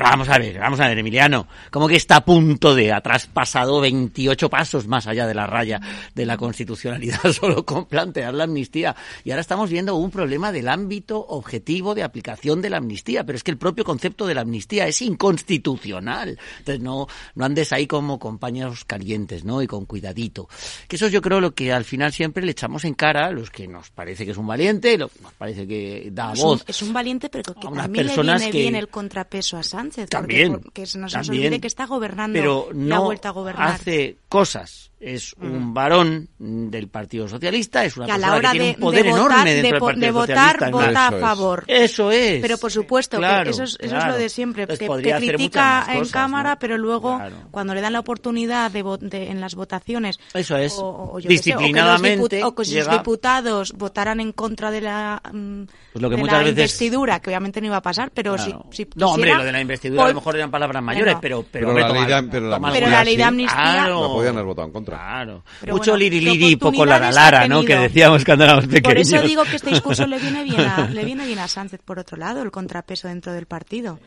Vamos 0.00 0.28
a 0.28 0.38
ver, 0.38 0.58
vamos 0.58 0.80
a 0.80 0.88
ver, 0.88 0.98
Emiliano. 0.98 1.48
¿Cómo 1.70 1.88
que 1.88 1.96
está 1.96 2.16
a 2.16 2.24
punto 2.24 2.74
de? 2.74 2.92
Ha 2.92 3.00
traspasado 3.00 3.80
28 3.80 4.50
pasos 4.50 4.86
más 4.86 5.06
allá 5.06 5.26
de 5.26 5.34
la 5.34 5.46
raya 5.46 5.80
de 6.14 6.26
la 6.26 6.36
constitucionalidad 6.36 7.20
solo 7.32 7.64
con 7.64 7.86
plantear 7.86 8.34
la 8.34 8.44
amnistía. 8.44 8.94
Y 9.24 9.30
ahora 9.30 9.40
estamos 9.40 9.70
viendo 9.70 9.96
un 9.96 10.10
problema 10.10 10.52
del 10.52 10.68
ámbito 10.68 11.24
objetivo 11.26 11.94
de 11.94 12.02
aplicación 12.02 12.60
de 12.60 12.68
la 12.68 12.76
amnistía. 12.76 13.24
Pero 13.24 13.36
es 13.36 13.42
que 13.42 13.50
el 13.50 13.58
propio 13.58 13.84
concepto 13.84 14.26
de 14.26 14.34
la 14.34 14.42
amnistía 14.42 14.86
es 14.86 15.00
inconstitucional. 15.00 16.38
Entonces 16.58 16.82
no, 16.82 17.06
no 17.34 17.44
andes 17.46 17.72
ahí 17.72 17.86
como 17.86 18.18
compañeros 18.18 18.84
calientes, 18.84 19.44
¿no? 19.44 19.62
Y 19.62 19.66
con 19.66 19.86
cuidadito. 19.86 20.48
Que 20.86 20.96
eso 20.96 21.08
yo 21.08 21.22
creo 21.22 21.45
que 21.54 21.72
al 21.72 21.84
final 21.84 22.12
siempre 22.12 22.44
le 22.44 22.52
echamos 22.52 22.84
en 22.84 22.94
cara 22.94 23.26
a 23.26 23.30
los 23.30 23.50
que 23.50 23.66
nos 23.66 23.90
parece 23.90 24.24
que 24.24 24.32
es 24.32 24.36
un 24.36 24.46
valiente, 24.46 24.96
lo, 24.98 25.10
nos 25.22 25.32
parece 25.34 25.66
que 25.66 26.08
da 26.12 26.32
voz. 26.34 26.64
es 26.66 26.82
un 26.82 26.92
valiente, 26.92 27.28
pero 27.28 27.54
que 27.54 27.68
también 27.68 28.06
le 28.06 28.22
viene 28.22 28.52
bien 28.52 28.74
el 28.74 28.88
contrapeso 28.88 29.56
a 29.56 29.62
Sánchez. 29.62 30.08
También. 30.08 30.52
Porque, 30.52 30.70
que 30.70 30.98
no 30.98 31.08
se 31.08 31.18
nos 31.18 31.28
olvide 31.28 31.60
que 31.60 31.66
está 31.66 31.86
gobernando 31.86 32.36
pero 32.38 32.68
no 32.72 32.88
la 32.88 32.98
vuelta 33.00 33.28
a 33.28 33.32
gobernar. 33.32 33.72
hace 33.72 34.16
cosas 34.28 34.90
es 34.98 35.34
un 35.34 35.74
varón 35.74 36.28
del 36.38 36.88
Partido 36.88 37.28
Socialista, 37.28 37.84
es 37.84 37.96
una 37.96 38.06
persona 38.06 38.40
que 38.40 38.48
tiene 38.58 38.74
un 38.76 38.80
poder 38.80 39.06
enorme 39.06 39.54
dentro 39.54 39.70
del 39.70 39.80
Partido 39.80 40.06
de 40.06 40.10
votar, 40.10 40.70
vota 40.70 41.08
a 41.08 41.12
favor. 41.12 41.64
Eso 41.66 42.10
es. 42.10 42.40
Pero 42.40 42.56
por 42.56 42.72
supuesto, 42.72 43.20
que 43.20 43.50
eso, 43.50 43.64
es, 43.64 43.76
eso 43.78 43.96
es 43.96 44.06
lo 44.06 44.16
de 44.16 44.28
siempre, 44.28 44.66
que, 44.66 44.86
critica 44.86 45.86
en 45.92 46.06
Cámara, 46.06 46.58
pero 46.58 46.78
luego 46.78 47.20
cuando 47.50 47.74
le 47.74 47.80
dan 47.80 47.92
la 47.92 48.00
oportunidad 48.00 48.70
de, 48.70 49.30
en 49.30 49.40
las 49.40 49.54
votaciones, 49.54 50.18
eso 50.32 50.56
es. 50.56 50.74
O, 50.78 51.18
disciplinadamente, 51.22 52.42
o 52.42 52.54
que, 52.54 52.64
los 52.64 52.90
diputados 52.90 53.72
votaran 53.72 54.20
en 54.20 54.32
contra 54.32 54.70
de 54.70 54.80
la, 54.80 55.20
mm, 55.32 55.64
pues 55.92 56.10
de 56.10 56.26
la 56.26 56.48
investidura, 56.48 57.20
que 57.20 57.30
obviamente 57.30 57.60
no 57.60 57.66
iba 57.66 57.76
a 57.76 57.82
pasar, 57.82 58.10
pero 58.12 58.38
si, 58.38 58.54
si 58.70 58.88
No, 58.94 59.12
hombre, 59.12 59.34
lo 59.34 59.44
de 59.44 59.52
la 59.52 59.60
investidura 59.60 60.04
a 60.04 60.08
lo 60.08 60.14
mejor 60.14 60.36
eran 60.36 60.50
palabras 60.50 60.82
mayores, 60.82 61.16
pero, 61.20 61.44
pero, 61.50 61.72
la, 61.72 61.88
de, 61.88 62.28
pero, 62.30 62.48
la, 62.48 63.04
ley 63.04 63.16
de 63.16 63.24
amnistía... 63.24 63.88
No 63.88 64.14
podían 64.14 64.34
haber 64.34 64.46
votado 64.46 64.66
en 64.66 64.72
contra. 64.72 64.85
Claro. 64.92 65.44
Mucho 65.66 65.96
liri 65.96 66.20
liri 66.20 66.52
y 66.52 66.56
poco 66.56 66.84
lara 66.84 67.10
lara, 67.10 67.48
¿no? 67.48 67.64
Que 67.64 67.76
decíamos 67.76 68.24
cuando 68.24 68.44
éramos 68.44 68.66
pequeños. 68.66 68.82
Por 68.84 68.98
eso 68.98 69.22
digo 69.22 69.44
que 69.44 69.56
este 69.56 69.70
discurso 69.70 70.06
le 70.06 70.18
viene 70.18 70.44
bien 70.44 70.60
a, 70.60 70.88
le 70.90 71.04
viene 71.04 71.26
bien 71.26 71.38
a 71.38 71.48
Sánchez, 71.48 71.80
por 71.84 71.98
otro 71.98 72.16
lado, 72.16 72.42
el 72.42 72.50
contrapeso 72.50 73.08
dentro 73.08 73.32
del 73.32 73.46
partido. 73.46 73.98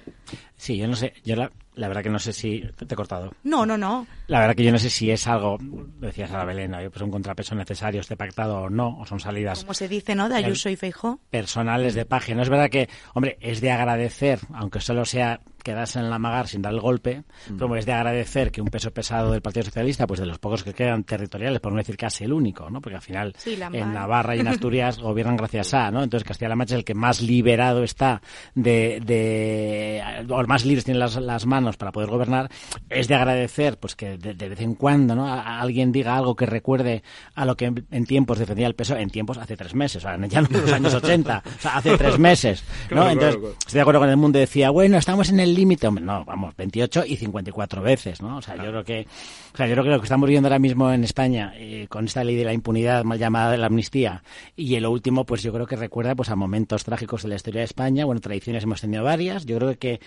Sí, 0.56 0.78
yo 0.78 0.88
no 0.88 0.96
sé, 0.96 1.14
yo 1.24 1.36
la, 1.36 1.52
la 1.80 1.88
verdad 1.88 2.04
que 2.04 2.10
no 2.10 2.20
sé 2.20 2.34
si... 2.34 2.62
Te 2.76 2.94
he 2.94 2.96
cortado. 2.96 3.34
No, 3.44 3.66
no, 3.66 3.78
no. 3.78 4.06
La 4.28 4.42
verdad 4.42 4.56
que 4.56 4.66
yo 4.66 4.72
no 4.72 4.80
sé 4.80 4.90
si 4.90 5.10
es 5.10 5.26
algo, 5.28 5.58
decías 5.62 6.30
a 6.32 6.40
la 6.40 6.44
Belén, 6.46 6.76
pues 6.92 7.02
un 7.02 7.10
contrapeso 7.10 7.56
necesario 7.56 8.02
este 8.02 8.18
pactado 8.18 8.64
o 8.64 8.70
no, 8.70 9.00
o 9.00 9.06
son 9.06 9.22
salidas... 9.22 9.62
Como 9.62 9.74
se 9.74 9.88
dice, 9.88 10.14
¿no? 10.14 10.28
De 10.28 10.36
Ayuso 10.36 10.70
y 10.70 10.76
Feijó. 10.76 11.20
Personales 11.30 11.94
de 11.96 12.06
página. 12.06 12.42
Es 12.42 12.50
verdad 12.50 12.70
que, 12.70 12.90
hombre, 13.14 13.38
es 13.40 13.62
de 13.62 13.72
agradecer, 13.72 14.40
aunque 14.54 14.82
solo 14.82 15.06
sea 15.06 15.40
quedarse 15.70 16.00
en 16.00 16.10
la 16.10 16.20
magar 16.20 16.48
sin 16.48 16.62
dar 16.62 16.74
el 16.74 16.80
golpe, 16.80 17.24
mm. 17.50 17.58
pero 17.58 17.76
es 17.76 17.86
de 17.86 17.94
agradecer 17.94 18.52
que 18.52 18.62
un 18.62 18.70
peso 18.70 18.92
pesado 18.92 19.32
del 19.32 19.42
Partido 19.42 19.66
Socialista, 19.66 20.08
pues 20.08 20.20
de 20.20 20.26
los 20.26 20.40
pocos 20.40 20.64
que 20.64 20.74
quedan 20.74 21.04
territoriales, 21.04 21.60
por 21.60 21.72
no 21.72 21.78
decir 21.78 21.98
casi 21.98 22.24
el 22.24 22.34
único, 22.34 22.70
¿no? 22.70 22.82
Porque 22.82 22.96
al 22.96 23.02
final 23.02 23.36
en 23.46 23.94
Navarra 23.94 24.36
y 24.36 24.40
en 24.40 24.48
Asturias 24.48 24.98
gobiernan 25.02 25.38
gracias 25.38 25.74
a, 25.74 25.92
¿no? 25.92 26.04
Entonces 26.04 26.28
Castilla-La 26.28 26.56
Mancha 26.56 26.76
es 26.76 26.80
el 26.80 26.86
que 26.86 26.96
más 26.96 27.22
liberado 27.22 27.84
está 27.84 28.22
de, 28.56 29.02
de 29.06 30.26
o 30.30 30.44
más 30.48 30.66
libres 30.66 30.86
tiene 30.86 31.00
las, 31.00 31.16
las 31.16 31.46
manos 31.46 31.78
para 31.78 31.92
poder 31.92 32.10
gobernar. 32.10 32.50
Es 32.90 33.08
de 33.08 33.16
agradecer, 33.16 33.78
pues 33.78 33.96
que 33.96 34.18
de, 34.18 34.34
vez 34.34 34.62
en 34.62 34.76
cuando, 34.76 35.16
¿no? 35.16 35.32
alguien 35.32 35.92
diga 35.92 36.18
algo 36.18 36.36
que 36.36 36.46
recuerde 36.46 37.04
a 37.36 37.46
lo 37.46 37.56
que 37.56 37.66
en, 37.66 38.06
tiempos 38.06 38.40
defendía 38.40 38.68
el 38.68 38.76
peso, 38.76 38.96
en 38.96 39.10
tiempos 39.10 39.38
hace 39.38 39.56
tres 39.56 39.76
meses, 39.76 40.04
o 40.04 40.08
sea, 40.08 40.18
ya 40.28 40.42
no 40.42 40.48
en 40.50 40.62
los 40.62 40.72
años 40.72 40.94
80, 40.94 41.44
o 41.46 41.62
sea, 41.62 41.78
hace 41.78 41.98
tres 41.98 42.18
meses, 42.18 42.64
¿no? 42.92 43.10
Entonces, 43.10 43.40
estoy 43.60 43.76
de 43.76 43.82
acuerdo 43.82 44.00
con 44.00 44.10
el 44.10 44.18
mundo, 44.18 44.40
decía, 44.40 44.70
bueno, 44.70 44.98
estamos 44.98 45.30
en 45.30 45.40
el 45.40 45.54
límite, 45.60 45.88
hombre, 45.88 46.04
no, 46.04 46.24
vamos, 46.26 46.56
28 46.56 47.04
y 47.06 47.18
54 47.18 47.82
veces, 47.82 48.22
¿no? 48.22 48.38
O 48.38 48.42
sea, 48.42 48.56
yo 48.56 48.70
creo 48.70 48.84
que, 48.84 49.08
o 49.54 49.58
sea, 49.58 49.68
yo 49.68 49.74
creo 49.74 49.84
que 49.84 49.90
lo 49.92 50.00
que 50.00 50.06
estamos 50.06 50.30
viendo 50.30 50.48
ahora 50.48 50.60
mismo 50.60 50.92
en 50.92 51.04
España, 51.04 51.54
eh, 51.56 51.88
con 51.90 52.06
esta 52.06 52.24
ley 52.24 52.36
de 52.36 52.46
la 52.46 52.54
impunidad 52.54 53.04
mal 53.04 53.20
llamada 53.20 53.52
de 53.52 53.58
la 53.58 53.68
amnistía, 53.68 54.24
y 54.56 54.76
el 54.76 54.86
último, 54.86 55.26
pues 55.26 55.44
yo 55.44 55.52
creo 55.54 55.68
que 55.68 55.76
recuerda 55.76 56.16
pues 56.16 56.30
a 56.30 56.36
momentos 56.36 56.84
trágicos 56.84 57.24
de 57.24 57.30
la 57.30 57.36
historia 57.36 57.60
de 57.60 57.66
España, 57.66 58.06
bueno, 58.06 58.22
tradiciones 58.22 58.64
hemos 58.64 58.82
tenido 58.82 59.04
varias, 59.04 59.46
yo 59.46 59.58
creo 59.58 59.78
que, 59.78 60.00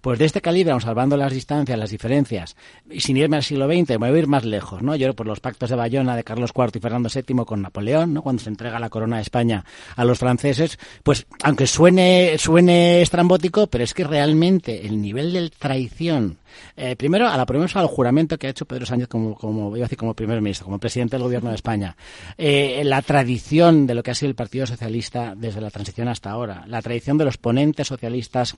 pues 0.00 0.18
de 0.18 0.24
este 0.24 0.40
calibre, 0.40 0.70
vamos 0.70 0.84
salvando 0.84 1.16
las 1.16 1.32
distancias, 1.32 1.78
las 1.78 1.90
diferencias, 1.90 2.56
y 2.88 3.00
sin 3.00 3.16
irme 3.16 3.36
al 3.36 3.42
siglo 3.42 3.66
XX, 3.66 3.90
me 3.90 4.10
voy 4.10 4.16
a 4.16 4.18
ir 4.18 4.28
más 4.28 4.44
lejos, 4.44 4.82
¿no? 4.82 4.96
Yo 4.96 5.14
por 5.14 5.26
los 5.26 5.40
pactos 5.40 5.70
de 5.70 5.76
Bayona 5.76 6.16
de 6.16 6.24
Carlos 6.24 6.52
IV 6.54 6.70
y 6.74 6.80
Fernando 6.80 7.08
VII 7.12 7.44
con 7.44 7.62
Napoleón, 7.62 8.14
¿no? 8.14 8.22
Cuando 8.22 8.42
se 8.42 8.48
entrega 8.48 8.78
la 8.78 8.90
corona 8.90 9.16
de 9.16 9.22
España 9.22 9.64
a 9.96 10.04
los 10.04 10.18
franceses, 10.18 10.78
pues 11.02 11.26
aunque 11.42 11.66
suene, 11.66 12.36
suene 12.38 13.02
estrambótico, 13.02 13.66
pero 13.66 13.84
es 13.84 13.94
que 13.94 14.04
realmente 14.04 14.86
el 14.90 15.00
nivel 15.00 15.32
de 15.32 15.50
traición 15.50 16.38
eh, 16.76 16.96
primero, 16.96 17.28
a 17.28 17.36
la 17.36 17.46
promesa 17.46 17.80
al 17.80 17.86
juramento 17.86 18.38
que 18.38 18.46
ha 18.46 18.50
hecho 18.50 18.64
Pedro 18.64 18.86
Sánchez 18.86 19.08
como, 19.08 19.34
como, 19.34 19.74
decir, 19.74 19.96
como 19.96 20.14
primer 20.14 20.40
ministro, 20.40 20.66
como 20.66 20.78
presidente 20.78 21.16
del 21.16 21.22
gobierno 21.22 21.50
de 21.50 21.56
España. 21.56 21.96
Eh, 22.36 22.82
la 22.84 23.02
tradición 23.02 23.86
de 23.86 23.94
lo 23.94 24.02
que 24.02 24.10
ha 24.10 24.14
sido 24.14 24.30
el 24.30 24.34
Partido 24.34 24.66
Socialista 24.66 25.34
desde 25.36 25.60
la 25.60 25.70
transición 25.70 26.08
hasta 26.08 26.30
ahora. 26.30 26.64
La 26.66 26.82
tradición 26.82 27.18
de 27.18 27.24
los 27.24 27.38
ponentes 27.38 27.86
socialistas 27.86 28.56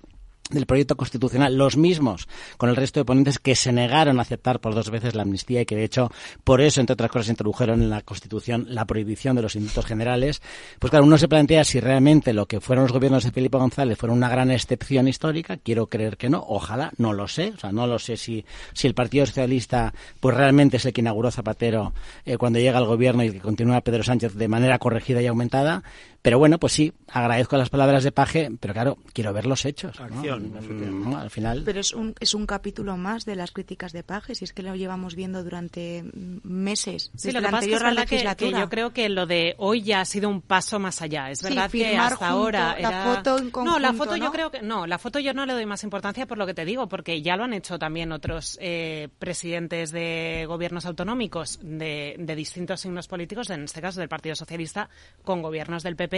del 0.53 0.67
proyecto 0.67 0.97
constitucional, 0.97 1.57
los 1.57 1.77
mismos 1.77 2.29
con 2.57 2.69
el 2.69 2.77
resto 2.77 3.01
de 3.01 3.05
ponentes 3.05 3.39
que 3.39 3.55
se 3.55 3.73
negaron 3.73 4.19
a 4.19 4.23
aceptar 4.23 4.61
por 4.61 4.75
dos 4.75 4.91
veces 4.91 5.15
la 5.15 5.23
amnistía 5.23 5.63
y 5.63 5.67
que 5.67 5.77
de 5.77 5.85
hecho 5.85 6.11
por 6.45 6.61
eso, 6.61 6.81
entre 6.81 6.95
otras 6.95 7.11
cosas, 7.11 7.29
introdujeron 7.31 7.83
en 7.83 7.91
la 7.91 8.03
Constitución 8.03 8.67
la 8.69 8.85
prohibición 8.85 9.37
de 9.37 9.43
los 9.43 9.57
indultos 9.57 9.87
generales, 9.87 10.43
pues 10.79 10.91
claro, 10.91 11.07
uno 11.07 11.19
se 11.19 11.29
plantea 11.29 11.65
si 11.65 11.81
realmente 11.81 12.33
lo 12.33 12.47
que 12.47 12.61
fueron 12.61 12.85
los 12.85 12.93
gobiernos 12.93 13.25
de 13.25 13.33
Felipe 13.33 13.59
González 13.59 13.99
fueron 13.99 14.19
una 14.19 14.29
gran 14.29 14.51
excepción 14.51 15.09
histórica, 15.09 15.57
quiero 15.57 15.87
creer 15.87 16.17
que 16.17 16.29
no, 16.29 16.45
ojalá, 16.47 16.93
no 16.99 17.13
lo 17.13 17.29
sé, 17.29 17.53
o 17.55 17.59
sea, 17.59 17.73
no 17.73 17.87
lo 17.87 17.99
sé 17.99 18.17
si, 18.17 18.45
si 18.73 18.87
el 18.87 18.95
Partido 18.95 19.27
Socialista 19.27 19.93
pues 20.21 20.37
realmente 20.37 20.77
es 20.77 20.87
el 20.87 20.93
que 20.93 21.01
inauguró 21.01 21.31
Zapatero 21.31 21.93
eh, 22.25 22.37
cuando 22.37 22.59
llega 22.59 22.79
al 22.79 22.87
gobierno 22.87 23.25
y 23.25 23.33
que 23.33 23.41
continúa 23.41 23.81
Pedro 23.81 24.03
Sánchez 24.03 24.35
de 24.35 24.49
manera 24.49 24.79
corregida 24.79 25.23
y 25.23 25.27
aumentada, 25.27 25.83
pero 26.23 26.39
bueno, 26.39 26.59
pues 26.59 26.73
sí, 26.73 26.93
agradezco 27.09 27.57
las 27.57 27.69
palabras 27.69 28.05
de 28.05 28.13
Paje, 28.13 28.49
pero 28.61 28.73
claro, 28.73 28.99
quiero 29.13 29.33
ver 29.33 29.45
los 29.45 29.65
hechos. 29.65 29.99
Mm, 29.99 31.15
al 31.15 31.31
final. 31.31 31.63
Pero 31.65 31.81
es 31.81 31.93
un, 31.93 32.15
es 32.21 32.33
un 32.35 32.47
capítulo 32.47 32.97
más 32.97 33.25
de 33.25 33.35
las 33.35 33.51
críticas 33.51 33.93
de 33.93 34.05
Paje, 34.05 34.37
si 34.37 34.45
es 34.45 34.53
que 34.53 34.63
lo 34.63 34.77
llevamos 34.77 35.17
viendo 35.17 35.43
durante 35.43 36.05
meses. 36.15 37.11
Sí, 37.17 37.33
lo 37.33 37.41
que 37.41 37.49
pasa 37.49 37.67
es 37.67 38.37
que, 38.37 38.53
yo 38.53 38.69
creo 38.69 38.93
que 38.93 39.09
lo 39.09 39.27
de 39.27 39.57
hoy 39.59 39.83
ya 39.83 40.01
ha 40.01 40.05
sido 40.05 40.29
un 40.29 40.43
paso 40.43 40.79
más 40.79 41.03
allá. 41.03 41.29
Es 41.29 41.43
verdad 41.43 41.69
que 41.69 41.97
hasta 41.97 42.29
ahora 42.29 42.77
la 42.79 43.17
foto 43.17 43.39
en 43.39 43.51
conjunto, 43.51 43.65
No, 43.65 43.79
la 43.81 43.93
foto 43.93 44.17
yo 44.17 44.31
creo 44.31 44.53
que 44.53 44.63
no, 44.63 44.87
la 44.87 44.99
foto 44.99 45.19
yo 45.19 45.35
no 45.35 45.45
le 45.45 45.55
doy 45.55 45.67
más 45.67 45.83
importancia 45.83 46.27
por 46.27 46.39
lo 46.39 46.47
que 46.47 46.55
te 46.55 46.65
digo, 46.65 46.89
porque 46.89 47.21
ya 47.21 47.37
lo 47.37 47.43
han 47.43 47.53
hecho 47.53 47.81
también 47.81 48.13
otros 48.13 48.59
eh, 48.61 49.09
presidentes 49.19 49.91
de 49.91 50.45
gobiernos 50.47 50.87
autonómicos 50.87 51.59
de, 51.63 52.15
de 52.17 52.37
distintos 52.37 52.81
signos 52.81 53.09
políticos, 53.09 53.51
en 53.51 53.65
este 53.65 53.81
caso 53.81 53.99
del 53.99 54.09
Partido 54.09 54.37
Socialista, 54.37 54.89
con 55.25 55.43
gobiernos 55.43 55.83
del 55.83 55.97
PP 55.97 56.12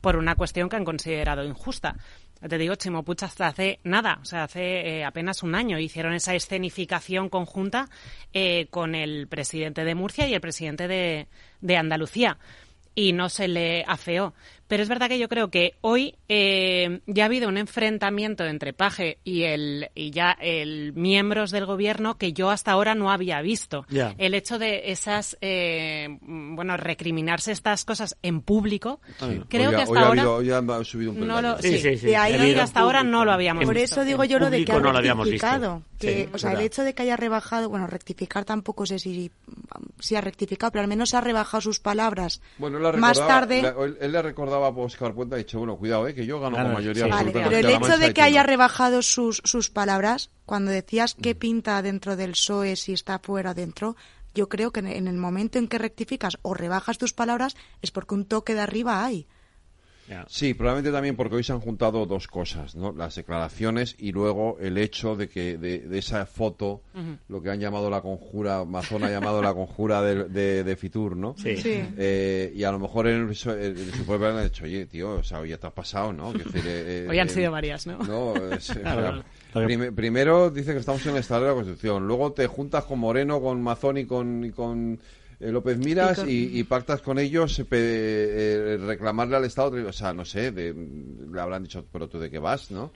por 0.00 0.16
una 0.16 0.34
cuestión 0.34 0.68
que 0.68 0.76
han 0.76 0.84
considerado 0.84 1.44
injusta. 1.44 1.96
Te 2.48 2.56
digo, 2.56 2.74
Chimopuch 2.74 3.22
hasta 3.22 3.48
hace 3.48 3.80
nada, 3.84 4.18
o 4.22 4.24
sea, 4.24 4.44
hace 4.44 5.00
eh, 5.00 5.04
apenas 5.04 5.42
un 5.42 5.54
año 5.54 5.78
hicieron 5.78 6.14
esa 6.14 6.34
escenificación 6.34 7.28
conjunta 7.28 7.88
eh, 8.32 8.66
con 8.70 8.94
el 8.94 9.28
presidente 9.28 9.84
de 9.84 9.94
Murcia 9.94 10.26
y 10.26 10.32
el 10.32 10.40
presidente 10.40 10.88
de, 10.88 11.28
de 11.60 11.76
Andalucía 11.76 12.38
y 12.94 13.12
no 13.12 13.28
se 13.28 13.48
le 13.48 13.84
afeó 13.86 14.34
Pero 14.70 14.84
es 14.84 14.88
verdad 14.88 15.08
que 15.08 15.18
yo 15.18 15.28
creo 15.28 15.50
que 15.50 15.74
hoy 15.80 16.14
eh, 16.28 17.00
ya 17.08 17.24
ha 17.24 17.26
habido 17.26 17.48
un 17.48 17.56
enfrentamiento 17.58 18.46
entre 18.46 18.72
Paje 18.72 19.18
y 19.24 19.42
el 19.42 19.90
y 19.96 20.12
ya 20.12 20.30
el 20.40 20.92
miembros 20.94 21.50
del 21.50 21.66
gobierno 21.66 22.16
que 22.18 22.32
yo 22.32 22.50
hasta 22.50 22.70
ahora 22.70 22.94
no 22.94 23.10
había 23.10 23.42
visto. 23.42 23.84
El 24.16 24.32
hecho 24.34 24.60
de 24.60 24.92
esas, 24.92 25.36
eh, 25.40 26.18
bueno, 26.22 26.76
recriminarse 26.76 27.50
estas 27.50 27.84
cosas 27.84 28.16
en 28.22 28.42
público, 28.42 29.00
Sí. 29.18 29.40
creo 29.48 29.70
Hoy 29.70 29.74
que 29.74 29.80
ha- 29.80 29.82
hasta 29.82 29.90
hoy 29.92 29.98
ha 29.98 30.06
ahora 30.06 30.22
habido- 30.22 30.36
hoy 30.36 30.50
ha 30.80 30.84
subido 30.84 31.10
un 31.10 31.26
no 31.26 31.42
lo, 31.42 31.58
sí, 31.58 31.76
De 31.78 32.16
ahí 32.16 32.34
Ha 32.34 32.40
habido 32.42 32.62
hasta 32.62 32.78
ahora 32.78 33.02
no 33.02 33.24
lo 33.24 33.32
habíamos 33.32 33.64
Por 33.64 33.74
visto. 33.74 34.00
eso 34.00 34.04
digo 34.04 34.22
yo 34.22 34.38
lo 34.38 34.50
de 34.50 34.64
que 34.64 34.70
ha 34.72 34.78
no 34.78 34.92
lo 34.92 34.98
habíamos 34.98 35.28
visto. 35.28 35.82
Que, 36.00 36.24
Sí, 36.24 36.30
o 36.32 36.38
sea, 36.38 36.52
el 36.52 36.60
hecho 36.62 36.82
de 36.82 36.94
que 36.94 37.02
haya 37.02 37.16
rebajado, 37.16 37.68
bueno, 37.68 37.86
rectificar 37.86 38.44
tampoco 38.46 38.86
sé 38.86 38.98
si, 38.98 39.30
si 40.00 40.16
ha 40.16 40.20
rectificado, 40.22 40.72
pero 40.72 40.82
al 40.82 40.88
menos 40.88 41.12
ha 41.14 41.20
rebajado 41.20 41.60
sus 41.60 41.78
palabras. 41.78 42.40
Bueno, 42.58 42.78
él, 42.78 42.82
la 42.82 42.92
Más 42.92 43.18
recordaba- 43.18 43.40
tarde. 43.40 43.62
la- 43.62 43.84
él, 43.84 43.98
él 44.00 44.12
le 44.12 44.22
recordaba 44.22 44.66
a 44.68 44.70
Oscar 44.70 45.12
Puente, 45.14 45.34
ha 45.34 45.38
dicho, 45.38 45.58
bueno, 45.58 45.76
cuidado, 45.76 46.08
eh, 46.08 46.14
que 46.14 46.24
yo 46.24 46.40
gano 46.40 46.56
Claro, 46.56 46.70
con 46.70 46.78
mayoría 46.78 47.04
sí. 47.04 47.10
Vale, 47.10 47.28
absoluta. 47.30 47.48
pero 47.50 47.68
el 47.68 47.74
hecho 47.74 47.98
de 47.98 48.14
que 48.14 48.22
haya 48.22 48.42
rebajado 48.42 49.02
sus, 49.02 49.42
sus 49.44 49.68
palabras, 49.70 50.30
cuando 50.46 50.70
decías 50.70 51.14
qué 51.14 51.34
pinta 51.34 51.80
dentro 51.82 52.16
del 52.16 52.30
PSOE, 52.32 52.76
si 52.76 52.94
está 52.94 53.18
fuera 53.18 53.50
o 53.50 53.54
dentro, 53.54 53.94
yo 54.34 54.48
creo 54.48 54.70
que 54.72 54.80
en- 54.80 54.86
en 54.86 55.06
el 55.06 55.16
momento 55.18 55.58
en 55.58 55.68
que 55.68 55.76
rectificas 55.78 56.38
o 56.42 56.54
rebajas 56.54 56.96
tus 56.96 57.12
palabras 57.12 57.56
es 57.82 57.90
porque 57.90 58.14
un 58.14 58.24
toque 58.24 58.54
de 58.54 58.60
arriba 58.60 59.04
hay. 59.04 59.26
Sí, 60.28 60.54
probablemente 60.54 60.90
también 60.92 61.16
porque 61.16 61.36
hoy 61.36 61.44
se 61.44 61.52
han 61.52 61.60
juntado 61.60 62.04
dos 62.06 62.26
cosas, 62.26 62.74
¿no? 62.74 62.92
Las 62.92 63.14
declaraciones 63.14 63.94
y 63.98 64.12
luego 64.12 64.56
el 64.60 64.76
hecho 64.78 65.14
de 65.16 65.28
que 65.28 65.56
de, 65.58 65.78
de 65.80 65.98
esa 65.98 66.26
foto, 66.26 66.82
lo 67.28 67.42
que 67.42 67.50
han 67.50 67.60
llamado 67.60 67.88
la 67.90 68.00
conjura, 68.00 68.64
Mazón 68.64 69.04
ha 69.04 69.10
llamado 69.10 69.40
la 69.42 69.54
conjura 69.54 70.02
de, 70.02 70.24
de, 70.24 70.64
de 70.64 70.76
Fitur, 70.76 71.16
¿no? 71.16 71.34
Sí. 71.38 71.56
Sí. 71.56 71.82
Eh, 71.96 72.52
y 72.54 72.64
a 72.64 72.72
lo 72.72 72.78
mejor 72.78 73.06
en, 73.08 73.34
su- 73.34 73.50
su 73.96 74.04
pueblo 74.04 74.28
han 74.28 74.42
dicho, 74.44 74.64
oye, 74.64 74.86
tío, 74.86 75.12
o 75.12 75.22
sea, 75.22 75.40
hoy 75.40 75.50
ya 75.50 75.58
te 75.58 75.66
has 75.66 75.72
pasado, 75.72 76.12
¿no? 76.12 76.32
Decir, 76.32 76.62
eh, 76.66 77.06
Hoy 77.10 77.18
han 77.18 77.28
eh, 77.28 77.30
sido 77.30 77.52
varias, 77.52 77.86
¿no? 77.86 77.98
No, 77.98 78.34
es- 78.52 78.70
Claro, 78.82 79.22
claro. 79.52 79.66
Prime- 79.66 79.92
primero 79.92 80.50
dice 80.50 80.72
que 80.72 80.78
estamos 80.80 81.04
en 81.06 81.12
el 81.12 81.18
estado 81.18 81.42
de 81.42 81.48
la 81.48 81.54
Constitución, 81.54 82.06
luego 82.06 82.32
te 82.32 82.46
juntas 82.46 82.84
con 82.84 82.98
Moreno, 82.98 83.40
con 83.40 83.62
Mazón 83.62 83.98
y 83.98 84.06
con, 84.06 84.44
y 84.44 84.50
con 84.50 84.98
eh, 85.40 85.50
López 85.50 85.78
Miras 85.78 86.18
Y 86.18 86.20
con- 86.20 86.30
y, 86.30 86.58
y 86.60 86.64
pactas 86.64 87.00
con 87.02 87.18
ellos 87.18 87.58
eh, 87.58 87.64
eh, 87.70 88.78
reclamarle 88.80 89.36
al 89.36 89.44
Estado, 89.44 89.72
o 89.88 89.92
sea, 89.92 90.12
no 90.12 90.24
sé, 90.24 90.52
de- 90.52 90.74
le 91.32 91.40
habrán 91.40 91.62
dicho, 91.62 91.84
pero 91.90 92.08
tú 92.08 92.18
de 92.18 92.30
qué 92.30 92.38
vas, 92.38 92.70
¿no? 92.70 92.92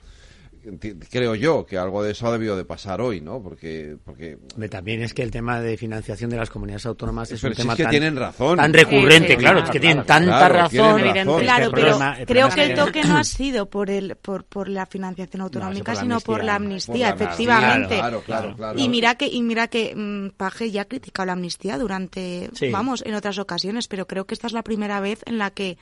Creo 1.11 1.35
yo 1.35 1.65
que 1.65 1.77
algo 1.77 2.03
de 2.03 2.11
eso 2.11 2.27
ha 2.27 2.31
debido 2.31 2.57
de 2.57 2.65
pasar 2.65 3.01
hoy, 3.01 3.21
¿no? 3.21 3.41
Porque, 3.41 3.97
porque 4.03 4.37
Hombre, 4.53 4.69
También 4.69 5.01
es 5.01 5.13
que 5.13 5.21
el 5.23 5.31
tema 5.31 5.59
de 5.61 5.77
financiación 5.77 6.29
de 6.29 6.37
las 6.37 6.49
comunidades 6.49 6.85
autónomas 6.85 7.31
es 7.31 7.39
Pero 7.41 7.51
un 7.51 7.55
si 7.55 7.61
tema 7.61 7.73
es 7.73 7.77
que 7.77 7.83
tan, 7.83 7.89
tienen 7.91 8.15
razón. 8.15 8.57
tan 8.57 8.73
recurrente, 8.73 9.37
claro, 9.37 9.59
es 9.59 9.69
que 9.69 9.79
claro, 9.79 9.81
tienen 9.81 10.05
tanta 10.05 10.47
claro, 10.49 10.69
tienen 10.69 10.89
razón. 10.89 11.15
razón. 11.27 11.41
Claro, 11.41 11.71
pero 11.73 11.87
problema- 11.87 12.17
creo 12.25 12.49
que 12.49 12.63
el 12.63 12.69
que- 12.69 12.75
toque 12.75 13.03
no 13.07 13.17
ha 13.17 13.23
sido 13.23 13.69
por 13.69 13.89
el 13.89 14.15
por, 14.15 14.43
por 14.45 14.69
la 14.69 14.85
financiación 14.85 15.41
autonómica, 15.41 15.95
sino 15.95 16.19
por 16.21 16.43
la 16.43 16.55
amnistía. 16.55 17.09
amnistía, 17.09 17.15
Por 17.15 17.19
la 17.19 17.25
efectivamente. 17.25 17.95
Claro, 17.97 18.21
claro, 18.21 18.55
claro. 18.55 18.79
Y 18.79 18.89
mira 18.89 19.15
que 19.15 19.27
y 19.27 19.41
mira 19.41 19.67
que 19.67 19.93
mm, 19.95 20.29
Paje 20.37 20.71
ya 20.71 20.81
ha 20.81 20.85
criticado 20.85 21.27
la 21.27 21.33
amnistía 21.33 21.77
durante, 21.77 22.49
Sí. 22.53 22.69
vamos, 22.71 23.03
en 23.05 23.13
otras 23.15 23.37
ocasiones, 23.37 23.87
pero 23.87 24.07
creo 24.07 24.25
que 24.25 24.33
esta 24.33 24.47
es 24.47 24.53
la 24.53 24.63
primera 24.63 24.99
vez 24.99 25.21
en 25.25 25.37
la 25.37 25.51
que 25.51 25.77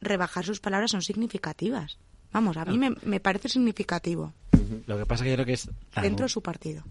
rebajar 0.00 0.44
sus 0.44 0.60
palabras 0.60 0.90
son 0.90 1.02
significativas. 1.02 1.98
Vamos, 2.34 2.56
a 2.56 2.64
mí 2.64 2.76
me, 2.76 2.90
me 3.04 3.20
parece 3.20 3.48
significativo 3.48 4.32
Lo 4.86 4.98
que 4.98 5.06
pasa 5.06 5.22
que 5.22 5.30
yo 5.30 5.36
creo 5.36 5.46
que 5.46 5.52
es 5.52 5.70
dentro 6.02 6.24
de 6.24 6.28
su 6.28 6.42
partido. 6.42 6.82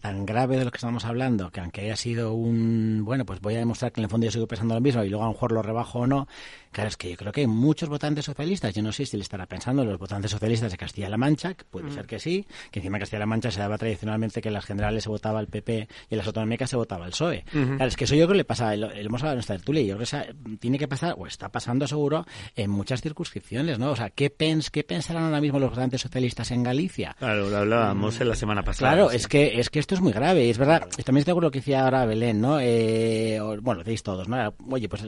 Tan 0.00 0.26
grave 0.26 0.58
de 0.58 0.64
lo 0.64 0.70
que 0.70 0.78
estamos 0.78 1.04
hablando, 1.04 1.50
que 1.50 1.60
aunque 1.60 1.82
haya 1.82 1.96
sido 1.96 2.34
un, 2.34 3.02
bueno, 3.04 3.24
pues 3.24 3.40
voy 3.40 3.54
a 3.54 3.58
demostrar 3.58 3.92
que 3.92 4.00
en 4.00 4.04
el 4.04 4.10
fondo 4.10 4.24
yo 4.24 4.30
sigo 4.30 4.46
pensando 4.46 4.74
lo 4.74 4.80
mismo 4.80 5.04
y 5.04 5.08
luego 5.08 5.24
a 5.24 5.28
lo 5.28 5.32
mejor 5.32 5.52
lo 5.52 5.62
rebajo 5.62 6.00
o 6.00 6.06
no, 6.06 6.26
claro, 6.70 6.88
es 6.88 6.96
que 6.96 7.10
yo 7.10 7.16
creo 7.16 7.32
que 7.32 7.42
hay 7.42 7.46
muchos 7.46 7.88
votantes 7.88 8.24
socialistas, 8.24 8.74
yo 8.74 8.82
no 8.82 8.92
sé 8.92 9.06
si 9.06 9.16
le 9.16 9.22
estará 9.22 9.46
pensando 9.46 9.82
en 9.82 9.88
los 9.88 9.98
votantes 9.98 10.30
socialistas 10.30 10.72
de 10.72 10.78
Castilla-La 10.78 11.16
Mancha, 11.16 11.54
que 11.54 11.64
puede 11.64 11.90
ser 11.90 12.06
que 12.06 12.18
sí, 12.18 12.46
que 12.70 12.80
encima 12.80 12.96
en 12.96 13.00
Castilla-La 13.00 13.26
Mancha 13.26 13.50
se 13.50 13.60
daba 13.60 13.78
tradicionalmente 13.78 14.40
que 14.40 14.48
en 14.48 14.54
las 14.54 14.64
generales 14.64 15.04
se 15.04 15.08
votaba 15.08 15.40
el 15.40 15.46
PP 15.46 15.88
y 16.10 16.14
en 16.14 16.18
las 16.18 16.26
autonómicas 16.26 16.70
se 16.70 16.76
votaba 16.76 17.06
el 17.06 17.12
PSOE. 17.12 17.44
Ujú. 17.54 17.76
Claro, 17.76 17.86
es 17.86 17.96
que 17.96 18.04
eso 18.04 18.14
yo 18.14 18.26
creo 18.26 18.34
que 18.34 18.38
le 18.38 18.44
pasa, 18.44 18.74
lo, 18.76 18.88
lo 18.88 18.94
hemos 18.94 19.20
hablado 19.20 19.34
en 19.34 19.40
esta 19.40 19.54
tertulia, 19.54 19.82
y 19.82 19.86
yo 19.86 19.96
creo 19.96 20.08
que 20.08 20.56
tiene 20.56 20.78
que 20.78 20.88
pasar, 20.88 21.14
o 21.16 21.26
está 21.26 21.48
pasando 21.50 21.86
seguro, 21.86 22.26
en 22.56 22.70
muchas 22.70 23.00
circunscripciones, 23.00 23.78
¿no? 23.78 23.90
O 23.90 23.96
sea, 23.96 24.10
¿qué, 24.10 24.30
pens, 24.30 24.70
qué 24.70 24.84
pensarán 24.84 25.24
ahora 25.24 25.40
mismo 25.40 25.58
los 25.58 25.70
votantes 25.70 26.00
socialistas 26.00 26.50
en 26.50 26.62
Galicia? 26.62 27.14
Claro, 27.18 27.48
lo 27.48 27.56
hablábamos 27.58 28.20
en 28.20 28.28
la 28.28 28.34
semana 28.34 28.62
pasada. 28.62 28.92
Claro, 28.92 29.10
sí. 29.10 29.16
es 29.16 29.28
que 29.28 29.60
es 29.60 29.70
que 29.72 29.78
esto 29.80 29.94
es 29.96 30.00
muy 30.00 30.12
grave. 30.12 30.44
y 30.46 30.50
Es 30.50 30.58
verdad, 30.58 30.86
y 30.98 31.02
también 31.02 31.20
estoy 31.22 31.30
de 31.30 31.32
acuerdo 31.32 31.34
con 31.34 31.44
lo 31.46 31.50
que 31.50 31.58
decía 31.60 31.82
ahora 31.84 32.04
Belén, 32.06 32.40
¿no? 32.40 32.58
Eh, 32.60 33.40
bueno, 33.62 33.78
lo 33.80 33.84
decís 33.84 34.02
todos, 34.02 34.28
¿no? 34.28 34.36
Oye, 34.70 34.88
pues 34.88 35.02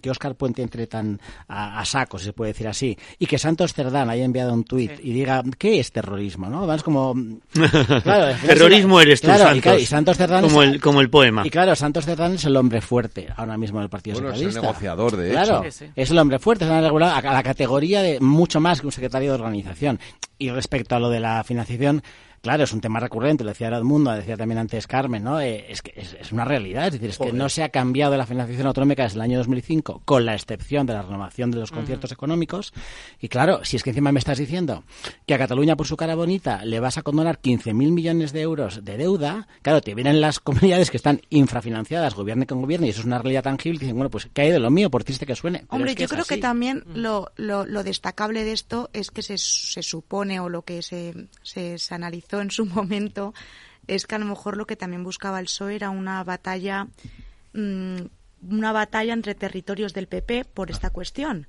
que 0.00 0.10
Oscar 0.10 0.34
Puente 0.36 0.62
entre 0.62 0.86
tan 0.86 1.20
a, 1.48 1.80
a 1.80 1.84
saco, 1.84 2.18
si 2.18 2.26
se 2.26 2.32
puede 2.32 2.52
decir 2.52 2.68
así, 2.68 2.96
y 3.18 3.26
que 3.26 3.36
Santos 3.38 3.74
Cerdán 3.74 4.08
haya 4.08 4.24
enviado 4.24 4.54
un 4.54 4.64
tuit 4.64 4.92
y 5.02 5.12
diga, 5.12 5.42
¿qué 5.58 5.80
es 5.80 5.92
terrorismo, 5.92 6.48
no? 6.48 6.66
Vamos 6.66 6.82
como... 6.82 7.14
Claro, 8.04 8.36
Terrorismo 8.46 9.00
eres 9.00 9.20
tú, 9.20 9.26
claro, 9.26 9.42
y 9.42 9.46
Santos. 9.46 9.62
claro, 9.62 9.78
y 9.78 9.86
Santos 9.86 10.16
Cerdán 10.16 10.42
como, 10.44 10.62
es- 10.62 10.68
el, 10.74 10.80
como 10.80 11.00
el 11.00 11.10
poema. 11.10 11.42
y 11.44 11.50
claro, 11.50 11.74
Santos 11.74 12.04
Cerdán 12.06 12.34
es 12.34 12.44
el 12.44 12.56
hombre 12.56 12.80
fuerte 12.80 13.28
ahora 13.36 13.56
mismo 13.56 13.80
del 13.80 13.88
Partido 13.88 14.14
Bueno, 14.20 14.28
es 14.30 14.34
el 14.34 14.52
Socialista. 14.52 14.60
negociador, 14.62 15.16
de 15.16 15.30
claro, 15.30 15.62
hecho. 15.64 15.70
Sí, 15.72 15.84
sí. 15.86 15.92
es 15.96 16.10
el 16.10 16.18
hombre 16.18 16.38
fuerte, 16.38 16.64
es 16.64 16.70
el 16.70 16.82
regulado 16.84 17.12
a 17.14 17.18
a 17.18 17.32
la 17.34 17.42
categoría 17.42 18.02
de 18.02 18.20
mucho 18.20 18.60
más 18.60 18.80
que 18.80 18.86
un 18.86 18.92
secretario 18.92 19.30
de 19.30 19.34
organización. 19.34 19.98
Y 20.38 20.50
respecto 20.50 20.94
a 20.94 21.00
lo 21.00 21.08
de 21.10 21.20
la 21.20 21.42
financiación, 21.44 22.02
claro, 22.44 22.64
es 22.64 22.72
un 22.74 22.82
tema 22.82 23.00
recurrente, 23.00 23.42
lo 23.42 23.50
decía 23.50 23.68
ahora 23.68 23.82
Mundo, 23.82 24.12
decía 24.12 24.36
también 24.36 24.58
antes 24.58 24.86
Carmen, 24.86 25.24
¿no? 25.24 25.40
Eh, 25.40 25.64
es 25.70 25.80
que 25.80 25.94
es, 25.96 26.14
es 26.20 26.30
una 26.30 26.44
realidad, 26.44 26.88
es 26.88 26.92
decir, 26.92 27.08
es 27.08 27.18
que 27.18 27.32
no 27.32 27.48
se 27.48 27.62
ha 27.62 27.70
cambiado 27.70 28.18
la 28.18 28.26
financiación 28.26 28.66
autonómica 28.66 29.02
desde 29.02 29.16
el 29.16 29.22
año 29.22 29.38
2005, 29.38 30.02
con 30.04 30.26
la 30.26 30.34
excepción 30.34 30.86
de 30.86 30.92
la 30.92 31.00
renovación 31.00 31.50
de 31.50 31.58
los 31.58 31.72
conciertos 31.72 32.12
económicos. 32.12 32.74
Y 33.18 33.28
claro, 33.28 33.64
si 33.64 33.76
es 33.76 33.82
que 33.82 33.90
encima 33.90 34.12
me 34.12 34.18
estás 34.18 34.36
diciendo 34.36 34.84
que 35.26 35.32
a 35.32 35.38
Cataluña 35.38 35.74
por 35.74 35.86
su 35.86 35.96
cara 35.96 36.14
bonita 36.14 36.66
le 36.66 36.80
vas 36.80 36.98
a 36.98 37.02
condonar 37.02 37.40
15.000 37.40 37.72
millones 37.72 38.34
de 38.34 38.42
euros 38.42 38.84
de 38.84 38.98
deuda, 38.98 39.48
claro, 39.62 39.80
te 39.80 39.94
vienen 39.94 40.20
las 40.20 40.38
comunidades 40.38 40.90
que 40.90 40.98
están 40.98 41.22
infrafinanciadas, 41.30 42.14
gobierne 42.14 42.46
con 42.46 42.60
gobierno, 42.60 42.86
y 42.86 42.90
eso 42.90 43.00
es 43.00 43.06
una 43.06 43.20
realidad 43.20 43.44
tangible, 43.44 43.78
y 43.78 43.80
dicen, 43.80 43.96
bueno, 43.96 44.10
pues 44.10 44.28
que 44.30 44.42
hay 44.42 44.50
de 44.50 44.58
lo 44.58 44.70
mío, 44.70 44.90
por 44.90 45.02
triste 45.02 45.24
que 45.24 45.34
suene. 45.34 45.60
Pero 45.60 45.76
Hombre, 45.76 45.92
es 45.92 45.96
que 45.96 46.02
yo 46.02 46.08
creo 46.10 46.26
que 46.26 46.36
también 46.36 46.84
lo, 46.94 47.32
lo, 47.36 47.64
lo 47.64 47.82
destacable 47.82 48.44
de 48.44 48.52
esto 48.52 48.90
es 48.92 49.10
que 49.10 49.22
se, 49.22 49.38
se 49.38 49.82
supone 49.82 50.40
o 50.40 50.50
lo 50.50 50.60
que 50.60 50.82
se, 50.82 51.14
se, 51.42 51.78
se 51.78 51.94
analizó 51.94 52.33
en 52.40 52.50
su 52.50 52.66
momento 52.66 53.34
es 53.86 54.06
que 54.06 54.14
a 54.14 54.18
lo 54.18 54.26
mejor 54.26 54.56
lo 54.56 54.66
que 54.66 54.76
también 54.76 55.04
buscaba 55.04 55.40
el 55.40 55.46
PSOE 55.46 55.76
era 55.76 55.90
una 55.90 56.24
batalla 56.24 56.88
mm, 57.52 58.00
una 58.50 58.72
batalla 58.72 59.12
entre 59.12 59.34
territorios 59.34 59.94
del 59.94 60.06
PP 60.06 60.44
por 60.44 60.70
esta 60.70 60.90
cuestión. 60.90 61.46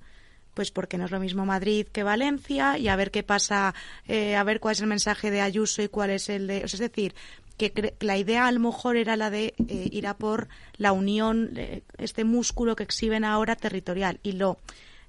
Pues 0.54 0.72
porque 0.72 0.98
no 0.98 1.06
es 1.06 1.12
lo 1.12 1.20
mismo 1.20 1.46
Madrid 1.46 1.86
que 1.92 2.04
Valencia 2.04 2.78
y 2.78 2.88
a 2.88 2.96
ver 2.96 3.12
qué 3.12 3.24
pasa, 3.24 3.76
eh, 4.08 4.38
a 4.38 4.44
ver 4.44 4.62
cuál 4.62 4.74
es 4.74 4.82
el 4.82 4.88
mensaje 4.88 5.30
de 5.30 5.42
Ayuso 5.42 5.82
y 5.82 5.90
cuál 5.90 6.12
es 6.12 6.30
el 6.30 6.48
de... 6.48 6.64
o 6.64 6.68
sea, 6.68 6.78
es 6.78 6.92
decir, 6.92 7.14
que 7.58 7.96
la 8.00 8.18
idea 8.18 8.48
a 8.48 8.52
lo 8.52 8.60
mejor 8.60 8.96
era 8.96 9.18
la 9.18 9.30
de 9.30 9.54
eh, 9.68 9.90
ir 9.92 10.08
a 10.08 10.18
por 10.18 10.48
la 10.78 10.94
unión, 10.94 11.52
eh, 11.58 11.84
este 11.98 12.24
músculo 12.24 12.76
que 12.76 12.84
exhiben 12.84 13.26
ahora 13.26 13.58
territorial. 13.58 14.20
Y 14.24 14.34
lo, 14.34 14.58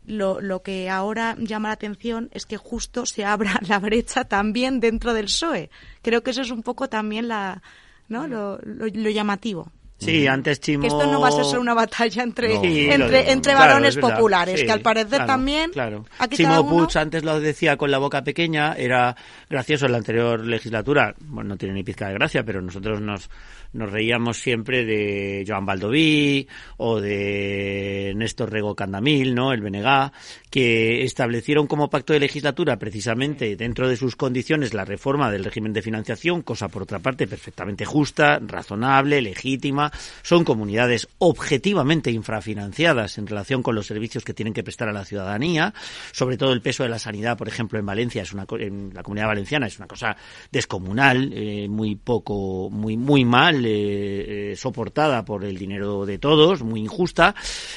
lo, 0.06 0.40
lo 0.40 0.62
que 0.62 0.88
ahora 0.88 1.36
llama 1.38 1.68
la 1.68 1.74
atención 1.74 2.28
es 2.32 2.46
que 2.46 2.56
justo 2.56 3.06
se 3.06 3.24
abra 3.24 3.58
la 3.68 3.78
brecha 3.78 4.24
también 4.24 4.80
dentro 4.80 5.12
del 5.14 5.26
PSOE. 5.26 5.70
Creo 6.02 6.22
que 6.22 6.30
eso 6.30 6.42
es 6.42 6.50
un 6.50 6.62
poco 6.62 6.88
también 6.88 7.28
la, 7.28 7.62
¿no? 8.08 8.26
lo, 8.28 8.58
lo- 8.62 8.86
lo 8.86 9.10
llamativo. 9.10 9.70
Sí, 9.98 10.26
antes 10.26 10.60
Chimo... 10.60 10.82
Que 10.82 10.88
esto 10.88 11.06
no 11.06 11.20
va 11.20 11.28
a 11.28 11.32
ser 11.32 11.44
solo 11.44 11.62
una 11.62 11.74
batalla 11.74 12.22
entre, 12.22 12.54
No. 12.54 12.60
Sí, 12.60 12.80
entre, 12.90 12.98
lo 12.98 13.08
digo. 13.08 13.32
entre 13.32 13.52
Claro, 13.52 13.70
varones 13.70 13.96
populares, 13.96 14.60
Sí, 14.60 14.66
que 14.66 14.72
al 14.72 14.80
parecer 14.80 15.08
claro, 15.08 15.26
también 15.26 15.70
Claro. 15.70 16.04
aquí 16.18 16.36
Chimo 16.36 16.60
uno... 16.60 16.86
Puig 16.86 16.98
antes 16.98 17.24
lo 17.24 17.40
decía 17.40 17.76
con 17.76 17.90
la 17.90 17.98
boca 17.98 18.22
pequeña, 18.22 18.74
era 18.74 19.16
gracioso 19.48 19.86
en 19.86 19.92
la 19.92 19.98
anterior 19.98 20.44
legislatura. 20.44 21.14
Bueno, 21.20 21.50
no 21.50 21.56
tiene 21.56 21.74
ni 21.74 21.82
pizca 21.82 22.08
de 22.08 22.14
gracia, 22.14 22.44
pero 22.44 22.60
nosotros 22.60 23.00
nos, 23.00 23.30
nos 23.72 23.90
reíamos 23.90 24.38
siempre 24.38 24.84
de 24.84 25.44
Joan 25.46 25.64
Baldoví 25.64 26.46
o 26.76 27.00
de 27.00 28.12
Néstor 28.16 28.52
Rego 28.52 28.74
Candamil, 28.74 29.34
¿no? 29.34 29.52
El 29.52 29.62
Benegá, 29.62 30.12
que 30.50 31.04
establecieron 31.04 31.66
como 31.66 31.88
pacto 31.88 32.12
de 32.12 32.20
legislatura 32.20 32.76
precisamente 32.78 33.56
dentro 33.56 33.88
de 33.88 33.96
sus 33.96 34.16
condiciones 34.16 34.74
la 34.74 34.84
reforma 34.84 35.30
del 35.30 35.44
régimen 35.44 35.72
de 35.72 35.82
financiación, 35.82 36.42
cosa 36.42 36.68
por 36.68 36.82
otra 36.82 36.98
parte 36.98 37.26
perfectamente 37.26 37.84
justa, 37.84 38.38
razonable, 38.40 39.22
legítima. 39.22 39.85
Son 40.22 40.44
comunidades 40.44 41.08
objetivamente 41.18 42.10
infrafinanciadas 42.10 43.18
en 43.18 43.26
relación 43.26 43.62
con 43.62 43.74
los 43.74 43.86
servicios 43.86 44.24
que 44.24 44.34
tienen 44.34 44.54
que 44.54 44.62
prestar 44.62 44.88
a 44.88 44.92
la 44.92 45.04
ciudadanía, 45.04 45.74
sobre 46.12 46.36
todo 46.36 46.52
el 46.52 46.62
peso 46.62 46.82
de 46.82 46.88
la 46.88 46.98
sanidad, 46.98 47.36
por 47.36 47.48
ejemplo, 47.48 47.78
en 47.78 47.86
Valencia 47.86 48.22
es 48.22 48.32
una 48.32 48.46
en 48.58 48.92
la 48.94 49.02
comunidad 49.02 49.26
valenciana 49.28 49.66
es 49.66 49.78
una 49.78 49.86
cosa 49.86 50.16
descomunal, 50.50 51.32
eh, 51.32 51.68
muy 51.68 51.96
poco, 51.96 52.70
muy 52.70 52.96
muy 52.96 53.24
mal 53.24 53.64
eh, 53.64 54.52
eh, 54.52 54.56
soportada 54.56 55.24
por 55.24 55.44
el 55.44 55.56
dinero 55.56 56.06
de 56.06 56.18
todos, 56.18 56.62
muy 56.62 56.80
injusta, 56.80 57.34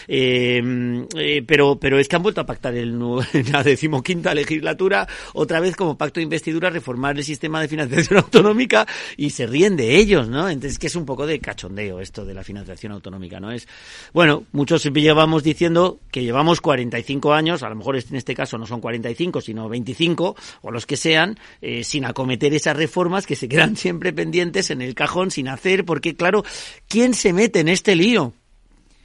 pero 0.07 1.79
pero 1.79 1.99
es 1.99 2.07
que 2.07 2.15
han 2.15 2.23
vuelto 2.23 2.41
a 2.41 2.45
pactar 2.45 2.75
el 2.75 2.99
la 3.51 3.63
decimoquinta 3.63 4.33
legislatura 4.33 5.07
otra 5.33 5.59
vez 5.59 5.75
como 5.75 5.97
pacto 5.97 6.19
de 6.19 6.23
investidura 6.23 6.69
reformar 6.69 7.17
el 7.17 7.23
sistema 7.23 7.61
de 7.61 7.67
financiación 7.67 8.19
autonómica 8.23 8.85
y 9.17 9.29
se 9.29 9.47
ríen 9.47 9.75
de 9.75 9.97
ellos, 9.97 10.27
¿no? 10.27 10.49
Entonces 10.49 10.79
que 10.79 10.87
es 10.87 10.95
un 10.95 11.05
poco 11.05 11.25
de 11.25 11.39
cachondeo 11.39 11.98
esto 11.99 12.25
de 12.25 12.33
la 12.33 12.43
financiación 12.43 12.91
autonómica, 12.91 13.39
¿no? 13.39 13.51
Es, 13.51 13.67
bueno, 14.13 14.43
muchos 14.51 14.83
llevamos 14.83 15.43
diciendo 15.43 15.99
que 16.11 16.23
llevamos 16.23 16.61
45 16.61 17.33
años, 17.33 17.63
a 17.63 17.69
lo 17.69 17.75
mejor 17.75 17.95
en 17.97 18.15
este 18.15 18.35
caso 18.35 18.57
no 18.57 18.65
son 18.65 18.81
45, 18.81 19.41
sino 19.41 19.69
25, 19.69 20.35
o 20.61 20.71
los 20.71 20.85
que 20.85 20.97
sean, 20.97 21.37
eh, 21.61 21.83
sin 21.83 22.05
acometer 22.05 22.53
esas 22.53 22.77
reformas 22.77 23.25
que 23.25 23.35
se 23.35 23.47
quedan 23.47 23.75
siempre 23.77 24.13
pendientes 24.13 24.69
en 24.69 24.81
el 24.81 24.95
cajón 24.95 25.31
sin 25.31 25.47
hacer, 25.47 25.85
porque 25.85 26.15
claro, 26.15 26.43
¿quién 26.87 27.13
se 27.13 27.33
mete 27.33 27.59
en 27.59 27.69
este 27.69 27.95
lío? 27.95 28.33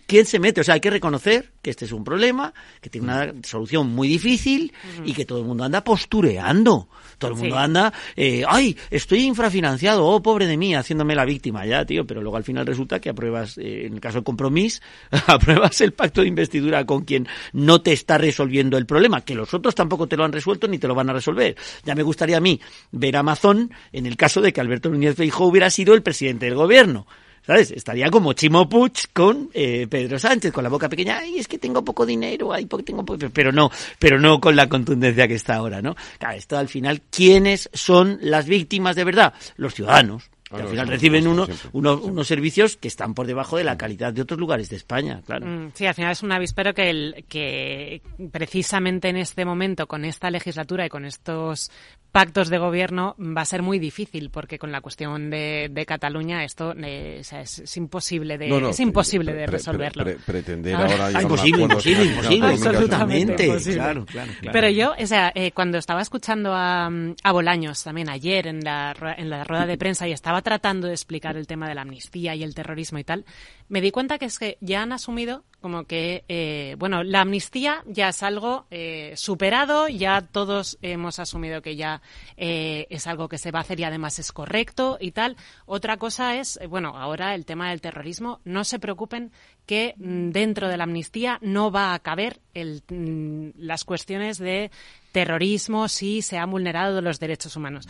¿Quién 0.06 0.26
se 0.26 0.38
mete? 0.38 0.60
O 0.60 0.64
sea, 0.64 0.74
hay 0.74 0.80
que 0.80 0.90
reconocer 0.90 1.52
que 1.62 1.70
este 1.70 1.86
es 1.86 1.92
un 1.92 2.04
problema, 2.04 2.52
que 2.80 2.90
tiene 2.90 3.06
una 3.06 3.32
solución 3.42 3.88
muy 3.94 4.06
difícil 4.06 4.72
y 5.04 5.14
que 5.14 5.24
todo 5.24 5.38
el 5.40 5.46
mundo 5.46 5.64
anda 5.64 5.82
postureando. 5.82 6.88
Todo 7.18 7.30
el 7.32 7.36
mundo 7.38 7.54
Sí. 7.56 7.62
anda, 7.62 7.92
eh, 8.16 8.42
ay, 8.46 8.76
estoy 8.90 9.20
infrafinanciado, 9.20 10.04
oh, 10.04 10.22
pobre 10.22 10.46
de 10.46 10.56
mí, 10.56 10.74
haciéndome 10.74 11.14
la 11.14 11.24
víctima 11.24 11.64
ya, 11.64 11.84
tío. 11.86 12.06
Pero 12.06 12.20
luego 12.20 12.36
al 12.36 12.44
final 12.44 12.66
resulta 12.66 13.00
que 13.00 13.08
apruebas, 13.10 13.56
eh, 13.58 13.86
en 13.86 13.94
el 13.94 14.00
caso 14.00 14.18
del 14.18 14.24
compromiso, 14.24 14.80
apruebas 15.26 15.80
el 15.80 15.92
pacto 15.92 16.20
de 16.20 16.28
investidura 16.28 16.84
con 16.84 17.04
quien 17.04 17.26
no 17.52 17.80
te 17.80 17.92
está 17.92 18.18
resolviendo 18.18 18.76
el 18.76 18.84
problema, 18.86 19.22
que 19.22 19.34
los 19.34 19.54
otros 19.54 19.74
tampoco 19.74 20.06
te 20.06 20.16
lo 20.16 20.24
han 20.24 20.32
resuelto 20.32 20.68
ni 20.68 20.78
te 20.78 20.88
lo 20.88 20.94
van 20.94 21.08
a 21.10 21.12
resolver. 21.12 21.56
Ya 21.84 21.94
me 21.94 22.02
gustaría 22.02 22.36
a 22.36 22.40
mí 22.40 22.60
ver 22.92 23.16
a 23.16 23.20
Amazon 23.20 23.72
en 23.92 24.06
el 24.06 24.16
caso 24.16 24.40
de 24.40 24.52
que 24.52 24.60
Alberto 24.60 24.90
Núñez 24.90 25.16
Feijóo 25.16 25.46
hubiera 25.46 25.70
sido 25.70 25.94
el 25.94 26.02
presidente 26.02 26.46
del 26.46 26.56
gobierno. 26.56 27.06
¿Sabes? 27.46 27.72
Estaría 27.72 28.10
como 28.10 28.32
Chimo 28.32 28.68
Puig 28.68 29.12
con 29.12 29.50
eh, 29.52 29.86
Pedro 29.88 30.18
Sánchez, 30.18 30.50
con 30.50 30.64
la 30.64 30.70
boca 30.70 30.88
pequeña. 30.88 31.18
Ay, 31.18 31.38
es 31.38 31.46
que 31.46 31.58
tengo 31.58 31.84
poco 31.84 32.06
dinero, 32.06 32.52
ay, 32.52 32.64
porque 32.64 32.84
tengo 32.84 33.04
poco... 33.04 33.28
Pero 33.32 33.52
no, 33.52 33.70
pero 33.98 34.18
no 34.18 34.40
con 34.40 34.56
la 34.56 34.68
contundencia 34.68 35.28
que 35.28 35.34
está 35.34 35.56
ahora, 35.56 35.82
¿no? 35.82 35.94
Claro, 36.18 36.38
esto 36.38 36.56
al 36.56 36.68
final, 36.68 37.02
¿quiénes 37.10 37.68
son 37.74 38.18
las 38.22 38.46
víctimas 38.46 38.96
de 38.96 39.04
verdad? 39.04 39.34
Los 39.56 39.74
ciudadanos. 39.74 40.30
Que 40.56 40.62
al 40.62 40.68
final 40.68 40.88
reciben 40.88 41.26
uno- 41.26 41.46
unos, 41.72 42.00
unos 42.02 42.26
servicios 42.26 42.76
que 42.76 42.88
están 42.88 43.14
por 43.14 43.26
debajo 43.26 43.56
de 43.56 43.64
la 43.64 43.76
calidad 43.76 44.12
de 44.12 44.22
otros 44.22 44.38
lugares 44.40 44.68
de 44.70 44.76
España, 44.76 45.20
claro. 45.26 45.46
Mm, 45.46 45.70
Sí, 45.74 45.86
al 45.86 45.94
final 45.94 46.12
es 46.12 46.22
un 46.22 46.32
avispero 46.32 46.74
que, 46.74 46.90
el, 46.90 47.24
que 47.28 48.02
precisamente 48.32 49.08
en 49.08 49.16
este 49.16 49.44
momento, 49.44 49.86
con 49.86 50.04
esta 50.04 50.30
legislatura 50.30 50.86
y 50.86 50.88
con 50.88 51.04
estos 51.04 51.70
pactos 52.12 52.48
de 52.48 52.58
gobierno, 52.58 53.16
va 53.18 53.40
a 53.40 53.44
ser 53.44 53.62
muy 53.62 53.80
difícil, 53.80 54.30
porque 54.30 54.56
con 54.58 54.70
la 54.70 54.80
cuestión 54.80 55.30
de, 55.30 55.68
de 55.72 55.84
Cataluña 55.86 56.44
esto 56.44 56.72
eh, 56.80 57.18
o 57.20 57.24
sea, 57.24 57.40
es, 57.40 57.58
es 57.58 57.76
imposible 57.76 58.38
de, 58.38 58.46
No, 58.48 58.60
no, 58.60 58.68
es 58.68 58.78
imposible 58.78 59.32
pre- 59.32 59.40
de 59.40 59.46
resolverlo. 59.48 60.04
pre- 60.04 60.16
pretender 60.24 60.76
Ah, 60.76 60.86
ahora 60.88 61.06
un 61.18 61.22
imposible, 61.22 61.62
imposible, 61.62 62.04
imposible, 62.04 62.46
absolutamente, 62.52 63.46
imposible. 63.46 63.74
claro, 63.78 64.06
claro, 64.06 64.32
claro. 64.40 64.52
Pero 64.52 64.68
yo, 64.70 64.92
o 64.96 65.06
sea, 65.06 65.32
eh, 65.34 65.50
cuando 65.50 65.78
estaba 65.78 66.02
escuchando 66.02 66.52
a, 66.54 66.86
a 66.86 67.32
Bolaños 67.32 67.82
también 67.82 68.08
ayer 68.08 68.46
en 68.46 68.60
la, 68.60 68.94
en 69.18 69.28
la 69.28 69.42
rueda 69.42 69.66
de 69.66 69.76
prensa 69.76 70.06
y 70.06 70.12
estaba 70.12 70.40
tratando 70.44 70.86
de 70.86 70.92
explicar 70.92 71.36
el 71.36 71.48
tema 71.48 71.68
de 71.68 71.74
la 71.74 71.82
amnistía 71.82 72.36
y 72.36 72.44
el 72.44 72.54
terrorismo 72.54 73.00
y 73.00 73.04
tal, 73.04 73.24
me 73.68 73.80
di 73.80 73.90
cuenta 73.90 74.18
que 74.18 74.26
es 74.26 74.38
que 74.38 74.58
ya 74.60 74.82
han 74.82 74.92
asumido 74.92 75.42
como 75.64 75.84
que, 75.84 76.24
eh, 76.28 76.76
bueno, 76.78 77.02
la 77.02 77.22
amnistía 77.22 77.82
ya 77.86 78.10
es 78.10 78.22
algo 78.22 78.66
eh, 78.70 79.14
superado, 79.16 79.88
ya 79.88 80.20
todos 80.20 80.76
hemos 80.82 81.18
asumido 81.18 81.62
que 81.62 81.74
ya 81.74 82.02
eh, 82.36 82.86
es 82.90 83.06
algo 83.06 83.30
que 83.30 83.38
se 83.38 83.50
va 83.50 83.60
a 83.60 83.62
hacer 83.62 83.80
y 83.80 83.84
además 83.84 84.18
es 84.18 84.30
correcto 84.30 84.98
y 85.00 85.12
tal. 85.12 85.38
Otra 85.64 85.96
cosa 85.96 86.36
es, 86.36 86.60
bueno, 86.68 86.98
ahora 86.98 87.34
el 87.34 87.46
tema 87.46 87.70
del 87.70 87.80
terrorismo, 87.80 88.40
no 88.44 88.62
se 88.64 88.78
preocupen 88.78 89.32
que 89.64 89.94
mm, 89.96 90.32
dentro 90.32 90.68
de 90.68 90.76
la 90.76 90.84
amnistía 90.84 91.38
no 91.40 91.70
va 91.70 91.94
a 91.94 91.98
caber 92.00 92.40
mm, 92.54 93.52
las 93.56 93.84
cuestiones 93.84 94.36
de 94.36 94.70
terrorismo 95.12 95.88
si 95.88 96.20
se 96.20 96.36
han 96.36 96.50
vulnerado 96.50 97.00
los 97.00 97.18
derechos 97.20 97.56
humanos. 97.56 97.88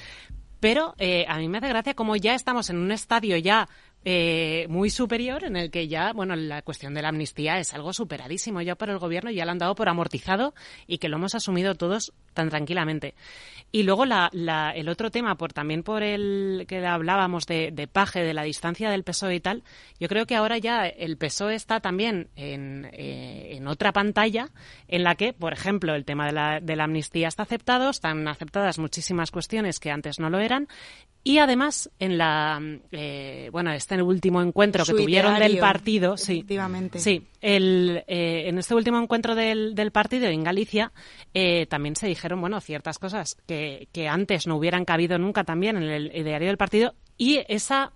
Pero 0.64 0.94
eh, 0.96 1.26
a 1.28 1.36
mí 1.36 1.46
me 1.46 1.58
hace 1.58 1.68
gracia 1.68 1.92
como 1.92 2.16
ya 2.16 2.34
estamos 2.34 2.70
en 2.70 2.78
un 2.78 2.90
estadio 2.90 3.36
ya 3.36 3.68
eh, 4.04 4.66
muy 4.68 4.90
superior 4.90 5.44
en 5.44 5.56
el 5.56 5.70
que 5.70 5.88
ya, 5.88 6.12
bueno, 6.12 6.36
la 6.36 6.62
cuestión 6.62 6.94
de 6.94 7.02
la 7.02 7.08
amnistía 7.08 7.58
es 7.58 7.72
algo 7.74 7.92
superadísimo 7.92 8.60
ya 8.62 8.74
por 8.74 8.90
el 8.90 8.98
gobierno, 8.98 9.30
ya 9.30 9.44
lo 9.44 9.50
han 9.52 9.58
dado 9.58 9.74
por 9.74 9.88
amortizado 9.88 10.54
y 10.86 10.98
que 10.98 11.08
lo 11.08 11.16
hemos 11.16 11.34
asumido 11.34 11.74
todos 11.74 12.12
tan 12.34 12.48
tranquilamente. 12.50 13.14
Y 13.72 13.82
luego 13.84 14.04
la, 14.06 14.28
la- 14.32 14.72
el 14.72 14.88
otro 14.88 15.10
tema, 15.10 15.36
por 15.36 15.52
también 15.52 15.82
por 15.82 16.02
el 16.02 16.64
que 16.68 16.84
hablábamos 16.86 17.46
de, 17.46 17.70
de 17.72 17.86
Paje, 17.88 18.20
de 18.22 18.34
la 18.34 18.42
distancia 18.42 18.90
del 18.90 19.04
PSOE 19.04 19.36
y 19.36 19.40
tal, 19.40 19.62
yo 19.98 20.08
creo 20.08 20.26
que 20.26 20.36
ahora 20.36 20.58
ya 20.58 20.86
el 20.86 21.16
PSOE 21.16 21.54
está 21.54 21.80
también 21.80 22.28
en, 22.36 22.88
eh, 22.92 23.56
en 23.56 23.66
otra 23.68 23.92
pantalla 23.92 24.50
en 24.88 25.02
la 25.04 25.14
que, 25.14 25.32
por 25.32 25.52
ejemplo, 25.52 25.94
el 25.94 26.04
tema 26.04 26.26
de 26.26 26.32
la, 26.32 26.60
de 26.60 26.76
la 26.76 26.84
amnistía 26.84 27.28
está 27.28 27.44
aceptado, 27.44 27.90
están 27.90 28.28
aceptadas 28.28 28.78
muchísimas 28.78 29.30
cuestiones 29.30 29.80
que 29.80 29.90
antes 29.90 30.18
no 30.18 30.30
lo 30.30 30.38
eran. 30.38 30.68
Y 31.26 31.38
además, 31.38 31.90
en 31.98 32.18
la, 32.18 32.60
eh, 32.92 33.48
bueno, 33.50 33.72
este 33.72 33.93
último 34.02 34.42
encuentro 34.42 34.84
que 34.84 34.92
tuvieron 34.92 35.38
del 35.38 35.58
partido, 35.58 36.16
sí, 36.16 36.38
efectivamente. 36.38 36.98
sí, 36.98 37.26
el, 37.40 38.04
eh, 38.06 38.44
en 38.48 38.58
este 38.58 38.74
último 38.74 38.98
encuentro 38.98 39.34
del, 39.34 39.74
del 39.74 39.90
partido 39.90 40.26
en 40.26 40.42
Galicia 40.44 40.92
eh, 41.32 41.66
también 41.66 41.96
se 41.96 42.06
dijeron, 42.06 42.40
bueno, 42.40 42.60
ciertas 42.60 42.98
cosas 42.98 43.36
que, 43.46 43.88
que 43.92 44.08
antes 44.08 44.46
no 44.46 44.56
hubieran 44.56 44.84
cabido 44.84 45.18
nunca 45.18 45.44
también 45.44 45.76
en 45.76 45.84
el 45.84 46.16
ideario 46.16 46.48
del 46.48 46.56
partido 46.56 46.94
y 47.16 47.40
esa 47.48 47.92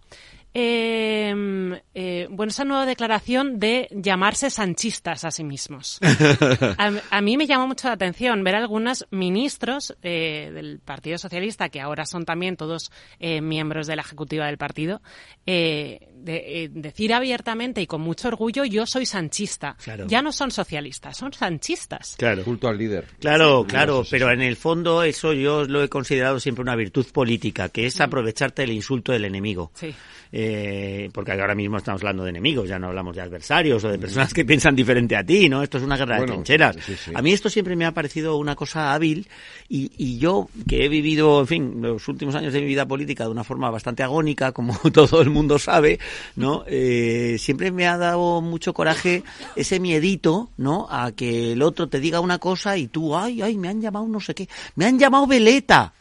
eh, 0.60 1.80
eh, 1.94 2.26
bueno, 2.30 2.50
esa 2.50 2.64
nueva 2.64 2.84
declaración 2.84 3.60
de 3.60 3.88
llamarse 3.92 4.50
sanchistas 4.50 5.24
a 5.24 5.30
sí 5.30 5.44
mismos. 5.44 6.00
A, 6.78 6.92
a 7.10 7.20
mí 7.20 7.36
me 7.36 7.46
llamó 7.46 7.68
mucho 7.68 7.86
la 7.88 7.94
atención 7.94 8.42
ver 8.42 8.56
algunos 8.56 9.06
ministros 9.10 9.96
eh, 10.02 10.50
del 10.52 10.80
Partido 10.80 11.16
Socialista, 11.18 11.68
que 11.68 11.80
ahora 11.80 12.04
son 12.04 12.24
también 12.24 12.56
todos 12.56 12.90
eh, 13.20 13.40
miembros 13.40 13.86
de 13.86 13.96
la 13.96 14.02
ejecutiva 14.02 14.46
del 14.46 14.58
partido, 14.58 15.00
eh, 15.46 16.08
de- 16.22 16.64
eh, 16.64 16.68
decir 16.72 17.12
abiertamente 17.14 17.80
y 17.82 17.86
con 17.86 18.00
mucho 18.00 18.28
orgullo, 18.28 18.64
yo 18.64 18.86
soy 18.86 19.06
sanchista. 19.06 19.76
Claro. 19.82 20.06
Ya 20.08 20.22
no 20.22 20.32
son 20.32 20.50
socialistas, 20.50 21.16
son 21.16 21.32
sanchistas. 21.32 22.16
Claro. 22.18 22.44
Culto 22.44 22.68
al 22.68 22.78
líder. 22.78 23.06
Claro, 23.20 23.62
Sí, 23.62 23.70
claro, 23.70 24.04
pero 24.10 24.30
en 24.30 24.42
el 24.42 24.56
fondo 24.56 25.02
eso 25.02 25.32
yo 25.32 25.64
lo 25.64 25.82
he 25.82 25.88
considerado 25.88 26.38
siempre 26.40 26.62
una 26.62 26.76
virtud 26.76 27.06
política, 27.12 27.68
que 27.68 27.86
es 27.86 28.00
aprovecharte 28.00 28.62
del 28.62 28.72
insulto 28.72 29.12
del 29.12 29.24
enemigo. 29.24 29.70
Sí. 29.74 29.94
Eh, 30.30 31.08
porque 31.14 31.32
ahora 31.32 31.54
mismo 31.54 31.78
estamos 31.78 32.02
hablando 32.02 32.22
de 32.24 32.30
enemigos, 32.30 32.68
ya 32.68 32.78
no 32.78 32.88
hablamos 32.88 33.16
de 33.16 33.22
adversarios 33.22 33.82
o 33.84 33.88
de 33.88 33.98
personas 33.98 34.34
que 34.34 34.44
piensan 34.44 34.76
diferente 34.76 35.16
a 35.16 35.24
ti, 35.24 35.48
¿no? 35.48 35.62
Esto 35.62 35.78
es 35.78 35.84
una 35.84 35.96
guerra 35.96 36.18
Bueno, 36.18 36.32
de 36.32 36.36
trincheras. 36.36 36.76
sí, 36.84 36.94
sí. 37.02 37.12
A 37.14 37.22
mí 37.22 37.32
esto 37.32 37.48
siempre 37.48 37.74
me 37.76 37.86
ha 37.86 37.92
parecido 37.92 38.36
una 38.36 38.54
cosa 38.54 38.92
hábil 38.92 39.26
y, 39.70 39.90
y 39.96 40.18
yo 40.18 40.48
que 40.68 40.84
he 40.84 40.88
vivido, 40.90 41.40
en 41.40 41.46
fin, 41.46 41.74
los 41.80 42.06
últimos 42.08 42.34
años 42.34 42.52
de 42.52 42.60
mi 42.60 42.66
vida 42.66 42.86
política 42.86 43.24
de 43.24 43.30
una 43.30 43.42
forma 43.42 43.70
bastante 43.70 44.02
agónica, 44.02 44.52
como 44.52 44.78
todo 44.92 45.22
el 45.22 45.30
mundo 45.30 45.58
sabe, 45.58 45.98
¿no? 46.36 46.64
Eh, 46.66 47.36
siempre 47.38 47.70
me 47.70 47.86
ha 47.86 47.96
dado 47.96 48.40
mucho 48.40 48.74
coraje 48.74 49.24
ese 49.56 49.80
miedito, 49.80 50.50
¿no? 50.56 50.86
A 50.90 51.12
que 51.12 51.52
el 51.52 51.62
otro 51.62 51.88
te 51.88 52.00
diga 52.00 52.20
una 52.20 52.38
cosa 52.38 52.76
y 52.76 52.88
tú, 52.88 53.16
ay, 53.16 53.42
ay, 53.42 53.56
me 53.56 53.68
han 53.68 53.80
llamado 53.80 54.06
no 54.06 54.20
sé 54.20 54.34
qué, 54.34 54.48
me 54.76 54.86
han 54.86 54.98
llamado 54.98 55.26
veleta. 55.26 55.94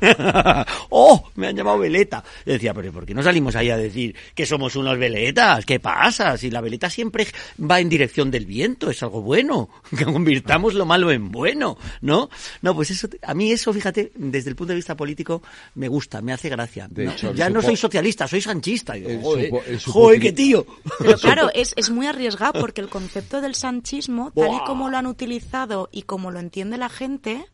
¡Oh! 0.90 1.30
Me 1.36 1.48
han 1.48 1.56
llamado 1.56 1.78
veleta. 1.78 2.22
Yo 2.46 2.52
decía, 2.52 2.74
pero 2.74 2.92
¿por 2.92 3.06
qué 3.06 3.14
no 3.14 3.22
salimos 3.22 3.56
ahí 3.56 3.70
a 3.70 3.76
decir 3.76 4.14
que 4.34 4.46
somos 4.46 4.76
unos 4.76 4.98
veletas? 4.98 5.64
¿Qué 5.64 5.80
pasa? 5.80 6.36
Si 6.36 6.50
la 6.50 6.60
veleta 6.60 6.90
siempre 6.90 7.26
va 7.58 7.80
en 7.80 7.88
dirección 7.88 8.30
del 8.30 8.46
viento, 8.46 8.90
es 8.90 9.02
algo 9.02 9.22
bueno. 9.22 9.70
Que 9.98 10.04
convirtamos 10.04 10.74
lo 10.74 10.84
malo 10.86 11.10
en 11.12 11.30
bueno, 11.30 11.78
¿no? 12.00 12.28
No, 12.62 12.74
pues 12.74 12.90
eso, 12.90 13.08
a 13.22 13.32
mí 13.34 13.52
eso, 13.52 13.72
fíjate, 13.72 14.10
desde 14.16 14.50
el 14.50 14.56
punto 14.56 14.72
de 14.72 14.76
vista 14.76 14.96
político, 14.96 15.42
me 15.76 15.88
gusta, 15.88 16.20
me 16.20 16.32
hace 16.32 16.48
gracia. 16.48 16.88
De 16.90 17.04
No, 17.04 17.12
hecho, 17.12 17.32
ya 17.32 17.48
no 17.48 17.62
soy 17.62 17.76
socialista, 17.76 18.26
soy 18.26 18.40
sanchista. 18.40 18.94
Joder, 19.22 19.50
joder, 19.84 20.20
qué 20.20 20.32
tío. 20.32 20.66
Pero 20.98 21.16
claro, 21.18 21.50
es, 21.54 21.72
es 21.76 21.90
muy 21.90 22.06
arriesgado 22.06 22.60
porque 22.60 22.80
el 22.80 22.88
concepto 22.88 23.40
del 23.40 23.54
sanchismo, 23.54 24.32
tal 24.32 24.52
y 24.54 24.64
como 24.66 24.90
lo 24.90 24.96
han 24.96 25.06
utilizado 25.06 25.88
y 25.92 26.02
como 26.02 26.30
lo 26.30 26.40
entiende 26.40 26.76
la 26.76 26.88
gente, 26.88 27.46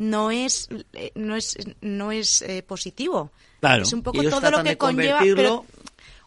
no 0.00 0.30
es 0.30 0.68
eh, 0.94 1.12
no 1.14 1.36
es 1.36 1.58
no 1.82 2.10
es 2.10 2.40
eh, 2.40 2.62
positivo. 2.62 3.30
Claro, 3.60 3.82
Es 3.82 3.92
un 3.92 4.02
poco 4.02 4.22
ellos 4.22 4.32
todo 4.40 4.50
lo 4.50 4.64
que 4.64 4.78
conlleva, 4.78 5.20
pero 5.20 5.66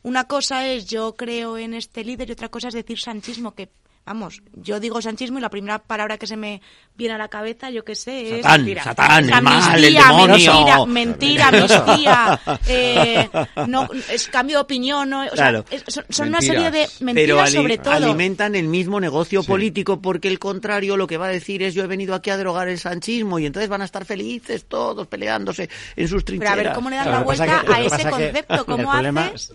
una 0.04 0.26
cosa 0.26 0.68
es 0.68 0.86
yo 0.86 1.16
creo 1.16 1.58
en 1.58 1.74
este 1.74 2.04
líder 2.04 2.30
y 2.30 2.34
otra 2.34 2.50
cosa 2.50 2.68
es 2.68 2.76
decir 2.76 3.00
sanchismo 3.00 3.56
que 3.56 3.70
Vamos, 4.06 4.42
yo 4.54 4.82
digo 4.82 5.02
sanchismo 5.02 5.38
y 5.38 5.42
la 5.42 5.50
primera 5.50 5.80
palabra 5.80 6.18
que 6.18 6.28
se 6.28 6.36
me 6.36 6.62
viene 6.98 7.14
a 7.16 7.18
la 7.18 7.30
cabeza, 7.30 7.70
yo 7.70 7.86
qué 7.86 7.96
sé, 7.96 8.40
es... 8.40 8.42
Satán, 8.44 8.60
mentira. 8.62 8.84
Satán, 8.84 9.30
el 9.30 9.42
mal, 9.42 9.84
el 9.86 9.94
demonio. 9.94 10.86
Mentira, 10.88 11.52
mentira, 11.52 12.42
eh, 12.68 13.30
no, 13.68 13.88
es 14.12 14.28
cambio 14.28 14.58
de 14.58 14.62
opinión, 14.64 15.10
no, 15.10 15.22
o 15.22 15.24
sea, 15.24 15.32
Claro. 15.34 15.64
es- 15.72 15.86
son, 15.88 16.04
son 16.10 16.28
una 16.28 16.42
serie 16.42 16.70
de 16.70 16.86
Pero 17.00 17.06
mentiras 17.06 17.54
sobre 17.54 17.78
todo. 17.78 17.94
alimentan 17.94 18.56
el 18.56 18.68
mismo 18.68 19.00
negocio 19.00 19.42
político 19.42 20.02
porque 20.02 20.28
el 20.28 20.38
contrario 20.38 20.98
lo 20.98 21.08
que 21.08 21.16
va 21.16 21.28
a 21.28 21.30
decir 21.30 21.64
es 21.64 21.74
yo 21.74 21.86
he 21.86 21.88
venido 21.88 22.14
aquí 22.14 22.30
a 22.30 22.36
derogar 22.36 22.68
el 22.68 22.80
sanchismo 22.80 23.40
y 23.40 23.46
entonces 23.46 23.70
van 23.70 23.84
a 23.84 23.86
estar 23.86 24.04
felices 24.04 24.66
todos 24.66 25.08
peleándose 25.08 25.70
en 25.96 26.08
sus 26.10 26.24
Pero 26.26 26.40
trincheras. 26.40 26.54
a 26.54 26.56
ver 26.64 26.74
cómo 26.74 26.90
le 26.90 26.98
dan 26.98 27.06
Claro, 27.06 27.20
la 27.20 27.24
vuelta 27.24 27.46
que- 27.46 27.74
a 27.74 27.82
ese 27.84 28.10
concepto, 28.10 28.66
¿cómo 28.66 28.92
haces? 28.92 29.54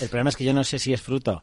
El 0.00 0.08
problema 0.08 0.30
es 0.30 0.36
que 0.36 0.44
yo 0.44 0.52
no 0.52 0.64
sé 0.64 0.78
si 0.78 0.92
es 0.92 1.00
fruto 1.00 1.40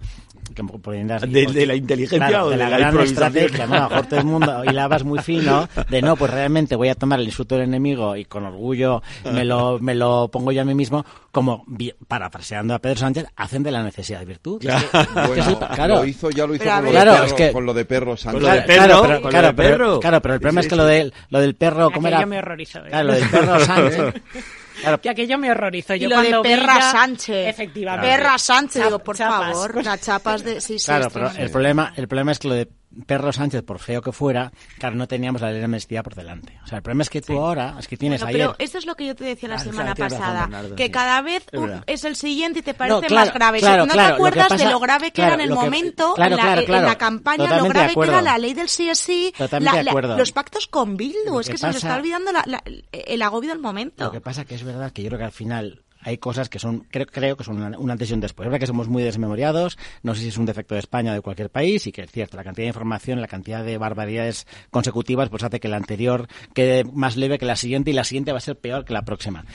que 0.53 0.63
poniendo 0.63 1.15
así, 1.15 1.27
¿De, 1.27 1.47
de 1.47 1.65
la 1.65 1.75
inteligencia 1.75 2.27
claro, 2.27 2.45
o 2.45 2.49
de 2.49 2.57
de 2.57 2.63
la, 2.63 2.69
la, 2.69 2.77
gran 2.77 2.91
improvisación? 2.93 3.27
estrategia, 3.37 3.65
¿no? 3.67 3.73
A 3.75 3.79
lo 3.79 3.89
mejor 3.89 4.05
todo 4.05 4.19
el 4.19 4.25
mundo 4.25 4.63
hilabas 4.65 5.03
muy 5.03 5.19
fino 5.19 5.67
de 5.89 6.01
no, 6.01 6.15
pues 6.15 6.31
realmente 6.31 6.75
voy 6.75 6.89
a 6.89 6.95
tomar 6.95 7.19
el 7.19 7.25
insulto 7.25 7.55
del 7.55 7.63
enemigo 7.65 8.15
y 8.15 8.25
con 8.25 8.45
orgullo 8.45 9.01
me 9.31 9.43
lo, 9.43 9.79
me 9.79 9.95
lo 9.95 10.29
pongo 10.31 10.51
yo 10.51 10.61
a 10.61 10.65
mí 10.65 10.75
mismo, 10.75 11.03
como 11.31 11.65
parafraseando 12.07 12.73
a 12.75 12.79
Pedro 12.79 12.99
Sánchez, 12.99 13.25
hacen 13.35 13.63
de 13.63 13.71
la 13.71 13.83
necesidad 13.83 14.19
de 14.19 14.25
virtud. 14.25 14.63
Es 14.63 14.71
que- 14.71 14.97
es 14.99 15.07
que 15.07 15.13
Bueno, 15.13 15.33
es 15.41 15.47
el- 15.47 15.57
claro. 15.57 15.95
lo 15.95 16.05
hizo, 16.05 16.29
ya 16.29 16.45
lo 16.45 16.55
hizo 16.55 16.63
Pero 16.63 16.75
con, 16.75 16.83
lo 16.85 16.91
de 16.91 16.91
Claro, 16.95 17.11
perro, 17.13 17.25
es 17.25 17.33
que- 17.33 17.51
con 17.51 17.65
lo 17.65 17.73
de 17.73 17.85
perro 17.85 18.17
Sánchez. 18.17 18.41
Claro, 18.43 18.63
claro, 18.65 19.01
pero, 19.01 19.21
claro, 19.29 19.55
pero, 19.55 19.99
claro, 19.99 20.21
pero 20.21 20.33
el 20.35 20.39
problema 20.39 20.61
Sí, 20.61 20.67
es 20.67 20.69
que 20.69 20.75
sí, 20.75 20.81
lo, 20.81 20.85
del 20.85 21.13
lo 21.29 21.39
del 21.39 21.55
perro, 21.55 21.91
¿cómo 21.91 22.07
era? 22.07 22.25
me 22.25 22.37
¿eh? 22.37 22.89
Claro, 22.89 23.07
lo 23.07 23.13
del 23.13 23.29
perro 23.29 23.59
Sánchez. 23.59 24.13
Claro. 24.81 25.01
Que 25.01 25.09
aquello 25.09 25.37
me 25.37 25.51
horrorizó. 25.51 25.95
Y 25.95 25.99
Yo 25.99 26.09
lo 26.09 26.17
de 26.21 26.29
cuando 26.29 26.43
vi 26.43 26.49
Perra 26.49 26.91
Sánchez. 26.91 27.47
Efectivamente. 27.49 28.07
Perra 28.15 28.37
Sánchez, 28.37 28.81
Chap- 28.81 28.85
digo, 28.85 28.99
por 28.99 29.15
chapas. 29.17 29.51
favor, 29.53 29.83
las 29.83 30.01
chapas 30.01 30.43
de... 30.43 30.61
Sí, 30.61 30.79
sí, 30.79 30.85
Claro, 30.85 31.09
pero 31.11 31.31
el 31.37 31.49
problema, 31.49 31.93
el 31.95 32.07
problema 32.07 32.31
es 32.31 32.39
que 32.39 32.47
lo 32.47 32.53
de 32.55 32.67
Perro 33.05 33.33
Sánchez, 33.33 33.63
por 33.63 33.79
feo 33.79 34.01
que 34.01 34.11
fuera, 34.11 34.51
claro, 34.79 34.95
no 34.95 35.07
teníamos 35.07 35.41
la 35.41 35.49
ley 35.51 35.59
de 35.59 35.65
amnistía 35.65 36.01
por 36.03 36.15
delante. 36.15 36.59
O 36.63 36.67
sea, 36.67 36.77
el 36.77 36.81
problema 36.83 37.03
es 37.03 37.09
que 37.09 37.21
tú 37.21 37.37
ahora, 37.39 37.75
es 37.79 37.87
que 37.87 37.97
tienes 37.97 38.21
Bueno, 38.21 38.29
ayer... 38.35 38.47
pero 38.51 38.55
esto 38.63 38.77
es 38.77 38.85
lo 38.85 38.95
que 38.95 39.05
yo 39.07 39.15
te 39.15 39.23
decía 39.25 39.49
la 39.49 39.55
Claro, 39.55 39.71
semana 39.71 39.93
claro, 39.95 40.09
razón, 40.09 40.19
pasada, 40.19 40.41
Bernardo, 40.41 40.75
que 40.75 40.85
sí. 40.85 40.91
cada 40.91 41.21
vez 41.21 41.45
Es 41.51 41.59
un- 41.59 41.83
es 41.87 42.03
el 42.05 42.15
siguiente 42.15 42.59
y 42.59 42.61
te 42.61 42.73
parece 42.73 42.95
No, 42.95 43.01
claro, 43.07 43.25
más 43.25 43.33
grave. 43.33 43.59
claro, 43.59 43.85
¿No 43.85 43.93
te 43.93 43.99
acuerdas 43.99 44.47
pasa- 44.47 44.63
de 44.65 44.71
lo 44.71 44.79
grave 44.79 45.11
que 45.11 45.21
era 45.21 45.33
en 45.35 45.41
el 45.41 45.49
que- 45.49 45.55
momento, 45.55 46.13
en, 46.17 46.35
la, 46.35 46.61
en 46.61 46.71
la 46.85 46.95
campaña, 46.97 47.37
lo 47.43 47.43
Totalmente 47.49 47.77
grave 47.79 47.93
que 47.95 48.09
era 48.11 48.21
la 48.21 48.37
ley 48.37 48.53
del 48.53 48.69
sí 48.69 48.89
es 48.89 48.99
sí, 48.99 49.33
la- 49.59 49.83
los 50.17 50.31
pactos 50.31 50.67
con 50.67 50.97
Bildu, 50.97 51.39
es 51.39 51.47
que 51.47 51.53
que 51.53 51.57
se 51.57 51.67
nos 51.67 51.75
pasa- 51.75 51.87
está 51.87 51.97
olvidando 51.99 52.31
la- 52.31 52.43
la- 52.45 52.63
el 52.91 53.21
agobio 53.21 53.49
del 53.49 53.59
momento. 53.59 54.03
Lo 54.05 54.11
que 54.11 54.21
pasa 54.21 54.45
que 54.45 54.55
es 54.55 54.63
verdad 54.63 54.91
que 54.91 55.03
yo 55.03 55.09
creo 55.09 55.19
que 55.19 55.25
al 55.25 55.31
final 55.31 55.81
hay 56.05 56.17
cosas 56.19 56.47
que 56.49 56.59
son, 56.59 56.81
creo, 56.89 57.05
creo 57.07 57.35
que 57.35 57.43
son 57.43 57.57
una- 57.61 57.77
un 57.77 57.89
antes 57.91 58.09
y 58.09 58.13
un 58.13 58.21
después. 58.21 58.45
Es 58.45 58.51
verdad 58.51 58.59
que 58.61 58.67
somos 58.67 58.87
muy 58.87 59.03
desmemoriados, 59.03 59.77
no 60.03 60.15
sé 60.15 60.21
si 60.21 60.27
es 60.29 60.37
un 60.37 60.45
defecto 60.45 60.75
de 60.75 60.79
España 60.79 61.11
o 61.11 61.15
de 61.15 61.21
cualquier 61.21 61.49
país, 61.49 61.87
y 61.87 61.91
que 61.91 62.03
es 62.03 62.11
cierto, 62.11 62.37
la 62.37 62.43
cantidad 62.43 62.65
de 62.65 62.69
información, 62.69 63.19
la 63.19 63.27
cantidad 63.27 63.63
de 63.65 63.77
barbaridades 63.77 64.47
consecutivas, 64.69 65.29
pues 65.29 65.43
hace 65.43 65.59
que 65.59 65.67
la 65.67 65.77
anterior 65.77 66.27
quede 66.53 66.83
más 66.85 67.17
leve 67.17 67.37
que 67.39 67.45
la 67.45 67.55
siguiente 67.55 67.89
y 67.91 67.93
la 67.93 68.03
siguiente 68.03 68.31
va 68.31 68.37
a 68.37 68.41
ser 68.41 68.57
peor 68.57 68.85
que 68.85 68.93
la 68.93 69.01
próxima. 69.03 69.45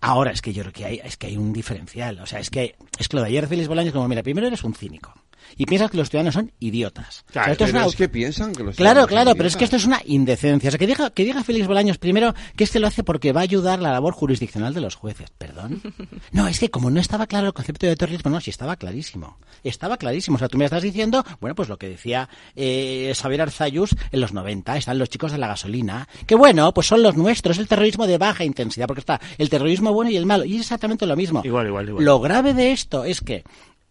Ahora 0.00 0.32
es 0.32 0.42
que 0.42 0.52
yo 0.52 0.62
creo 0.62 0.72
que 0.72 0.84
hay, 0.84 1.00
es 1.04 1.16
que 1.16 1.28
hay 1.28 1.36
un 1.36 1.52
diferencial. 1.52 2.18
O 2.20 2.26
sea, 2.26 2.40
es 2.40 2.50
que, 2.50 2.74
es 2.98 3.08
que 3.08 3.16
lo 3.16 3.22
de 3.22 3.28
ayer 3.28 3.46
Félix 3.46 3.68
Bolaños 3.68 3.92
como, 3.92 4.08
mira, 4.08 4.24
primero 4.24 4.48
eres 4.48 4.64
un 4.64 4.74
cínico. 4.74 5.14
Y 5.56 5.66
piensas 5.66 5.90
que 5.90 5.96
los 5.96 6.08
ciudadanos 6.10 6.34
son 6.34 6.52
idiotas. 6.60 7.24
O 7.30 7.32
sea, 7.32 7.44
esto 7.44 7.64
es 7.64 7.70
pero 7.70 7.78
una- 7.84 7.86
es 7.88 7.96
que 7.96 8.08
piensan 8.08 8.52
que 8.54 8.62
los 8.62 8.76
Claro, 8.76 9.00
ciudadanos 9.06 9.08
claro, 9.08 9.30
son 9.30 9.36
pero 9.38 9.48
es 9.48 9.56
que 9.56 9.64
esto 9.64 9.76
es 9.76 9.84
una 9.86 10.00
indecencia. 10.06 10.68
O 10.68 10.70
sea, 10.70 10.78
que 10.78 10.86
diga, 10.86 11.10
que 11.10 11.24
diga 11.24 11.44
Félix 11.44 11.66
Bolaños 11.66 11.98
primero 11.98 12.34
que 12.56 12.64
este 12.64 12.80
lo 12.80 12.86
hace 12.86 13.02
porque 13.04 13.32
va 13.32 13.40
a 13.40 13.44
ayudar 13.44 13.80
la 13.80 13.92
labor 13.92 14.14
jurisdiccional 14.14 14.74
de 14.74 14.80
los 14.80 14.94
jueces. 14.94 15.30
¿Perdón? 15.38 15.80
No, 16.32 16.48
es 16.48 16.58
que 16.58 16.70
como 16.70 16.90
no 16.90 17.00
estaba 17.00 17.26
claro 17.26 17.48
el 17.48 17.52
concepto 17.52 17.86
de 17.86 17.94
terrorismo, 17.96 18.30
no, 18.30 18.40
sí 18.40 18.50
estaba 18.50 18.76
clarísimo. 18.76 19.36
Estaba 19.64 19.96
clarísimo. 19.98 20.36
O 20.36 20.38
sea, 20.38 20.48
tú 20.48 20.56
me 20.58 20.64
estás 20.64 20.82
diciendo, 20.82 21.24
bueno, 21.40 21.54
pues 21.54 21.68
lo 21.68 21.76
que 21.78 21.88
decía 21.88 22.28
eh, 22.56 23.12
Xavier 23.14 23.42
Arzayus 23.42 23.94
en 24.10 24.20
los 24.20 24.32
90, 24.32 24.76
están 24.76 24.98
los 24.98 25.08
chicos 25.10 25.32
de 25.32 25.38
la 25.38 25.48
gasolina, 25.48 26.08
que 26.26 26.34
bueno, 26.34 26.72
pues 26.72 26.86
son 26.86 27.02
los 27.02 27.16
nuestros, 27.16 27.58
el 27.58 27.68
terrorismo 27.68 28.06
de 28.06 28.18
baja 28.18 28.44
intensidad, 28.44 28.86
porque 28.86 29.00
está 29.00 29.20
el 29.38 29.50
terrorismo 29.50 29.92
bueno 29.92 30.10
y 30.10 30.16
el 30.16 30.26
malo, 30.26 30.44
y 30.44 30.54
es 30.54 30.62
exactamente 30.62 31.06
lo 31.06 31.16
mismo. 31.16 31.42
Igual, 31.44 31.66
igual, 31.66 31.88
igual. 31.88 32.04
Lo 32.04 32.20
grave 32.20 32.54
de 32.54 32.72
esto 32.72 33.04
es 33.04 33.20
que 33.20 33.44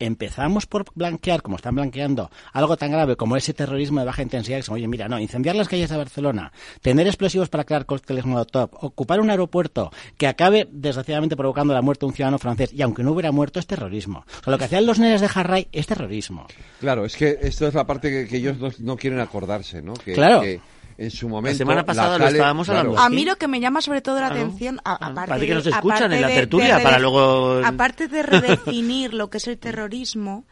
empezamos 0.05 0.65
por 0.65 0.85
blanquear, 0.95 1.41
como 1.41 1.55
están 1.55 1.75
blanqueando, 1.75 2.29
algo 2.53 2.77
tan 2.77 2.91
grave 2.91 3.15
como 3.15 3.37
ese 3.37 3.53
terrorismo 3.53 3.99
de 3.99 4.05
baja 4.05 4.21
intensidad, 4.21 4.63
que 4.63 4.71
oye, 4.71 4.87
mira, 4.87 5.07
no, 5.07 5.19
incendiar 5.19 5.55
las 5.55 5.67
calles 5.67 5.89
de 5.89 5.97
Barcelona, 5.97 6.51
tener 6.81 7.07
explosivos 7.07 7.49
para 7.49 7.63
crear 7.63 7.85
cócteles 7.85 8.25
Molotov, 8.25 8.69
ocupar 8.73 9.19
un 9.19 9.29
aeropuerto 9.29 9.91
que 10.17 10.27
acabe, 10.27 10.67
desgraciadamente, 10.71 11.35
provocando 11.35 11.73
la 11.73 11.81
muerte 11.81 12.05
de 12.05 12.09
un 12.09 12.13
ciudadano 12.13 12.39
francés, 12.39 12.71
y 12.73 12.81
aunque 12.81 13.03
no 13.03 13.11
hubiera 13.11 13.31
muerto, 13.31 13.59
es 13.59 13.67
terrorismo. 13.67 14.25
O 14.27 14.43
sea, 14.43 14.51
lo 14.51 14.57
que 14.57 14.65
hacían 14.65 14.85
los 14.85 14.99
nenes 14.99 15.21
de 15.21 15.29
Harray 15.33 15.67
es 15.71 15.87
terrorismo. 15.87 16.47
Claro, 16.79 17.05
es 17.05 17.15
que 17.15 17.37
esto 17.41 17.67
es 17.67 17.73
la 17.73 17.85
parte 17.85 18.09
que, 18.09 18.27
que 18.27 18.37
ellos 18.37 18.57
no, 18.57 18.69
no 18.79 18.97
quieren 18.97 19.19
acordarse, 19.19 19.81
¿no? 19.81 19.93
Que, 19.93 20.13
Claro. 20.13 20.41
que 20.41 20.59
en 21.03 21.11
su 21.11 21.27
momento... 21.29 21.57
semana 21.57 21.83
pasada 21.85 22.17
lo 22.17 22.25
Cale- 22.25 22.37
estábamos 22.37 22.67
claro. 22.67 22.79
hablando 22.81 23.01
A 23.01 23.09
mí 23.09 23.25
lo 23.25 23.35
que 23.37 23.47
me 23.47 23.59
llama 23.59 23.81
sobre 23.81 24.01
todo 24.01 24.19
la 24.19 24.27
Claro. 24.29 24.41
atención, 24.45 24.79
a- 24.83 24.93
aparte 24.93 25.29
Parece 25.29 25.45
que 25.47 25.51
de- 25.51 25.55
nos 25.55 25.67
escuchan 25.67 26.13
en 26.13 26.21
la 26.21 26.27
tertulia 26.27 26.77
de 26.77 26.83
para 26.83 26.99
luego- 26.99 27.61
Aparte 27.65 28.07
de 28.07 28.23
redefinir 28.23 29.13
lo 29.13 29.29
que 29.29 29.37
es 29.37 29.47
el 29.47 29.57
terrorismo, 29.57 30.45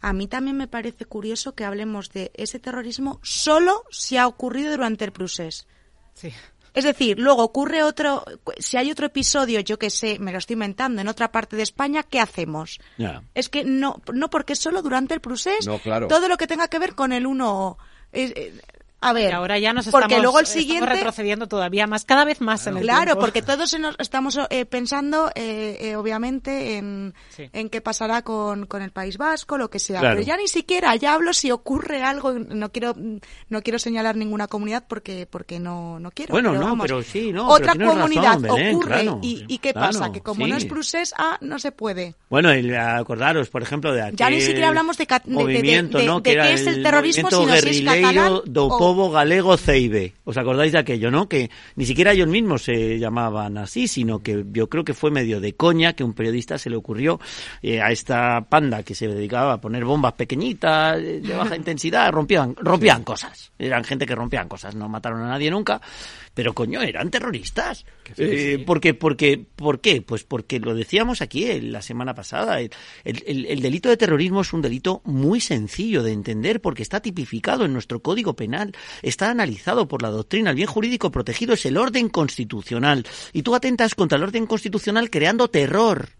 a 0.00 0.12
mí 0.12 0.28
también 0.28 0.56
me 0.56 0.68
parece 0.68 1.04
curioso 1.06 1.54
que 1.54 1.64
hablemos 1.64 2.10
de 2.10 2.30
ese 2.34 2.58
terrorismo 2.60 3.18
solo 3.22 3.84
si 3.90 4.16
ha 4.16 4.26
ocurrido 4.26 4.70
durante 4.70 5.04
el 5.04 5.12
procés. 5.12 5.66
Sí. 6.14 6.32
Es 6.74 6.84
decir, 6.84 7.18
luego 7.18 7.42
ocurre 7.42 7.82
otro, 7.82 8.22
si 8.58 8.76
hay 8.76 8.90
otro 8.90 9.06
episodio, 9.06 9.60
yo 9.60 9.78
que 9.78 9.88
sé, 9.88 10.18
me 10.18 10.30
lo 10.30 10.36
estoy 10.36 10.54
inventando, 10.54 11.00
en 11.00 11.08
otra 11.08 11.32
parte 11.32 11.56
de 11.56 11.62
España, 11.62 12.02
¿qué 12.02 12.20
hacemos? 12.20 12.78
Ya. 12.98 13.22
Es 13.34 13.48
que 13.48 13.64
no, 13.64 14.02
no 14.12 14.28
porque 14.28 14.54
solo 14.54 14.82
durante 14.82 15.14
el 15.14 15.20
procés, 15.20 15.66
No, 15.66 15.78
claro. 15.78 16.06
todo 16.06 16.28
lo 16.28 16.36
que 16.36 16.46
tenga 16.46 16.68
que 16.68 16.78
ver 16.78 16.94
con 16.94 17.12
el 17.14 17.26
1 17.26 17.78
a 19.00 19.12
ver, 19.12 19.30
Y 19.30 19.32
ahora 19.32 19.58
ya 19.58 19.72
nos 19.72 19.86
porque 19.88 20.06
estamos, 20.14 20.22
luego 20.22 20.38
el 20.38 20.44
estamos 20.44 20.62
siguiente 20.62 20.86
retrocediendo 20.90 21.46
todavía 21.48 21.86
más, 21.86 22.04
cada 22.04 22.24
vez 22.24 22.40
más 22.40 22.66
en 22.66 22.76
el 22.78 22.82
Claro, 22.82 23.04
tiempo. 23.04 23.20
porque 23.20 23.42
todos 23.42 23.78
nos- 23.78 23.94
estamos 23.98 24.38
eh, 24.50 24.64
pensando, 24.64 25.30
eh, 25.34 25.76
eh, 25.80 25.96
obviamente, 25.96 26.76
en, 26.78 27.14
Sí. 27.28 27.48
en 27.52 27.68
qué 27.68 27.80
pasará 27.80 28.22
con, 28.22 28.66
con 28.66 28.82
el 28.82 28.90
País 28.90 29.18
Vasco, 29.18 29.58
lo 29.58 29.68
que 29.70 29.78
sea. 29.78 30.00
Claro. 30.00 30.16
Pero 30.16 30.26
ya 30.26 30.36
ni 30.36 30.48
siquiera, 30.48 30.94
ya 30.96 31.14
hablo 31.14 31.32
si 31.34 31.50
ocurre 31.50 32.02
algo, 32.02 32.32
no 32.32 32.72
quiero 32.72 32.94
no 33.48 33.62
quiero 33.62 33.78
señalar 33.78 34.16
ninguna 34.16 34.48
comunidad 34.48 34.84
porque 34.88 35.26
porque 35.30 35.60
no, 35.60 36.00
no 36.00 36.10
quiero. 36.10 36.32
Bueno, 36.32 36.50
pero 36.50 36.60
no, 36.62 36.66
vamos, 36.68 36.86
pero 36.86 37.02
sí, 37.02 37.32
no, 37.32 37.48
Otra 37.48 37.74
pero 37.74 37.90
comunidad 37.92 38.22
razón, 38.40 38.42
Belén, 38.42 38.74
ocurre 38.76 39.02
claro, 39.02 39.18
y, 39.22 39.44
y 39.46 39.58
¿qué 39.58 39.72
claro, 39.72 39.88
pasa? 39.98 40.12
Que 40.12 40.20
como 40.22 40.44
sí. 40.46 40.50
no 40.50 40.56
es 40.56 40.64
procés, 40.64 41.14
ah, 41.18 41.36
no 41.42 41.58
se 41.58 41.70
puede. 41.70 42.14
Bueno, 42.30 42.54
y 42.56 42.74
acordaros, 42.74 43.50
por 43.50 43.62
ejemplo, 43.62 43.92
de 43.92 44.02
aquel 44.02 44.16
Ya 44.16 44.30
ni 44.30 44.40
siquiera 44.40 44.68
hablamos 44.68 44.96
de 44.96 45.06
de- 45.06 45.46
de- 45.46 45.82
de- 45.98 46.06
¿no? 46.06 46.16
de 46.16 46.22
que 46.22 46.30
qué 46.30 46.32
era 46.32 46.50
es 46.50 46.66
el 46.66 46.82
terrorismo, 46.82 47.30
sino 47.30 47.56
si 47.56 47.68
es 47.68 47.82
catalán 47.82 48.40
do 48.86 48.92
o- 48.92 48.96
povo 48.96 49.10
galego 49.10 49.56
Ceibe. 49.56 50.14
¿Os 50.24 50.36
acordáis 50.36 50.72
de 50.72 50.78
aquello, 50.78 51.10
no? 51.10 51.28
Que 51.28 51.50
ni 51.76 51.84
siquiera 51.86 52.12
ellos 52.12 52.28
mismos 52.28 52.62
se 52.64 52.98
llamaban 52.98 53.58
así, 53.58 53.88
sino 53.88 54.20
que 54.22 54.44
yo 54.52 54.68
creo 54.68 54.84
que 54.84 54.94
fue 54.94 55.10
medio 55.10 55.40
de 55.40 55.54
coña 55.54 55.92
que 55.94 56.04
un 56.04 56.12
periodista 56.14 56.58
se 56.58 56.70
le 56.70 56.76
ocurrió 56.76 57.18
eh, 57.62 57.80
a 57.80 57.90
esta 57.90 58.40
panda 58.48 58.82
que 58.82 58.94
se 58.94 59.08
dedicaba 59.08 59.54
a 59.54 59.60
poner 59.60 59.84
bombas 59.84 60.12
pequeñitas 60.14 60.98
eh, 60.98 61.20
de 61.20 61.34
baja 61.34 61.56
intensidad, 61.56 62.12
rompían 62.12 62.54
rompían 62.56 63.02
cosas. 63.04 63.52
Eran 63.58 63.84
gente 63.84 64.06
que 64.06 64.14
rompían 64.14 64.48
cosas, 64.48 64.74
no 64.74 64.88
mataron 64.88 65.22
a 65.22 65.28
nadie 65.28 65.50
nunca, 65.50 65.80
pero 66.34 66.52
coño, 66.54 66.82
eran 66.82 67.10
terroristas. 67.10 67.84
Eh, 68.16 68.62
porque, 68.66 68.94
porque, 68.94 69.44
¿Por 69.56 69.80
qué? 69.80 70.02
Pues 70.02 70.24
porque 70.24 70.60
lo 70.60 70.74
decíamos 70.74 71.22
aquí 71.22 71.44
eh, 71.44 71.60
la 71.62 71.82
semana 71.82 72.14
pasada. 72.14 72.60
El, 72.60 72.70
el- 73.04 73.46
el 73.46 73.60
delito 73.60 73.88
de 73.88 73.96
terrorismo 73.96 74.42
es 74.42 74.52
un 74.52 74.62
delito 74.62 75.00
muy 75.04 75.40
sencillo 75.40 76.02
de 76.02 76.12
entender 76.12 76.60
porque 76.60 76.82
está 76.82 77.00
tipificado 77.00 77.64
en 77.64 77.72
nuestro 77.72 78.00
Código 78.00 78.34
Penal, 78.34 78.74
está 79.02 79.30
analizado 79.30 79.88
por 79.88 80.02
la 80.02 80.10
doctrina. 80.10 80.50
El 80.50 80.56
bien 80.56 80.68
jurídico 80.68 81.10
protegido 81.10 81.54
es 81.54 81.66
el 81.66 81.76
orden 81.76 82.08
constitucional. 82.08 83.06
Y 83.32 83.42
tú 83.42 83.54
atentas 83.54 83.94
contra 83.94 84.16
el 84.16 84.24
orden 84.24 84.46
constitucional 84.46 85.10
creando 85.10 85.48
terror 85.48 86.10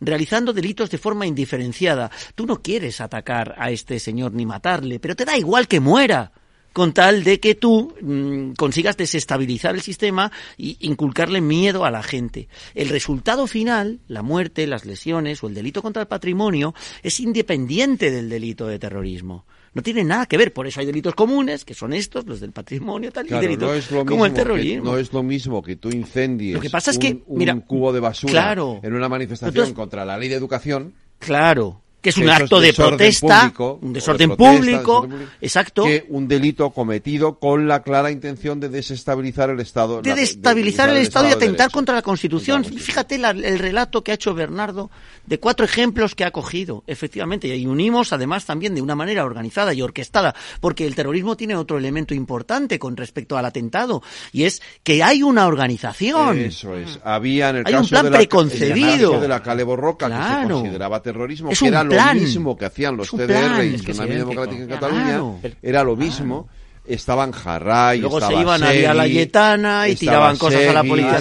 realizando 0.00 0.52
delitos 0.52 0.90
de 0.90 0.98
forma 0.98 1.26
indiferenciada. 1.26 2.10
Tú 2.34 2.46
no 2.46 2.62
quieres 2.62 3.00
atacar 3.00 3.54
a 3.58 3.70
este 3.70 3.98
señor 3.98 4.32
ni 4.32 4.46
matarle, 4.46 4.98
pero 4.98 5.16
te 5.16 5.24
da 5.24 5.36
igual 5.36 5.68
que 5.68 5.80
muera 5.80 6.32
con 6.72 6.92
tal 6.92 7.24
de 7.24 7.40
que 7.40 7.54
tú 7.54 7.94
mm, 8.00 8.52
consigas 8.52 8.96
desestabilizar 8.96 9.74
el 9.74 9.80
sistema 9.80 10.30
y 10.56 10.76
inculcarle 10.80 11.40
miedo 11.40 11.84
a 11.84 11.90
la 11.90 12.02
gente. 12.02 12.48
El 12.74 12.88
resultado 12.88 13.46
final, 13.46 14.00
la 14.06 14.22
muerte, 14.22 14.66
las 14.66 14.84
lesiones 14.84 15.42
o 15.42 15.48
el 15.48 15.54
delito 15.54 15.82
contra 15.82 16.02
el 16.02 16.08
patrimonio, 16.08 16.74
es 17.02 17.20
independiente 17.20 18.10
del 18.10 18.28
delito 18.28 18.66
de 18.66 18.78
terrorismo. 18.78 19.46
No 19.72 19.82
tiene 19.82 20.02
nada 20.02 20.26
que 20.26 20.36
ver, 20.36 20.52
por 20.52 20.66
eso 20.66 20.80
hay 20.80 20.86
delitos 20.86 21.14
comunes, 21.14 21.64
que 21.64 21.74
son 21.74 21.92
estos, 21.92 22.26
los 22.26 22.40
del 22.40 22.50
patrimonio, 22.52 23.12
tal, 23.12 23.26
Claro, 23.26 23.42
y 23.44 23.46
delitos 23.46 23.68
no 23.68 23.74
es 23.74 23.90
lo 23.92 24.04
como 24.04 24.26
el 24.26 24.32
que- 24.32 24.36
terrorismo. 24.38 24.84
no 24.84 24.98
es 24.98 25.12
lo 25.12 25.22
mismo 25.22 25.62
que 25.62 25.76
tú 25.76 25.90
incendies 25.90 26.54
Lo 26.54 26.60
que 26.60 26.70
pasa 26.70 26.90
es 26.90 26.96
un, 26.96 27.00
que, 27.02 27.22
un 27.26 27.38
mira, 27.38 27.54
cubo 27.60 27.92
de 27.92 28.00
basura 28.00 28.32
claro. 28.32 28.80
en 28.82 28.94
una 28.94 29.08
manifestación 29.08 29.72
contra 29.72 30.04
la 30.04 30.18
ley 30.18 30.28
de 30.28 30.34
educación. 30.34 30.92
Claro, 31.20 31.82
que 32.00 32.10
es 32.10 32.16
un 32.16 32.28
acto 32.30 32.60
de 32.60 32.72
protesta, 32.72 33.40
público, 33.40 33.78
un 33.82 33.92
desorden 33.92 34.30
de 34.30 34.36
protesta, 34.36 34.56
público, 34.58 34.92
desorden 35.02 35.10
público, 35.10 35.34
exacto. 35.40 35.84
Que 35.84 36.06
un 36.08 36.28
delito 36.28 36.70
cometido 36.70 37.38
con 37.38 37.68
la 37.68 37.82
clara 37.82 38.10
intención 38.10 38.58
de 38.60 38.68
desestabilizar 38.68 39.50
el 39.50 39.60
Estado. 39.60 40.00
de 40.02 40.14
destabilizar 40.14 40.88
el 40.88 40.96
Estado 40.98 41.28
y 41.28 41.32
atentar 41.32 41.70
contra 41.70 41.94
la 41.94 42.02
Constitución. 42.02 42.64
Fíjate 42.64 43.18
la- 43.18 43.30
el 43.30 43.58
relato 43.58 44.02
que 44.02 44.12
ha 44.12 44.14
hecho 44.14 44.34
Bernardo 44.34 44.90
de 45.26 45.38
cuatro 45.38 45.64
ejemplos 45.64 46.14
que 46.14 46.24
ha 46.24 46.30
cogido, 46.30 46.82
efectivamente, 46.86 47.54
y 47.56 47.66
unimos 47.66 48.12
además 48.12 48.46
también 48.46 48.74
de 48.74 48.82
una 48.82 48.94
manera 48.94 49.24
organizada 49.24 49.74
y 49.74 49.82
orquestada, 49.82 50.34
porque 50.60 50.86
el 50.86 50.94
terrorismo 50.94 51.36
tiene 51.36 51.54
otro 51.56 51.78
elemento 51.78 52.14
importante 52.14 52.78
con 52.78 52.96
respecto 52.96 53.36
al 53.36 53.44
atentado, 53.44 54.02
y 54.32 54.44
es 54.44 54.62
que 54.82 55.02
hay 55.02 55.22
una 55.22 55.46
organización. 55.46 56.38
Eso 56.38 56.76
es. 56.76 56.98
Había 57.04 57.50
en 57.50 57.56
el 57.56 57.66
Hay 57.66 57.74
un 57.74 57.80
caso 57.80 57.90
plan 57.90 58.04
de 58.06 58.10
la, 58.10 58.16
preconcebido. 58.18 59.20
de 59.20 59.28
la 59.28 59.42
Cale 59.42 59.62
Borroca, 59.64 60.08
que 60.08 60.42
se 60.46 60.52
consideraba 60.52 61.02
terrorismo, 61.02 61.50
Es 61.50 61.58
que 61.58 61.64
un 61.66 61.68
era 61.74 61.84
plan. 61.90 62.16
lo 62.16 62.22
mismo 62.22 62.56
que 62.56 62.64
hacían 62.64 62.96
los 62.96 63.10
TDR 63.10 63.64
y 63.64 63.76
Tsunami. 63.76 64.14
Democrática 64.14 64.62
en 64.62 64.66
Claro. 64.68 64.80
Cataluña, 64.80 65.54
era 65.62 65.84
lo 65.84 65.96
mismo. 65.96 66.48
Estaban 66.94 67.32
Jarray, 67.32 68.00
Luego 68.00 68.18
estaba 68.18 68.34
se 68.34 68.40
iban 68.40 68.62
a 68.62 68.66
Segui, 68.66 68.78
Vía 68.80 68.94
Layetana 68.94 69.88
y 69.88 69.96
tiraban 69.96 70.36
cosas 70.36 70.66
a 70.68 70.72
la 70.72 70.82
Policía. 70.84 71.16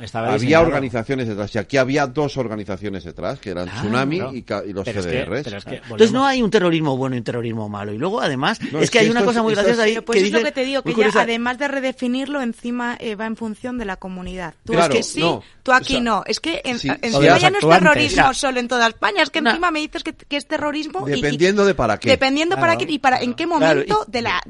Estaba 0.00 0.26
había 0.28 0.34
diseñado. 0.38 0.66
organizaciones 0.66 1.28
detrás. 1.28 1.54
Y 1.54 1.58
aquí 1.58 1.76
había 1.76 2.06
dos 2.06 2.36
organizaciones 2.36 3.04
detrás, 3.04 3.38
que 3.38 3.50
eran 3.50 3.66
Claro, 3.66 3.80
Tsunami 3.80 4.42
claro. 4.42 4.66
y, 4.66 4.72
los 4.72 4.84
Pero 4.84 5.00
es 5.00 5.06
que- 5.06 5.12
CDRs. 5.12 5.44
pero 5.44 5.56
es 5.58 5.64
que 5.64 5.74
Entonces 5.76 6.12
no 6.12 6.26
hay 6.26 6.42
un 6.42 6.50
terrorismo 6.50 6.96
bueno 6.96 7.16
y 7.16 7.18
un 7.18 7.24
terrorismo 7.24 7.68
malo. 7.68 7.92
Y 7.92 7.98
luego, 7.98 8.20
además, 8.20 8.60
No, 8.72 8.78
es, 8.78 8.84
es 8.84 8.90
que 8.90 8.98
hay 9.00 9.08
una 9.10 9.24
cosa 9.24 9.42
muy 9.42 9.54
graciosa 9.54 9.82
ahí 9.82 10.00
pues 10.00 10.18
que 10.20 10.26
es 10.26 10.32
lo 10.32 10.42
que 10.42 10.52
te 10.52 10.64
digo, 10.64 10.82
que 10.82 10.94
ya 10.94 11.10
además 11.20 11.58
de 11.58 11.68
redefinirlo, 11.68 12.40
encima 12.40 12.96
eh, 13.00 13.14
va 13.14 13.26
en 13.26 13.36
función 13.36 13.78
de 13.78 13.84
la 13.84 13.96
comunidad. 13.96 14.54
Tú 14.64 14.72
Claro, 14.72 14.92
es 14.94 14.98
que 14.98 15.02
sí, 15.02 15.20
no, 15.20 15.42
tú 15.62 15.72
aquí 15.72 15.94
o 15.94 15.96
sea, 15.96 16.00
no. 16.00 16.22
Es 16.26 16.40
que 16.40 16.60
en, 16.64 16.78
sí, 16.78 16.88
en 16.88 16.98
sí, 17.00 17.06
España 17.08 17.50
los 17.50 17.62
no 17.62 17.72
es 17.72 17.78
terrorismo 17.78 18.16
Ya. 18.22 18.34
solo 18.34 18.60
en 18.60 18.68
toda 18.68 18.86
España, 18.88 19.22
es 19.22 19.30
que 19.30 19.38
encima 19.40 19.70
me 19.70 19.80
dices 19.80 20.02
que, 20.02 20.14
es 20.36 20.46
terrorismo 20.46 21.04
Dependiendo 21.06 21.64
de 21.64 21.74
para 21.74 21.98
qué. 21.98 22.10
Dependiendo 22.10 22.56
para 22.56 22.76
qué 22.76 22.86
y 22.88 22.98
para 22.98 23.20
en 23.20 23.34
qué 23.34 23.46
momento 23.46 24.04
de 24.06 24.22
la... 24.22 24.40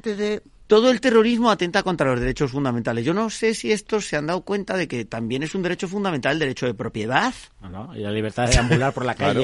Todo 0.67 0.91
el 0.91 1.01
terrorismo 1.01 1.51
atenta 1.51 1.85
contra 1.85 2.11
los 2.11 2.19
derechos 2.19 2.51
fundamentales. 2.51 3.05
Yo 3.05 3.15
no 3.15 3.31
sé 3.31 3.55
si 3.55 3.71
estos 3.71 4.07
se 4.07 4.17
han 4.17 4.27
dado 4.27 4.41
cuenta 4.41 4.77
de 4.77 4.89
que 4.89 5.05
también 5.05 5.45
es 5.45 5.55
un 5.55 5.63
derecho 5.63 5.87
fundamental 5.87 6.33
el 6.33 6.39
derecho 6.41 6.67
de 6.67 6.75
propiedad. 6.75 7.33
No, 7.63 7.69
no, 7.69 7.97
y 7.97 8.01
la 8.01 8.11
libertad 8.11 8.49
de 8.49 8.59
ambular 8.59 8.93
por 8.93 9.05
la 9.05 9.15
Claro. 9.17 9.41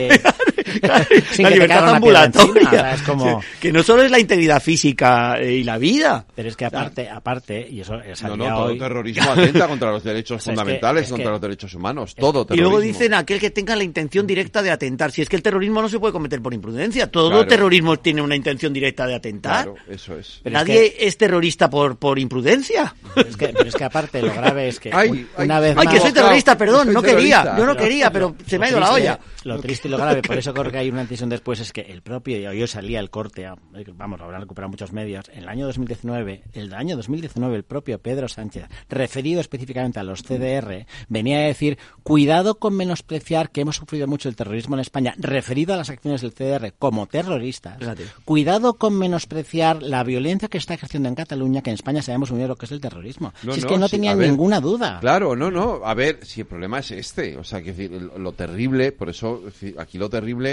Sin 1.32 1.42
la 1.44 1.48
que 1.50 1.54
libertad 1.54 1.82
una 1.82 1.96
encima, 1.96 1.96
ambulatoria. 1.96 2.66
o 2.68 2.70
sea, 2.70 2.94
es 2.94 3.02
como... 3.02 3.42
Que 3.60 3.72
no 3.72 3.82
solo 3.82 4.02
es 4.02 4.10
la 4.10 4.18
integridad 4.18 4.62
física 4.62 5.36
eh, 5.38 5.52
y 5.56 5.64
la 5.64 5.78
vida. 5.78 6.26
Pero 6.34 6.48
es 6.48 6.56
que 6.56 6.64
aparte, 6.64 7.08
aparte, 7.08 7.66
y 7.70 7.80
eso 7.80 7.94
No, 7.96 8.16
salía 8.16 8.36
no, 8.50 8.56
todo 8.56 8.64
hoy... 8.66 8.78
terrorismo 8.78 9.30
atenta 9.30 9.68
contra 9.68 9.90
los 9.90 10.02
derechos 10.04 10.36
O 10.36 10.40
sea, 10.40 10.52
es 10.52 10.56
que- 10.58 10.62
fundamentales, 10.62 11.04
es 11.04 11.10
contra 11.10 11.26
que- 11.26 11.30
los 11.32 11.40
derechos 11.40 11.74
humanos. 11.74 12.14
Todo 12.14 12.42
Y 12.42 12.44
terrorismo. 12.46 12.70
luego 12.70 12.80
dicen 12.80 13.14
aquel 13.14 13.40
que 13.40 13.50
tenga 13.50 13.76
la 13.76 13.84
intención 13.84 14.26
directa 14.26 14.62
de 14.62 14.70
atentar. 14.70 15.10
Si 15.12 15.22
es 15.22 15.28
que 15.28 15.36
el 15.36 15.42
terrorismo 15.42 15.82
no 15.82 15.88
se 15.88 15.98
puede 15.98 16.12
cometer 16.12 16.40
por 16.42 16.54
imprudencia. 16.54 17.10
Todo 17.10 17.30
Claro. 17.30 17.46
terrorismo 17.46 17.98
tiene 17.98 18.22
una 18.22 18.36
intención 18.36 18.72
directa 18.72 19.06
de 19.06 19.14
atentar. 19.14 19.64
Claro, 19.64 19.78
eso 19.88 20.16
es. 20.18 20.40
Pero 20.42 20.56
es 20.56 20.62
Nadie 20.62 20.94
es, 20.98 21.16
terrorista 21.18 21.68
por, 21.70 21.96
por 21.96 22.18
imprudencia. 22.18 22.94
Es 23.16 23.36
que, 23.36 23.48
pero 23.48 23.68
es 23.68 23.74
que 23.74 23.84
aparte 23.84 24.22
lo 24.22 24.32
grave 24.32 24.68
es 24.68 24.80
que 24.80 24.90
Ay, 24.92 25.08
un- 25.10 25.28
ay, 25.36 25.44
una 25.44 25.60
vez 25.60 25.76
ay, 25.76 25.86
que 25.86 25.94
más- 25.94 26.02
soy 26.02 26.12
terrorista, 26.12 26.56
perdón, 26.58 26.84
Soy 26.86 26.94
no 26.94 27.02
quería, 27.02 27.42
terrorista. 27.42 27.58
yo 27.58 27.66
no 27.66 27.76
quería, 27.76 28.10
pero 28.12 28.36
se 28.46 28.58
me 28.58 28.66
ha 28.66 28.70
ido 28.70 28.80
la 28.80 28.92
olla. 28.92 29.18
Lo 29.44 29.58
triste 29.60 29.88
y 29.88 29.90
lo 29.90 29.98
grave, 29.98 30.22
por 30.22 30.38
eso 30.38 30.52
creo 30.62 30.72
que 30.72 30.78
hay 30.78 30.90
una 30.90 31.02
decisión 31.02 31.28
después, 31.28 31.60
es 31.60 31.72
que 31.72 31.82
el 31.82 32.02
propio, 32.02 32.38
y 32.38 32.46
hoy 32.46 32.66
salía 32.66 33.00
el 33.00 33.10
corte, 33.10 33.48
vamos, 33.94 34.18
lo 34.18 34.24
habrán 34.24 34.42
recuperado 34.42 34.70
muchos 34.70 34.92
medios, 34.92 35.28
en 35.32 35.44
el 35.44 35.48
año 35.48 35.66
2019, 35.66 36.44
el 36.52 36.74
año 36.74 36.96
2019, 36.96 37.56
el 37.56 37.64
propio 37.64 38.00
Pedro 38.00 38.28
Sánchez, 38.28 38.66
referido 38.88 39.40
específicamente 39.40 40.00
a 40.00 40.04
los 40.04 40.22
CDR, 40.22 40.86
venía 41.08 41.38
a 41.38 41.42
decir, 41.42 41.78
cuidado 42.02 42.56
con 42.56 42.76
menospreciar 42.76 43.50
que 43.50 43.62
hemos 43.62 43.76
sufrido 43.76 44.06
mucho 44.06 44.28
el 44.28 44.36
terrorismo 44.36 44.76
en 44.76 44.80
España, 44.80 45.14
referido 45.18 45.74
a 45.74 45.76
las 45.76 45.90
acciones 45.90 46.20
del 46.20 46.32
CDR 46.32 46.72
como 46.78 47.06
terroristas, 47.06 47.78
cuidado 48.24 48.74
con 48.74 48.98
menospreciar 48.98 49.82
la 49.82 50.02
violencia 50.04 50.48
que 50.48 50.58
está 50.58 50.74
ejerciendo 50.74 51.08
en 51.08 51.14
Cataluña, 51.14 51.62
que 51.62 51.70
en 51.70 51.74
España 51.74 52.02
sabemos 52.02 52.30
muy 52.30 52.38
bien 52.38 52.48
lo 52.48 52.56
que 52.56 52.66
es 52.66 52.72
el 52.72 52.80
terrorismo. 52.80 53.32
si 53.42 53.50
es 53.50 53.66
que 53.66 53.78
no 53.78 53.88
sí, 53.88 53.96
tenían 53.96 54.18
ver. 54.18 54.28
ninguna 54.28 54.60
duda. 54.60 54.98
Claro, 55.00 55.36
no, 55.36 55.50
no. 55.50 55.80
A 55.84 55.94
ver, 55.94 56.20
si 56.22 56.40
el 56.40 56.46
problema 56.46 56.78
es 56.80 56.90
este. 56.90 57.36
O 57.36 57.44
sea, 57.44 57.62
que 57.62 57.72
lo, 58.16 58.32
terrible, 58.32 58.92
por 58.92 59.08
eso 59.08 59.42
aquí 59.78 59.98
lo 59.98 60.08
terrible 60.08 60.51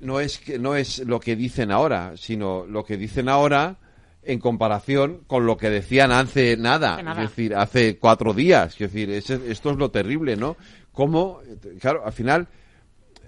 no 0.00 0.20
es 0.20 0.38
que 0.38 0.58
no 0.58 0.76
es 0.76 1.00
lo 1.00 1.20
que 1.20 1.36
dicen 1.36 1.70
ahora, 1.70 2.12
sino 2.16 2.66
lo 2.66 2.84
que 2.84 2.96
dicen 2.96 3.28
ahora 3.28 3.78
en 4.22 4.40
comparación 4.40 5.22
con 5.26 5.46
lo 5.46 5.56
que 5.56 5.70
decían 5.70 6.12
hace 6.12 6.56
nada, 6.56 7.00
es 7.12 7.30
decir, 7.30 7.54
hace 7.54 7.98
cuatro 7.98 8.34
días. 8.34 8.72
Es 8.72 8.92
decir, 8.92 9.10
esto 9.10 9.70
es 9.70 9.76
lo 9.76 9.90
terrible, 9.90 10.36
¿no? 10.36 10.56
Cómo, 10.92 11.40
claro, 11.80 12.04
al 12.04 12.12
final 12.12 12.48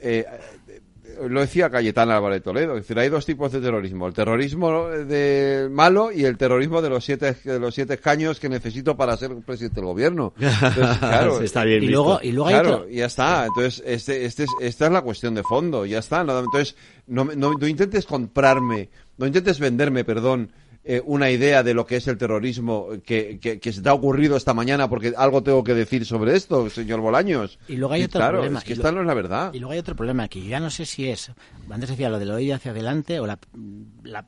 eh, 0.01 0.25
lo 1.29 1.41
decía 1.41 1.71
Cayetana 1.71 2.17
Álvarez 2.17 2.37
de 2.39 2.45
Toledo, 2.45 2.75
es 2.77 2.83
decir, 2.83 2.99
hay 2.99 3.09
dos 3.09 3.25
tipos 3.27 3.51
de 3.53 3.61
terrorismo, 3.61 4.07
el 4.07 4.13
terrorismo 4.15 4.89
de 4.89 5.69
malo 5.71 6.13
y 6.13 6.25
el 6.25 6.37
terrorismo 6.37 6.81
de 6.83 6.91
los 6.91 7.05
siete 7.05 7.37
de 7.45 7.59
los 7.59 7.75
siete 7.75 7.95
escaños 7.95 8.39
que 8.41 8.49
necesito 8.49 8.97
para 8.97 9.17
ser 9.17 9.35
presidente 9.45 9.77
del 9.77 9.87
gobierno. 9.87 10.33
Entonces, 10.41 10.99
claro, 10.99 11.41
está 11.41 11.65
bien 11.65 11.83
Y 11.83 11.87
visto. 11.87 12.03
luego- 12.05 12.21
y 12.23 12.33
luego 12.33 12.49
hay 12.49 12.55
claro, 12.55 12.89
ya 12.89 13.07
está. 13.07 13.47
Entonces, 13.47 13.83
este, 13.87 14.25
este 14.25 14.45
es- 14.45 14.51
esta 14.61 14.87
es 14.87 14.93
la 14.93 15.03
cuestión 15.03 15.35
de 15.35 15.43
fondo, 15.43 15.85
ya 15.87 15.99
está. 15.99 16.21
Entonces, 16.21 16.77
no, 17.07 17.25
me- 17.25 17.37
no, 17.37 17.53
no 17.55 17.67
intentes 17.67 18.07
comprarme, 18.07 18.89
no 19.17 19.27
intentes 19.27 19.59
venderme, 19.59 20.05
perdón, 20.05 20.51
eh, 20.91 21.03
una 21.05 21.31
idea 21.31 21.63
de 21.63 21.75
lo 21.75 21.85
que 21.85 21.97
es 21.97 22.09
el 22.09 22.17
terrorismo 22.17 22.89
que, 23.05 23.39
que, 23.39 23.61
que 23.61 23.73
se 23.75 23.83
te 23.83 23.91
ha 23.91 23.93
ocurrido 23.93 24.39
esta 24.39 24.55
mañana 24.55 24.89
porque 24.89 25.13
algo 25.15 25.43
tengo 25.43 25.63
que 25.63 25.75
decir 25.75 26.07
sobre 26.07 26.35
esto, 26.35 26.71
señor 26.71 27.01
Bolaños. 27.01 27.59
Y 27.69 27.77
luego 27.77 27.93
hay 27.93 28.05
otro 28.05 28.19
claro, 28.21 28.39
problema. 28.39 28.61
es 28.61 28.65
que 28.65 28.71
y 28.73 28.77
esta 28.77 28.91
no 28.91 29.03
es 29.03 29.07
la 29.07 29.13
verdad. 29.13 29.53
Y 29.53 29.59
luego 29.59 29.73
hay 29.75 29.79
otro 29.81 29.95
problema 29.95 30.29
que 30.29 30.41
yo 30.41 30.49
ya 30.49 30.61
no 30.61 30.71
sé 30.71 30.87
si 30.87 31.09
es, 31.11 31.31
antes 31.71 31.91
decía 31.91 32.09
lo 32.09 32.19
de 32.19 32.25
lo 32.25 32.39
ir 32.39 32.55
hacia 32.55 32.71
adelante 32.71 33.21
o 33.21 33.27
la, 33.27 33.39
la 34.03 34.25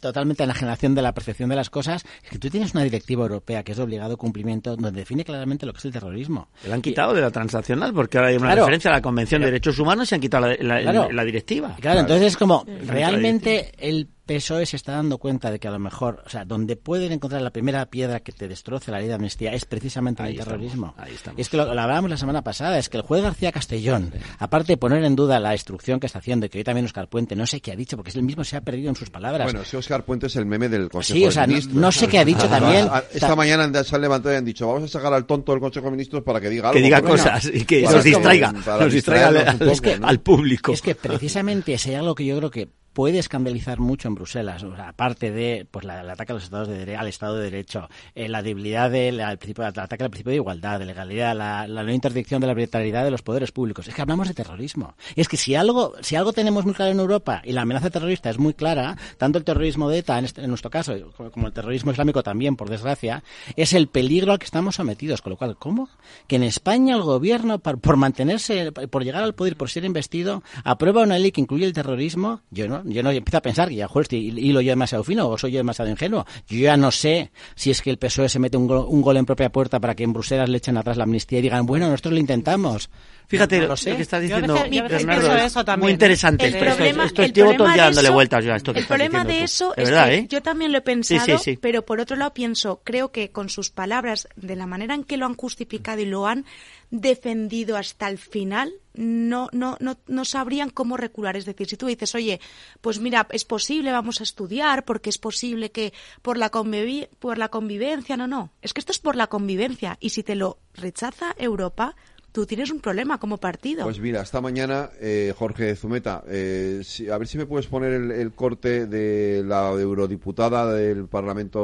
totalmente 0.00 0.44
enajenación 0.44 0.94
de 0.94 1.00
la 1.00 1.14
percepción 1.14 1.48
de 1.48 1.56
las 1.56 1.70
cosas, 1.70 2.04
es 2.22 2.28
que 2.30 2.38
tú 2.38 2.50
tienes 2.50 2.74
una 2.74 2.84
directiva 2.84 3.22
europea 3.22 3.62
que 3.62 3.72
es 3.72 3.78
de 3.78 3.84
obligado 3.84 4.18
cumplimiento 4.18 4.76
donde 4.76 5.00
define 5.00 5.24
claramente 5.24 5.64
lo 5.64 5.72
que 5.72 5.78
es 5.78 5.84
el 5.86 5.92
terrorismo. 5.92 6.48
La 6.68 6.74
han 6.74 6.82
quitado 6.82 7.14
de 7.14 7.22
la 7.22 7.30
transaccional 7.30 7.94
porque 7.94 8.18
ahora 8.18 8.28
hay 8.28 8.36
una 8.36 8.48
Claro. 8.48 8.60
referencia 8.62 8.90
a 8.90 8.94
la 8.94 9.00
Convención 9.02 9.40
de 9.40 9.46
Derechos 9.46 9.78
Humanos 9.78 10.04
y 10.04 10.08
se 10.10 10.14
han 10.16 10.20
quitado 10.20 10.46
la, 10.48 10.56
la- 10.60 10.82
Claro. 10.82 11.10
la 11.10 11.24
directiva. 11.24 11.74
Claro, 11.80 12.00
entonces 12.00 12.26
es 12.28 12.36
como, 12.36 12.66
realmente 12.86 13.72
el 13.78 14.08
PSOE 14.26 14.66
se 14.66 14.76
está 14.76 14.92
dando 14.92 15.18
cuenta 15.18 15.50
de 15.50 15.58
que 15.60 15.68
a 15.68 15.70
lo 15.70 15.78
mejor, 15.78 16.22
o 16.26 16.28
sea, 16.28 16.44
donde 16.44 16.76
pueden 16.76 17.12
encontrar 17.12 17.40
la 17.42 17.50
primera 17.50 17.86
piedra 17.86 18.20
que 18.20 18.32
te 18.32 18.48
destroce 18.48 18.90
la 18.90 18.98
ley 18.98 19.06
de 19.08 19.14
amnistía 19.14 19.52
es 19.54 19.64
precisamente 19.64 20.22
en 20.22 20.26
Ahí 20.26 20.32
el 20.34 20.40
estamos, 20.40 20.58
terrorismo. 20.60 20.94
ahí 20.98 21.14
estamos. 21.14 21.38
Y 21.38 21.42
es 21.42 21.48
que 21.48 21.56
lo, 21.56 21.64
lo 21.72 21.80
hablábamos 21.80 22.10
la 22.10 22.16
semana 22.16 22.42
pasada, 22.42 22.78
es 22.78 22.88
que 22.88 22.96
el 22.96 23.02
juez 23.04 23.22
García 23.22 23.52
Castellón, 23.52 24.12
aparte 24.38 24.72
de 24.72 24.76
poner 24.76 25.04
en 25.04 25.14
duda 25.16 25.38
la 25.38 25.52
instrucción 25.54 26.00
que 26.00 26.06
está 26.06 26.18
haciendo, 26.18 26.46
y 26.46 26.48
que 26.48 26.58
hoy 26.58 26.64
también 26.64 26.84
Oscar 26.86 27.08
Puente, 27.08 27.36
no 27.36 27.46
sé 27.46 27.60
qué 27.60 27.72
ha 27.72 27.76
dicho, 27.76 27.96
porque 27.96 28.10
es 28.10 28.16
el 28.16 28.22
mismo 28.24 28.42
se 28.44 28.56
ha 28.56 28.60
perdido 28.60 28.88
en 28.88 28.96
sus 28.96 29.10
palabras. 29.10 29.44
Bueno, 29.50 29.64
si 29.64 29.76
Oscar 29.76 30.04
Puente 30.04 30.26
es 30.26 30.36
el 30.36 30.46
meme 30.46 30.68
del 30.68 30.88
Consejo 30.88 31.16
Sí, 31.18 31.24
o 31.24 31.30
sea, 31.30 31.42
no- 31.46 31.48
Ministros. 31.52 31.76
no 31.80 31.92
sé 31.92 32.08
qué 32.08 32.18
ha 32.18 32.24
dicho 32.24 32.48
también. 32.48 32.88
Esta 33.12 33.36
mañana 33.36 33.84
se 33.84 33.94
han 33.94 34.02
levantado 34.02 34.34
y 34.34 34.38
han 34.38 34.44
dicho, 34.44 34.66
vamos 34.66 34.84
a 34.84 34.88
sacar 34.88 35.12
al 35.14 35.24
tonto 35.26 35.52
del 35.52 35.60
Consejo 35.60 35.86
de 35.86 35.92
Ministros 35.92 36.22
para 36.22 36.40
que 36.40 36.48
diga 36.48 36.68
algo. 36.70 36.76
Que 36.78 36.82
diga 36.82 37.00
Bueno, 37.00 37.14
cosas 37.16 37.48
y 37.52 37.64
que 37.64 37.82
nos 37.82 38.02
distraiga, 38.02 38.52
nos 38.52 38.92
distraiga 38.92 39.56
al, 40.02 40.20
público. 40.20 40.72
Es 40.72 40.82
que 40.82 40.94
precisamente 40.94 41.78
si 41.78 41.90
hay 41.90 41.96
algo 41.96 42.14
que 42.14 42.24
yo 42.26 42.36
creo 42.38 42.50
que 42.50 42.68
puede 42.96 43.18
escandalizar 43.18 43.78
mucho 43.78 44.08
en 44.08 44.14
Bruselas, 44.14 44.62
o 44.62 44.74
sea, 44.74 44.88
aparte 44.88 45.30
de 45.30 45.66
pues 45.70 45.84
la- 45.84 46.00
ataque 46.00 46.32
a 46.32 46.34
los 46.36 46.44
estados 46.44 46.66
de 46.66 46.86
dere- 46.86 46.96
al 46.98 47.08
Estado 47.08 47.36
de 47.36 47.44
Derecho, 47.50 47.90
eh, 48.14 48.26
la 48.26 48.42
debilidad 48.42 48.90
del 48.90 49.20
principio, 49.36 49.64
el 49.64 49.78
ataque 49.78 50.02
al 50.02 50.08
principio 50.08 50.30
de 50.30 50.36
igualdad, 50.36 50.78
de 50.78 50.86
legalidad, 50.86 51.36
la, 51.36 51.66
no 51.66 51.92
interdicción 51.92 52.40
de 52.40 52.46
la 52.46 52.52
arbitrariedad 52.52 53.04
de 53.04 53.10
los 53.10 53.20
poderes 53.20 53.52
públicos. 53.52 53.86
Es 53.86 53.94
que 53.94 54.00
hablamos 54.00 54.28
de 54.28 54.32
terrorismo. 54.34 54.94
Y 55.14 55.20
es 55.20 55.28
que 55.28 55.36
si 55.36 55.54
algo, 55.54 55.92
si 56.00 56.16
algo 56.16 56.32
tenemos 56.32 56.64
muy 56.64 56.72
claro 56.72 56.90
en 56.92 56.98
Europa 56.98 57.42
y 57.44 57.52
la 57.52 57.60
amenaza 57.62 57.90
terrorista 57.90 58.30
es 58.30 58.38
muy 58.38 58.54
clara, 58.54 58.96
tanto 59.18 59.36
el 59.36 59.44
terrorismo 59.44 59.90
de 59.90 59.98
ETA 59.98 60.18
en, 60.18 60.24
este- 60.24 60.40
en 60.40 60.48
nuestro 60.48 60.70
caso 60.70 60.94
como 61.32 61.48
el 61.48 61.52
terrorismo 61.52 61.90
islámico 61.92 62.22
también, 62.22 62.56
por 62.56 62.70
desgracia, 62.70 63.22
es 63.56 63.74
el 63.74 63.88
peligro 63.88 64.32
al 64.32 64.38
que 64.38 64.46
estamos 64.46 64.76
sometidos. 64.76 65.20
Con 65.20 65.32
lo 65.32 65.36
cual, 65.36 65.58
¿cómo? 65.58 65.90
Que 66.28 66.36
en 66.36 66.44
España 66.44 66.96
el 66.96 67.02
gobierno, 67.02 67.58
por, 67.58 67.78
por 67.78 67.98
mantenerse, 67.98 68.72
por 68.72 69.04
llegar 69.04 69.22
al 69.22 69.34
poder, 69.34 69.54
por 69.58 69.68
ser 69.68 69.84
investido, 69.84 70.42
aprueba 70.64 71.02
una 71.02 71.18
ley 71.18 71.30
que 71.30 71.42
incluye 71.42 71.66
el 71.66 71.74
terrorismo. 71.74 72.40
Yo 72.50 72.66
no, 72.68 72.85
yo 72.86 73.02
no 73.02 73.10
empiezo 73.10 73.36
a 73.38 73.42
pensar 73.42 73.68
que 73.68 73.74
ya, 73.76 73.88
joder, 73.88 74.04
estoy 74.04 74.28
hilo 74.38 74.60
yo 74.60 74.70
demasiado 74.70 75.04
fino 75.04 75.28
o 75.28 75.36
soy 75.38 75.52
yo 75.52 75.58
demasiado 75.58 75.90
ingenuo. 75.90 76.24
Yo 76.48 76.58
ya 76.58 76.76
no 76.76 76.90
sé 76.90 77.30
si 77.54 77.70
es 77.70 77.82
que 77.82 77.90
el 77.90 77.98
PSOE 77.98 78.28
se 78.28 78.38
mete 78.38 78.56
un, 78.56 78.66
gol- 78.66 78.86
un 78.88 79.02
gol 79.02 79.16
en 79.16 79.26
propia 79.26 79.50
puerta 79.50 79.80
para 79.80 79.94
que 79.94 80.04
en 80.04 80.12
Bruselas 80.12 80.48
le 80.48 80.58
echen 80.58 80.76
atrás 80.76 80.96
la 80.96 81.04
amnistía 81.04 81.38
y 81.38 81.42
digan, 81.42 81.66
bueno, 81.66 81.88
nosotros 81.90 82.14
lo 82.14 82.20
intentamos. 82.20 82.88
Fíjate 83.28 83.56
No 83.56 83.62
lo, 83.62 83.68
lo 83.70 83.76
sé. 83.76 83.96
que 83.96 84.02
está 84.02 84.18
Yo 84.18 84.36
a 84.36 84.40
diciendo 84.40 84.54
veces- 84.54 84.70
yo 84.70 84.80
a 84.80 84.82
veces 84.88 85.06
Bernardo. 85.06 85.36
es 85.36 85.44
eso 85.46 85.64
también. 85.64 85.84
Muy 85.86 85.92
interesante. 85.92 86.46
El 86.46 86.54
esto, 86.54 86.64
esto- 86.64 86.76
problema- 86.76 87.04
esto 87.06 87.22
el 87.22 87.32
llevo 87.32 87.48
todo 87.48 87.56
problema 87.56 87.72
el 87.72 87.74
día 87.76 87.82
de 87.82 87.86
dándole 87.88 88.06
eso- 88.08 88.14
vueltas 88.14 88.44
yo 88.44 88.52
a 88.52 88.56
esto 88.56 88.72
que 88.72 88.78
El 88.78 88.82
estás 88.84 88.96
problema 88.98 89.24
de 89.24 89.42
eso 89.42 89.74
es 89.76 89.90
verdad, 89.90 90.08
que 90.08 90.14
¿eh? 90.14 90.26
yo 90.28 90.42
también 90.42 90.70
lo 90.70 90.78
he 90.78 90.80
Sí, 90.80 90.84
pensado, 90.84 91.38
sí, 91.38 91.44
sí. 91.52 91.58
pero 91.60 91.82
por 91.84 91.98
otro 91.98 92.14
lado 92.16 92.32
pienso, 92.34 92.80
creo 92.84 93.10
que 93.10 93.30
con 93.32 93.48
sus 93.48 93.70
palabras, 93.70 94.28
de 94.36 94.54
la 94.54 94.66
manera 94.66 94.94
en 94.94 95.02
que 95.02 95.16
lo 95.16 95.26
han 95.26 95.34
justificado 95.34 96.00
y 96.00 96.06
lo 96.06 96.28
han 96.28 96.44
defendido 96.90 97.76
hasta 97.76 98.08
el 98.08 98.18
final, 98.18 98.72
no, 98.94 99.48
no, 99.52 99.76
no, 99.80 99.96
no 100.06 100.24
sabrían 100.24 100.70
cómo 100.70 100.96
recular. 100.96 101.36
Es 101.36 101.44
decir, 101.44 101.68
si 101.68 101.76
tú 101.76 101.86
dices, 101.86 102.14
oye, 102.14 102.40
pues 102.80 103.00
mira, 103.00 103.26
es 103.30 103.44
posible, 103.44 103.92
vamos 103.92 104.20
a 104.20 104.24
estudiar, 104.24 104.84
porque 104.84 105.10
es 105.10 105.18
posible 105.18 105.70
que 105.70 105.92
por 106.22 106.38
la, 106.38 106.50
convivi- 106.50 107.08
por 107.18 107.38
la 107.38 107.48
convivencia, 107.48 108.16
no, 108.16 108.26
no, 108.26 108.52
es 108.62 108.72
que 108.72 108.80
esto 108.80 108.92
es 108.92 108.98
por 108.98 109.16
la 109.16 109.26
convivencia. 109.26 109.96
Y 110.00 110.10
si 110.10 110.22
te 110.22 110.34
lo 110.36 110.58
rechaza 110.74 111.34
Europa, 111.38 111.94
tú 112.32 112.44
tienes 112.46 112.70
un 112.70 112.80
problema 112.80 113.18
como 113.18 113.38
partido. 113.38 113.84
Pues 113.84 113.98
mira, 113.98 114.20
esta 114.22 114.40
mañana, 114.40 114.90
eh, 115.00 115.32
Jorge 115.36 115.74
Zumeta, 115.74 116.22
eh, 116.28 116.82
si- 116.84 117.08
a 117.10 117.16
ver 117.18 117.26
si 117.28 117.38
me 117.38 117.46
puedes 117.46 117.66
poner 117.66 117.92
el, 117.92 118.10
el 118.10 118.32
corte 118.32 118.86
de 118.86 119.42
la 119.44 119.70
eurodiputada 119.72 120.72
del 120.72 121.06
Parlamento 121.08 121.58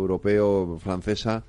Europeo 0.00 0.78
francesa 0.82 1.44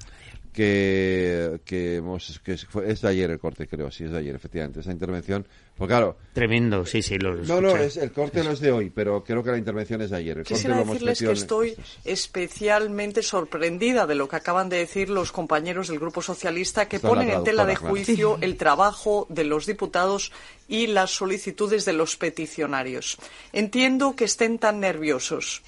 que, 0.54 1.60
que, 1.66 1.96
hemos, 1.98 2.40
que 2.44 2.58
fue- 2.58 2.92
es 2.92 3.02
de 3.02 3.08
ayer 3.10 3.30
el 3.30 3.40
corte, 3.40 3.68
creo, 3.68 3.90
sí, 3.92 4.04
es 4.06 4.12
de 4.12 4.18
ayer, 4.20 4.36
efectivamente, 4.36 4.80
esa 4.82 4.92
intervención. 4.92 5.46
Pues 5.76 5.88
claro, 5.88 6.18
Tremendo, 6.34 6.86
sí, 6.86 7.02
sí, 7.02 7.18
lo 7.18 7.36
no, 7.36 7.62
no, 7.62 7.78
es, 7.78 7.96
el 7.96 8.12
corte 8.12 8.44
no 8.44 8.52
es 8.52 8.60
de 8.60 8.72
hoy, 8.72 8.90
pero 8.90 9.24
creo 9.24 9.42
que 9.42 9.52
la 9.52 9.58
intervención 9.58 10.02
es 10.02 10.10
de 10.10 10.18
ayer. 10.18 10.38
El 10.40 10.44
corte 10.44 10.54
Quisiera 10.56 10.76
lo 10.76 10.82
hemos 10.82 10.96
decirles 10.96 11.20
que 11.20 11.26
en- 11.26 11.32
estoy 11.32 11.76
especialmente 12.04 13.24
sorprendida 13.24 14.06
de 14.06 14.16
lo 14.16 14.28
que 14.28 14.36
acaban 14.36 14.68
de 14.70 14.78
decir 14.78 15.10
los 15.10 15.32
compañeros 15.32 15.88
del 15.88 16.00
Grupo 16.00 16.22
Socialista 16.22 16.88
que 16.90 16.98
Está 16.98 17.08
ponen 17.08 17.30
en 17.30 17.44
tela 17.44 17.66
de 17.66 17.76
claro. 17.76 17.90
juicio 17.96 18.38
el 18.42 18.58
trabajo 18.58 19.26
de 19.30 19.46
los 19.46 19.66
diputados 19.66 20.32
y 20.68 20.88
las 20.88 21.12
solicitudes 21.12 21.86
de 21.86 21.94
los 21.94 22.18
peticionarios. 22.18 23.18
Entiendo 23.54 24.16
que 24.16 24.26
estén 24.26 24.60
tan 24.60 24.80
nerviosos. 24.82 25.62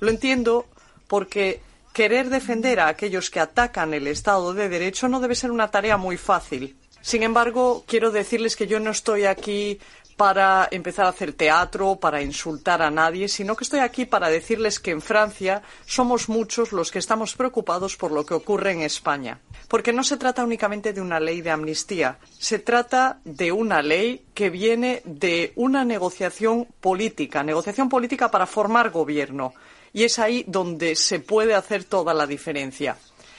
Lo 0.00 0.10
entiendo 0.10 0.66
porque 1.08 1.60
querer 1.96 2.28
defender 2.28 2.78
a 2.78 2.88
aquellos 2.88 3.30
que 3.30 3.40
atacan 3.40 3.94
el 3.94 4.06
Estado 4.06 4.52
de 4.52 4.68
Derecho 4.68 5.08
no 5.08 5.18
debe 5.18 5.34
ser 5.34 5.50
una 5.50 5.70
tarea 5.70 5.96
muy 5.96 6.18
fácil. 6.18 6.76
Sin 7.00 7.22
embargo, 7.22 7.84
quiero 7.86 8.10
decirles 8.10 8.54
que 8.54 8.66
yo 8.66 8.78
no 8.80 8.90
estoy 8.90 9.24
aquí 9.24 9.80
para 10.14 10.68
empezar 10.70 11.06
a 11.06 11.08
hacer 11.08 11.32
teatro, 11.32 11.96
para 11.96 12.20
insultar 12.20 12.82
a 12.82 12.90
nadie, 12.90 13.28
sino 13.28 13.56
que 13.56 13.64
estoy 13.64 13.80
aquí 13.80 14.04
para 14.04 14.28
decirles 14.28 14.78
que 14.78 14.90
en 14.90 15.00
Francia 15.00 15.62
somos 15.86 16.28
muchos 16.28 16.72
los 16.72 16.90
que 16.90 16.98
estamos 16.98 17.34
preocupados 17.34 17.96
por 17.96 18.12
lo 18.12 18.26
que 18.26 18.34
ocurre 18.34 18.72
en 18.72 18.82
España. 18.82 19.40
Porque 19.66 19.94
no 19.94 20.04
se 20.04 20.18
trata 20.18 20.44
únicamente 20.44 20.92
de 20.92 21.00
una 21.00 21.18
ley 21.18 21.40
de 21.40 21.50
amnistía, 21.50 22.18
se 22.38 22.58
trata 22.58 23.20
de 23.24 23.52
una 23.52 23.80
ley 23.80 24.26
que 24.34 24.50
viene 24.50 25.00
de 25.06 25.54
una 25.56 25.82
negociación 25.86 26.66
política, 26.78 27.42
negociación 27.42 27.88
política 27.88 28.30
para 28.30 28.44
formar 28.44 28.90
gobierno. 28.90 29.54
Y 29.96 30.04
es 30.04 30.18
ahí 30.18 30.44
donde 30.46 30.94
se 30.94 31.20
puede 31.20 31.54
hacer 31.54 31.84
toda 31.84 32.12
la 32.12 32.26
diferencia. 32.26 32.98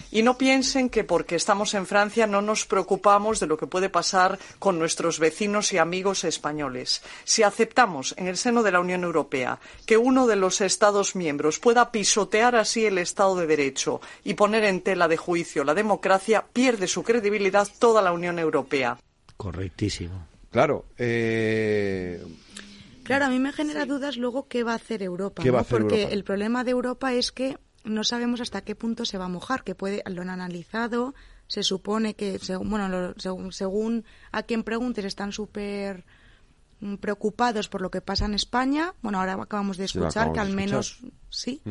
Y 0.10 0.24
no 0.24 0.40
piensen 0.40 0.90
que 0.90 1.04
porque 1.04 1.36
estamos 1.36 1.76
en 1.76 1.86
Francia 1.86 2.26
no 2.26 2.42
nos 2.42 2.66
preocupamos 2.66 3.40
de 3.40 3.46
lo 3.46 3.58
que 3.58 3.68
puede 3.68 3.90
pasar 3.90 4.40
con 4.58 4.80
nuestros 4.80 5.20
vecinos 5.20 5.72
y 5.72 5.78
amigos 5.78 6.24
españoles. 6.24 7.04
Si 7.26 7.44
aceptamos 7.44 8.16
en 8.18 8.26
el 8.26 8.38
seno 8.38 8.64
de 8.64 8.72
la 8.72 8.80
Unión 8.80 9.04
Europea 9.04 9.60
que 9.86 9.98
uno 9.98 10.26
de 10.26 10.36
los 10.36 10.60
Estados 10.62 11.16
miembros 11.16 11.60
pueda 11.60 11.92
pisotear 11.92 12.56
así 12.56 12.88
el 12.88 12.98
Estado 12.98 13.36
de 13.36 13.46
Derecho 13.46 14.02
y 14.24 14.34
poner 14.34 14.64
en 14.64 14.82
tela 14.82 15.08
de 15.08 15.18
juicio 15.18 15.64
la 15.64 15.76
democracia, 15.76 16.44
pierde 16.52 16.88
su 16.88 17.04
credibilidad 17.04 17.68
toda 17.78 18.02
la 18.02 18.14
Unión 18.14 18.40
Europea. 18.40 18.98
Correctísimo. 19.38 20.26
Claro. 20.50 20.86
Eh... 20.98 22.20
Claro, 23.08 23.26
a 23.26 23.30
mí 23.30 23.40
me 23.40 23.52
genera 23.54 23.86
dudas 23.86 24.18
luego 24.18 24.48
qué 24.48 24.64
va 24.64 24.74
a 24.74 24.76
hacer 24.76 25.02
Europa. 25.02 25.42
¿Qué 25.44 25.52
va 25.52 25.60
a 25.60 25.62
hacer 25.62 25.80
Porque 25.82 25.96
Europa? 26.02 26.14
el 26.14 26.24
problema 26.24 26.64
de 26.64 26.72
Europa 26.72 27.14
es 27.14 27.32
que 27.32 27.58
no 27.84 28.04
sabemos 28.04 28.42
hasta 28.42 28.62
qué 28.62 28.76
punto 28.76 29.06
se 29.06 29.18
va 29.18 29.26
a 29.26 29.30
mojar, 29.30 29.64
que 29.64 29.74
puede, 29.76 30.04
lo 30.08 30.22
han 30.22 30.30
analizado, 30.30 31.16
se 31.48 31.64
supone 31.64 32.16
que, 32.16 32.38
según, 32.40 32.70
bueno, 32.70 32.90
lo- 32.90 33.14
según, 33.18 33.52
según 33.54 34.04
a 34.32 34.44
quien 34.44 34.64
preguntes, 34.64 35.06
están 35.06 35.32
súper 35.32 36.04
mm, 36.82 36.96
preocupados 36.96 37.70
por 37.70 37.82
lo 37.82 37.90
que 37.90 38.02
pasa 38.02 38.26
en 38.26 38.34
España. 38.34 38.94
Bueno, 39.02 39.20
ahora 39.20 39.34
acabamos 39.42 39.78
de 39.78 39.86
escuchar 39.86 40.34
que 40.34 40.40
al 40.42 40.52
menos 40.52 40.92
escuchar. 40.96 41.12
sí, 41.30 41.62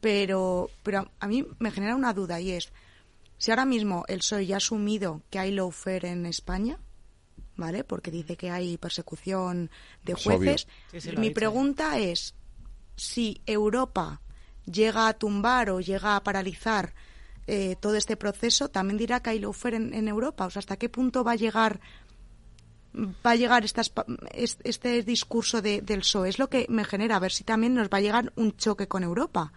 pero, 0.00 0.70
pero 0.82 1.10
a 1.20 1.26
mí 1.28 1.46
me 1.58 1.70
genera 1.70 1.94
una 1.94 2.12
duda 2.14 2.40
y 2.40 2.52
es, 2.52 2.72
si 3.38 3.50
ahora 3.50 3.64
mismo 3.66 4.04
el 4.08 4.18
PSOE 4.20 4.46
ya 4.46 4.56
ha 4.56 4.58
asumido 4.58 5.22
que 5.30 5.38
hay 5.38 5.52
lawfare 5.52 6.08
en 6.08 6.26
España, 6.26 6.78
¿vale? 7.60 7.84
Porque 7.84 8.10
dice 8.10 8.36
que 8.36 8.50
hay 8.50 8.76
persecución 8.78 9.70
de 10.02 10.14
jueces. 10.14 10.66
Sí, 10.90 11.00
sí, 11.00 11.16
Mi 11.16 11.30
pregunta 11.30 11.98
es, 11.98 12.34
si 12.96 13.40
Europa 13.46 14.20
llega 14.64 15.06
a 15.06 15.12
tumbar 15.14 15.70
o 15.70 15.80
llega 15.80 16.16
a 16.16 16.22
paralizar 16.24 16.92
eh, 17.46 17.76
todo 17.80 17.94
este 17.96 18.16
proceso, 18.16 18.68
también 18.68 18.98
dirá 18.98 19.20
que 19.22 19.30
hay 19.30 19.38
lawfare 19.38 19.76
en, 19.76 19.94
en 19.94 20.08
Europa. 20.08 20.46
O 20.46 20.50
sea, 20.50 20.60
¿hasta 20.60 20.76
qué 20.76 20.88
punto 20.88 21.22
va 21.22 21.32
a 21.32 21.36
llegar 21.36 21.80
va 22.94 23.30
a 23.30 23.36
llegar 23.36 23.64
estas, 23.64 23.92
este 24.64 25.02
discurso 25.02 25.62
de, 25.62 25.80
del 25.80 26.00
PSOE? 26.00 26.28
Es 26.28 26.38
lo 26.38 26.48
que 26.48 26.66
me 26.68 26.84
genera, 26.84 27.16
a 27.16 27.20
ver 27.20 27.32
si 27.32 27.44
también 27.44 27.74
nos 27.74 27.88
va 27.88 27.98
a 27.98 28.00
llegar 28.00 28.32
un 28.36 28.56
choque 28.56 28.88
con 28.88 29.04
Europa, 29.04 29.52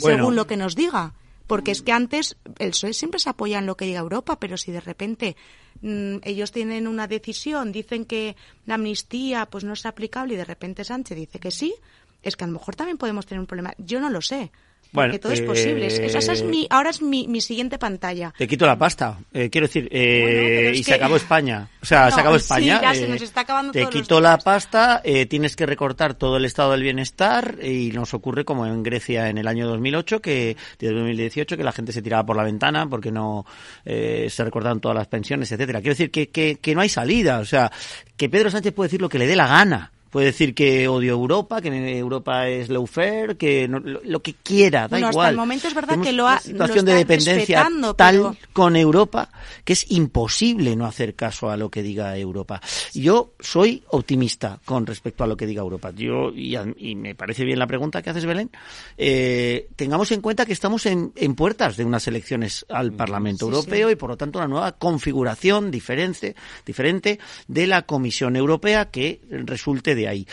Bueno. 0.00 0.18
según 0.18 0.36
lo 0.36 0.46
que 0.46 0.56
nos 0.56 0.76
diga. 0.76 1.14
Porque 1.46 1.70
es 1.70 1.80
que 1.80 1.92
antes 1.92 2.36
el 2.58 2.70
PSOE 2.70 2.92
siempre 2.92 3.18
se 3.18 3.30
apoya 3.30 3.58
en 3.58 3.66
lo 3.66 3.76
que 3.76 3.86
diga 3.86 4.00
Europa, 4.00 4.38
pero 4.38 4.56
si 4.58 4.70
de 4.70 4.82
repente 4.82 5.34
ellos 5.82 6.52
tienen 6.52 6.86
una 6.88 7.06
decisión, 7.06 7.72
dicen 7.72 8.04
que 8.04 8.36
la 8.66 8.74
amnistía 8.74 9.46
pues 9.46 9.64
no 9.64 9.72
es 9.72 9.86
aplicable 9.86 10.34
y 10.34 10.36
de 10.36 10.44
repente 10.44 10.84
Sánchez 10.84 11.16
dice 11.16 11.38
que 11.38 11.50
sí, 11.50 11.74
es 12.22 12.36
que 12.36 12.44
a 12.44 12.46
lo 12.46 12.54
mejor 12.54 12.74
también 12.74 12.98
podemos 12.98 13.26
tener 13.26 13.40
un 13.40 13.46
problema. 13.46 13.74
Yo 13.78 14.00
no 14.00 14.10
lo 14.10 14.20
sé. 14.20 14.50
Bueno, 14.90 15.12
Porque 15.12 15.18
todo 15.18 15.32
es 15.32 15.40
eh, 15.40 15.44
posible. 15.44 15.86
Es- 15.86 15.98
Esa 16.14 16.32
es 16.32 16.42
mi, 16.42 16.66
ahora 16.70 16.90
es 16.90 17.02
mi, 17.02 17.28
mi 17.28 17.40
siguiente 17.40 17.78
pantalla. 17.78 18.32
Te 18.36 18.46
quito 18.48 18.66
la 18.66 18.78
pasta. 18.78 19.18
Eh, 19.32 19.50
quiero 19.50 19.66
decir, 19.66 19.88
eh, 19.92 20.72
y 20.74 20.78
que- 20.78 20.84
se 20.84 20.94
acabó 20.94 21.16
España. 21.16 21.68
O 21.82 21.86
sea, 21.86 22.06
No, 22.06 22.14
se 22.14 22.20
acabó 22.20 22.38
sí, 22.38 22.42
España. 22.44 22.80
ya 22.82 22.94
se 22.94 23.04
eh, 23.04 23.08
nos 23.08 23.22
está 23.22 23.42
acabando 23.42 23.72
Te 23.72 23.86
quito 23.88 24.20
la 24.20 24.38
pasta, 24.38 25.00
eh, 25.04 25.26
tienes 25.26 25.56
que 25.56 25.66
recortar 25.66 26.14
todo 26.14 26.38
el 26.38 26.44
estado 26.44 26.72
del 26.72 26.82
bienestar 26.82 27.58
y 27.62 27.90
nos 27.92 28.14
ocurre 28.14 28.44
como 28.44 28.66
en 28.66 28.82
Grecia 28.82 29.28
en 29.28 29.38
el 29.38 29.46
año 29.46 29.66
2008, 29.68 30.20
que 30.20 30.56
de 30.78 30.88
2018, 30.90 31.56
que 31.56 31.64
la 31.64 31.72
gente 31.72 31.92
se 31.92 32.00
tiraba 32.02 32.24
por 32.24 32.36
la 32.36 32.44
ventana 32.44 32.88
porque 32.88 33.12
no 33.12 33.44
eh, 33.84 34.28
se 34.30 34.42
recortaron 34.44 34.80
todas 34.80 34.96
las 34.96 35.06
pensiones, 35.08 35.52
etcétera. 35.52 35.80
Quiero 35.80 35.92
decir 35.92 36.10
que, 36.10 36.30
que, 36.30 36.56
que 36.56 36.74
no 36.74 36.80
hay 36.80 36.88
salida. 36.88 37.40
O 37.40 37.44
sea, 37.44 37.70
que 38.16 38.28
Pedro 38.28 38.50
Sánchez 38.50 38.72
puede 38.72 38.88
decir 38.88 39.00
lo 39.02 39.08
que 39.08 39.18
le 39.18 39.26
dé 39.26 39.36
la 39.36 39.46
gana. 39.46 39.92
Puede 40.10 40.26
decir 40.26 40.54
que 40.54 40.88
odio 40.88 41.12
Europa, 41.12 41.60
que 41.60 41.98
Europa 41.98 42.48
es 42.48 42.68
lawfare, 42.68 43.36
que 43.36 43.68
no- 43.68 43.78
lo, 43.80 44.00
lo 44.04 44.22
que 44.22 44.34
quiera, 44.34 44.82
da 44.82 44.88
Bueno, 44.88 45.06
hasta 45.08 45.14
igual. 45.16 45.30
el 45.30 45.36
momento 45.36 45.68
es 45.68 45.74
verdad 45.74 45.88
Tenemos 45.90 46.06
que 46.06 46.12
lo 46.12 46.26
ha- 46.28 46.32
una 46.32 46.40
situación 46.40 46.84
lo 46.86 46.92
de 46.92 46.98
dependencia 46.98 47.68
tal 47.96 48.14
pero- 48.16 48.36
con 48.52 48.76
Europa 48.76 49.30
que 49.64 49.72
es 49.74 49.90
imposible 49.90 50.74
no 50.76 50.86
hacer 50.86 51.14
caso 51.14 51.50
a 51.50 51.56
lo 51.56 51.70
que 51.70 51.82
diga 51.82 52.16
Europa. 52.16 52.60
Yo 52.94 53.32
soy 53.40 53.82
optimista 53.88 54.60
con 54.64 54.86
respecto 54.86 55.24
a 55.24 55.26
lo 55.26 55.36
que 55.36 55.46
diga 55.46 55.60
Europa. 55.62 55.90
Yo 55.94 56.30
y, 56.34 56.56
a- 56.56 56.66
y 56.76 56.94
me 56.94 57.14
parece 57.14 57.44
bien 57.44 57.58
la 57.58 57.66
pregunta 57.66 58.02
que 58.02 58.10
haces 58.10 58.24
Belén. 58.24 58.50
Eh, 58.96 59.68
tengamos 59.76 60.10
en 60.12 60.20
cuenta 60.20 60.46
que 60.46 60.52
estamos 60.52 60.86
en, 60.86 61.12
en 61.16 61.34
puertas 61.34 61.76
de 61.76 61.84
unas 61.84 62.06
elecciones 62.08 62.64
al 62.68 62.92
Parlamento 62.92 63.46
Sí, 63.46 63.52
Europeo 63.52 63.88
sí. 63.88 63.92
y 63.92 63.96
por 63.96 64.10
lo 64.10 64.16
tanto 64.16 64.38
una 64.38 64.48
nueva 64.48 64.72
configuración 64.72 65.70
diferente, 65.70 66.34
diferente 66.64 67.18
de 67.46 67.66
la 67.66 67.82
Comisión 67.82 68.36
Europea 68.36 68.90
que 68.90 69.20
resulte 69.30 69.94
de 69.98 70.08
ahí. 70.08 70.26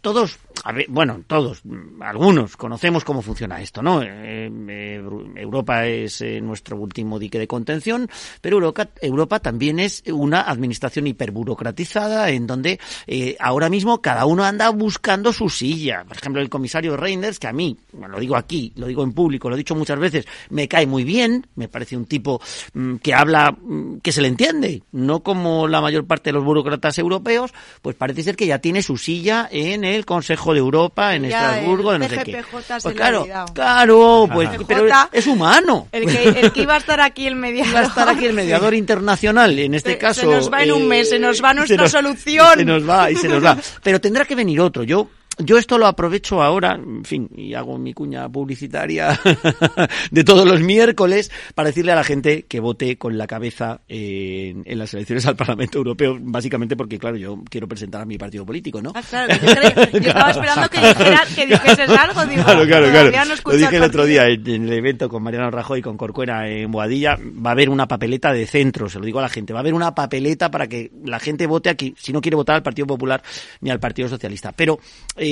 Todos, 0.00 0.38
a 0.64 0.72
ver, 0.72 0.86
bueno, 0.88 1.22
todos, 1.26 1.62
algunos 2.00 2.56
conocemos 2.56 3.04
cómo 3.04 3.22
funciona 3.22 3.60
esto, 3.60 3.82
¿no? 3.82 4.02
Eh, 4.02 4.50
eh, 4.68 5.02
Europa 5.36 5.86
es 5.86 6.20
eh, 6.20 6.40
nuestro 6.40 6.76
último 6.76 7.18
dique 7.18 7.38
de 7.38 7.46
contención, 7.46 8.08
pero 8.40 8.58
Europa, 9.00 9.38
también 9.40 9.80
es 9.80 10.02
una 10.06 10.42
administración 10.42 11.06
hiperburocratizada 11.06 12.30
en 12.30 12.46
donde 12.46 12.78
ahora 13.38 13.68
mismo 13.68 14.02
cada 14.02 14.26
uno 14.26 14.44
anda 14.44 14.68
buscando 14.70 15.32
su 15.32 15.48
silla. 15.48 16.04
Por 16.06 16.16
ejemplo, 16.16 16.42
el 16.42 16.50
comisario 16.50 16.96
Reinders, 16.96 17.38
que 17.38 17.48
a 17.48 17.52
mí, 17.52 17.76
bueno, 17.92 18.08
lo 18.08 18.20
digo 18.20 18.36
aquí, 18.36 18.72
lo 18.76 18.86
digo 18.86 19.02
en 19.02 19.12
público, 19.12 19.48
lo 19.48 19.54
he 19.54 19.58
dicho 19.58 19.74
muchas 19.74 19.98
veces, 19.98 20.26
me 20.50 20.68
cae 20.68 20.86
muy 20.86 21.04
bien, 21.04 21.46
me 21.54 21.68
parece 21.68 21.96
un 21.96 22.04
tipo 22.04 22.40
mm, 22.74 22.96
que 22.96 23.14
habla, 23.14 23.52
mm, 23.52 23.98
que 23.98 24.12
se 24.12 24.20
le 24.20 24.28
entiende, 24.28 24.82
no 24.92 25.20
como 25.20 25.68
la 25.68 25.80
mayor 25.80 26.06
parte 26.06 26.30
de 26.30 26.34
los 26.34 26.44
burócratas 26.44 26.98
europeos, 26.98 27.52
pues 27.80 27.96
parece 27.96 28.22
ser 28.22 28.36
que 28.36 28.46
ya 28.46 28.58
tiene 28.58 28.82
su 28.82 28.96
silla 28.96 29.48
en 29.50 29.84
el 29.84 30.04
Consejo 30.04 30.39
de 30.52 30.58
Europa, 30.58 31.14
en 31.14 31.24
Ya, 31.28 31.50
Estrasburgo, 31.50 31.90
de 31.90 31.96
el 31.96 32.02
no 32.02 32.08
sé 32.08 32.22
qué. 32.24 32.44
Pues 32.50 32.94
claro, 32.94 33.26
claro, 33.54 34.28
pues, 34.32 34.48
pero 34.66 34.86
es 35.12 35.26
humano. 35.26 35.88
El 35.92 36.06
que, 36.06 36.28
el 36.40 36.52
que 36.52 36.62
iba 36.62 36.74
a 36.74 36.78
estar 36.78 37.00
aquí 37.00 37.26
el 37.26 37.36
mediador. 37.36 37.74
Va 37.74 37.80
a 37.80 37.84
estar 37.84 38.08
aquí 38.08 38.24
el 38.26 38.32
mediador 38.32 38.74
internacional, 38.74 39.58
en 39.58 39.74
este 39.74 39.92
Se- 39.92 39.98
caso. 39.98 40.20
se 40.22 40.26
nos 40.26 40.52
va 40.52 40.62
en 40.62 40.72
un 40.72 40.88
mes, 40.88 41.10
se 41.10 41.18
nos 41.18 41.42
va 41.42 41.50
eh, 41.50 41.54
nuestra 41.56 41.76
se 41.76 41.82
nos- 41.82 41.90
solución. 41.92 42.58
Se 42.58 42.64
nos 42.64 42.88
va 42.88 43.10
y 43.10 43.16
se 43.16 43.28
nos 43.28 43.44
va. 43.44 43.56
Pero 43.82 44.00
tendrá 44.00 44.24
que 44.24 44.34
venir 44.34 44.60
otro. 44.60 44.82
Yo, 44.82 45.08
yo 45.44 45.58
esto 45.58 45.78
lo 45.78 45.86
aprovecho 45.86 46.42
ahora, 46.42 46.74
en 46.74 47.04
fin, 47.04 47.28
y 47.36 47.54
hago 47.54 47.78
mi 47.78 47.92
cuña 47.94 48.28
publicitaria 48.28 49.18
de 50.10 50.24
todos 50.24 50.46
los 50.46 50.60
miércoles 50.60 51.30
para 51.54 51.68
decirle 51.68 51.92
a 51.92 51.96
la 51.96 52.04
gente 52.04 52.44
que 52.48 52.60
vote 52.60 52.96
con 52.98 53.16
la 53.18 53.26
cabeza 53.26 53.80
en, 53.88 54.62
en 54.64 54.78
las 54.78 54.92
elecciones 54.94 55.26
al 55.26 55.36
Parlamento 55.36 55.78
Europeo, 55.78 56.16
básicamente 56.20 56.76
porque, 56.76 56.98
claro, 56.98 57.16
yo 57.16 57.42
quiero 57.48 57.66
presentar 57.68 58.02
a 58.02 58.04
mi 58.04 58.18
partido 58.18 58.44
político, 58.44 58.80
¿no? 58.82 58.92
Ah, 58.94 59.02
claro, 59.08 59.32
yo, 59.34 59.48
creí- 59.48 59.92
yo 60.02 60.08
estaba 60.08 60.30
esperando 60.30 60.68
que, 60.68 60.78
dijera, 60.80 61.22
que 61.34 61.46
dijeses 61.46 61.90
algo. 61.90 62.24
Digo, 62.26 62.44
Claro, 62.44 62.66
claro, 62.66 62.90
claro. 62.90 63.10
no 63.28 63.34
Lo 63.52 63.56
dije 63.56 63.76
el 63.76 63.82
otro 63.82 64.04
día 64.04 64.26
en, 64.28 64.46
en 64.48 64.64
el 64.68 64.72
evento 64.72 65.08
con 65.08 65.22
Mariano 65.22 65.50
Rajoy 65.50 65.80
y 65.80 65.82
con 65.82 65.96
Corcuera 65.96 66.48
en 66.48 66.70
Boadilla. 66.70 67.16
Va 67.16 67.50
a 67.50 67.52
haber 67.52 67.68
una 67.70 67.86
papeleta 67.88 68.32
de 68.32 68.46
centro, 68.46 68.88
se 68.88 68.98
lo 68.98 69.04
digo 69.04 69.18
a 69.18 69.22
la 69.22 69.28
gente. 69.28 69.52
Va 69.52 69.60
a 69.60 69.62
haber 69.62 69.74
una 69.74 69.94
papeleta 69.94 70.50
para 70.50 70.66
que 70.68 70.90
la 71.04 71.18
gente 71.18 71.46
vote 71.46 71.68
aquí, 71.70 71.94
si 71.98 72.12
no 72.12 72.20
quiere 72.20 72.36
votar 72.36 72.56
al 72.56 72.62
Partido 72.62 72.86
Popular 72.86 73.22
ni 73.60 73.70
al 73.70 73.80
Partido 73.80 74.08
Socialista. 74.08 74.52
Pero 74.52 74.78
eh, 75.16 75.29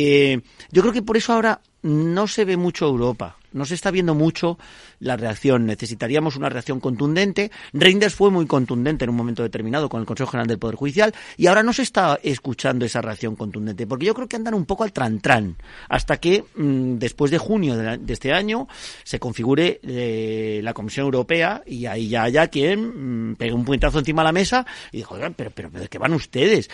yo 0.71 0.83
creo 0.83 0.93
que 0.93 1.03
por 1.03 1.17
eso 1.17 1.33
ahora 1.33 1.61
no 1.83 2.27
se 2.27 2.45
ve 2.45 2.57
mucho 2.57 2.87
Europa. 2.87 3.37
No 3.53 3.65
se 3.65 3.75
está 3.75 3.91
viendo 3.91 4.15
mucho 4.15 4.59
la 5.01 5.17
reacción. 5.17 5.67
Necesitaríamos 5.67 6.37
una 6.37 6.49
reacción 6.49 6.81
contundente. 6.81 7.51
Reinders 7.73 8.15
fue 8.15 8.31
muy 8.31 8.47
contundente 8.47 9.05
en 9.05 9.11
un 9.11 9.17
momento 9.17 9.43
determinado 9.43 9.89
con 9.89 10.01
el 10.01 10.07
Consejo 10.07 10.31
General 10.31 10.47
del 10.49 10.59
Poder 10.59 10.77
Judicial 10.77 11.15
y 11.37 11.47
ahora 11.47 11.63
no 11.63 11.73
se 11.73 11.83
está 11.83 12.19
escuchando 12.23 12.85
esa 12.85 13.01
reacción 13.01 13.37
contundente 13.37 13.87
porque 13.87 14.07
yo 14.07 14.15
creo 14.15 14.29
que 14.29 14.37
andan 14.37 14.55
un 14.55 14.67
poco 14.67 14.85
al 14.85 14.93
trantrán 14.93 15.57
hasta 15.89 16.17
que 16.19 16.45
mm, 16.57 16.99
después 16.99 17.31
de 17.31 17.39
junio 17.39 17.77
de, 17.77 18.13
este 18.13 18.33
año 18.33 18.69
se 19.05 19.19
configure 19.19 19.81
eh, 19.83 20.61
la 20.63 20.75
Comisión 20.75 21.05
Europea 21.05 21.63
y 21.67 21.87
ahí 21.87 22.09
ya 22.09 22.25
haya 22.25 22.49
quien 22.49 23.31
mm, 23.33 23.37
pegue 23.37 23.53
un 23.53 23.65
puñetazo 23.65 23.99
encima 23.99 24.23
de 24.23 24.27
la 24.27 24.33
mesa 24.33 24.67
y 24.93 24.99
dijo, 24.99 25.15
"Oigan, 25.15 25.35
pero, 25.35 25.51
pero, 25.51 25.71
pero 25.71 25.83
¿de 25.83 25.89
qué 25.89 25.99
van 25.99 26.13
ustedes? 26.15 26.69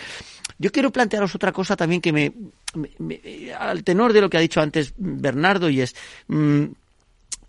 Yo 0.57 0.71
quiero 0.71 0.91
plantearos 0.91 1.35
otra 1.35 1.51
cosa 1.51 1.75
también 1.75 2.01
que 2.01 2.11
me- 2.13 2.33
al 3.57 3.83
tenor 3.83 4.13
de 4.13 4.21
lo 4.21 4.29
que 4.29 4.37
ha 4.37 4.41
dicho 4.41 4.61
antes 4.61 4.93
Bernardo 4.97 5.69
y 5.69 5.81
es 5.81 5.95
mm, 6.27 6.65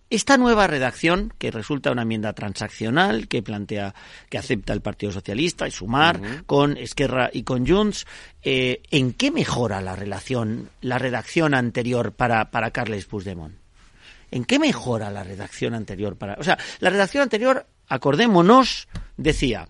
esta 0.08 0.36
nueva 0.36 0.66
redacción, 0.66 1.32
que 1.38 1.50
resulta 1.50 1.90
una 1.90 2.02
enmienda 2.02 2.32
transaccional, 2.32 3.26
que 3.26 3.42
plantea, 3.42 3.94
que 4.28 4.38
acepta 4.38 4.72
el 4.72 4.80
Partido 4.80 5.12
Socialista 5.12 5.66
y 5.66 5.72
sumar 5.72 6.44
con 6.46 6.76
Esquerra 6.76 7.30
y 7.32 7.42
con 7.42 7.66
Junts, 7.66 8.06
eh, 8.42 8.82
¿en 8.90 9.12
qué 9.12 9.30
mejora 9.30 9.80
la 9.80 9.96
relación, 9.96 10.70
la 10.80 10.98
redacción 10.98 11.54
anterior 11.54 12.12
para, 12.12 12.50
para 12.50 12.70
Carles 12.70 13.06
Puigdemont? 13.06 13.56
¿En 14.30 14.44
qué 14.44 14.58
mejora 14.58 15.10
la 15.10 15.24
redacción 15.24 15.74
anterior? 15.74 16.16
Para, 16.16 16.34
o 16.34 16.44
sea, 16.44 16.58
la 16.80 16.90
redacción 16.90 17.22
anterior, 17.22 17.66
acordémonos, 17.88 18.88
decía, 19.16 19.68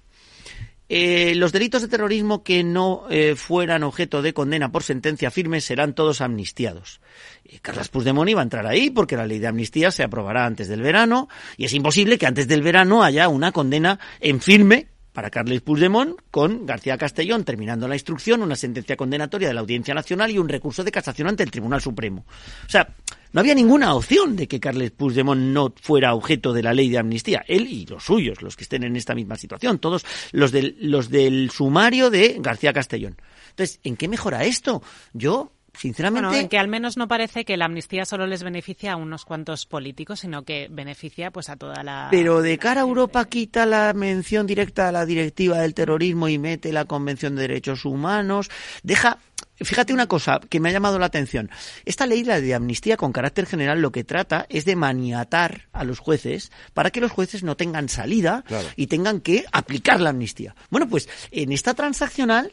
eh, 0.88 1.34
los 1.34 1.52
delitos 1.52 1.82
de 1.82 1.88
terrorismo 1.88 2.42
que 2.42 2.62
no 2.62 3.04
eh, 3.10 3.34
fueran 3.34 3.82
objeto 3.82 4.22
de 4.22 4.32
condena 4.32 4.70
por 4.70 4.84
sentencia 4.84 5.30
firme 5.30 5.60
serán 5.60 5.94
todos 5.94 6.20
amnistiados. 6.20 7.00
Y 7.44 7.58
Carles 7.58 7.88
Puigdemont 7.88 8.30
iba 8.30 8.40
a 8.40 8.44
entrar 8.44 8.66
ahí 8.66 8.90
porque 8.90 9.16
la 9.16 9.26
ley 9.26 9.38
de 9.38 9.48
amnistía 9.48 9.90
se 9.90 10.04
aprobará 10.04 10.46
antes 10.46 10.68
del 10.68 10.82
verano 10.82 11.28
y 11.56 11.64
es 11.64 11.72
imposible 11.72 12.18
que 12.18 12.26
antes 12.26 12.46
del 12.46 12.62
verano 12.62 13.02
haya 13.02 13.28
una 13.28 13.52
condena 13.52 13.98
en 14.20 14.40
firme 14.40 14.88
para 15.12 15.30
Carles 15.30 15.62
Puigdemont 15.62 16.20
con 16.30 16.66
García 16.66 16.98
Castellón 16.98 17.44
terminando 17.44 17.88
la 17.88 17.94
instrucción, 17.94 18.42
una 18.42 18.54
sentencia 18.54 18.96
condenatoria 18.96 19.48
de 19.48 19.54
la 19.54 19.60
Audiencia 19.60 19.94
Nacional 19.94 20.30
y 20.30 20.38
un 20.38 20.48
recurso 20.48 20.84
de 20.84 20.92
casación 20.92 21.28
ante 21.28 21.42
el 21.42 21.50
Tribunal 21.50 21.80
Supremo. 21.80 22.26
O 22.66 22.68
sea, 22.68 22.94
no 23.32 23.40
había 23.40 23.54
ninguna 23.54 23.94
opción 23.94 24.36
de 24.36 24.48
que 24.48 24.60
Carles 24.60 24.90
Puigdemont 24.90 25.40
no 25.40 25.72
fuera 25.80 26.14
objeto 26.14 26.52
de 26.52 26.62
la 26.62 26.72
ley 26.72 26.88
de 26.88 26.98
amnistía. 26.98 27.44
Él 27.46 27.66
y 27.66 27.86
los 27.86 28.04
suyos, 28.04 28.42
los 28.42 28.56
que 28.56 28.64
estén 28.64 28.84
en 28.84 28.96
esta 28.96 29.14
misma 29.14 29.36
situación, 29.36 29.78
todos 29.78 30.04
los 30.32 30.52
del, 30.52 30.76
los 30.80 31.10
del 31.10 31.50
sumario 31.50 32.10
de 32.10 32.36
García 32.40 32.72
Castellón. 32.72 33.16
Entonces, 33.50 33.80
¿en 33.84 33.96
qué 33.96 34.08
mejora 34.08 34.44
esto? 34.44 34.82
Yo 35.12 35.52
sinceramente. 35.76 36.26
Bueno, 36.28 36.40
en 36.40 36.48
que 36.48 36.58
al 36.58 36.68
menos 36.68 36.96
no 36.96 37.08
parece 37.08 37.44
que 37.44 37.56
la 37.56 37.66
amnistía 37.66 38.04
solo 38.04 38.26
les 38.26 38.42
beneficia 38.42 38.92
a 38.92 38.96
unos 38.96 39.24
cuantos 39.24 39.66
políticos, 39.66 40.20
sino 40.20 40.44
que 40.44 40.68
beneficia 40.70 41.30
pues 41.30 41.48
a 41.48 41.56
toda 41.56 41.82
la. 41.82 42.08
Pero 42.10 42.42
de 42.42 42.58
cara 42.58 42.80
a 42.80 42.84
Europa 42.84 43.24
quita 43.26 43.66
la 43.66 43.92
mención 43.92 44.46
directa 44.46 44.88
a 44.88 44.92
la 44.92 45.06
directiva 45.06 45.58
del 45.58 45.74
terrorismo 45.74 46.28
y 46.28 46.38
mete 46.38 46.72
la 46.72 46.84
Convención 46.84 47.34
de 47.36 47.42
Derechos 47.42 47.84
Humanos. 47.84 48.50
Deja. 48.82 49.18
Fíjate 49.58 49.92
una 49.92 50.06
cosa 50.06 50.40
que 50.48 50.60
me 50.60 50.68
ha 50.68 50.72
llamado 50.72 50.98
la 50.98 51.06
atención. 51.06 51.50
Esta 51.84 52.06
ley, 52.06 52.24
la 52.24 52.40
de 52.40 52.54
amnistía 52.54 52.96
con 52.96 53.12
carácter 53.12 53.46
general, 53.46 53.80
lo 53.80 53.92
que 53.92 54.04
trata 54.04 54.46
es 54.48 54.64
de 54.64 54.76
maniatar 54.76 55.68
a 55.72 55.84
los 55.84 55.98
jueces 55.98 56.52
para 56.74 56.90
que 56.90 57.00
los 57.00 57.10
jueces 57.12 57.42
no 57.42 57.56
tengan 57.56 57.88
salida 57.88 58.44
Claro. 58.46 58.68
y 58.76 58.86
tengan 58.86 59.20
que 59.20 59.44
aplicar 59.52 60.00
la 60.00 60.10
amnistía. 60.10 60.54
Bueno, 60.70 60.88
pues 60.88 61.08
en 61.30 61.52
esta 61.52 61.74
transaccional 61.74 62.52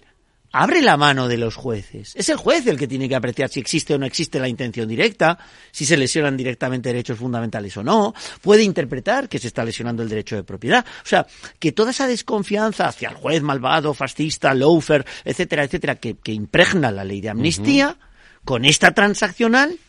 abre 0.54 0.82
la 0.84 0.98
mano 0.98 1.28
de 1.28 1.38
los 1.38 1.56
jueces. 1.56 2.14
Es 2.16 2.30
el 2.30 2.38
juez 2.38 2.66
el 2.68 2.78
que 2.78 2.88
tiene 2.88 3.10
que 3.10 3.16
apreciar 3.16 3.50
si 3.50 3.60
existe 3.60 3.96
o 3.96 3.98
no 3.98 4.06
existe 4.06 4.40
la 4.40 4.48
intención 4.48 4.88
directa, 4.88 5.38
si 5.72 5.84
se 5.84 5.98
lesionan 5.98 6.38
directamente 6.38 6.90
derechos 6.90 7.18
fundamentales 7.18 7.76
o 7.76 7.84
no. 7.84 8.14
Puede 8.42 8.64
interpretar 8.64 9.28
que 9.28 9.40
se 9.40 9.48
está 9.48 9.66
lesionando 9.66 10.04
el 10.04 10.10
derecho 10.10 10.36
de 10.36 10.44
propiedad. 10.44 10.86
O 11.04 11.08
sea, 11.08 11.26
que 11.60 11.72
toda 11.72 11.90
esa 11.90 12.08
desconfianza 12.08 12.88
hacia 12.88 13.10
el 13.10 13.16
juez 13.16 13.42
malvado, 13.42 13.96
fascista, 13.96 14.54
loafer, 14.54 15.06
etcétera, 15.26 15.64
etcétera, 15.64 15.96
que, 15.96 16.16
que 16.18 16.32
impregna 16.32 16.92
la 16.92 17.04
ley 17.04 17.20
de 17.20 17.30
amnistía, 17.30 17.98
con 18.46 18.64
esta 18.64 18.92
transaccional 18.92 19.80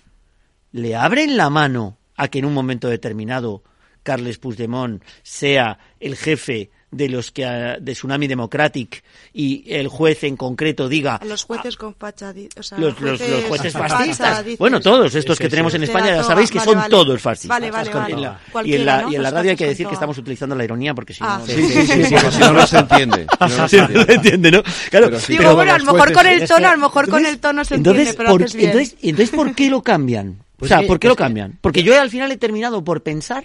le 0.73 0.97
abren 0.97 1.37
la 1.37 1.51
mano 1.51 1.99
a 2.17 2.29
que 2.29 2.39
en 2.39 2.47
un 2.47 2.55
momento 2.55 2.89
determinado 2.89 3.65
Carles 4.03 4.39
Puigdemont 4.39 5.03
sea 5.23 5.79
el 6.01 6.17
jefe 6.17 6.71
de 6.97 7.09
los 7.09 7.31
que 7.31 7.45
ah, 7.45 7.77
de 7.81 7.93
Tsunami 7.93 8.27
Democratic 8.27 9.03
y 9.33 9.65
el 9.73 9.89
juez 9.89 10.25
en 10.25 10.37
concreto 10.37 10.89
diga 10.89 11.21
los 11.27 11.45
jueces 11.45 11.77
con 11.77 11.95
facha, 11.95 12.33
di- 12.33 12.49
o 12.59 12.63
sea, 12.63 12.79
los, 12.79 13.01
los- 13.01 13.21
los 13.21 13.45
jueces 13.45 13.73
con 13.73 13.89
fascistas. 13.89 14.45
bueno, 14.59 14.81
todos 14.81 15.15
estos 15.15 15.39
que 15.39 15.49
tenemos 15.49 15.73
sí. 15.73 15.77
en 15.77 15.85
España 15.85 16.17
ya 16.17 16.23
sabéis 16.23 16.51
que 16.51 16.59
Vale, 16.59 16.71
son 16.71 16.79
vale. 16.79 16.91
todos 16.91 17.21
fascistas. 17.21 17.49
Vale, 17.61 17.71
vale, 17.71 17.91
En 18.13 18.21
la- 18.23 18.41
vale. 18.53 18.69
y 18.69 18.75
en 18.75 18.87
la, 18.87 19.03
¿no? 19.03 19.13
y 19.13 19.17
en 19.17 19.23
la 19.23 19.31
radio 19.31 19.51
hay 19.51 19.57
que 19.57 19.67
decir 19.67 19.87
que 19.87 19.95
estamos 19.95 20.17
utilizando 20.19 20.55
la 20.55 20.65
ironía 20.65 20.95
porque 20.95 21.13
si 21.13 21.21
Ah. 21.23 21.39
no... 21.41 21.47
Sí, 21.47 21.55
sí, 21.55 21.87
sí, 21.87 22.05
sí, 22.05 22.15
porque 22.15 22.31
si 22.33 22.39
no, 22.41 22.53
no 22.53 22.67
se 22.67 22.79
entiende. 22.79 23.27
No, 23.41 23.69
se 23.69 23.79
entiende. 23.79 24.51
¿no? 24.51 24.63
Claro, 24.91 25.07
Pero 25.07 25.21
sí, 25.21 25.33
Digo, 25.33 25.43
pero 25.43 25.55
bueno, 25.57 25.73
a 25.75 25.79
lo 25.79 25.85
mejor 25.93 26.13
con 26.13 26.27
el 26.27 26.47
tono, 26.49 26.69
a 26.69 26.73
lo 26.77 26.79
mejor 26.83 27.09
con 27.11 27.27
el 27.27 27.39
tono 27.39 27.65
se 27.65 27.75
entiende, 27.75 28.01
entonces, 28.03 28.17
pero 28.17 28.31
por, 28.31 28.43
haces 28.43 28.55
bien. 28.55 28.71
entonces, 28.71 28.97
entonces, 29.03 29.31
¿por 29.35 29.55
qué 29.55 29.69
lo 29.71 29.83
cambian? 29.83 30.39
Pues 30.57 30.71
o 30.71 30.79
sea, 30.79 30.87
¿por 30.87 31.01
qué 31.01 31.09
lo 31.09 31.17
cambian? 31.17 31.59
Porque 31.61 31.83
yo 31.83 32.01
al 32.01 32.11
final 32.11 32.31
he 32.31 32.37
terminado 32.37 32.85
por 32.85 33.03
pensar 33.03 33.45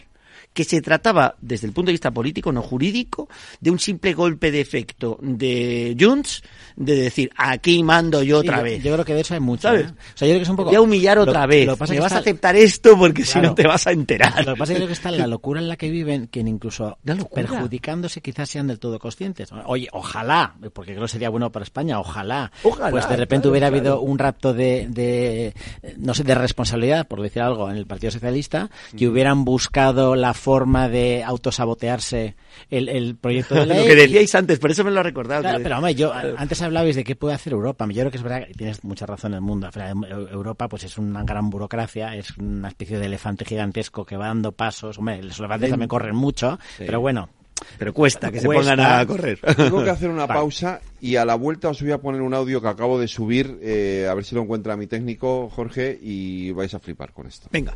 que 0.54 0.64
se 0.64 0.82
trataba, 0.82 1.36
desde 1.40 1.68
el 1.68 1.74
punto 1.74 1.88
de 1.88 1.94
vista 1.94 2.12
político, 2.12 2.52
no 2.52 2.62
jurídico, 2.62 3.30
de 3.62 3.72
un 3.72 3.80
simple 3.80 4.14
golpe 4.14 4.52
de 4.52 4.60
efecto 4.62 5.18
de 5.22 5.96
Junts, 6.00 6.42
de 6.76 6.96
decir, 6.96 7.30
aquí 7.38 7.82
mando 7.84 8.24
yo 8.24 8.40
otra 8.40 8.62
vez. 8.62 8.84
Yo 8.84 8.92
creo 8.94 9.06
que 9.06 9.14
de 9.14 9.22
eso 9.22 9.34
hay 9.36 9.40
mucho. 9.40 9.64
¿Sabes? 9.64 9.88
¿eh? 9.88 9.94
O 9.94 10.18
sea, 10.18 10.28
yo 10.28 10.32
creo 10.34 10.40
que 10.40 10.44
es 10.44 10.50
un 10.50 10.56
poco. 10.58 10.70
Voy 10.70 10.76
a 10.76 10.82
humillar 10.82 11.18
lo- 11.18 11.24
otra 11.24 11.42
lo 11.44 11.48
vez. 11.48 11.70
que 11.70 11.76
pasa 11.78 11.92
Me 11.94 11.96
es 11.96 12.00
que 12.00 12.04
vas 12.04 12.12
a 12.14 12.18
aceptar 12.18 12.56
esto 12.56 12.98
porque 12.98 13.24
si 13.24 13.40
no 13.40 13.54
te 13.56 13.66
vas 13.68 13.88
a 13.88 13.92
enterar. 13.92 14.46
Lo 14.46 14.54
que 14.56 14.60
pasa 14.60 14.74
es 14.74 14.76
que 14.76 14.76
creo 14.76 14.88
que 14.88 14.94
está 14.94 15.12
la 15.12 15.28
locura 15.28 15.62
en 15.62 15.68
la 15.70 15.78
que 15.78 15.90
viven, 15.90 16.28
que 16.28 16.40
incluso 16.42 16.98
perjudicándose 17.34 18.22
quizás 18.22 18.50
sean 18.50 18.68
del 18.68 18.80
todo 18.80 19.00
conscientes. 19.00 19.50
Oye, 19.66 19.88
ojalá, 19.92 20.56
porque 20.74 20.92
creo 20.92 21.04
que 21.06 21.12
sería 21.12 21.30
bueno 21.30 21.52
para 21.52 21.64
España, 21.64 22.00
ojalá. 22.00 22.52
Ojalá, 22.64 22.92
Pues 22.92 23.08
de 23.08 23.16
repente 23.16 23.44
claro, 23.44 23.52
hubiera 23.52 23.68
claro. 23.70 23.80
habido 23.80 24.02
un 24.02 24.18
rapto 24.20 24.54
de, 24.54 24.88
de, 24.90 25.54
no 25.98 26.14
sé, 26.14 26.24
de 26.24 26.36
responsabilidad, 26.36 27.08
por 27.08 27.22
decir 27.22 27.42
algo, 27.42 27.70
en 27.70 27.78
el 27.78 27.86
Partido 27.86 28.12
Socialista, 28.12 28.70
que 28.98 29.08
hubieran 29.08 29.46
buscado 29.46 30.16
la 30.16 30.34
forma 30.40 30.90
de 30.90 31.24
autosabotearse 31.24 32.36
el, 32.70 32.90
el 32.90 33.16
proyecto 33.16 33.53
de 33.56 33.66
ley. 33.68 33.78
lo 33.82 33.86
que 33.86 33.95
decíais 33.95 34.34
antes, 34.36 34.57
por 34.60 34.72
eso 34.72 34.84
me 34.84 34.91
lo 34.91 34.99
ha 34.99 35.03
recordado. 35.03 35.41
Claro, 35.44 35.60
pero 35.61 35.78
hombre, 35.78 35.94
yo 35.95 36.11
antes 36.14 36.61
hablabais 36.61 36.95
de 36.95 37.03
qué 37.03 37.16
puede 37.16 37.36
hacer 37.36 37.53
Europa. 37.53 37.86
Yo 37.88 38.02
creo 38.02 38.11
que 38.11 38.18
es 38.18 38.24
verdad 38.24 38.48
que 38.48 38.53
tienes 38.53 38.84
mucha 38.84 39.06
razón 39.06 39.34
en 39.34 39.36
el 39.36 39.41
mundo. 39.41 39.70
Eu- 39.70 40.32
Europa 40.32 40.68
pues 40.68 40.84
es 40.86 40.98
una 40.98 41.24
gran 41.24 41.49
burocracia, 41.49 42.16
es 42.16 42.36
una 42.38 42.70
especie 42.70 42.98
de 42.98 43.06
elefante 43.06 43.45
gigantesco 43.45 44.06
que 44.06 44.18
va 44.18 44.28
dando 44.28 44.52
pasos. 44.52 44.98
Hombre, 44.98 45.22
los 45.24 45.38
elefantes 45.40 45.68
Sí. 45.68 45.72
también 45.72 45.90
corren 45.90 46.16
mucho, 46.16 46.57
Sí. 46.78 46.84
pero 46.86 46.99
bueno. 47.02 47.30
Pero 47.78 47.94
cuesta 47.94 48.32
que 48.32 48.40
se 48.40 48.45
Cuesta. 48.45 48.72
pongan 48.78 48.99
a 49.02 49.06
correr. 49.06 49.38
Tengo 49.57 49.84
que 49.84 49.90
hacer 49.90 50.10
una 50.10 50.26
Vale. 50.28 50.40
pausa 50.40 50.80
y 51.02 51.18
a 51.18 51.26
la 51.26 51.36
vuelta 51.36 51.68
os 51.68 51.82
voy 51.82 51.91
a 51.91 51.98
poner 51.98 52.22
un 52.22 52.34
audio 52.34 52.61
que 52.61 52.70
acabo 52.70 52.98
de 52.98 53.10
subir, 53.10 53.60
eh, 53.61 54.07
a 54.10 54.14
ver 54.14 54.24
si 54.24 54.34
lo 54.34 54.44
encuentra 54.44 54.78
mi 54.78 54.88
técnico, 54.88 55.49
Jorge, 55.49 55.99
y 56.02 56.52
vais 56.52 56.74
a 56.74 56.80
flipar 56.80 57.11
con 57.11 57.28
esto. 57.28 57.49
Venga. 57.52 57.76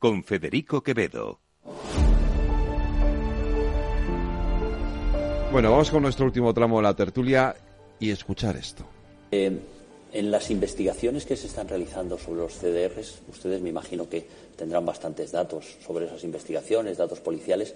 con 0.00 0.24
Federico 0.24 0.82
Quevedo. 0.82 1.40
Bueno, 5.52 5.70
vamos 5.70 5.90
con 5.90 6.02
nuestro 6.02 6.24
último 6.24 6.54
tramo 6.54 6.78
de 6.78 6.82
la 6.84 6.96
tertulia 6.96 7.54
y 7.98 8.10
escuchar 8.10 8.56
esto. 8.56 8.84
Eh, 9.30 9.60
en 10.12 10.30
las 10.30 10.50
investigaciones 10.50 11.26
que 11.26 11.36
se 11.36 11.48
están 11.48 11.68
realizando 11.68 12.16
sobre 12.16 12.40
los 12.40 12.54
CDRs, 12.54 13.20
ustedes 13.28 13.60
me 13.60 13.68
imagino 13.68 14.08
que 14.08 14.26
tendrán 14.56 14.86
bastantes 14.86 15.32
datos 15.32 15.76
sobre 15.86 16.06
esas 16.06 16.24
investigaciones, 16.24 16.96
datos 16.96 17.20
policiales. 17.20 17.74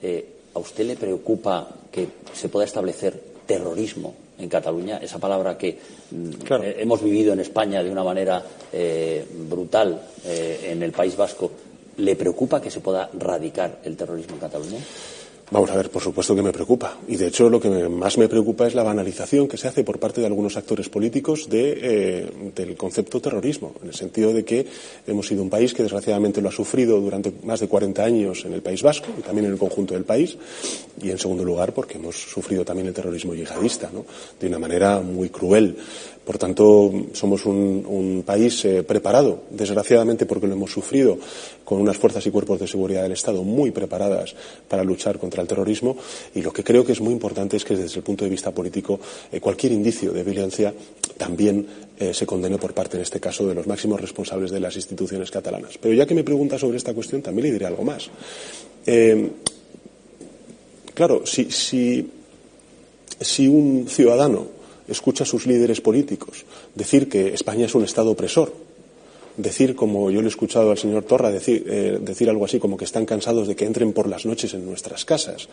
Eh, 0.00 0.26
¿A 0.54 0.60
usted 0.60 0.86
le 0.86 0.94
preocupa 0.94 1.68
que 1.90 2.06
se 2.32 2.48
pueda 2.48 2.66
establecer 2.66 3.20
terrorismo 3.46 4.14
en 4.38 4.48
Cataluña, 4.48 4.98
esa 4.98 5.18
palabra 5.18 5.56
que 5.56 5.78
mm, 6.10 6.30
eh, 6.62 6.76
hemos 6.78 7.02
vivido 7.02 7.32
en 7.32 7.40
España 7.40 7.82
de 7.82 7.90
una 7.90 8.02
manera 8.02 8.42
eh, 8.72 9.24
brutal 9.48 10.00
eh, 10.24 10.70
en 10.70 10.82
el 10.82 10.92
País 10.92 11.16
Vasco, 11.16 11.50
¿le 11.96 12.16
preocupa 12.16 12.60
que 12.60 12.70
se 12.70 12.80
pueda 12.80 13.10
radicar 13.18 13.80
el 13.84 13.96
terrorismo 13.96 14.34
en 14.34 14.40
Cataluña? 14.40 14.78
Vamos 15.50 15.70
a 15.70 15.76
ver, 15.76 15.90
por 15.90 16.02
supuesto 16.02 16.34
que 16.34 16.42
me 16.42 16.52
preocupa. 16.52 16.96
Y 17.06 17.16
de 17.16 17.28
hecho 17.28 17.50
lo 17.50 17.60
que 17.60 17.68
más 17.68 18.16
me 18.16 18.28
preocupa 18.28 18.66
es 18.66 18.74
la 18.74 18.82
banalización 18.82 19.46
que 19.46 19.58
se 19.58 19.68
hace 19.68 19.84
por 19.84 19.98
parte 19.98 20.20
de 20.20 20.26
algunos 20.26 20.56
actores 20.56 20.88
políticos 20.88 21.48
de, 21.50 21.78
eh, 21.80 22.32
del 22.54 22.76
concepto 22.76 23.20
terrorismo, 23.20 23.74
en 23.82 23.88
el 23.88 23.94
sentido 23.94 24.32
de 24.32 24.44
que 24.44 24.66
hemos 25.06 25.26
sido 25.26 25.42
un 25.42 25.50
país 25.50 25.74
que 25.74 25.82
desgraciadamente 25.82 26.40
lo 26.40 26.48
ha 26.48 26.52
sufrido 26.52 26.98
durante 26.98 27.32
más 27.44 27.60
de 27.60 27.68
40 27.68 28.02
años 28.02 28.44
en 28.46 28.54
el 28.54 28.62
País 28.62 28.82
Vasco 28.82 29.08
y 29.18 29.22
también 29.22 29.46
en 29.46 29.52
el 29.52 29.58
conjunto 29.58 29.94
del 29.94 30.04
país. 30.04 30.36
Y 31.00 31.10
en 31.10 31.18
segundo 31.18 31.44
lugar 31.44 31.74
porque 31.74 31.98
hemos 31.98 32.16
sufrido 32.16 32.64
también 32.64 32.88
el 32.88 32.94
terrorismo 32.94 33.34
yihadista, 33.34 33.90
¿no? 33.92 34.06
de 34.40 34.46
una 34.46 34.58
manera 34.58 35.00
muy 35.00 35.28
cruel. 35.28 35.76
Por 36.24 36.38
tanto, 36.38 36.90
somos 37.12 37.44
un, 37.44 38.22
país 38.24 38.64
eh, 38.64 38.82
preparado, 38.82 39.42
desgraciadamente 39.50 40.24
porque 40.24 40.46
lo 40.46 40.54
hemos 40.54 40.72
sufrido, 40.72 41.18
con 41.64 41.80
unas 41.80 41.98
fuerzas 41.98 42.26
y 42.26 42.30
cuerpos 42.30 42.60
de 42.60 42.66
seguridad 42.66 43.02
del 43.02 43.12
Estado 43.12 43.42
muy 43.42 43.70
preparadas 43.70 44.34
para 44.66 44.82
luchar 44.84 45.18
contra 45.18 45.42
el 45.42 45.48
terrorismo. 45.48 45.96
Y 46.34 46.40
lo 46.40 46.52
que 46.52 46.64
creo 46.64 46.84
que 46.84 46.92
es 46.92 47.00
muy 47.02 47.12
importante 47.12 47.58
es 47.58 47.64
que 47.64 47.76
desde 47.76 47.98
el 47.98 48.02
punto 48.02 48.24
de 48.24 48.30
vista 48.30 48.52
político 48.52 48.98
eh, 49.30 49.40
cualquier 49.40 49.72
indicio 49.72 50.12
de 50.12 50.22
violencia 50.22 50.72
también 51.18 51.66
eh, 51.98 52.14
se 52.14 52.24
condene 52.24 52.56
por 52.56 52.72
parte, 52.72 52.96
en 52.96 53.02
este 53.02 53.20
caso, 53.20 53.46
de 53.46 53.54
los 53.54 53.66
máximos 53.66 54.00
responsables 54.00 54.50
de 54.50 54.60
las 54.60 54.74
instituciones 54.76 55.30
catalanas. 55.30 55.76
Pero 55.78 55.94
ya 55.94 56.06
que 56.06 56.14
me 56.14 56.24
pregunta 56.24 56.58
sobre 56.58 56.78
esta 56.78 56.94
cuestión, 56.94 57.20
también 57.20 57.48
le 57.48 57.52
diré 57.52 57.66
algo 57.66 57.84
más. 57.84 58.08
Claro, 60.94 61.24
si 61.26 62.08
un 63.48 63.86
ciudadano 63.88 64.53
escucha 64.88 65.24
a 65.24 65.26
sus 65.26 65.46
líderes 65.46 65.80
políticos 65.80 66.44
decir 66.74 67.08
que 67.08 67.34
España 67.34 67.66
es 67.66 67.74
un 67.74 67.84
Estado 67.84 68.10
opresor, 68.10 68.52
decir, 69.36 69.74
como 69.74 70.10
yo 70.10 70.20
le 70.20 70.26
he 70.26 70.30
escuchado 70.30 70.70
al 70.70 70.78
señor 70.78 71.04
Torra 71.04 71.30
decir, 71.30 71.64
eh, 71.66 72.28
algo 72.28 72.44
así, 72.44 72.58
como 72.58 72.76
que 72.76 72.84
están 72.84 73.06
cansados 73.06 73.48
de 73.48 73.56
que 73.56 73.64
entren 73.64 73.92
por 73.92 74.08
las 74.08 74.26
noches 74.26 74.54
en 74.54 74.64
nuestras 74.64 75.04
casas, 75.04 75.48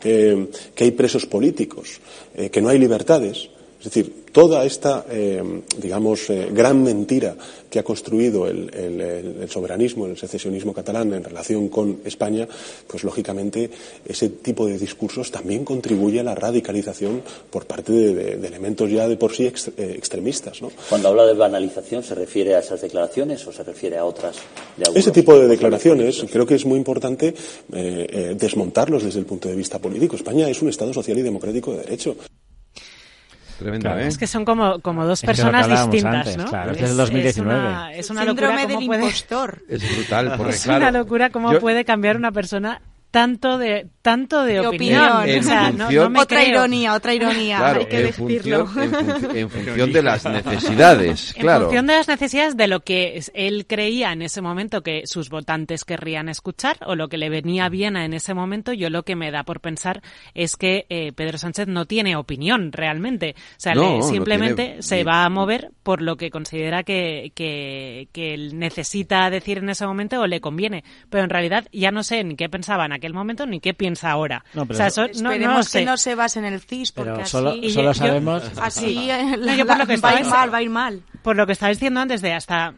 que 0.00 0.48
hay 0.78 0.90
presos 0.92 1.26
políticos, 1.26 2.00
eh, 2.34 2.50
que 2.50 2.60
no 2.60 2.68
hay 2.68 2.78
libertades. 2.78 3.50
Es 3.78 3.84
decir, 3.84 4.24
toda 4.32 4.64
esta, 4.64 5.06
eh, 5.10 5.42
digamos, 5.78 6.28
eh, 6.28 6.48
gran 6.50 6.82
mentira 6.82 7.34
que 7.70 7.78
ha 7.78 7.82
construido 7.82 8.46
el, 8.46 8.70
el, 8.74 9.00
el, 9.00 9.50
soberanismo, 9.50 10.06
el 10.06 10.18
secesionismo 10.18 10.74
catalán 10.74 11.12
en 11.14 11.24
relación 11.24 11.68
con 11.68 12.00
España, 12.04 12.46
pues 12.86 13.02
lógicamente 13.02 13.70
ese 14.06 14.28
tipo 14.28 14.66
de 14.66 14.78
discursos 14.78 15.30
también 15.30 15.64
contribuye 15.64 16.20
a 16.20 16.22
la 16.22 16.34
radicalización 16.34 17.22
por 17.50 17.66
parte 17.66 17.92
de, 17.92 18.14
de, 18.14 18.36
de 18.36 18.46
elementos 18.48 18.90
ya 18.90 19.08
de 19.08 19.16
por 19.16 19.34
sí 19.34 19.46
ex, 19.46 19.68
eh, 19.68 19.94
extremistas. 19.96 20.60
¿no? 20.62 20.70
Cuando 20.88 21.08
habla 21.08 21.24
de 21.24 21.34
banalización, 21.34 22.02
¿se 22.02 22.14
refiere 22.14 22.54
a 22.54 22.60
esas 22.60 22.82
declaraciones 22.82 23.46
o 23.46 23.52
se 23.52 23.62
refiere 23.62 23.96
a 23.98 24.04
otras? 24.04 24.36
De 24.76 25.00
ese 25.00 25.12
tipo 25.12 25.38
de 25.38 25.48
declaraciones 25.48 26.24
creo 26.30 26.46
que 26.46 26.56
es 26.56 26.66
muy 26.66 26.76
importante 26.76 27.34
desmontarlos 27.68 29.04
desde 29.04 29.20
el 29.20 29.26
punto 29.26 29.48
de 29.48 29.54
vista 29.54 29.78
político. 29.78 30.16
España 30.16 30.48
es 30.48 30.60
un 30.60 30.68
Estado 30.68 30.92
social 30.92 31.18
y 31.18 31.22
democrático 31.22 31.72
de 31.72 31.78
derecho. 31.78 32.16
Tremendo, 33.58 33.88
claro, 33.88 34.00
¿eh? 34.00 34.06
Es 34.08 34.18
que 34.18 34.26
son 34.26 34.44
como, 34.44 34.80
como 34.80 35.06
dos 35.06 35.22
personas 35.22 35.66
distintas, 35.68 36.14
antes, 36.14 36.36
¿no? 36.36 36.44
Claro, 36.46 36.72
es, 36.72 36.82
es 36.82 36.90
el 36.90 36.96
2019. 36.96 37.58
Es 37.58 37.66
una, 37.66 37.92
es 37.94 38.10
una 38.10 38.24
Síndrome 38.24 38.52
locura 38.62 38.66
del 38.76 38.86
puede, 38.86 39.00
impostor. 39.04 39.62
Es 39.68 39.96
brutal, 39.96 40.34
porque 40.36 40.52
es 40.54 40.62
claro. 40.64 40.80
una 40.88 40.90
locura 40.98 41.30
cómo 41.30 41.52
yo- 41.52 41.60
puede 41.60 41.84
cambiar 41.84 42.16
una 42.16 42.32
persona 42.32 42.80
tanto 43.10 43.56
de 43.58 43.88
tanto 44.02 44.44
de, 44.44 44.52
De 44.54 44.66
opinión. 44.66 45.02
opinión. 45.10 45.40
O 45.40 45.42
sea, 45.42 45.70
no- 45.72 45.78
función- 45.86 46.04
no 46.04 46.10
me 46.10 46.20
otra 46.20 46.40
creo. 46.42 46.50
ironía, 46.50 46.94
otra 46.94 47.12
ironía, 47.14 47.56
Claro, 47.58 47.80
hay 47.80 47.86
que 47.86 47.96
en 47.98 48.06
decirlo. 48.06 48.66
función, 48.66 48.84
en, 48.84 48.92
funci- 48.92 49.36
en 49.36 49.50
función 49.50 49.92
de 49.92 50.02
las 50.02 50.24
necesidades, 50.24 51.34
En 51.34 51.40
claro. 51.42 51.64
función 51.64 51.86
de 51.86 51.94
las 51.94 52.08
necesidades 52.08 52.56
de 52.56 52.68
lo 52.68 52.80
que 52.80 53.20
él 53.34 53.66
creía 53.66 54.12
en 54.12 54.22
ese 54.22 54.42
momento 54.42 54.82
que 54.82 55.02
sus 55.06 55.28
votantes 55.28 55.84
querrían 55.84 56.28
escuchar 56.28 56.76
o 56.86 56.94
lo 56.94 57.08
que 57.08 57.16
le 57.18 57.28
venía 57.30 57.68
bien 57.68 57.96
en 57.96 58.12
ese 58.14 58.32
momento, 58.34 58.72
yo 58.72 58.90
lo 58.90 59.02
que 59.02 59.16
me 59.16 59.30
da 59.32 59.42
por 59.44 59.60
pensar 59.60 60.02
es 60.34 60.56
que 60.56 60.86
eh, 60.88 61.12
Pedro 61.12 61.38
Sánchez 61.38 61.66
no 61.66 61.84
tiene 61.86 62.14
opinión 62.16 62.70
realmente. 62.72 63.34
O 63.36 63.54
sea, 63.58 63.74
No, 63.74 63.82
le- 63.82 63.98
no 63.98 64.02
simplemente 64.02 64.64
tiene 64.66 64.82
se 64.82 65.02
va 65.04 65.24
a 65.24 65.30
mover 65.30 65.70
por 65.82 66.00
lo 66.02 66.16
que 66.16 66.30
considera 66.30 66.82
que, 66.84 67.32
que, 67.34 68.08
que 68.12 68.34
él 68.34 68.58
necesita 68.58 69.28
decir 69.30 69.58
en 69.58 69.68
ese 69.70 69.86
momento 69.86 70.20
o 70.20 70.26
le 70.28 70.40
conviene. 70.40 70.84
Pero 71.10 71.24
en 71.24 71.30
realidad 71.30 71.66
ya 71.72 71.90
no 71.90 72.02
sé 72.04 72.22
ni 72.22 72.36
qué 72.36 72.48
pensaba 72.48 72.86
en 72.86 72.92
aquel 72.96 73.14
momento 73.14 73.46
ni 73.46 73.60
qué 73.60 73.72
piensa 73.74 74.10
ahora. 74.10 74.44
No, 74.54 74.66
pero 74.66 74.74
o 74.74 74.78
sea, 74.78 74.88
eso- 74.88 75.04
eso 75.04 75.22
no- 75.22 75.28
no, 75.28 75.32
Esperemos 75.34 75.66
sé. 75.68 75.78
que 75.78 75.84
no 75.84 75.96
se 75.96 76.14
base 76.14 76.38
en 76.40 76.44
el 76.46 76.60
CIS, 76.60 76.92
porque 76.92 77.10
Pero 77.12 77.22
así, 77.22 77.30
solo, 77.30 77.54
Y 77.54 77.70
solo 77.70 77.90
yo- 77.90 77.94
sabemos... 77.94 78.42
así 78.60 79.10
eh, 79.10 79.36
No, 79.38 79.54
yo 79.54 79.66
por 79.66 79.78
lo 79.78 79.86
que 79.86 79.96
va 79.98 80.10
a 80.10 80.20
ir 80.20 80.26
mal, 80.26 80.52
va 80.52 80.58
a 80.58 80.62
ir 80.62 80.70
mal. 80.70 81.02
por 81.22 81.36
lo 81.36 81.46
que 81.46 81.52
estaba 81.52 81.70
diciendo 81.70 82.00
antes 82.00 82.20
de 82.22 82.32
hasta 82.32 82.74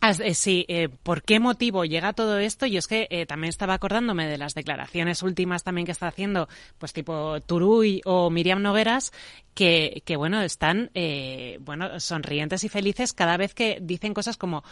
as- 0.00 0.20
eh, 0.20 0.34
sí, 0.34 0.66
eh, 0.68 0.88
¿por 1.02 1.22
qué 1.22 1.40
motivo 1.40 1.84
llega 1.86 2.12
todo 2.12 2.38
esto? 2.38 2.66
Yo 2.66 2.78
es 2.78 2.86
que 2.86 3.06
eh, 3.10 3.24
también 3.24 3.48
estaba 3.48 3.72
acordándome 3.74 4.26
de 4.28 4.36
las 4.36 4.52
declaraciones 4.54 5.22
últimas 5.22 5.62
también 5.64 5.86
que 5.86 5.92
está 5.92 6.08
haciendo, 6.08 6.46
pues 6.78 6.92
tipo 6.92 7.40
Turuy 7.40 8.02
o 8.04 8.28
Miriam 8.28 8.60
Nogueras, 8.60 9.12
que, 9.54 10.02
que 10.04 10.16
bueno, 10.16 10.42
están, 10.42 10.90
eh, 10.94 11.56
bueno, 11.62 12.00
sonrientes 12.00 12.64
y 12.64 12.68
felices 12.68 13.12
cada 13.14 13.36
vez 13.38 13.54
que 13.54 13.78
dicen 13.80 14.12
cosas 14.12 14.36
como, 14.36 14.62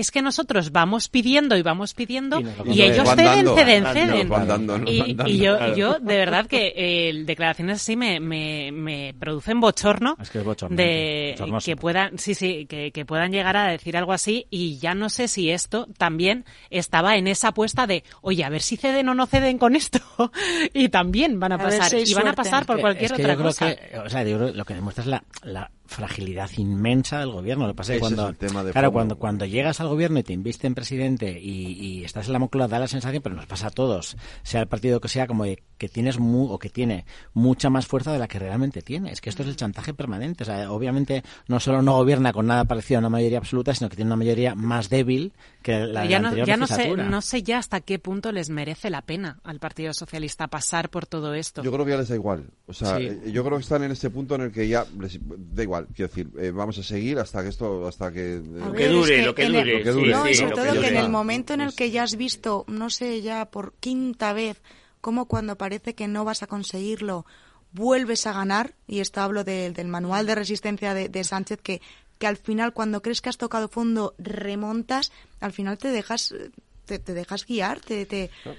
es 0.00 0.10
que 0.10 0.22
nosotros 0.22 0.72
vamos 0.72 1.08
pidiendo 1.08 1.56
y 1.56 1.62
vamos 1.62 1.94
pidiendo 1.94 2.40
Y 2.66 2.82
ellos 2.82 3.08
ceden, 3.10 3.24
dando, 3.24 3.54
ceden, 3.56 3.82
nos 3.84 3.92
ceden. 3.92 4.28
van 4.28 4.48
dando, 4.48 4.78
nos 4.78 4.90
Y, 4.90 5.38
yo, 5.38 5.56
claro. 5.56 5.76
yo, 5.76 5.98
de 6.00 6.16
verdad 6.16 6.46
que 6.46 6.72
eh, 6.76 7.22
declaraciones 7.24 7.76
así 7.82 7.96
me, 7.96 8.18
me, 8.20 8.72
me 8.72 9.14
producen 9.18 9.60
bochorno 9.60 10.16
Es 10.20 10.30
que 10.30 10.38
es 10.38 10.44
bochornante, 10.44 10.82
de 10.82 11.60
que 11.64 11.76
puedan, 11.76 12.18
sí, 12.18 12.34
sí, 12.34 12.66
que, 12.66 12.90
que 12.92 13.04
puedan 13.04 13.30
llegar 13.32 13.56
a 13.56 13.68
decir 13.68 13.96
algo 13.96 14.12
así 14.12 14.46
y 14.50 14.78
ya 14.78 14.94
no 14.94 15.08
sé 15.10 15.28
si 15.28 15.50
esto 15.50 15.86
también 15.98 16.44
estaba 16.70 17.16
en 17.16 17.26
esa 17.28 17.48
apuesta 17.48 17.86
de, 17.86 18.04
oye, 18.22 18.44
a 18.44 18.48
ver 18.48 18.62
si 18.62 18.76
ceden 18.76 19.08
o 19.08 19.14
no 19.14 19.26
ceden 19.26 19.58
con 19.58 19.76
esto 19.76 20.00
y 20.74 20.88
también 20.88 21.38
van 21.38 21.52
a 21.52 21.58
pasar 21.58 21.90
si 21.90 22.10
y 22.10 22.14
van 22.14 22.28
a 22.28 22.32
pasar 22.32 22.66
por 22.66 22.80
cualquier 22.80 23.12
es 23.12 23.16
que 23.16 23.22
otra 23.22 23.34
yo 23.34 23.38
creo 23.38 23.48
cosa. 23.50 23.74
que, 23.76 23.98
o 23.98 24.08
sea, 24.08 24.22
yo 24.24 24.36
creo 24.38 24.52
que 24.52 24.56
lo 24.58 24.64
que 24.64 24.74
demuestra 24.74 25.02
es 25.02 25.08
la, 25.08 25.24
la 25.42 25.70
fragilidad 25.90 26.48
inmensa 26.56 27.18
del 27.18 27.32
gobierno. 27.32 27.66
Lo 27.66 27.72
que 27.72 27.76
pasa 27.78 27.94
es 27.94 28.00
que 28.00 28.06
Ese 28.06 28.14
es 28.14 28.18
cuando, 28.20 28.30
el 28.30 28.36
tema 28.36 28.62
de 28.64 28.70
claro, 28.72 28.92
cuando, 28.92 29.18
cuando 29.18 29.44
llegas 29.44 29.80
al 29.80 29.88
gobierno 29.88 30.20
y 30.20 30.22
te 30.22 30.32
inviste 30.32 30.66
en 30.68 30.74
presidente 30.74 31.38
y, 31.40 31.72
y 31.72 32.04
estás 32.04 32.26
en 32.28 32.32
la 32.34 32.38
Moncloa, 32.38 32.68
da 32.68 32.78
la 32.78 32.86
sensación, 32.86 33.22
pero 33.22 33.34
nos 33.34 33.46
pasa 33.46 33.66
a 33.66 33.70
todos, 33.70 34.16
sea 34.44 34.60
el 34.60 34.68
partido 34.68 35.00
que 35.00 35.08
sea, 35.08 35.26
como 35.26 35.44
de 35.44 35.62
que 35.78 35.88
tienes 35.88 36.18
mu, 36.18 36.46
o 36.52 36.58
que 36.58 36.70
tiene 36.70 37.06
mucha 37.34 37.70
más 37.70 37.86
fuerza 37.86 38.12
de 38.12 38.18
la 38.18 38.28
que 38.28 38.38
realmente 38.38 38.82
tiene. 38.82 39.10
Es 39.10 39.20
que 39.20 39.30
esto 39.30 39.42
es 39.42 39.48
el 39.48 39.56
chantaje 39.56 39.92
permanente. 39.92 40.44
O 40.44 40.46
sea, 40.46 40.70
obviamente 40.70 41.24
no 41.48 41.58
solo 41.58 41.82
no 41.82 41.94
gobierna 41.94 42.32
con 42.32 42.46
nada 42.46 42.64
parecido 42.66 42.98
a 42.98 43.00
una 43.00 43.08
mayoría 43.08 43.38
absoluta, 43.38 43.74
sino 43.74 43.88
que 43.90 43.96
tiene 43.96 44.10
una 44.10 44.16
mayoría 44.16 44.54
más 44.54 44.88
débil 44.90 45.32
que 45.62 45.80
la 45.80 46.02
de 46.02 46.08
ya 46.08 46.16
la 46.18 46.22
no, 46.22 46.28
anterior 46.28 46.46
ya 46.46 46.56
no 46.56 46.66
sé, 46.66 46.96
no 46.96 47.20
sé 47.22 47.42
ya 47.42 47.58
hasta 47.58 47.80
qué 47.80 47.98
punto 47.98 48.30
les 48.32 48.48
merece 48.50 48.90
la 48.90 49.02
pena 49.02 49.40
al 49.42 49.58
Partido 49.58 49.92
Socialista 49.92 50.46
pasar 50.48 50.88
por 50.90 51.06
todo 51.06 51.34
esto. 51.34 51.62
Yo 51.62 51.72
creo 51.72 51.84
que 51.84 51.90
ya 51.92 51.98
les 51.98 52.08
da 52.08 52.14
igual. 52.14 52.44
O 52.66 52.72
sea, 52.72 52.96
Sí. 52.98 53.06
eh, 53.06 53.32
yo 53.32 53.42
creo 53.44 53.56
que 53.56 53.62
están 53.62 53.82
en 53.82 53.90
este 53.90 54.10
punto 54.10 54.34
en 54.36 54.42
el 54.42 54.52
que 54.52 54.68
ya 54.68 54.84
les 54.98 55.18
da 55.20 55.62
igual. 55.62 55.79
Quiero 55.94 56.08
decir, 56.08 56.30
eh, 56.38 56.50
vamos 56.50 56.78
a 56.78 56.82
seguir 56.82 57.18
hasta 57.18 57.42
que 57.42 57.48
esto, 57.48 57.86
hasta 57.86 58.12
que... 58.12 58.36
eh, 58.36 58.42
Lo 58.44 58.72
que 58.72 58.88
dure, 58.88 59.18
es 59.20 59.26
lo 59.26 59.34
que 59.34 59.42
el- 59.46 59.52
dure, 59.52 59.78
Lo 59.78 59.84
que 59.84 59.90
dure. 59.90 60.12
No, 60.12 60.24
sí, 60.24 60.30
y 60.30 60.34
sobre 60.34 60.52
todo 60.54 60.64
que 60.72 60.80
que, 60.80 60.88
en 60.88 60.96
el 60.96 61.08
momento 61.10 61.54
en 61.54 61.60
el 61.60 61.74
que 61.74 61.90
ya 61.90 62.02
has 62.02 62.16
visto, 62.16 62.64
no 62.68 62.90
sé, 62.90 63.22
ya 63.22 63.46
por 63.46 63.74
quinta 63.80 64.32
vez, 64.32 64.60
cómo 65.00 65.26
cuando 65.26 65.56
parece 65.56 65.94
que 65.94 66.08
no 66.08 66.24
vas 66.24 66.42
a 66.42 66.46
conseguirlo, 66.46 67.24
vuelves 67.72 68.26
a 68.26 68.32
ganar, 68.32 68.74
y 68.86 69.00
esto 69.00 69.20
hablo 69.20 69.44
de- 69.44 69.70
del 69.70 69.88
manual 69.88 70.26
de 70.26 70.34
resistencia 70.34 70.94
de, 70.94 71.08
de 71.08 71.24
Sánchez, 71.24 71.60
que, 71.62 71.80
que 72.18 72.26
al 72.26 72.36
final 72.36 72.72
cuando 72.72 73.00
crees 73.02 73.20
que 73.20 73.28
has 73.28 73.38
tocado 73.38 73.68
fondo 73.68 74.14
remontas, 74.18 75.12
al 75.40 75.52
final 75.52 75.78
te 75.78 75.88
dejas, 75.88 76.32
eh, 76.32 76.50
te, 76.86 76.98
te 76.98 77.14
dejas 77.14 77.46
guiar, 77.46 77.80
te... 77.80 78.06
te 78.06 78.30
¿No? 78.44 78.54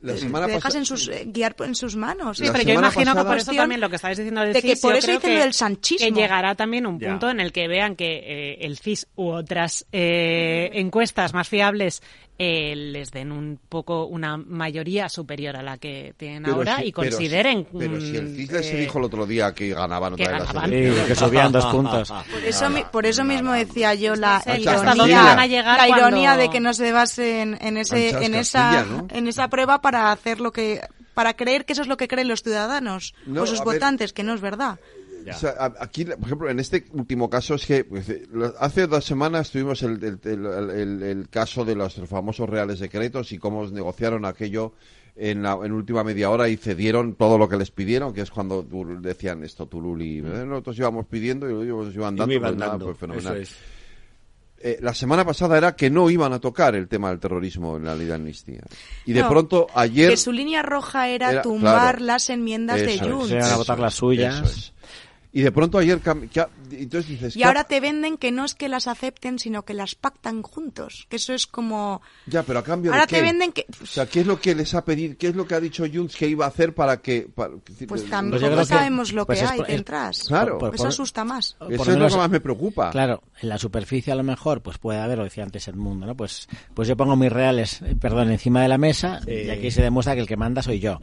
La 0.00 0.12
Te- 0.12 0.18
semana 0.20 0.46
te 0.46 0.52
dejas 0.52 0.74
en 0.76 0.84
sus, 0.86 1.08
eh, 1.08 1.24
guiar 1.26 1.56
en 1.58 1.74
sus 1.74 1.96
manos. 1.96 2.38
Sí, 2.38 2.44
La 2.46 2.52
pero 2.52 2.64
yo 2.64 2.74
imagino 2.74 3.02
que 3.12 3.16
pasada- 3.16 3.28
por 3.30 3.36
eso 3.38 3.52
también 3.52 3.80
lo 3.80 3.90
que 3.90 3.96
estabais 3.96 4.16
diciendo 4.16 4.40
del 4.42 4.52
De 4.52 4.62
que 4.62 4.68
CIS, 4.76 4.80
por 4.80 4.92
yo 4.92 4.98
eso 4.98 5.06
dicen 5.12 5.20
que, 5.30 5.36
lo 5.36 5.42
del 5.42 5.52
sanchismo. 5.54 6.06
que 6.06 6.12
llegará 6.12 6.54
también 6.54 6.86
un 6.86 7.00
Ya. 7.00 7.08
punto 7.10 7.28
en 7.30 7.40
el 7.40 7.52
que 7.52 7.66
vean 7.66 7.96
que 7.96 8.16
eh, 8.24 8.58
el 8.60 8.78
CIS 8.78 9.08
u 9.16 9.28
otras 9.30 9.84
eh, 9.92 10.70
encuestas 10.74 11.34
más 11.34 11.48
fiables 11.48 12.02
eh, 12.38 12.74
les 12.76 13.10
den 13.12 13.32
un 13.32 13.58
poco 13.68 14.04
una 14.04 14.36
mayoría 14.36 15.08
superior 15.08 15.56
a 15.56 15.62
la 15.62 15.78
que 15.78 16.12
tienen 16.18 16.42
Pero 16.42 16.56
ahora 16.56 16.76
si- 16.76 16.88
y 16.88 16.92
pero 16.92 17.04
si- 17.04 17.10
consideren 17.16 17.66
Pero, 17.78 18.00
si 18.00 18.16
el 18.16 18.24
mm, 18.26 18.36
CIS 18.36 18.52
les 18.52 18.66
eh, 18.72 18.76
dijo 18.76 18.98
el 18.98 19.04
otro 19.04 19.26
día 19.26 19.54
que 19.54 19.70
ganaban 19.70 20.12
otra 20.12 20.26
que 20.26 20.30
vez 20.32 20.40
las 20.40 20.48
ganaban. 20.48 20.72
elecciones. 20.72 21.02
Sí, 21.02 21.08
que 21.08 21.14
subían 21.14 21.52
dos 21.52 21.66
puntos. 21.66 22.12
Por 22.32 22.44
eso, 22.44 22.68
mi- 22.70 22.84
por 22.84 23.06
eso 23.06 23.24
mismo 23.24 23.52
decía 23.52 23.94
yo 23.94 24.14
la 24.16 24.42
ironía, 24.46 24.94
dónde 24.94 25.14
van 25.14 25.38
a 25.38 25.46
llegar 25.46 25.78
la 25.78 25.86
cuando- 25.86 26.08
ironía 26.08 26.36
de 26.36 26.50
que 26.50 26.60
no 26.60 26.74
se 26.74 26.92
basen 26.92 27.58
en 27.60 27.76
ese, 27.78 28.08
en 28.10 28.14
Castilla, 28.32 28.40
esa, 28.40 28.84
¿no? 28.84 29.06
en 29.10 29.28
esa 29.28 29.48
prueba 29.48 29.80
para 29.80 30.12
hacer 30.12 30.40
lo 30.40 30.52
que, 30.52 30.80
para 31.14 31.32
creer 31.34 31.64
que 31.64 31.72
eso 31.72 31.80
es 31.82 31.88
lo 31.88 31.96
que 31.96 32.08
creen 32.08 32.28
los 32.28 32.42
ciudadanos 32.42 33.14
No, 33.24 33.42
o 33.42 33.46
sus 33.46 33.60
ver. 33.64 33.74
votantes, 33.76 34.12
que 34.12 34.22
no 34.22 34.34
es 34.34 34.42
verdad. 34.42 34.78
O 35.34 35.38
sea, 35.38 35.50
a- 35.58 35.74
aquí, 35.80 36.04
por 36.04 36.24
ejemplo, 36.26 36.50
en 36.50 36.60
este 36.60 36.84
último 36.92 37.28
caso 37.30 37.54
es 37.54 37.66
que 37.66 37.84
pues, 37.84 38.08
eh, 38.08 38.26
hace 38.60 38.86
dos 38.86 39.04
semanas 39.04 39.50
tuvimos 39.50 39.82
el, 39.82 40.02
el- 40.04 40.20
el- 40.24 40.70
el- 40.70 41.02
el 41.02 41.28
caso 41.28 41.64
de 41.64 41.74
los 41.74 41.94
famosos 42.08 42.48
reales 42.48 42.78
decretos 42.78 43.32
y 43.32 43.38
cómo 43.38 43.66
negociaron 43.66 44.24
aquello 44.24 44.72
en, 45.16 45.42
la, 45.42 45.58
en 45.64 45.72
última 45.72 46.04
media 46.04 46.28
hora 46.30 46.48
y 46.48 46.56
cedieron 46.58 47.14
todo 47.14 47.38
lo 47.38 47.48
que 47.48 47.56
les 47.56 47.70
pidieron, 47.70 48.12
que 48.12 48.20
es 48.20 48.30
cuando 48.30 48.62
tu- 48.64 49.00
decían 49.00 49.42
esto 49.44 49.66
Tululi, 49.66 50.18
eh, 50.18 50.22
nosotros 50.22 50.78
íbamos 50.78 51.06
pidiendo 51.06 51.48
y 51.48 51.64
ellos 51.64 51.94
iban 51.94 52.14
Y 52.14 52.18
dando, 52.18 52.26
me 52.26 52.34
iban 52.34 52.50
pues 52.50 52.58
nada, 52.58 52.70
dando, 52.72 52.84
pues 52.86 52.98
fenomenal. 52.98 53.32
eso 53.38 53.42
es. 53.42 53.56
Eh, 54.58 54.78
la 54.80 54.94
semana 54.94 55.22
pasada 55.24 55.58
era 55.58 55.76
que 55.76 55.90
no 55.90 56.08
iban 56.08 56.32
a 56.32 56.40
tocar 56.40 56.74
el 56.74 56.88
tema 56.88 57.10
del 57.10 57.20
terrorismo 57.20 57.76
en 57.76 57.84
la 57.84 57.94
ley 57.94 58.06
de 58.06 58.14
amnistía. 58.14 58.62
Y 59.04 59.12
de 59.12 59.20
No, 59.20 59.28
pronto 59.28 59.66
ayer... 59.74 60.08
Que 60.10 60.16
su 60.16 60.32
línea 60.32 60.62
roja 60.62 61.08
era, 61.08 61.30
Era- 61.30 61.42
tumbar 61.42 61.96
claro. 61.96 62.04
las 62.06 62.30
enmiendas 62.30 62.80
de 62.80 62.98
Junts. 62.98 63.28
Se 63.28 63.34
van 63.36 63.52
a 63.52 63.56
votar 63.56 63.78
las 63.78 63.94
suyas. 63.94 64.72
Y 65.36 65.42
de 65.42 65.52
pronto 65.52 65.76
ayer... 65.76 66.00
entonces 66.70 67.08
dices... 67.10 67.36
Y 67.36 67.40
¿qué 67.40 67.44
ha- 67.44 67.48
ahora 67.48 67.64
te 67.64 67.78
venden 67.78 68.16
que 68.16 68.32
no 68.32 68.46
es 68.46 68.54
que 68.54 68.70
las 68.70 68.86
acepten, 68.88 69.38
sino 69.38 69.66
que 69.66 69.74
las 69.74 69.94
pactan 69.94 70.40
juntos. 70.40 71.06
Que 71.10 71.16
eso 71.16 71.34
es 71.34 71.46
como... 71.46 72.00
Ya, 72.26 72.42
pero 72.42 72.60
a 72.60 72.64
cambio 72.64 72.90
Ahora 72.90 73.02
de 73.04 73.10
qué? 73.10 73.16
te 73.16 73.22
venden 73.22 73.52
que... 73.52 73.66
O 73.82 73.84
sea, 73.84 74.06
¿qué 74.06 74.20
es 74.20 74.26
lo 74.26 74.40
que 74.40 74.54
les 74.54 74.72
ha 74.72 74.82
pedido? 74.82 75.14
¿Qué 75.18 75.28
es 75.28 75.36
lo 75.36 75.46
que 75.46 75.54
ha 75.54 75.60
dicho 75.60 75.84
Junts 75.92 76.16
que 76.16 76.26
iba 76.26 76.46
a 76.46 76.48
hacer 76.48 76.74
para 76.74 77.02
que... 77.02 77.28
para- 77.34 77.52
Pues 77.86 78.08
tampoco 78.08 78.38
creo 78.46 78.56
que- 78.60 78.64
sabemos 78.64 79.12
lo 79.12 79.26
pues 79.26 79.40
que 79.40 79.44
es 79.44 79.50
hay 79.50 79.60
es- 79.60 79.66
detrás. 79.66 80.24
Claro. 80.26 80.56
por- 80.56 80.74
Eso 80.74 80.88
asusta 80.88 81.22
más. 81.22 81.52
por 81.58 81.70
Eso 81.70 81.82
es 81.92 81.98
lo 81.98 82.08
que 82.08 82.16
más 82.16 82.30
me 82.30 82.40
preocupa. 82.40 82.90
Claro, 82.90 83.22
en 83.42 83.50
la 83.50 83.58
superficie 83.58 84.10
a 84.14 84.16
lo 84.16 84.22
mejor 84.22 84.62
pues 84.62 84.78
puede 84.78 85.00
haber, 85.00 85.18
lo 85.18 85.24
decía 85.24 85.44
antes 85.44 85.68
Edmundo, 85.68 86.06
¿no? 86.06 86.16
Pues, 86.16 86.48
pues 86.72 86.88
yo 86.88 86.96
pongo 86.96 87.14
mis 87.14 87.30
reales, 87.30 87.82
eh, 87.82 87.94
perdón, 88.00 88.30
encima 88.30 88.62
de 88.62 88.68
la 88.68 88.78
mesa 88.78 89.20
y 89.26 89.50
aquí 89.50 89.70
se 89.70 89.82
demuestra 89.82 90.14
que 90.14 90.22
el 90.22 90.26
que 90.26 90.38
manda 90.38 90.62
soy 90.62 90.80
yo. 90.80 90.98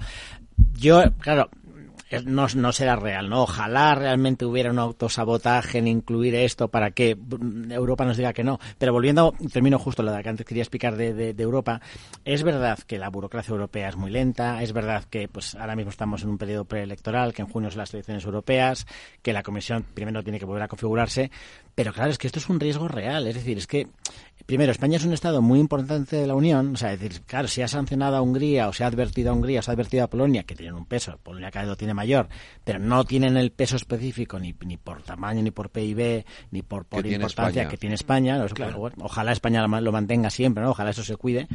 Yo, 0.73 1.01
claro, 1.19 1.49
no, 2.25 2.47
no 2.55 2.71
será 2.71 2.95
real, 2.95 3.29
¿no? 3.29 3.43
Ojalá 3.43 3.95
realmente 3.95 4.45
hubiera 4.45 4.71
un 4.71 4.79
autosabotaje 4.79 5.79
en 5.79 5.87
incluir 5.87 6.35
esto 6.35 6.67
para 6.67 6.91
que 6.91 7.15
mm, 7.15 7.71
Europa 7.71 8.05
nos 8.05 8.17
diga 8.17 8.33
que 8.33 8.43
no. 8.43 8.59
Pero 8.77 8.93
volviendo, 8.93 9.33
termino 9.51 9.79
justo 9.79 10.03
lo 10.03 10.11
que 10.21 10.29
antes 10.29 10.45
quería 10.45 10.63
explicar 10.63 10.95
de, 10.95 11.13
de- 11.13 11.33
de 11.33 11.43
Europa, 11.43 11.81
es 12.25 12.43
verdad 12.43 12.79
que 12.85 12.97
la 12.97 13.09
burocracia 13.09 13.51
europea 13.51 13.89
es 13.89 13.95
muy 13.95 14.11
lenta, 14.11 14.61
es 14.63 14.73
verdad 14.73 15.03
que 15.09 15.27
pues 15.27 15.55
ahora 15.55 15.75
mismo 15.75 15.89
estamos 15.91 16.23
en 16.23 16.29
un 16.29 16.37
periodo 16.37 16.65
preelectoral, 16.65 17.33
que 17.33 17.41
en 17.41 17.47
junio 17.49 17.69
son 17.71 17.79
las 17.79 17.93
elecciones 17.93 18.23
europeas, 18.25 18.85
que 19.21 19.33
la 19.33 19.43
Comisión 19.43 19.83
primero 19.93 20.23
tiene 20.23 20.39
que 20.39 20.45
volver 20.45 20.63
a 20.63 20.67
configurarse, 20.67 21.31
pero 21.75 21.93
claro, 21.93 22.11
es 22.11 22.17
que 22.17 22.27
esto 22.27 22.39
es 22.39 22.49
un 22.49 22.59
riesgo 22.59 22.87
real, 22.87 23.27
es 23.27 23.35
decir, 23.35 23.57
es 23.57 23.67
que 23.67 23.87
Primero, 24.45 24.73
España 24.73 24.97
es 24.97 25.05
un 25.05 25.13
Estado 25.13 25.41
muy 25.41 25.59
importante 25.59 26.17
de 26.17 26.27
la 26.27 26.35
Unión. 26.35 26.73
O 26.73 26.77
sea, 26.77 26.91
es 26.91 26.99
decir, 26.99 27.21
claro, 27.21 27.47
si 27.47 27.61
ha 27.61 27.67
sancionado 27.69 28.17
a 28.17 28.21
Hungría 28.21 28.67
o 28.67 28.73
se 28.73 28.83
ha 28.83 28.87
advertido 28.87 29.31
a 29.31 29.33
Hungría 29.33 29.61
o 29.61 29.63
se 29.63 29.71
ha 29.71 29.73
advertido 29.73 30.03
a 30.03 30.09
Polonia, 30.09 30.43
que 30.43 30.53
tienen 30.53 30.75
un 30.75 30.85
peso, 30.85 31.17
Polonia 31.23 31.49
cada 31.49 31.63
vez 31.63 31.69
lo 31.69 31.77
tiene 31.77 31.93
mayor, 31.93 32.27
pero 32.65 32.77
no 32.77 33.05
tienen 33.05 33.37
el 33.37 33.51
peso 33.51 33.77
específico 33.77 34.39
ni, 34.39 34.53
ni 34.65 34.75
por 34.75 35.01
tamaño, 35.01 35.41
ni 35.41 35.51
por 35.51 35.69
PIB, 35.69 36.25
ni 36.51 36.61
por, 36.61 36.83
por 36.83 37.01
tiene 37.03 37.23
importancia 37.23 37.69
que 37.69 37.77
tiene 37.77 37.95
España. 37.95 38.45
ojalá 38.99 39.31
España 39.31 39.65
lo 39.65 39.91
mantenga 39.93 40.29
siempre, 40.29 40.61
¿no? 40.61 40.71
Ojalá 40.71 40.89
eso 40.89 41.03
se 41.03 41.15
cuide. 41.15 41.47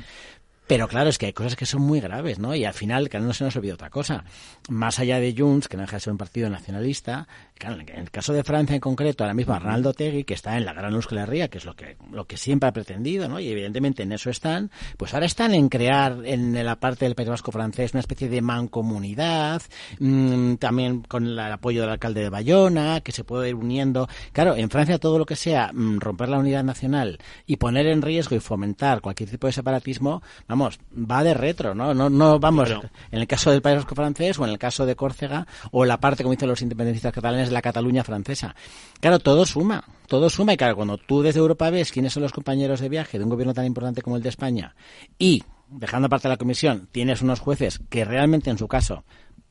Pero 0.68 0.86
claro, 0.86 1.08
es 1.08 1.16
que 1.16 1.26
hay 1.26 1.32
cosas 1.32 1.56
que 1.56 1.64
son 1.64 1.80
muy 1.80 1.98
graves, 1.98 2.38
¿no? 2.38 2.54
Y 2.54 2.66
al 2.66 2.74
final, 2.74 3.08
que 3.08 3.18
no 3.18 3.32
se 3.32 3.42
nos 3.42 3.56
olvide 3.56 3.72
otra 3.72 3.88
cosa. 3.88 4.24
Más 4.68 4.98
allá 4.98 5.18
de 5.18 5.34
Junts, 5.36 5.66
que 5.66 5.78
no 5.78 5.82
deja 5.82 5.96
de 5.96 6.00
ser 6.00 6.12
un 6.12 6.18
partido 6.18 6.50
nacionalista, 6.50 7.26
claro, 7.54 7.80
en 7.80 7.88
el 7.88 8.10
caso 8.10 8.34
de 8.34 8.44
Francia 8.44 8.74
en 8.74 8.80
concreto, 8.80 9.24
ahora 9.24 9.32
mismo 9.32 9.54
Arnaldo 9.54 9.94
Tegui, 9.94 10.24
que 10.24 10.34
está 10.34 10.58
en 10.58 10.66
la 10.66 10.74
gran 10.74 10.92
Ría, 11.26 11.48
que 11.48 11.56
es 11.56 11.64
lo 11.64 11.74
que, 11.74 11.96
lo 12.12 12.26
que 12.26 12.36
siempre 12.36 12.68
ha 12.68 12.72
pretendido, 12.72 13.28
¿no? 13.28 13.40
Y 13.40 13.48
evidentemente 13.48 14.02
en 14.02 14.12
eso 14.12 14.28
están, 14.28 14.70
pues 14.98 15.14
ahora 15.14 15.24
están 15.24 15.54
en 15.54 15.70
crear 15.70 16.18
en 16.24 16.62
la 16.64 16.76
parte 16.76 17.06
del 17.06 17.14
País 17.14 17.30
Vasco 17.30 17.50
francés 17.50 17.94
una 17.94 18.00
especie 18.00 18.28
de 18.28 18.42
mancomunidad, 18.42 19.62
mm, 19.98 20.56
también 20.56 21.00
con 21.00 21.26
el 21.26 21.38
apoyo 21.38 21.80
del 21.80 21.90
alcalde 21.90 22.20
de 22.20 22.28
Bayona, 22.28 23.00
que 23.00 23.12
se 23.12 23.24
puede 23.24 23.48
ir 23.48 23.54
uniendo. 23.54 24.06
Claro, 24.32 24.54
en 24.54 24.68
Francia 24.68 24.98
todo 24.98 25.18
lo 25.18 25.24
que 25.24 25.36
sea 25.36 25.70
mm, 25.72 25.98
romper 25.98 26.28
la 26.28 26.38
unidad 26.38 26.62
nacional 26.62 27.18
y 27.46 27.56
poner 27.56 27.86
en 27.86 28.02
riesgo 28.02 28.36
y 28.36 28.40
fomentar 28.40 29.00
cualquier 29.00 29.30
tipo 29.30 29.46
de 29.46 29.52
separatismo, 29.54 30.22
vamos, 30.46 30.57
va 30.58 31.22
de 31.22 31.34
retro, 31.34 31.74
¿no? 31.74 31.94
No, 31.94 32.10
no 32.10 32.38
vamos, 32.38 32.70
en 33.10 33.18
el 33.18 33.26
caso 33.26 33.50
del 33.50 33.62
País 33.62 33.76
Vasco 33.76 33.94
francés 33.94 34.38
o 34.38 34.44
en 34.44 34.50
el 34.50 34.58
caso 34.58 34.86
de 34.86 34.96
Córcega 34.96 35.46
o 35.70 35.84
la 35.84 35.98
parte, 36.00 36.22
como 36.22 36.34
dicen 36.34 36.48
los 36.48 36.62
independentistas 36.62 37.12
catalanes, 37.12 37.48
de 37.48 37.54
la 37.54 37.62
Cataluña 37.62 38.04
francesa. 38.04 38.54
Claro, 39.00 39.18
todo 39.18 39.46
suma, 39.46 39.84
todo 40.06 40.28
suma 40.30 40.52
y 40.52 40.56
claro, 40.56 40.76
cuando 40.76 40.98
tú 40.98 41.22
desde 41.22 41.40
Europa 41.40 41.70
ves 41.70 41.92
quiénes 41.92 42.12
son 42.12 42.22
los 42.22 42.32
compañeros 42.32 42.80
de 42.80 42.88
viaje 42.88 43.18
de 43.18 43.24
un 43.24 43.30
gobierno 43.30 43.54
tan 43.54 43.66
importante 43.66 44.02
como 44.02 44.16
el 44.16 44.22
de 44.22 44.28
España 44.28 44.74
y, 45.18 45.42
dejando 45.68 46.06
aparte 46.06 46.28
la 46.28 46.36
comisión, 46.36 46.88
tienes 46.92 47.22
unos 47.22 47.40
jueces 47.40 47.80
que 47.88 48.04
realmente 48.04 48.50
en 48.50 48.58
su 48.58 48.68
caso 48.68 49.04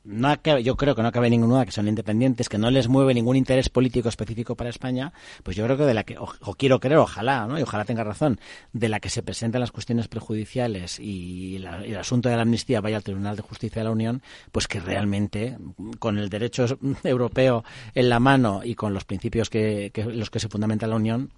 no 0.08 0.28
acabe- 0.28 0.62
yo 0.62 0.76
creo 0.76 0.94
que 0.94 1.02
no 1.02 1.12
cabe 1.12 1.28
ninguna 1.28 1.66
que 1.66 1.70
son 1.72 1.86
independientes, 1.86 2.48
que 2.48 2.56
no 2.56 2.70
les 2.70 2.88
mueve 2.88 3.12
ningún 3.12 3.36
interés 3.36 3.68
político 3.68 4.08
específico 4.08 4.56
para 4.56 4.70
España, 4.70 5.12
pues 5.42 5.54
yo 5.56 5.64
creo 5.64 5.76
que 5.76 5.84
de 5.84 5.92
la 5.94 6.04
que, 6.04 6.16
o, 6.16 6.26
o 6.40 6.54
quiero 6.54 6.80
creer, 6.80 6.98
ojalá, 6.98 7.46
¿no? 7.46 7.58
y 7.58 7.62
ojalá 7.62 7.84
tenga 7.84 8.04
razón, 8.04 8.40
de 8.72 8.88
la 8.88 9.00
que 9.00 9.10
se 9.10 9.22
presentan 9.22 9.60
las 9.60 9.70
cuestiones 9.70 10.08
prejudiciales 10.08 10.98
y, 10.98 11.48
y 11.48 11.56
el 11.56 11.96
asunto 11.98 12.28
de 12.30 12.36
la 12.36 12.42
amnistía 12.42 12.80
vaya 12.80 12.96
al 12.96 13.02
Tribunal 13.02 13.36
de 13.36 13.42
Justicia 13.42 13.80
de 13.80 13.84
la 13.84 13.90
Unión, 13.90 14.22
pues 14.50 14.66
que 14.66 14.80
realmente, 14.80 15.58
con 15.98 16.18
el 16.18 16.30
derecho 16.30 16.64
europeo 17.04 17.64
en 17.94 18.08
la 18.08 18.18
mano 18.18 18.62
y 18.64 18.74
con 18.74 18.94
los 18.94 19.04
principios 19.04 19.50
que, 19.50 19.90
que 19.92 20.04
los 20.04 20.30
que 20.30 20.40
se 20.40 20.48
fundamenta 20.48 20.86
la 20.86 20.96
Unión, 20.96 21.30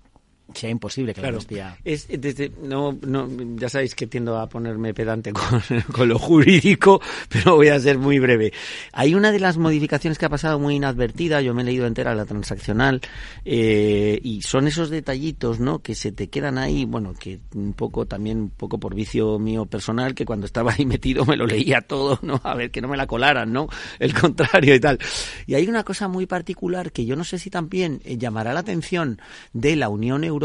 sea 0.55 0.71
imposible 0.71 1.15
que 1.15 1.21
la 1.21 1.29
Claro. 1.29 1.37
amnistía... 1.39 1.77
Es, 1.85 2.09
desde- 2.09 2.53
no, 2.63 2.97
no, 3.07 3.29
ya 3.57 3.69
sabéis 3.69 3.95
que 3.95 4.07
tiendo 4.07 4.39
a 4.39 4.49
ponerme 4.49 4.93
pedante 4.95 5.33
con, 5.35 5.63
con 5.93 6.09
lo 6.09 6.19
jurídico, 6.19 7.01
pero 7.29 7.57
voy 7.57 7.69
a 7.69 7.79
ser 7.81 7.99
muy 7.99 8.19
breve. 8.19 8.53
Hay 8.93 9.15
una 9.15 9.33
de 9.33 9.41
las 9.41 9.57
modificaciones 9.59 10.19
que 10.19 10.27
ha 10.27 10.31
pasado 10.31 10.59
muy 10.59 10.77
inadvertida, 10.77 11.41
yo 11.41 11.55
me 11.55 11.63
he 11.63 11.65
leído 11.65 11.87
entera 11.87 12.15
la 12.15 12.25
transaccional, 12.27 13.01
eh, 13.45 14.19
y 14.23 14.43
son 14.43 14.67
esos 14.69 14.91
detallitos, 14.91 15.61
¿no? 15.61 15.81
Que 15.81 15.95
se 15.95 16.13
te 16.13 16.29
quedan 16.29 16.59
ahí, 16.59 16.85
bueno, 16.85 17.15
que 17.19 17.41
un 17.55 17.73
poco 17.73 18.07
también, 18.07 18.39
un 18.39 18.51
poco 18.51 18.79
por 18.79 18.95
vicio 18.95 19.39
mío 19.39 19.67
personal, 19.67 20.15
que 20.15 20.25
cuando 20.25 20.47
estaba 20.47 20.73
ahí 20.73 20.87
metido 20.87 21.25
me 21.25 21.37
lo 21.37 21.47
leía 21.47 21.81
todo, 21.81 22.19
¿no? 22.23 22.41
A 22.45 22.55
ver, 22.55 22.71
que 22.71 22.81
no 22.81 22.89
me 22.89 22.97
la 22.97 23.07
colaran, 23.07 23.53
¿no? 23.53 23.69
El 23.99 24.15
contrario 24.15 24.75
y 24.75 24.81
tal. 24.81 24.99
Y 25.47 25.55
hay 25.55 25.67
una 25.69 25.85
cosa 25.85 26.09
muy 26.09 26.27
particular 26.27 26.93
que 26.93 27.05
yo 27.05 27.17
no 27.17 27.25
sé 27.25 27.39
si 27.39 27.51
también 27.51 28.01
eh, 28.05 28.17
llamará 28.19 28.53
la 28.55 28.61
atención 28.61 29.21
de 29.53 29.77
la 29.77 29.89
Unión 29.89 30.25
Europea, 30.25 30.40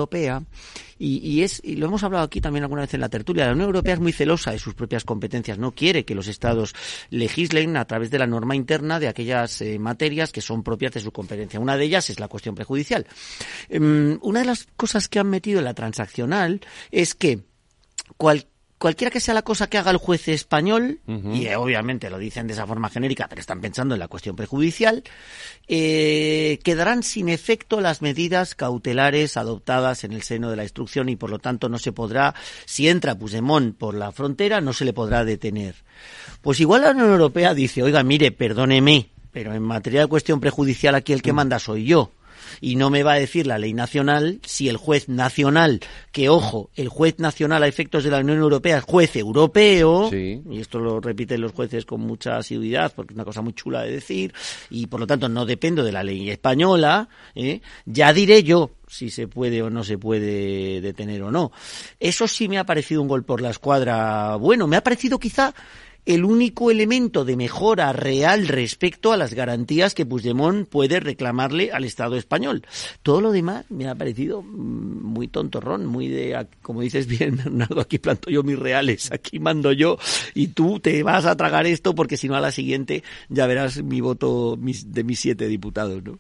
y, 0.99 1.17
y 1.17 1.43
es, 1.43 1.61
y 1.63 1.75
lo 1.75 1.87
hemos 1.87 2.03
hablado 2.03 2.23
aquí 2.25 2.41
también 2.41 2.63
alguna 2.63 2.81
vez 2.81 2.93
en 2.93 3.01
la 3.01 3.09
tertulia, 3.09 3.45
la 3.45 3.51
Unión 3.53 3.67
Europea 3.67 3.93
es 3.95 3.99
muy 3.99 4.11
celosa 4.11 4.51
de 4.51 4.59
sus 4.59 4.73
propias 4.75 5.03
competencias, 5.03 5.57
no 5.57 5.73
quiere 5.73 6.05
que 6.05 6.15
los 6.15 6.27
Estados 6.27 6.73
legislen 7.09 7.77
a 7.77 7.85
través 7.85 8.11
de 8.11 8.19
la 8.19 8.27
norma 8.27 8.55
interna 8.55 8.99
de 8.99 9.07
aquellas 9.07 9.61
eh, 9.61 9.79
materias 9.79 10.31
que 10.31 10.41
son 10.41 10.63
propias 10.63 10.93
de 10.93 10.99
su 11.01 11.11
competencia. 11.11 11.59
Una 11.59 11.77
de 11.77 11.85
ellas 11.85 12.09
es 12.09 12.19
la 12.19 12.27
cuestión 12.27 12.55
prejudicial. 12.55 13.07
Em, 13.69 14.19
una 14.21 14.39
de 14.41 14.45
las 14.45 14.67
cosas 14.75 15.07
que 15.07 15.19
han 15.19 15.29
metido 15.29 15.59
en 15.59 15.65
la 15.65 15.73
transaccional 15.73 16.61
es 16.91 17.15
que 17.15 17.39
cual- 18.17 18.47
cualquiera 18.85 19.09
que 19.09 19.19
sea 19.19 19.33
la 19.33 19.41
cosa 19.41 19.65
que 19.65 19.79
haga 19.79 19.89
el 19.89 19.97
juez 19.97 20.27
español, 20.27 20.99
y 21.07 21.47
eh, 21.47 21.55
obviamente 21.55 22.07
lo 22.11 22.19
dicen 22.19 22.45
de 22.45 22.53
esa 22.53 22.67
forma 22.67 22.87
genérica, 22.87 23.25
pero 23.27 23.41
están 23.41 23.59
pensando 23.59 23.95
en 23.95 23.99
la 23.99 24.07
cuestión 24.07 24.35
prejudicial, 24.35 25.03
eh, 25.67 26.59
quedarán 26.63 27.01
sin 27.01 27.27
efecto 27.29 27.81
las 27.81 28.03
medidas 28.03 28.53
cautelares 28.53 29.37
adoptadas 29.37 30.03
en 30.03 30.13
el 30.13 30.21
seno 30.21 30.51
de 30.51 30.57
la 30.57 30.61
instrucción 30.61 31.09
y 31.09 31.15
por 31.15 31.31
lo 31.31 31.39
tanto 31.39 31.67
no 31.67 31.79
se 31.79 31.93
podrá, 31.93 32.35
si 32.65 32.87
entra 32.87 33.17
Puigdemont 33.17 33.75
por 33.75 33.95
la 33.95 34.11
frontera, 34.11 34.61
no 34.61 34.71
se 34.71 34.85
le 34.85 34.93
podrá 34.93 35.25
detener. 35.25 35.73
Pues 36.43 36.59
igual 36.59 36.83
la 36.83 36.91
Unión 36.91 37.09
Europea 37.09 37.55
dice, 37.55 37.81
oiga, 37.81 38.03
mire, 38.03 38.31
perdóneme, 38.31 39.09
pero 39.31 39.55
en 39.55 39.63
materia 39.63 40.01
de 40.01 40.07
cuestión 40.07 40.39
prejudicial 40.39 40.93
aquí 40.93 41.11
el 41.11 41.23
que 41.23 41.33
manda 41.33 41.57
soy 41.57 41.85
yo 41.85 42.11
y 42.61 42.75
no 42.75 42.89
me 42.89 43.03
va 43.03 43.13
a 43.13 43.19
decir 43.19 43.47
la 43.47 43.57
ley 43.57 43.73
nacional 43.73 44.39
si 44.45 44.69
el 44.69 44.77
juez 44.77 45.09
nacional, 45.09 45.81
que 46.11 46.29
ojo, 46.29 46.69
el 46.75 46.89
juez 46.89 47.19
nacional 47.19 47.63
a 47.63 47.67
efectos 47.67 48.03
de 48.03 48.11
la 48.11 48.19
Unión 48.19 48.39
Europea 48.39 48.77
es 48.77 48.83
juez 48.83 49.15
europeo, 49.15 50.09
y 50.13 50.59
esto 50.59 50.79
lo 50.79 50.99
repiten 50.99 51.41
los 51.41 51.51
jueces 51.51 51.85
con 51.85 52.01
mucha 52.01 52.37
asiduidad 52.37 52.93
porque 52.95 53.13
es 53.13 53.15
una 53.15 53.25
cosa 53.25 53.41
muy 53.41 53.53
chula 53.53 53.83
de 53.83 53.91
decir, 53.91 54.33
y 54.69 54.87
por 54.87 54.99
lo 54.99 55.07
tanto 55.07 55.29
no 55.29 55.45
dependo 55.45 55.83
de 55.83 55.91
la 55.91 56.03
ley 56.03 56.29
española, 56.29 57.09
¿eh? 57.33 57.61
ya 57.85 58.13
diré 58.13 58.43
yo 58.43 58.71
si 58.87 59.09
se 59.09 59.27
puede 59.27 59.61
o 59.61 59.69
no 59.69 59.83
se 59.83 59.97
puede 59.97 60.79
detener 60.81 61.23
o 61.23 61.31
no. 61.31 61.51
Eso 61.99 62.27
sí 62.27 62.47
me 62.47 62.57
ha 62.57 62.65
parecido 62.65 63.01
un 63.01 63.07
gol 63.07 63.23
por 63.23 63.41
la 63.41 63.49
escuadra 63.49 64.35
bueno, 64.37 64.67
me 64.67 64.77
ha 64.77 64.83
parecido 64.83 65.19
quizá 65.19 65.53
el 66.05 66.23
único 66.23 66.69
elemento 66.71 67.25
de 67.25 67.35
mejora 67.35 67.91
real 67.93 68.47
respecto 68.47 69.11
a 69.11 69.17
las 69.17 69.33
garantías 69.33 69.93
que 69.95 70.05
Puigdemont 70.05 70.67
puede 70.69 70.99
reclamarle 70.99 71.71
al 71.71 71.83
Estado 71.83 72.15
español. 72.15 72.63
Todo 73.03 73.21
lo 73.21 73.31
demás 73.31 73.65
me 73.69 73.87
ha 73.87 73.95
parecido 73.95 74.41
mm, 74.41 75.03
muy 75.03 75.27
tontorrón, 75.27 75.85
muy 75.85 76.07
de, 76.07 76.45
como 76.61 76.81
dices 76.81 77.07
bien, 77.07 77.37
Bernardo, 77.43 77.81
aquí 77.81 77.97
planto 77.97 78.29
yo 78.29 78.43
mis 78.43 78.59
reales, 78.59 79.11
aquí 79.11 79.39
mando 79.39 79.71
yo 79.71 79.97
y 80.33 80.47
tú 80.49 80.79
te 80.79 81.01
vas 81.03 81.25
a 81.25 81.35
tragar 81.35 81.65
esto 81.65 81.95
porque 81.95 82.17
si 82.17 82.27
no 82.27 82.35
a 82.35 82.41
la 82.41 82.51
siguiente 82.51 83.03
ya 83.29 83.47
verás 83.47 83.81
mi 83.83 84.01
voto 84.01 84.57
mis- 84.59 84.91
de 84.91 85.03
mis 85.03 85.19
siete 85.19 85.47
diputados, 85.47 86.03
¿no? 86.03 86.19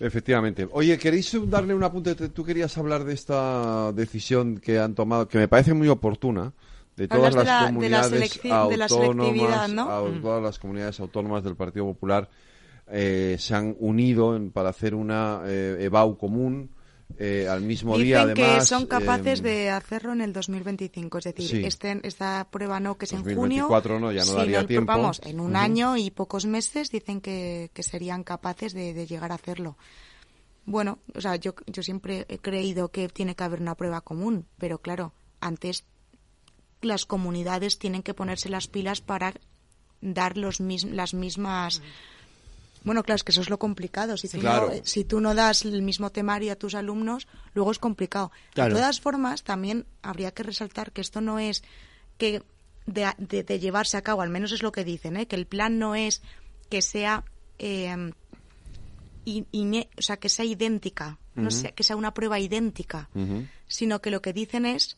Efectivamente. 0.00 0.68
Oye, 0.72 0.96
¿queréis 0.98 1.36
darle 1.50 1.74
un 1.74 1.82
apunte? 1.82 2.14
Tú 2.14 2.44
querías 2.44 2.76
hablar 2.78 3.04
de 3.04 3.14
esta 3.14 3.92
decisión 3.92 4.58
que 4.58 4.78
han 4.78 4.94
tomado, 4.94 5.26
que 5.28 5.38
me 5.38 5.48
parece 5.48 5.74
muy 5.74 5.88
oportuna, 5.88 6.52
de 6.98 7.08
todas 7.08 7.34
Hablas 7.34 7.34
las 7.36 7.46
la- 7.46 7.52
de 7.54 7.60
la 7.60 7.66
comunidades 7.68 8.10
de 8.42 8.76
la 8.76 8.84
autónomas, 8.86 9.70
¿no? 9.72 9.88
au- 9.90 10.18
Mm. 10.18 10.20
todas 10.22 10.42
las 10.42 10.58
comunidades 10.58 11.00
autónomas 11.00 11.44
del 11.44 11.56
Partido 11.56 11.86
Popular, 11.86 12.28
eh, 12.88 13.36
se 13.38 13.54
han 13.54 13.76
unido 13.78 14.34
en- 14.36 14.50
para 14.50 14.70
hacer 14.70 14.94
una 14.94 15.42
eh, 15.46 15.78
EBAU 15.80 16.18
común 16.18 16.70
eh, 17.18 17.46
al 17.48 17.62
mismo 17.62 17.92
Dicen 17.96 18.06
día. 18.06 18.20
Además, 18.22 18.54
que 18.58 18.66
son 18.66 18.86
capaces 18.86 19.38
em, 19.38 19.44
de 19.44 19.70
hacerlo 19.70 20.12
en 20.12 20.20
el 20.20 20.34
2025, 20.34 21.16
es 21.18 21.24
decir, 21.24 21.46
Sí. 21.48 21.64
este- 21.64 22.00
esta 22.02 22.46
prueba 22.50 22.80
no, 22.80 22.98
que 22.98 23.06
es 23.06 23.12
en 23.14 23.22
2024 23.22 23.94
junio. 23.94 24.06
no, 24.08 24.12
ya 24.12 24.24
no 24.26 24.34
daría 24.34 24.66
tiempo. 24.66 24.92
Vamos, 24.92 25.22
en 25.24 25.40
un 25.40 25.56
año 25.56 25.96
y 25.96 26.10
pocos 26.10 26.44
meses 26.44 26.90
dicen 26.90 27.22
que, 27.22 27.70
que 27.72 27.82
serían 27.82 28.24
capaces 28.24 28.74
de, 28.74 28.92
de 28.92 29.06
llegar 29.06 29.32
a 29.32 29.36
hacerlo. 29.36 29.78
Bueno, 30.66 30.98
o 31.14 31.20
sea, 31.22 31.36
yo, 31.36 31.54
yo 31.66 31.82
siempre 31.82 32.26
he 32.28 32.38
creído 32.38 32.88
que 32.88 33.08
tiene 33.08 33.34
que 33.34 33.42
haber 33.44 33.62
una 33.62 33.74
prueba 33.74 34.02
común, 34.02 34.44
pero 34.58 34.78
claro, 34.78 35.14
antes 35.40 35.84
las 36.82 37.04
comunidades 37.06 37.78
tienen 37.78 38.02
que 38.02 38.14
ponerse 38.14 38.48
las 38.48 38.66
pilas 38.68 39.00
para 39.00 39.34
dar 40.00 40.36
los 40.36 40.60
mis- 40.60 40.84
las 40.84 41.14
mismas... 41.14 41.82
Bueno, 42.84 43.02
claro, 43.02 43.16
es 43.16 43.24
que 43.24 43.32
eso 43.32 43.40
es 43.40 43.50
lo 43.50 43.58
complicado. 43.58 44.16
Si 44.16 44.28
tú, 44.28 44.38
Claro. 44.38 44.68
no, 44.68 44.80
si 44.84 45.04
tú 45.04 45.20
no 45.20 45.34
das 45.34 45.64
el 45.64 45.82
mismo 45.82 46.10
temario 46.10 46.52
a 46.52 46.56
tus 46.56 46.74
alumnos, 46.76 47.26
luego 47.52 47.72
es 47.72 47.78
complicado. 47.80 48.30
Claro. 48.54 48.72
De 48.74 48.80
todas 48.80 49.00
formas, 49.00 49.42
también 49.42 49.84
habría 50.00 50.30
que 50.30 50.44
resaltar 50.44 50.92
que 50.92 51.00
esto 51.00 51.20
no 51.20 51.38
es 51.40 51.64
que 52.16 52.42
de, 52.86 53.12
de- 53.18 53.42
de 53.42 53.58
llevarse 53.58 53.96
a 53.96 54.02
cabo, 54.02 54.22
al 54.22 54.30
menos 54.30 54.52
es 54.52 54.62
lo 54.62 54.70
que 54.72 54.84
dicen, 54.84 55.16
¿eh? 55.16 55.26
que 55.26 55.36
el 55.36 55.46
plan 55.46 55.78
no 55.78 55.94
es 55.96 56.22
que 56.70 56.80
sea 56.80 57.24
eh, 57.58 58.12
o 59.26 60.02
sea, 60.02 60.16
que 60.16 60.28
sea 60.28 60.44
idéntica, 60.44 61.18
no 61.34 61.50
sea, 61.50 61.72
que 61.72 61.82
sea 61.82 61.96
una 61.96 62.14
prueba 62.14 62.40
idéntica, 62.40 63.10
sino 63.66 64.00
que 64.00 64.10
lo 64.10 64.22
que 64.22 64.32
dicen 64.32 64.64
es, 64.64 64.96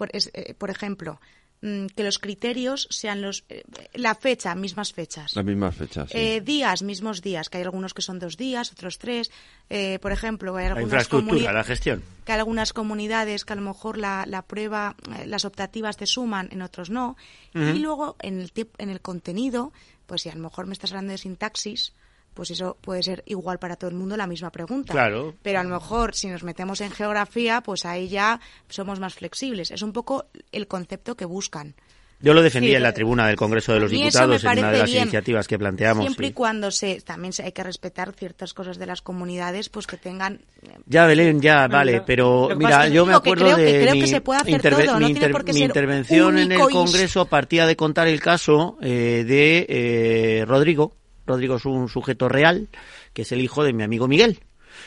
por, 0.00 0.08
es, 0.16 0.30
eh, 0.32 0.54
por 0.56 0.70
ejemplo, 0.70 1.20
mm, 1.60 1.86
que 1.94 2.04
los 2.04 2.18
criterios 2.18 2.88
sean 2.90 3.20
los 3.20 3.44
eh, 3.50 3.62
la 3.92 4.14
fecha, 4.14 4.54
mismas 4.54 4.94
fechas. 4.94 5.36
Las 5.36 5.44
mismas 5.44 5.74
fechas. 5.76 6.08
sí. 6.10 6.16
Eh, 6.16 6.40
días, 6.40 6.80
mismos 6.82 7.20
días, 7.20 7.50
que 7.50 7.58
hay 7.58 7.64
algunos 7.64 7.92
que 7.92 8.00
son 8.00 8.18
dos 8.18 8.38
días, 8.38 8.72
otros 8.72 8.98
tres. 8.98 9.30
Eh, 9.68 9.98
por 10.00 10.10
ejemplo, 10.12 10.56
hay 10.56 10.64
La 10.64 10.70
algunas 10.76 10.86
infraestructura, 11.04 11.50
comuni- 11.50 11.54
la 11.54 11.64
gestión. 11.64 12.02
que 12.24 12.32
hay 12.32 12.38
algunas 12.38 12.72
comunidades 12.72 13.44
que 13.44 13.52
a 13.52 13.56
lo 13.56 13.62
mejor 13.62 13.98
la, 13.98 14.24
la 14.26 14.40
prueba, 14.42 14.96
eh, 15.18 15.26
las 15.26 15.44
optativas 15.44 15.98
te 15.98 16.06
suman, 16.06 16.48
en 16.50 16.62
otros 16.62 16.88
no. 16.88 17.16
Y 17.52 17.78
luego 17.80 18.16
en 18.20 18.40
el, 18.40 18.50
en 18.78 18.88
el 18.88 19.00
contenido, 19.02 19.72
pues 20.06 20.22
si 20.22 20.30
a 20.30 20.34
lo 20.34 20.40
mejor 20.40 20.66
me 20.66 20.72
estás 20.72 20.92
hablando 20.92 21.12
de 21.12 21.18
sintaxis, 21.18 21.92
pues 22.34 22.50
eso 22.50 22.76
puede 22.80 23.02
ser 23.02 23.22
igual 23.26 23.58
para 23.58 23.76
todo 23.76 23.90
el 23.90 23.96
mundo 23.96 24.16
la 24.16 24.26
misma 24.26 24.50
pregunta. 24.50 24.92
Claro. 24.92 25.34
Pero 25.42 25.60
a 25.60 25.64
lo 25.64 25.70
mejor 25.70 26.14
si 26.14 26.28
nos 26.28 26.42
metemos 26.42 26.80
en 26.80 26.90
geografía, 26.90 27.60
pues 27.60 27.84
ahí 27.84 28.08
ya 28.08 28.40
somos 28.68 29.00
más 29.00 29.14
flexibles. 29.14 29.70
Es 29.70 29.82
un 29.82 29.92
poco 29.92 30.26
el 30.52 30.66
concepto 30.66 31.16
que 31.16 31.24
buscan. 31.24 31.74
Yo 32.22 32.34
lo 32.34 32.42
defendí 32.42 32.68
Sí, 32.68 32.74
en 32.74 32.82
la 32.82 32.88
pero- 32.90 32.96
tribuna 32.96 33.26
del 33.28 33.36
Congreso 33.36 33.72
de 33.72 33.80
los 33.80 33.90
Diputados 33.90 34.44
en 34.44 34.58
una 34.58 34.70
de 34.70 34.78
las 34.80 34.90
bien. 34.90 35.04
iniciativas 35.04 35.48
que 35.48 35.58
planteamos. 35.58 36.04
Siempre 36.04 36.26
sí. 36.26 36.30
y 36.32 36.34
cuando 36.34 36.70
se 36.70 37.00
también 37.00 37.32
se- 37.32 37.44
hay 37.44 37.52
que 37.52 37.62
respetar 37.64 38.12
ciertas 38.12 38.52
cosas 38.52 38.78
de 38.78 38.84
las 38.84 39.00
comunidades, 39.00 39.70
pues 39.70 39.86
que 39.86 39.96
tengan 39.96 40.42
Ya, 40.84 41.06
Belén, 41.06 41.40
ya, 41.40 41.66
vale, 41.66 42.02
pero 42.02 42.42
lo 42.50 42.58
que 42.58 42.64
mira, 42.66 42.84
que 42.84 42.92
yo 42.92 43.06
me 43.06 43.12
que 43.12 43.16
acuerdo 43.16 43.56
que- 43.56 43.62
de 43.62 43.80
creo 43.80 43.94
que 43.94 44.00
mi, 44.02 44.06
se 44.06 44.20
puede 44.20 44.40
hacer 44.42 44.52
interve- 44.54 44.84
todo, 44.84 45.00
no 45.00 45.06
mi, 45.08 45.14
tiene 45.14 45.32
por 45.32 45.44
qué 45.46 45.52
mi 45.54 45.60
ser 45.60 45.68
intervención 45.68 46.38
en 46.38 46.52
el 46.52 46.60
Congreso 46.60 47.24
partía 47.24 47.64
de 47.66 47.76
contar 47.76 48.06
el 48.06 48.20
caso 48.20 48.76
eh, 48.82 49.24
de 49.26 49.64
eh, 49.70 50.44
Rodrigo. 50.46 50.94
Rodrigo 51.30 51.56
es 51.56 51.64
un 51.64 51.88
sujeto 51.88 52.28
real, 52.28 52.68
que 53.12 53.22
es 53.22 53.32
el 53.32 53.40
hijo 53.40 53.64
de 53.64 53.72
mi 53.72 53.82
amigo 53.82 54.08
Miguel, 54.08 54.40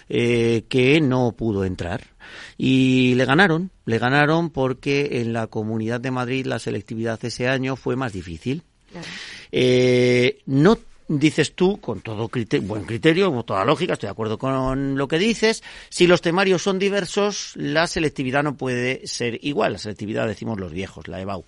eh, 0.10 0.64
que 0.70 1.02
no 1.02 1.34
pudo 1.34 1.66
entrar. 1.66 2.02
Y 2.58 3.16
le 3.16 3.26
ganaron, 3.26 3.70
le 3.86 3.98
ganaron 4.00 4.50
porque 4.50 5.22
en 5.22 5.34
la 5.34 5.48
Comunidad 5.48 6.00
de 6.00 6.12
Madrid 6.12 6.46
la 6.46 6.60
selectividad 6.60 7.24
ese 7.26 7.48
año 7.48 7.76
fue 7.76 7.96
más 7.96 8.14
difícil. 8.14 8.64
Eh, 9.52 10.40
no 10.46 10.78
dices 11.08 11.54
tú, 11.54 11.80
con 11.82 12.02
todo 12.02 12.28
crite- 12.30 12.60
buen 12.60 12.86
criterio, 12.86 13.32
con 13.32 13.44
toda 13.46 13.66
lógica, 13.66 13.94
estoy 13.94 14.08
de 14.08 14.12
acuerdo 14.12 14.38
con 14.38 14.96
lo 14.98 15.08
que 15.08 15.20
dices, 15.20 15.62
si 15.90 16.08
los 16.08 16.22
temarios 16.22 16.62
son 16.64 16.80
diversos, 16.80 17.52
la 17.56 17.86
selectividad 17.88 18.42
no 18.42 18.56
puede 18.56 19.06
ser 19.06 19.38
igual. 19.44 19.74
La 19.74 19.80
selectividad 19.80 20.28
decimos 20.28 20.60
los 20.60 20.72
viejos, 20.72 21.08
la 21.08 21.20
EBAU. 21.22 21.44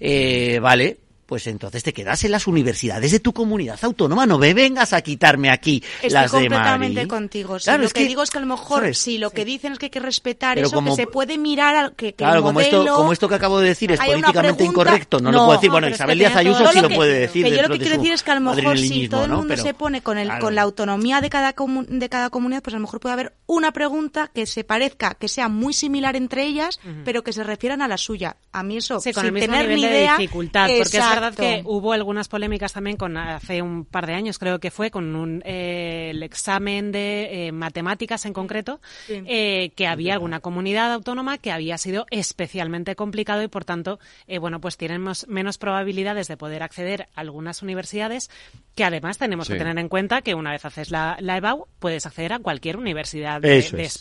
Eh, 0.00 0.60
vale. 0.60 0.98
Pues 1.32 1.46
entonces 1.46 1.82
te 1.82 1.94
quedas 1.94 2.22
en 2.24 2.30
las 2.30 2.46
universidades 2.46 3.10
de 3.10 3.18
tu 3.18 3.32
comunidad 3.32 3.78
autónoma, 3.80 4.26
no 4.26 4.36
me 4.36 4.52
vengas 4.52 4.92
a 4.92 5.00
quitarme 5.00 5.48
aquí 5.48 5.82
Estoy 5.94 6.10
las 6.10 6.30
de 6.30 6.40
completamente 6.40 6.94
Madrid. 6.96 7.08
contigo. 7.08 7.58
Sí, 7.58 7.64
Claro, 7.64 7.78
lo 7.80 7.86
es 7.86 7.94
que, 7.94 8.02
que, 8.02 8.08
digo 8.08 8.22
es 8.22 8.28
que 8.30 8.36
a 8.36 8.40
lo 8.42 8.46
mejor, 8.48 8.80
¿sabes? 8.80 8.98
si 8.98 9.16
lo 9.16 9.30
que 9.30 9.46
dicen 9.46 9.72
es 9.72 9.78
que 9.78 9.86
hay 9.86 9.90
que 9.90 10.00
respetar 10.00 10.56
Pero 10.56 10.66
eso, 10.66 10.76
como- 10.76 10.94
que 10.94 11.00
se 11.02 11.06
puede 11.08 11.38
mirar 11.38 11.74
al 11.74 11.94
que, 11.94 12.08
que 12.08 12.16
Claro, 12.16 12.34
el 12.34 12.40
como 12.42 12.52
modelo... 12.52 12.82
esto, 12.82 12.94
como 12.96 13.12
esto 13.14 13.28
que 13.30 13.34
acabo 13.36 13.60
de 13.60 13.68
decir 13.68 13.92
es 13.92 13.98
políticamente 13.98 14.40
pregunta- 14.40 14.64
incorrecto, 14.64 15.20
no, 15.20 15.32
lo 15.32 15.38
puedo 15.46 15.52
decir. 15.52 15.70
Bueno, 15.70 15.86
es 15.86 15.92
que 15.92 15.94
Isabel 15.96 16.18
Díaz 16.18 16.36
Ayuso 16.36 16.66
sí 16.70 16.80
lo 16.82 16.90
puede 16.90 17.18
decir. 17.20 17.44
Que 17.46 17.50
yo 17.56 17.62
lo 17.62 17.68
que 17.68 17.72
de 17.74 17.78
quiero 17.80 17.96
decir 17.96 18.12
es 18.12 18.22
que 18.22 18.30
a 18.30 18.34
lo 18.34 18.40
mejor 18.54 18.76
si 18.78 19.08
todo 19.08 19.24
el 19.24 19.30
¿no? 19.30 19.36
mundo 19.38 19.54
Pero- 19.54 19.62
se 19.62 19.72
pone 19.72 20.02
con, 20.02 20.18
el, 20.18 20.26
Claro. 20.28 20.44
con 20.44 20.54
la 20.54 20.60
autonomía 20.60 21.22
de 21.22 21.30
cada, 21.30 21.54
de 21.88 22.08
cada 22.10 22.28
comunidad, 22.28 22.62
pues 22.62 22.74
a 22.74 22.76
lo 22.76 22.82
mejor 22.82 23.00
puede 23.00 23.14
haber 23.14 23.32
una 23.46 23.72
pregunta 23.72 24.30
que 24.34 24.44
se 24.44 24.64
parezca, 24.64 25.14
que 25.14 25.28
sea 25.28 25.48
muy 25.48 25.72
similar 25.72 26.14
entre 26.14 26.44
ellas, 26.44 26.78
pero 27.06 27.24
que 27.24 27.32
se 27.32 27.42
refieran 27.42 27.80
a 27.80 27.88
la 27.88 27.96
suya. 27.96 28.36
A 28.52 28.62
mí 28.62 28.76
eso, 28.76 29.00
Sí, 29.00 29.14
con 29.14 29.22
sin 29.22 29.28
el 29.28 29.32
mismo 29.32 29.46
tener 29.54 29.62
nivel 29.68 29.80
ni 29.80 29.86
de 29.86 29.98
idea... 30.00 30.16
dificultad, 30.18 30.66
porque 30.76 30.98
es 30.98 31.04
verdad 31.30 31.34
que 31.36 31.62
hubo 31.64 31.92
algunas 31.92 32.28
polémicas 32.28 32.72
también 32.72 32.96
con 32.96 33.16
hace 33.16 33.62
un 33.62 33.84
par 33.84 34.06
de 34.06 34.14
años, 34.14 34.38
creo 34.38 34.58
que 34.60 34.70
fue, 34.70 34.90
con 34.90 35.14
un, 35.16 35.42
eh, 35.44 36.10
el 36.10 36.22
examen 36.22 36.92
de 36.92 37.46
eh, 37.48 37.52
matemáticas 37.52 38.26
en 38.26 38.32
concreto, 38.32 38.80
eh, 39.08 39.72
que 39.76 39.86
había 39.86 40.14
alguna 40.14 40.40
comunidad 40.40 40.92
autónoma 40.92 41.38
que 41.38 41.52
había 41.52 41.78
sido 41.78 42.06
especialmente 42.10 42.96
complicado 42.96 43.42
y, 43.42 43.48
por 43.48 43.64
tanto, 43.64 43.98
eh, 44.26 44.38
bueno, 44.38 44.60
pues 44.60 44.76
tenemos 44.76 45.26
menos 45.28 45.58
probabilidades 45.58 46.28
de 46.28 46.36
poder 46.36 46.62
acceder 46.62 47.08
a 47.14 47.20
algunas 47.20 47.62
universidades 47.62 48.30
que 48.74 48.84
además 48.84 49.18
tenemos 49.18 49.46
Sí. 49.46 49.52
que 49.54 49.58
tener 49.58 49.78
en 49.78 49.88
cuenta 49.88 50.22
que 50.22 50.34
una 50.34 50.50
vez 50.52 50.64
haces 50.64 50.90
la, 50.90 51.16
la 51.20 51.36
EBAU 51.36 51.66
puedes 51.78 52.06
acceder 52.06 52.32
a 52.32 52.38
cualquier 52.38 52.76
universidad 52.76 53.40
de, 53.40 53.58
Eso 53.58 53.76
de 53.76 53.82
es. 53.84 53.92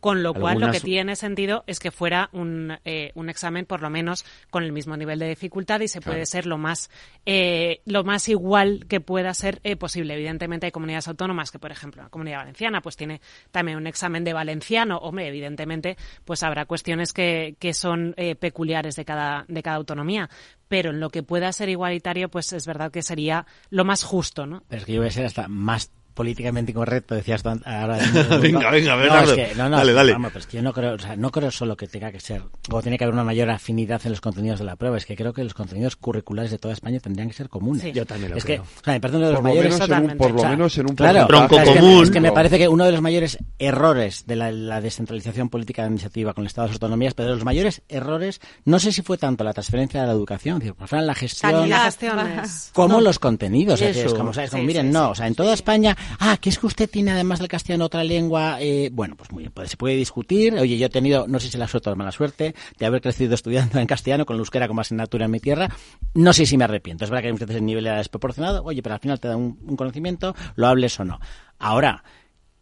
Con 0.00 0.22
lo 0.22 0.32
cual, 0.34 0.58
lo 0.60 0.70
que 0.70 0.80
tiene 0.80 1.14
sentido 1.14 1.62
es 1.66 1.78
que 1.78 1.90
fuera 1.90 2.30
un, 2.32 2.78
eh, 2.84 3.12
un 3.14 3.28
examen, 3.28 3.66
por 3.66 3.82
lo 3.82 3.90
menos, 3.90 4.24
con 4.50 4.64
el 4.64 4.72
mismo 4.72 4.96
nivel 4.96 5.18
de 5.18 5.28
dificultad 5.28 5.80
y 5.80 5.88
se 5.88 6.00
puede 6.00 6.16
Claro. 6.20 6.26
ser 6.26 6.46
lo 6.46 6.56
más, 6.58 6.90
eh, 7.26 7.82
lo 7.84 8.02
más 8.02 8.28
igual 8.28 8.86
que 8.88 9.00
pueda 9.00 9.32
ser 9.34 9.60
eh, 9.62 9.76
posible. 9.76 10.14
Evidentemente, 10.14 10.66
hay 10.66 10.72
comunidades 10.72 11.06
autónomas 11.08 11.50
que, 11.50 11.58
por 11.58 11.70
ejemplo, 11.70 12.02
la 12.02 12.08
comunidad 12.08 12.38
valenciana, 12.38 12.80
pues 12.80 12.96
tiene 12.96 13.20
también 13.50 13.76
un 13.76 13.86
examen 13.86 14.24
de 14.24 14.32
valenciano. 14.32 14.96
Hombre, 14.98 15.28
evidentemente, 15.28 15.96
pues 16.24 16.42
habrá 16.42 16.64
cuestiones 16.64 17.12
que, 17.12 17.56
que 17.58 17.74
son 17.74 18.14
eh, 18.16 18.34
peculiares 18.36 18.96
de 18.96 19.04
cada, 19.04 19.44
de 19.48 19.62
cada 19.62 19.76
autonomía. 19.76 20.30
Pero 20.68 20.90
en 20.90 21.00
lo 21.00 21.10
que 21.10 21.22
pueda 21.22 21.52
ser 21.52 21.68
igualitario, 21.68 22.30
pues 22.30 22.52
es 22.52 22.64
verdad 22.66 22.90
que 22.90 23.02
sería 23.02 23.44
lo 23.70 23.84
más 23.84 24.04
justo, 24.04 24.46
¿no? 24.46 24.62
Pero 24.68 24.80
es 24.80 24.86
que 24.86 24.92
yo 24.94 25.00
voy 25.00 25.08
a 25.08 25.12
ser 25.12 25.26
hasta 25.26 25.48
más 25.48 25.90
políticamente 26.14 26.72
incorrecto, 26.72 27.14
decías 27.14 27.42
ahora. 27.44 27.98
Venga, 28.40 28.70
venga, 28.70 28.92
no, 28.96 28.98
Bernardo. 29.02 29.32
es 29.34 29.48
que, 29.48 29.54
no, 29.56 29.68
no, 29.68 29.76
Dale, 29.78 29.92
dale. 29.92 30.12
vamos, 30.12 30.30
pero 30.32 30.40
es 30.40 30.46
que 30.46 30.56
yo 30.58 30.62
no 30.62 30.72
creo, 30.72 30.94
o 30.94 30.98
sea, 30.98 31.16
no 31.16 31.30
creo 31.30 31.50
solo 31.50 31.76
que 31.76 31.86
tenga 31.86 32.10
que 32.12 32.20
ser, 32.20 32.42
o 32.70 32.82
tiene 32.82 32.98
que 32.98 33.04
haber 33.04 33.14
una 33.14 33.24
mayor 33.24 33.50
afinidad 33.50 34.00
en 34.04 34.10
los 34.12 34.20
contenidos 34.20 34.58
de 34.58 34.64
la 34.64 34.76
prueba, 34.76 34.96
es 34.96 35.06
que 35.06 35.16
creo 35.16 35.32
que 35.32 35.42
los 35.44 35.54
contenidos 35.54 35.96
curriculares 35.96 36.50
de 36.50 36.58
toda 36.58 36.74
España 36.74 36.98
tendrían 37.00 37.28
que 37.28 37.34
ser 37.34 37.48
comunes. 37.48 37.82
Sí. 37.82 37.92
Yo 37.92 38.04
también 38.06 38.30
lo 38.32 38.36
es 38.38 38.44
creo. 38.44 38.62
que, 38.62 38.68
o 38.68 38.84
sea, 38.84 38.92
me 38.94 39.00
parece 39.00 39.16
uno 39.18 39.26
de 39.26 39.32
los 39.32 39.40
Por 39.40 39.48
lo 39.48 39.54
mayores. 39.54 39.72
menos 39.78 39.88
en 39.90 40.10
un- 40.10 40.16
por 40.18 40.30
lo 40.30 40.36
O 40.36 40.40
sea, 40.40 40.50
menos 40.50 40.78
en 40.78 40.90
un 40.90 40.96
claro, 40.96 41.26
porcentaje. 41.26 41.54
o 41.54 41.56
sea, 41.56 41.62
es 41.64 41.70
que- 41.72 41.80
común. 41.80 42.02
Es 42.04 42.10
que, 42.10 42.20
me 42.20 42.32
parece 42.32 42.58
que 42.58 42.68
uno 42.68 42.84
de 42.84 42.92
los 42.92 43.00
mayores 43.00 43.38
errores 43.58 44.24
de 44.26 44.36
la, 44.36 44.50
la 44.52 44.80
descentralización 44.80 45.48
política 45.48 45.82
de 45.82 45.88
iniciativa 45.90 46.34
con 46.34 46.42
el 46.42 46.46
Estado 46.46 46.66
de 46.66 46.70
las 46.70 46.76
autonomías, 46.76 47.14
pero 47.14 47.28
de 47.30 47.34
los 47.36 47.44
mayores 47.44 47.82
errores, 47.88 48.40
no 48.64 48.78
sé 48.78 48.92
si 48.92 49.02
fue 49.02 49.18
tanto 49.18 49.44
la 49.44 49.52
transferencia 49.52 50.00
de 50.00 50.06
la 50.06 50.12
educación, 50.12 50.56
es 50.56 50.60
decir, 50.60 50.74
por 50.74 50.86
ejemplo, 50.86 51.06
la 51.06 51.14
gestión. 51.14 51.52
Sanidad, 51.52 51.68
La 51.78 51.84
gestión 51.84 52.18
es- 52.42 52.70
como 52.74 52.94
no. 52.94 53.00
los 53.00 53.18
contenidos. 53.18 53.80
es, 53.80 54.12
como, 54.14 54.32
¿sabes? 54.32 54.50
Como, 54.50 54.62
Sí, 54.62 54.66
miren, 54.66 54.86
sí, 54.88 54.92
no, 54.92 55.10
o 55.10 55.14
sea, 55.14 55.26
en 55.26 55.34
toda 55.34 55.54
España, 55.54 55.96
ah, 56.18 56.36
que 56.40 56.50
es 56.50 56.58
que 56.58 56.66
usted 56.66 56.88
tiene 56.90 57.10
además 57.10 57.38
del 57.38 57.48
castellano 57.48 57.86
otra 57.86 58.04
lengua, 58.04 58.58
eh, 58.60 58.90
bueno, 58.92 59.16
pues 59.16 59.30
muy 59.32 59.44
bien, 59.44 59.52
pues 59.52 59.70
se 59.70 59.76
puede 59.76 59.96
discutir. 59.96 60.54
Oye, 60.54 60.78
yo 60.78 60.86
he 60.86 60.90
tenido, 60.90 61.26
no 61.26 61.40
sé 61.40 61.50
si 61.50 61.58
la 61.58 61.68
suerte 61.68 61.88
o 61.88 61.92
la 61.92 61.96
mala 61.96 62.12
suerte, 62.12 62.54
de 62.78 62.86
haber 62.86 63.00
crecido 63.00 63.34
estudiando 63.40 63.78
en 63.78 63.86
castellano 63.86 64.26
con 64.26 64.34
el 64.34 64.40
euskera 64.40 64.68
como 64.68 64.80
asignatura 64.80 65.26
en 65.26 65.30
mi 65.30 65.40
tierra. 65.40 65.68
No 66.14 66.32
sé 66.32 66.46
si 66.46 66.56
me 66.56 66.64
arrepiento. 66.64 67.04
Es 67.04 67.10
verdad 67.10 67.22
que 67.22 67.32
muchas 67.32 67.48
veces 67.48 67.60
el 67.60 67.66
nivel 67.66 67.86
era 67.86 67.98
desproporcionado, 67.98 68.62
oye, 68.64 68.82
pero 68.82 68.94
al 68.94 69.00
final 69.00 69.20
te 69.20 69.28
da 69.28 69.36
un, 69.36 69.56
conocimiento, 69.76 70.34
lo 70.56 70.66
hables 70.66 70.98
o 71.00 71.04
no. 71.04 71.20
Ahora, 71.58 72.04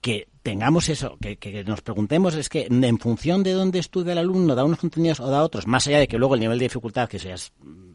que 0.01 0.29
tengamos 0.43 0.89
eso, 0.89 1.19
que, 1.21 1.37
que 1.37 1.65
nos 1.65 1.83
preguntemos 1.83 2.35
es 2.35 2.49
que 2.49 2.69
en 2.71 2.99
función 2.99 3.43
de 3.43 3.53
dónde 3.53 3.79
estudia 3.79 4.13
el 4.13 4.19
alumno, 4.19 4.55
da 4.55 4.65
unos 4.65 4.79
contenidos 4.79 5.21
o 5.21 5.29
da 5.29 5.43
otros, 5.43 5.67
más 5.67 5.87
allá 5.87 5.99
de 5.99 6.09
que 6.09 6.19
luego 6.19 6.35
el 6.35 6.41
nivel 6.41 6.59
de 6.59 6.67
dificultad, 6.67 7.09
que 7.09 7.19
sea 7.19 7.35
es 7.35 7.53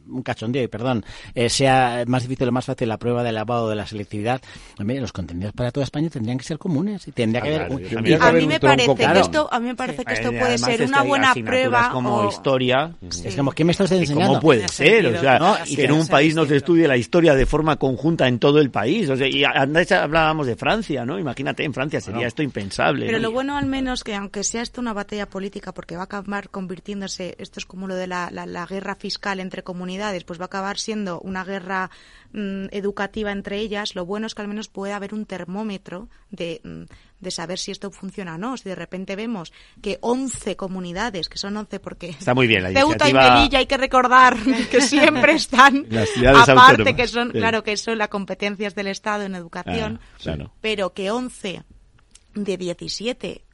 un 0.10 0.22
cachondeo, 0.24 0.64
y 0.64 0.68
perdón, 0.68 1.04
eh, 1.36 1.50
sea 1.50 2.04
más 2.08 2.24
difícil 2.24 2.48
o 2.48 2.52
más 2.52 2.66
fácil 2.66 2.90
la 2.90 2.98
prueba 2.98 3.24
del 3.24 3.36
lavado 3.36 3.70
de 3.70 3.76
la 3.76 3.86
selectividad, 3.88 4.42
hombre, 4.80 5.00
los 5.00 5.12
contenidos 5.14 5.54
para 5.54 5.72
toda 5.72 5.84
España 5.86 6.10
tendrían 6.10 6.38
que 6.38 6.44
ser 6.44 6.58
comunes 6.58 7.08
y 7.08 7.12
tendría 7.12 7.42
que 7.42 7.56
haber... 7.56 7.72
Un- 7.72 7.84
también. 7.90 8.20
y- 8.20 8.24
A 8.26 8.32
mí 8.32 8.46
me 8.48 8.60
parece 8.60 8.96
que 8.96 9.20
esto, 9.20 9.50
a 9.52 9.60
mí 9.60 9.68
me 9.68 9.76
parece 9.76 10.06
que 10.06 10.14
esto 10.14 10.28
Eh, 10.30 10.32
puede 10.32 10.44
además 10.54 10.70
ser 10.72 10.82
es 10.82 10.90
una 10.90 11.02
que 11.02 11.08
buena 11.08 11.34
prueba 11.34 11.90
como 11.92 12.16
o- 12.18 12.30
historia. 12.30 12.92
Es 13.02 13.36
como, 13.36 13.52
¿qué 13.52 13.64
me 13.64 13.72
estás 13.72 13.92
¿Y 13.92 13.96
enseñando? 13.98 14.28
¿Cómo 14.34 14.42
puede 14.42 14.68
ser? 14.68 15.06
O 15.08 15.20
sea, 15.20 15.40
No, 15.40 15.56
que 15.66 15.84
en 15.86 15.92
un 15.92 16.08
país 16.08 16.36
no 16.36 16.46
se 16.46 16.58
estudie 16.58 16.88
la 16.88 16.98
historia 16.98 17.34
de 17.36 17.46
forma 17.46 17.78
conjunta 17.78 18.28
en 18.28 18.40
todo 18.40 18.60
el 18.60 18.70
país. 18.72 19.10
O 19.10 19.16
sea, 19.16 19.28
y 19.28 19.44
antes 19.44 19.92
hablábamos 19.92 20.48
de 20.48 20.56
Francia, 20.56 21.06
¿no? 21.06 21.18
Imagínate, 21.20 21.64
en 21.64 21.74
Francia 21.74 22.02
sería 22.02 22.28
esto 22.28 22.44
impensable. 22.44 23.06
Pero 23.06 23.18
¿no? 23.18 23.24
lo 23.24 23.32
bueno 23.32 23.58
al 23.58 23.66
menos 23.66 24.04
que 24.04 24.16
aunque 24.16 24.44
sea 24.44 24.62
esto 24.62 24.82
una 24.82 24.94
batalla 24.94 25.28
política, 25.30 25.72
porque 25.74 25.96
va 25.96 26.02
a 26.02 26.06
acabar 26.06 26.50
convirtiéndose, 26.50 27.36
esto 27.40 27.60
es 27.60 27.66
como 27.66 27.88
lo 27.88 27.96
de 27.96 28.08
la, 28.08 28.30
la- 28.32 28.46
la 28.46 28.66
guerra 28.66 28.96
fiscal 28.96 29.40
entre 29.40 29.64
comunidades, 29.64 29.93
comunidades, 29.94 30.24
pues 30.24 30.40
va 30.40 30.44
a 30.44 30.48
acabar 30.48 30.78
siendo 30.80 31.20
una 31.22 31.44
guerra 31.44 31.90
mm, 32.32 32.65
educativa 32.72 33.32
entre 33.32 33.57
ellas. 33.60 33.95
Lo 33.95 34.06
bueno 34.06 34.26
es 34.28 34.34
que 34.36 34.41
al 34.41 34.48
menos 34.48 34.68
puede 34.68 34.94
haber 34.94 35.14
un 35.14 35.26
termómetro 35.26 36.10
de, 36.32 36.61
mm, 36.64 36.84
de 37.20 37.32
saber 37.32 37.60
si 37.60 37.72
esto 37.72 37.91
funciona 37.91 38.36
o 38.36 38.38
no. 38.38 38.57
Si 38.57 38.68
de 38.68 38.76
repente 38.76 39.15
vemos 39.15 39.53
que 39.82 39.98
11 40.02 40.56
comunidades, 40.56 41.30
que 41.30 41.38
son 41.38 41.56
11 41.57 41.80
porque 41.80 42.10
Está 42.10 42.34
muy 42.34 42.48
bien 42.48 42.64
la 42.64 42.70
Ceuta 42.72 43.07
y 43.07 43.11
iniciativa- 43.11 43.36
Melilla 43.36 43.60
hay 43.60 43.65
que 43.68 43.78
recordar 43.78 44.36
que 44.72 44.82
siempre 44.82 45.34
están 45.34 45.86
Las 45.90 46.10
ciudades 46.10 46.49
aparte 46.49 46.72
autónomas, 46.72 46.95
que 46.95 47.07
son 47.07 47.28
sí. 47.32 47.38
claro 47.38 47.64
que 47.64 47.78
son 47.78 47.98
las 47.98 48.07
competencias 48.10 48.74
del 48.76 48.88
Estado 48.88 49.24
en 49.24 49.36
educación, 49.36 49.99
Ah, 50.02 50.18
claro. 50.22 50.53
pero 50.61 50.94
que 50.94 51.11
11 51.11 51.64
de 52.36 52.57
17 52.57 53.45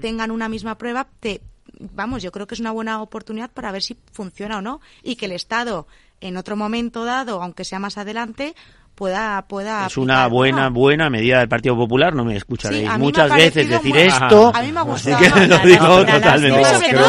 tengan 0.00 0.30
una 0.30 0.48
misma 0.48 0.76
prueba 0.78 1.08
te 1.18 1.40
vamos, 1.78 2.22
yo 2.22 2.32
creo 2.32 2.46
que 2.46 2.54
es 2.54 2.60
una 2.60 2.72
buena 2.72 3.02
oportunidad 3.02 3.50
para 3.50 3.72
ver 3.72 3.82
si 3.82 3.96
funciona 4.12 4.58
o 4.58 4.62
no 4.62 4.80
y 5.02 5.16
que 5.16 5.26
el 5.26 5.32
Estado 5.32 5.86
en 6.20 6.36
otro 6.36 6.56
momento 6.56 7.04
dado, 7.04 7.42
aunque 7.42 7.64
sea 7.64 7.80
más 7.80 7.98
adelante, 7.98 8.54
pueda 8.94 9.42
pueda 9.48 9.86
Es 9.86 9.96
una 9.96 10.24
aplicar, 10.24 10.30
buena, 10.30 10.64
¿no? 10.68 10.72
buena 10.72 11.10
medida 11.10 11.38
del 11.40 11.48
Partido 11.48 11.76
Popular, 11.76 12.14
no 12.14 12.24
me 12.24 12.36
escucharéis 12.36 12.82
Sí, 12.84 12.88
me 12.88 12.98
muchas 12.98 13.34
veces 13.34 13.68
decir 13.68 13.92
muy- 13.94 14.02
esto. 14.02 14.52
A 14.54 14.62
mí 14.62 14.70
me 14.72 14.78
ha 14.78 14.82
así 14.82 15.10
gustado. 15.10 15.18
que 15.18 15.46
lo 15.48 15.56
La- 15.56 15.64
digo 15.64 16.04
totalmente. 16.06 16.62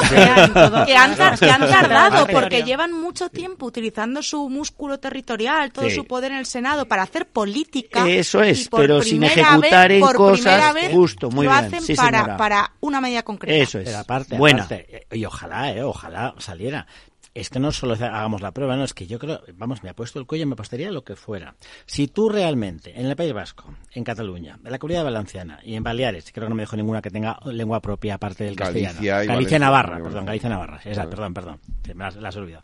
que, 0.09 0.25
han, 0.25 0.85
que 0.85 0.95
han 0.97 1.15
tar- 1.15 1.39
que 1.39 1.49
han 1.51 1.69
tardado 1.69 2.27
porque 2.27 2.63
llevan 2.63 2.93
mucho 2.93 3.29
tiempo 3.29 3.65
utilizando 3.65 4.23
su 4.23 4.49
músculo 4.49 4.99
territorial, 4.99 5.71
todo 5.71 5.89
Sí. 5.89 5.95
su 5.95 6.05
poder 6.05 6.31
en 6.31 6.37
el 6.39 6.45
Senado 6.45 6.87
para 6.87 7.03
hacer 7.03 7.27
política. 7.27 8.07
Eso 8.09 8.41
es, 8.41 8.65
y 8.65 8.69
por 8.69 8.81
pero 8.81 9.01
sin 9.01 9.19
primera 9.19 9.33
ejecutar 9.41 9.89
vez- 9.89 9.97
en 9.97 10.01
por 10.05 10.15
cosas 10.15 10.75
justo, 10.91 11.29
muy 11.31 11.45
lo 11.45 11.51
bien. 11.51 11.65
hacen 11.65 11.81
Sí, 11.81 11.95
para, 11.95 12.37
para 12.37 12.71
una 12.79 13.01
medida 13.01 13.23
concreta. 13.23 13.61
Eso 13.61 13.79
es. 13.79 13.85
Pero 13.85 13.97
aparte, 13.99 14.37
Buena. 14.37 14.63
aparte, 14.63 15.07
y 15.11 15.25
ojalá, 15.25 15.71
eh, 15.71 15.83
ojalá 15.83 16.33
saliera. 16.39 16.87
Es 17.35 17.49
que 17.49 17.59
no 17.59 17.71
solo 17.71 17.95
hagamos 17.95 18.41
la 18.41 18.51
prueba, 18.51 18.75
no, 18.75 18.83
es 18.83 18.93
que 18.93 19.07
yo 19.07 19.17
creo, 19.17 19.41
vamos, 19.55 19.81
me 19.81 19.89
ha 19.89 19.95
puesto 19.95 20.19
el 20.19 20.27
cuello 20.27 20.43
y 20.43 20.45
me 20.45 20.53
apostaría 20.53 20.91
lo 20.91 21.03
que 21.03 21.15
fuera. 21.15 21.55
Si 21.87 22.07
tú 22.07 22.29
realmente, 22.29 22.99
en 22.99 23.07
el 23.07 23.15
País 23.15 23.33
Vasco, 23.33 23.73
en 23.91 24.03
Cataluña, 24.03 24.59
en 24.63 24.71
la 24.71 24.77
Comunidad 24.77 25.03
Valenciana 25.03 25.59
y 25.63 25.73
en 25.73 25.83
Baleares, 25.83 26.31
creo 26.31 26.45
que 26.45 26.49
no 26.49 26.55
me 26.55 26.61
dejo 26.61 26.75
ninguna 26.75 27.01
que 27.01 27.09
tenga 27.09 27.39
lengua 27.45 27.79
propia 27.81 28.15
aparte 28.15 28.43
del 28.43 28.55
Galicia 28.55 28.89
castellano. 28.89 29.23
y 29.23 29.27
Galicia 29.27 29.57
Navarra, 29.59 29.97
perdón, 30.03 30.25
Galicia 30.25 30.49
Navarra, 30.49 30.79
esa, 30.85 31.01
Vale. 31.01 31.09
perdón, 31.09 31.33
perdón, 31.33 31.59
me 31.95 32.03
las, 32.03 32.15
las 32.17 32.35
he 32.35 32.39
olvidado. 32.39 32.63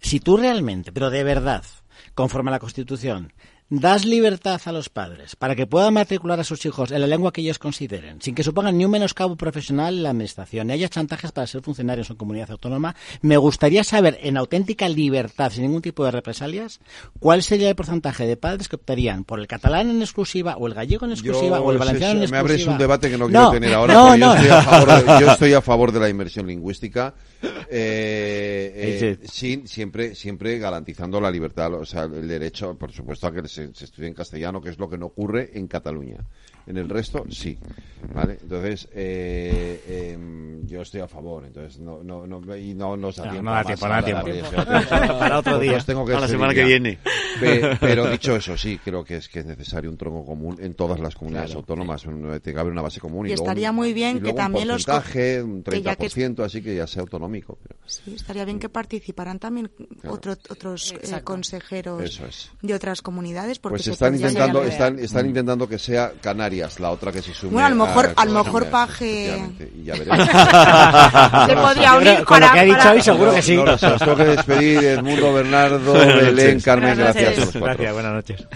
Si 0.00 0.20
tú 0.20 0.36
realmente, 0.36 0.92
pero 0.92 1.08
de 1.08 1.24
verdad, 1.24 1.64
conforme 2.14 2.50
a 2.50 2.52
la 2.52 2.58
Constitución, 2.58 3.32
das 3.70 4.04
libertad 4.04 4.60
a 4.64 4.72
los 4.72 4.88
padres 4.88 5.36
para 5.36 5.54
que 5.54 5.66
puedan 5.66 5.94
matricular 5.94 6.40
a 6.40 6.44
sus 6.44 6.66
hijos 6.66 6.90
en 6.90 7.00
la 7.00 7.06
lengua 7.06 7.32
que 7.32 7.40
ellos 7.40 7.60
consideren, 7.60 8.20
sin 8.20 8.34
que 8.34 8.42
supongan 8.42 8.76
ni 8.76 8.84
un 8.84 8.90
menoscabo 8.90 9.36
profesional 9.36 9.96
en 9.96 10.02
la 10.02 10.10
administración, 10.10 10.68
y 10.68 10.72
haya 10.72 10.88
chantajes 10.88 11.30
para 11.30 11.46
ser 11.46 11.62
funcionarios 11.62 12.10
en 12.10 12.16
comunidad 12.16 12.50
autónoma, 12.50 12.96
me 13.22 13.36
gustaría 13.36 13.84
saber, 13.84 14.18
en 14.22 14.36
auténtica 14.36 14.88
libertad, 14.88 15.52
sin 15.52 15.62
ningún 15.62 15.82
tipo 15.82 16.04
de 16.04 16.10
represalias, 16.10 16.80
cuál 17.20 17.44
sería 17.44 17.68
el 17.68 17.76
porcentaje 17.76 18.26
de 18.26 18.36
padres 18.36 18.68
que 18.68 18.74
optarían 18.76 19.24
por 19.24 19.38
el 19.38 19.46
catalán 19.46 19.88
en 19.88 20.02
exclusiva, 20.02 20.56
o 20.56 20.66
el 20.66 20.74
gallego 20.74 21.06
en 21.06 21.12
exclusiva, 21.12 21.58
Yo, 21.58 21.64
o 21.64 21.70
el 21.70 21.78
valenciano 21.78 22.12
en 22.14 22.18
me 22.18 22.24
exclusiva. 22.24 22.40
abres 22.40 22.66
un 22.66 22.78
debate 22.78 23.08
que 23.08 23.18
no 23.18 23.28
quiero 23.28 23.50
tener 23.52 23.72
ahora. 23.72 23.94
No. 23.94 24.16
Yo, 24.16 24.32
estoy 24.34 24.50
a 24.50 24.62
favor 24.62 24.88
de, 24.88 25.06
yo 25.20 25.30
estoy 25.30 25.52
a 25.52 25.62
favor 25.62 25.92
de 25.92 26.00
la 26.00 26.08
inmersión 26.08 26.46
lingüística, 26.48 27.14
eh, 27.42 27.58
eh, 27.70 29.18
sin, 29.28 29.68
siempre, 29.68 30.16
siempre 30.16 30.58
garantizando 30.58 31.20
la 31.20 31.30
libertad, 31.30 31.72
o 31.74 31.86
sea, 31.86 32.02
el 32.04 32.26
derecho, 32.26 32.76
por 32.76 32.90
supuesto, 32.92 33.28
a 33.28 33.32
que 33.32 33.46
se, 33.46 33.59
se 33.72 33.84
estudie 33.84 34.08
en 34.08 34.14
castellano, 34.14 34.60
que 34.60 34.70
es 34.70 34.78
lo 34.78 34.88
que 34.88 34.98
no 34.98 35.06
ocurre 35.06 35.50
en 35.58 35.66
Cataluña. 35.66 36.24
En 36.70 36.76
el 36.76 36.88
resto, 36.88 37.24
sí. 37.30 37.58
¿Vale? 38.14 38.38
Entonces, 38.40 38.88
eh, 38.94 40.14
em, 40.14 40.66
yo 40.66 40.80
estoy 40.80 41.00
a 41.02 41.06
favor. 41.08 41.44
Entonces, 41.44 41.78
no, 41.80 42.02
no, 42.02 42.26
no, 42.26 42.56
y 42.56 42.72
no 42.74 42.96
nos 42.96 43.16
da 43.16 43.26
No, 43.26 43.30
tiempo. 43.32 43.44
no 43.44 43.50
da 43.50 43.56
más 43.58 43.66
tiempo, 43.66 43.86
no 43.86 43.92
da 43.92 44.02
tiempo. 44.02 44.50
Para 45.18 45.38
otro 45.38 45.58
día. 45.58 45.78
tengo 45.80 46.06
que 46.06 46.12
la 46.14 46.26
semana 46.28 46.54
que 46.54 46.64
viene. 46.64 46.98
Pe- 47.38 47.76
Pero 47.80 48.08
dicho 48.10 48.34
eso, 48.36 48.56
sí, 48.56 48.78
creo 48.82 49.04
que 49.04 49.16
es 49.16 49.28
que 49.28 49.40
es 49.40 49.46
necesario 49.46 49.90
un 49.90 49.96
tronco 49.98 50.24
común 50.24 50.56
en 50.60 50.72
todas 50.74 50.98
las 50.98 51.14
comunidades 51.14 51.50
Claro. 51.50 51.60
autónomas. 51.60 52.06
un- 52.06 52.22
Tiene 52.40 52.40
que 52.54 52.58
haber 52.60 52.72
una 52.72 52.82
base 52.82 53.00
común. 53.00 53.28
Y 53.28 53.32
estaría 53.32 53.70
un- 53.70 53.76
muy 53.76 53.92
bien 53.92 54.16
y 54.16 54.20
que 54.20 54.32
también 54.32 54.64
un 54.64 54.68
los 54.74 54.86
co- 54.86 54.92
porcentaje, 54.92 55.42
un 55.42 55.62
que 55.62 55.82
ya 55.82 55.96
que 55.96 56.06
es- 56.06 56.14
30%, 56.16 56.42
así 56.44 56.62
que 56.62 56.74
ya 56.76 56.86
sea 56.86 57.02
autonómico. 57.02 57.58
pero- 57.62 57.78
Sí, 57.86 58.14
estaría 58.14 58.44
bien 58.44 58.58
que 58.58 58.68
participaran 58.68 59.38
también 59.38 59.70
otro- 60.08 60.36
otros 60.48 60.92
eh, 61.02 61.20
consejeros 61.22 62.20
es. 62.20 62.50
de 62.62 62.74
otras 62.74 63.02
comunidades. 63.02 63.58
Porque 63.58 63.74
Pues 63.74 63.84
se 63.84 63.92
están 63.92 64.14
intentando, 64.14 64.62
están, 64.64 64.98
están 64.98 65.26
intentando 65.26 65.68
que 65.68 65.78
sea 65.78 66.12
Canarias 66.20 66.59
la 66.80 66.90
otra 66.90 67.10
que 67.12 67.22
se 67.22 67.32
sume. 67.34 67.52
Bueno, 67.52 67.66
a 67.66 67.70
lo 67.70 67.76
mejor- 67.86 68.12
a- 68.16 68.22
a 68.22 68.24
lo 68.24 68.44
mejor 68.44 68.66
Paje- 68.66 69.40
y 69.76 69.84
ya 69.84 69.94
veremos. 69.98 70.28
Se 71.48 71.56
podría 71.56 71.94
unir 71.94 72.24
Con 72.24 72.40
lo 72.40 72.46
para- 72.46 72.52
que 72.52 72.58
ha 72.60 72.64
dicho 72.64 72.78
para- 72.78 72.92
hoy, 72.92 73.02
seguro 73.02 73.34
que 73.34 73.42
sí. 73.42 73.56
No, 73.56 73.64
no, 73.64 73.78
se 73.78 73.86
os 73.86 73.98
tengo 73.98 74.16
que 74.16 74.24
despedir, 74.24 74.84
Edmundo, 74.84 75.32
Bernardo, 75.34 75.92
Belén. 75.94 76.60
Carmen, 76.60 76.96
gracias 76.98 77.38
los. 77.38 77.52
Gracias, 77.54 77.92
buenas 77.92 78.12
noches. 78.14 78.46